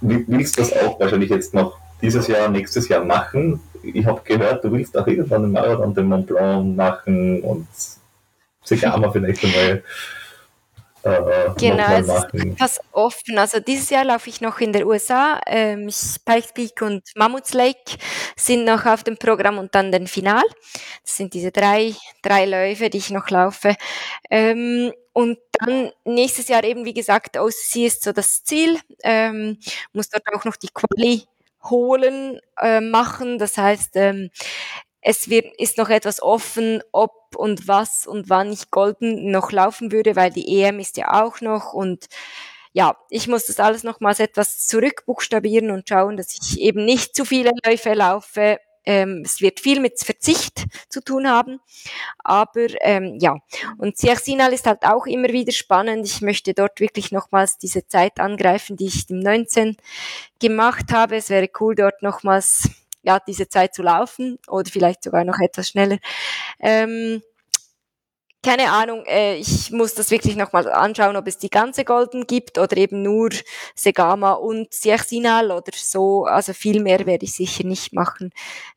Willst 0.00 0.56
du 0.56 0.62
das 0.62 0.72
auch 0.72 0.98
wahrscheinlich 0.98 1.30
jetzt 1.30 1.54
noch 1.54 1.78
dieses 2.00 2.26
Jahr, 2.26 2.48
nächstes 2.48 2.88
Jahr 2.88 3.04
machen? 3.04 3.60
Ich 3.82 4.06
habe 4.06 4.20
gehört, 4.24 4.64
du 4.64 4.72
willst 4.72 4.96
auch 4.96 5.06
irgendwann 5.06 5.44
einen 5.44 5.52
Marathon 5.52 5.94
den 5.94 6.06
Mont 6.06 6.26
Blanc 6.26 6.76
machen 6.76 7.42
und 7.42 7.66
Segama 8.62 9.10
vielleicht 9.10 9.44
einmal. 9.44 9.82
Äh, 11.04 11.50
genau, 11.58 11.98
es 11.98 12.08
ist 12.08 12.34
etwas 12.34 12.80
offen. 12.92 13.36
Also 13.38 13.60
dieses 13.60 13.90
Jahr 13.90 14.04
laufe 14.04 14.30
ich 14.30 14.40
noch 14.40 14.58
in 14.60 14.72
der 14.72 14.86
USA. 14.86 15.38
Ähm, 15.46 15.90
Spike 15.90 16.48
Peak 16.54 16.80
und 16.80 17.02
Mammoth 17.14 17.52
Lake 17.52 17.98
sind 18.36 18.64
noch 18.64 18.86
auf 18.86 19.04
dem 19.04 19.16
Programm 19.18 19.58
und 19.58 19.74
dann 19.74 19.92
den 19.92 20.06
Final. 20.06 20.42
Das 21.04 21.16
sind 21.16 21.34
diese 21.34 21.52
drei, 21.52 21.94
drei 22.22 22.46
Läufe, 22.46 22.88
die 22.88 22.98
ich 22.98 23.10
noch 23.10 23.28
laufe. 23.28 23.76
Ähm, 24.30 24.92
und 25.12 25.38
dann 25.60 25.92
nächstes 26.04 26.48
Jahr 26.48 26.64
eben, 26.64 26.84
wie 26.84 26.94
gesagt, 26.94 27.36
OCC 27.36 27.86
ist 27.86 28.02
so 28.02 28.12
das 28.12 28.42
Ziel. 28.42 28.78
Ähm, 29.02 29.58
muss 29.92 30.08
dort 30.08 30.24
auch 30.34 30.44
noch 30.44 30.56
die 30.56 30.70
Quali 30.72 31.24
holen, 31.70 32.40
äh, 32.60 32.80
machen. 32.80 33.38
Das 33.38 33.58
heißt, 33.58 33.96
ähm, 33.96 34.30
es 35.06 35.28
wird, 35.28 35.46
ist 35.58 35.76
noch 35.76 35.90
etwas 35.90 36.22
offen, 36.22 36.82
ob 36.90 37.12
und 37.36 37.68
was 37.68 38.06
und 38.06 38.30
wann 38.30 38.50
ich 38.52 38.70
Golden 38.70 39.30
noch 39.30 39.52
laufen 39.52 39.92
würde, 39.92 40.16
weil 40.16 40.30
die 40.30 40.62
EM 40.62 40.80
ist 40.80 40.96
ja 40.96 41.22
auch 41.22 41.40
noch 41.42 41.74
und 41.74 42.06
ja, 42.72 42.96
ich 43.10 43.28
muss 43.28 43.46
das 43.46 43.60
alles 43.60 43.84
nochmals 43.84 44.18
etwas 44.18 44.66
zurückbuchstabieren 44.66 45.70
und 45.70 45.88
schauen, 45.88 46.16
dass 46.16 46.34
ich 46.34 46.58
eben 46.58 46.84
nicht 46.84 47.14
zu 47.14 47.24
viele 47.24 47.52
Läufe 47.64 47.92
laufe. 47.92 48.58
Ähm, 48.86 49.22
es 49.24 49.40
wird 49.40 49.60
viel 49.60 49.80
mit 49.80 49.98
Verzicht 50.00 50.64
zu 50.88 51.02
tun 51.02 51.28
haben, 51.28 51.60
aber 52.18 52.66
ähm, 52.80 53.18
ja. 53.20 53.36
Und 53.78 53.96
Siachsinal 53.98 54.52
ist 54.52 54.66
halt 54.66 54.84
auch 54.84 55.06
immer 55.06 55.28
wieder 55.28 55.52
spannend. 55.52 56.06
Ich 56.06 56.20
möchte 56.22 56.54
dort 56.54 56.80
wirklich 56.80 57.12
nochmals 57.12 57.58
diese 57.58 57.86
Zeit 57.86 58.20
angreifen, 58.20 58.76
die 58.76 58.86
ich 58.86 59.08
im 59.10 59.20
19 59.20 59.76
gemacht 60.40 60.92
habe. 60.92 61.16
Es 61.16 61.30
wäre 61.30 61.48
cool, 61.60 61.74
dort 61.74 62.02
nochmals 62.02 62.70
ja, 63.04 63.20
diese 63.20 63.48
Zeit 63.48 63.74
zu 63.74 63.82
laufen 63.82 64.38
oder 64.48 64.70
vielleicht 64.70 65.02
sogar 65.04 65.24
noch 65.24 65.38
etwas 65.40 65.68
schneller. 65.68 65.98
Ähm, 66.60 67.22
keine 68.42 68.70
Ahnung, 68.72 69.04
äh, 69.06 69.36
ich 69.36 69.70
muss 69.70 69.94
das 69.94 70.10
wirklich 70.10 70.36
nochmal 70.36 70.70
anschauen, 70.70 71.16
ob 71.16 71.26
es 71.26 71.38
die 71.38 71.48
ganze 71.48 71.84
Golden 71.84 72.26
gibt 72.26 72.58
oder 72.58 72.76
eben 72.76 73.02
nur 73.02 73.30
Segama 73.74 74.32
und 74.32 74.72
Siachsinal 74.74 75.50
oder 75.50 75.72
so. 75.74 76.26
Also 76.26 76.52
viel 76.52 76.80
mehr 76.82 77.06
werde 77.06 77.24
ich 77.24 77.34
sicher 77.34 77.64
nicht 77.64 77.94
machen 77.94 78.32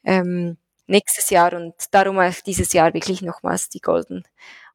ähm, 0.06 0.58
nächstes 0.88 1.30
Jahr 1.30 1.54
und 1.54 1.74
darum 1.92 2.18
auch 2.18 2.34
dieses 2.46 2.72
Jahr 2.74 2.94
wirklich 2.94 3.22
nochmals 3.22 3.68
die 3.70 3.82
Golden 3.82 4.24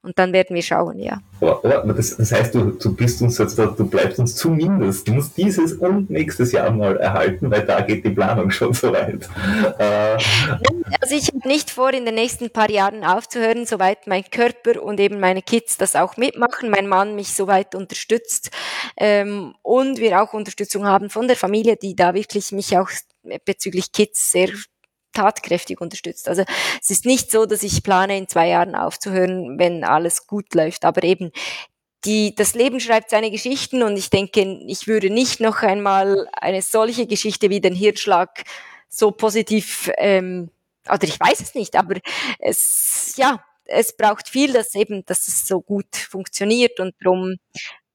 und 0.02 0.18
dann 0.18 0.32
werden 0.32 0.54
wir 0.54 0.62
schauen, 0.62 0.98
ja. 0.98 1.20
Aber, 1.40 1.64
aber 1.64 1.92
das, 1.92 2.16
das, 2.16 2.32
heißt, 2.32 2.54
du, 2.54 2.72
du 2.72 2.94
bist 2.94 3.22
uns 3.22 3.38
jetzt, 3.38 3.56
du 3.56 3.86
bleibst 3.88 4.18
uns 4.18 4.34
zumindest 4.34 5.08
dieses 5.36 5.74
und 5.74 6.10
nächstes 6.10 6.52
Jahr 6.52 6.70
mal 6.72 6.96
erhalten, 6.96 7.50
weil 7.50 7.64
da 7.64 7.80
geht 7.80 8.04
die 8.04 8.10
Planung 8.10 8.50
schon 8.50 8.74
so 8.74 8.92
weit. 8.92 9.28
Äh, 9.78 10.18
also 11.00 11.14
ich 11.14 11.28
habe 11.28 11.46
nicht 11.46 11.70
vor, 11.70 11.92
in 11.92 12.04
den 12.04 12.16
nächsten 12.16 12.50
paar 12.50 12.70
Jahren 12.70 13.04
aufzuhören, 13.04 13.64
soweit 13.64 14.06
mein 14.06 14.24
Körper 14.30 14.82
und 14.82 14.98
eben 14.98 15.20
meine 15.20 15.42
Kids 15.42 15.78
das 15.78 15.94
auch 15.94 16.16
mitmachen, 16.16 16.70
mein 16.70 16.88
Mann 16.88 17.14
mich 17.14 17.34
soweit 17.34 17.74
unterstützt 17.74 18.50
ähm, 18.96 19.54
und 19.62 19.98
wir 19.98 20.20
auch 20.20 20.32
Unterstützung 20.32 20.86
haben 20.86 21.10
von 21.10 21.28
der 21.28 21.36
Familie, 21.36 21.76
die 21.76 21.94
da 21.94 22.14
wirklich 22.14 22.50
mich 22.50 22.76
auch 22.76 22.90
bezüglich 23.44 23.92
Kids 23.92 24.32
sehr 24.32 24.48
tatkräftig 25.12 25.80
unterstützt. 25.80 26.28
Also 26.28 26.44
es 26.82 26.90
ist 26.90 27.06
nicht 27.06 27.30
so, 27.30 27.46
dass 27.46 27.62
ich 27.62 27.82
plane, 27.82 28.16
in 28.16 28.28
zwei 28.28 28.48
Jahren 28.48 28.74
aufzuhören, 28.74 29.58
wenn 29.58 29.84
alles 29.84 30.26
gut 30.26 30.54
läuft, 30.54 30.84
aber 30.84 31.02
eben 31.04 31.32
die, 32.04 32.34
das 32.34 32.54
Leben 32.54 32.80
schreibt 32.80 33.10
seine 33.10 33.30
Geschichten 33.30 33.82
und 33.82 33.96
ich 33.96 34.10
denke, 34.10 34.60
ich 34.66 34.86
würde 34.88 35.10
nicht 35.10 35.40
noch 35.40 35.62
einmal 35.62 36.28
eine 36.32 36.62
solche 36.62 37.06
Geschichte 37.06 37.48
wie 37.50 37.60
den 37.60 37.74
Hirnschlag 37.74 38.42
so 38.88 39.10
positiv, 39.12 39.90
ähm, 39.98 40.50
oder 40.88 41.04
ich 41.04 41.18
weiß 41.18 41.40
es 41.40 41.54
nicht, 41.54 41.76
aber 41.76 41.96
es, 42.40 43.14
ja, 43.16 43.42
es 43.64 43.96
braucht 43.96 44.28
viel, 44.28 44.52
dass 44.52 44.74
eben, 44.74 45.04
dass 45.06 45.28
es 45.28 45.46
so 45.46 45.60
gut 45.60 45.94
funktioniert 45.94 46.80
und 46.80 46.94
darum 47.00 47.36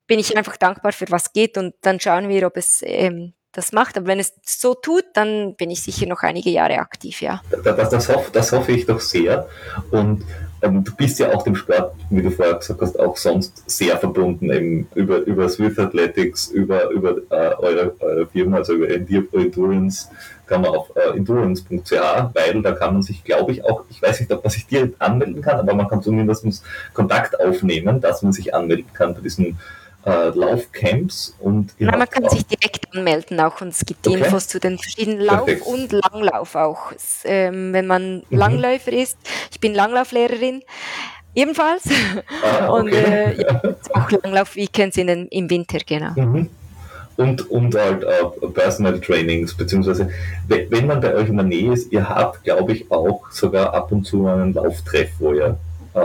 bin 0.07 0.19
ich 0.19 0.37
einfach 0.37 0.55
dankbar 0.55 0.93
für 0.93 1.09
was 1.09 1.33
geht 1.33 1.57
und 1.57 1.75
dann 1.81 1.99
schauen 1.99 2.29
wir, 2.29 2.47
ob 2.47 2.55
es 2.55 2.81
ähm, 2.85 3.33
das 3.51 3.71
macht. 3.71 3.97
Aber 3.97 4.07
wenn 4.07 4.19
es 4.19 4.33
so 4.45 4.73
tut, 4.73 5.05
dann 5.13 5.55
bin 5.55 5.71
ich 5.71 5.81
sicher 5.81 6.07
noch 6.07 6.21
einige 6.23 6.49
Jahre 6.49 6.79
aktiv, 6.79 7.21
ja. 7.21 7.41
Das, 7.63 7.89
das, 7.89 8.09
hoffe, 8.09 8.29
das 8.31 8.51
hoffe 8.51 8.71
ich 8.71 8.85
doch 8.85 8.99
sehr. 8.99 9.47
Und 9.91 10.23
ähm, 10.61 10.83
du 10.83 10.95
bist 10.95 11.19
ja 11.19 11.33
auch 11.33 11.43
dem 11.43 11.55
Sport, 11.55 11.93
wie 12.09 12.21
du 12.21 12.31
vorher 12.31 12.55
gesagt 12.55 12.81
hast, 12.81 12.99
auch 12.99 13.15
sonst 13.15 13.63
sehr 13.69 13.97
verbunden, 13.97 14.51
eben 14.51 14.87
über, 14.95 15.19
über 15.19 15.47
Swift 15.49 15.77
Athletics, 15.77 16.47
über, 16.47 16.89
über 16.89 17.17
äh, 17.29 17.53
eure, 17.57 17.95
eure 17.99 18.27
Firma, 18.27 18.57
also 18.57 18.73
über 18.73 18.89
Endurance, 18.89 20.07
kann 20.47 20.61
man 20.61 20.71
auf 20.71 20.91
äh, 20.95 21.15
endurance.ch, 21.15 21.91
weil 21.91 22.61
da 22.61 22.71
kann 22.71 22.93
man 22.93 23.01
sich, 23.03 23.23
glaube 23.23 23.51
ich, 23.51 23.63
auch, 23.65 23.83
ich 23.89 24.01
weiß 24.01 24.19
nicht, 24.19 24.31
ob 24.31 24.43
man 24.43 24.51
sich 24.51 24.65
direkt 24.65 24.99
anmelden 25.01 25.41
kann, 25.41 25.59
aber 25.59 25.73
man 25.75 25.87
kann 25.87 26.01
zumindest 26.01 26.63
Kontakt 26.93 27.39
aufnehmen, 27.39 28.01
dass 28.01 28.23
man 28.23 28.31
sich 28.31 28.55
anmelden 28.55 28.91
kann 28.93 29.13
bei 29.13 29.21
diesem 29.21 29.57
äh, 30.07 30.29
Laufcamps 30.29 31.35
und 31.39 31.73
Nein, 31.79 31.99
man 31.99 32.09
kann 32.09 32.29
sich 32.29 32.45
direkt 32.45 32.95
anmelden 32.95 33.39
auch 33.41 33.59
und 33.61 33.69
es 33.69 33.85
gibt 33.85 34.07
okay. 34.07 34.17
Infos 34.17 34.47
zu 34.47 34.59
den 34.59 34.77
verschiedenen 34.77 35.19
Lauf- 35.19 35.45
Perfekt. 35.45 35.67
und 35.67 35.91
Langlauf 35.91 36.55
auch. 36.55 36.93
Ähm, 37.25 37.73
wenn 37.73 37.87
man 37.87 38.23
mhm. 38.29 38.37
Langläufer 38.37 38.93
ist, 38.93 39.17
ich 39.51 39.59
bin 39.59 39.73
Langlauflehrerin, 39.73 40.63
ebenfalls. 41.35 41.83
Ah, 42.41 42.69
okay. 42.69 42.79
Und 42.79 42.93
äh, 42.93 43.41
ja, 43.41 43.61
auch 43.93 44.11
Langlauf-Weekends 44.11 44.97
im 44.97 45.49
Winter, 45.49 45.79
genau. 45.85 46.11
Mhm. 46.15 46.49
Und, 47.17 47.49
und 47.49 47.75
halt 47.75 48.03
äh, 48.03 48.47
Personal 48.53 49.01
Trainings, 49.01 49.55
beziehungsweise 49.55 50.11
wenn 50.47 50.85
man 50.85 51.01
bei 51.01 51.15
euch 51.15 51.29
in 51.29 51.37
der 51.37 51.45
Nähe 51.45 51.73
ist, 51.73 51.91
ihr 51.91 52.07
habt, 52.07 52.43
glaube 52.43 52.73
ich, 52.73 52.89
auch 52.91 53.29
sogar 53.31 53.73
ab 53.73 53.91
und 53.91 54.05
zu 54.05 54.27
einen 54.27 54.53
Lauftreff, 54.53 55.09
wo 55.17 55.33
ihr 55.33 55.57
äh, 55.95 55.99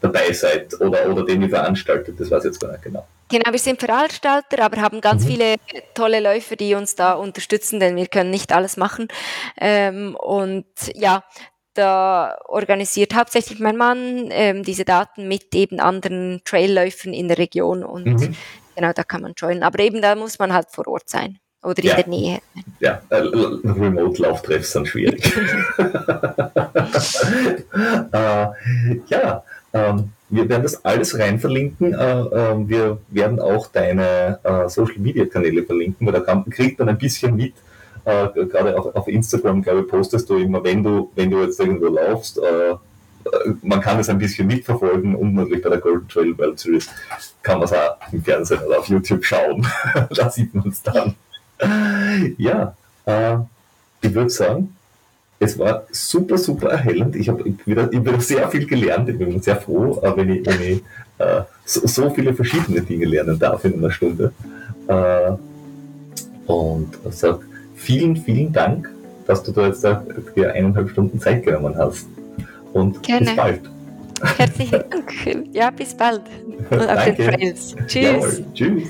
dabei 0.00 0.32
seid 0.32 0.80
oder, 0.80 1.08
oder 1.08 1.24
den 1.24 1.42
ihr 1.42 1.48
veranstaltet. 1.48 2.18
Das 2.18 2.30
weiß 2.30 2.44
ich 2.44 2.50
jetzt 2.50 2.60
gar 2.60 2.72
nicht 2.72 2.82
genau. 2.82 3.06
Genau, 3.28 3.52
wir 3.52 3.58
sind 3.58 3.78
Veranstalter, 3.78 4.64
aber 4.64 4.80
haben 4.80 5.00
ganz 5.00 5.24
mhm. 5.24 5.28
viele 5.28 5.54
tolle 5.94 6.20
Läufer, 6.20 6.56
die 6.56 6.74
uns 6.74 6.96
da 6.96 7.12
unterstützen, 7.12 7.78
denn 7.78 7.94
wir 7.94 8.08
können 8.08 8.30
nicht 8.30 8.52
alles 8.52 8.76
machen. 8.76 9.06
Ähm, 9.60 10.16
und 10.16 10.66
ja, 10.94 11.22
da 11.74 12.36
organisiert 12.46 13.14
hauptsächlich 13.14 13.60
mein 13.60 13.76
Mann 13.76 14.28
ähm, 14.30 14.64
diese 14.64 14.84
Daten 14.84 15.28
mit 15.28 15.54
eben 15.54 15.78
anderen 15.78 16.42
Trailläufern 16.44 17.14
in 17.14 17.28
der 17.28 17.38
Region 17.38 17.84
und 17.84 18.06
mhm. 18.06 18.34
genau, 18.74 18.92
da 18.92 19.04
kann 19.04 19.22
man 19.22 19.34
joinen. 19.36 19.62
Aber 19.62 19.78
eben 19.78 20.02
da 20.02 20.16
muss 20.16 20.40
man 20.40 20.52
halt 20.52 20.66
vor 20.70 20.88
Ort 20.88 21.08
sein 21.08 21.38
oder 21.62 21.84
ja. 21.84 21.94
in 21.94 21.96
der 22.02 22.08
Nähe. 22.08 22.40
Ja, 22.80 23.00
äh, 23.10 23.16
Remote-Lauftreffs 23.16 24.72
sind 24.72 24.88
schwierig. 24.88 25.24
äh, 28.12 28.46
ja, 29.06 29.44
ähm, 29.72 30.10
wir 30.28 30.48
werden 30.48 30.62
das 30.62 30.84
alles 30.84 31.18
rein 31.18 31.38
verlinken. 31.38 31.92
Äh, 31.92 32.20
äh, 32.20 32.68
wir 32.68 32.98
werden 33.08 33.40
auch 33.40 33.66
deine 33.68 34.38
äh, 34.42 34.68
Social 34.68 34.98
Media 34.98 35.26
Kanäle 35.26 35.64
verlinken, 35.64 36.06
weil 36.06 36.14
da 36.14 36.20
kann, 36.20 36.48
kriegt 36.48 36.78
man 36.78 36.88
ein 36.88 36.98
bisschen 36.98 37.36
mit. 37.36 37.54
Äh, 38.04 38.28
gerade 38.46 38.78
auf, 38.78 38.94
auf, 38.94 39.08
Instagram, 39.08 39.62
glaube 39.62 39.80
ich, 39.80 39.88
postest 39.88 40.30
du 40.30 40.38
immer, 40.38 40.64
wenn 40.64 40.82
du, 40.82 41.10
wenn 41.14 41.30
du 41.30 41.42
jetzt 41.42 41.60
irgendwo 41.60 41.88
laufst, 41.88 42.38
äh, 42.38 42.74
man 43.62 43.80
kann 43.82 43.98
es 44.00 44.08
ein 44.08 44.18
bisschen 44.18 44.46
mitverfolgen 44.46 45.14
und 45.14 45.34
natürlich 45.34 45.62
bei 45.62 45.68
der 45.68 45.78
Golden 45.78 46.08
Trail 46.08 46.38
World 46.38 46.58
Series 46.58 46.88
kann 47.42 47.58
man 47.58 47.66
es 47.66 47.72
auch 47.74 47.96
im 48.10 48.22
Fernsehen 48.24 48.62
oder 48.66 48.78
auf 48.78 48.86
YouTube 48.86 49.22
schauen. 49.24 49.66
da 50.16 50.30
sieht 50.30 50.54
man 50.54 50.68
es 50.68 50.82
dann. 50.82 51.14
Ja, 52.38 52.74
äh, 53.04 53.36
ich 54.00 54.14
würde 54.14 54.30
sagen, 54.30 54.74
es 55.42 55.58
war 55.58 55.84
super, 55.90 56.36
super 56.36 56.68
erhellend. 56.68 57.16
Ich 57.16 57.28
habe 57.28 57.42
wieder, 57.64 57.90
wieder 57.90 58.20
sehr 58.20 58.48
viel 58.50 58.66
gelernt. 58.66 59.08
Ich 59.08 59.18
bin 59.18 59.40
sehr 59.40 59.56
froh, 59.56 59.98
äh, 60.02 60.14
wenn 60.14 60.28
ich, 60.28 60.46
wenn 60.46 60.60
ich 60.60 60.82
äh, 61.18 61.42
so, 61.64 61.86
so, 61.86 62.10
viele 62.10 62.34
verschiedene 62.34 62.82
Dinge 62.82 63.06
lernen 63.06 63.38
darf 63.38 63.64
in 63.64 63.74
einer 63.74 63.90
Stunde. 63.90 64.32
Äh, 64.86 65.32
und 66.46 66.88
sage 67.08 67.40
vielen, 67.74 68.16
vielen 68.16 68.52
Dank, 68.52 68.90
dass 69.26 69.42
du 69.42 69.52
da 69.52 69.66
jetzt 69.66 69.82
dir 69.82 70.52
eineinhalb 70.52 70.90
Stunden 70.90 71.18
Zeit 71.18 71.42
genommen 71.42 71.74
hast. 71.76 72.06
Und 72.74 73.02
Gerne. 73.02 73.26
bis 73.26 73.36
bald. 73.36 73.60
Herzlichen 74.36 74.84
Dank. 74.90 75.54
Ja, 75.54 75.70
bis 75.70 75.94
bald. 75.94 76.22
Und 76.70 76.80
auf 76.90 77.04
den 77.04 77.16
Trails. 77.16 77.74
Tschüss. 77.86 78.02
Jawohl. 78.02 78.44
Tschüss. 78.52 78.88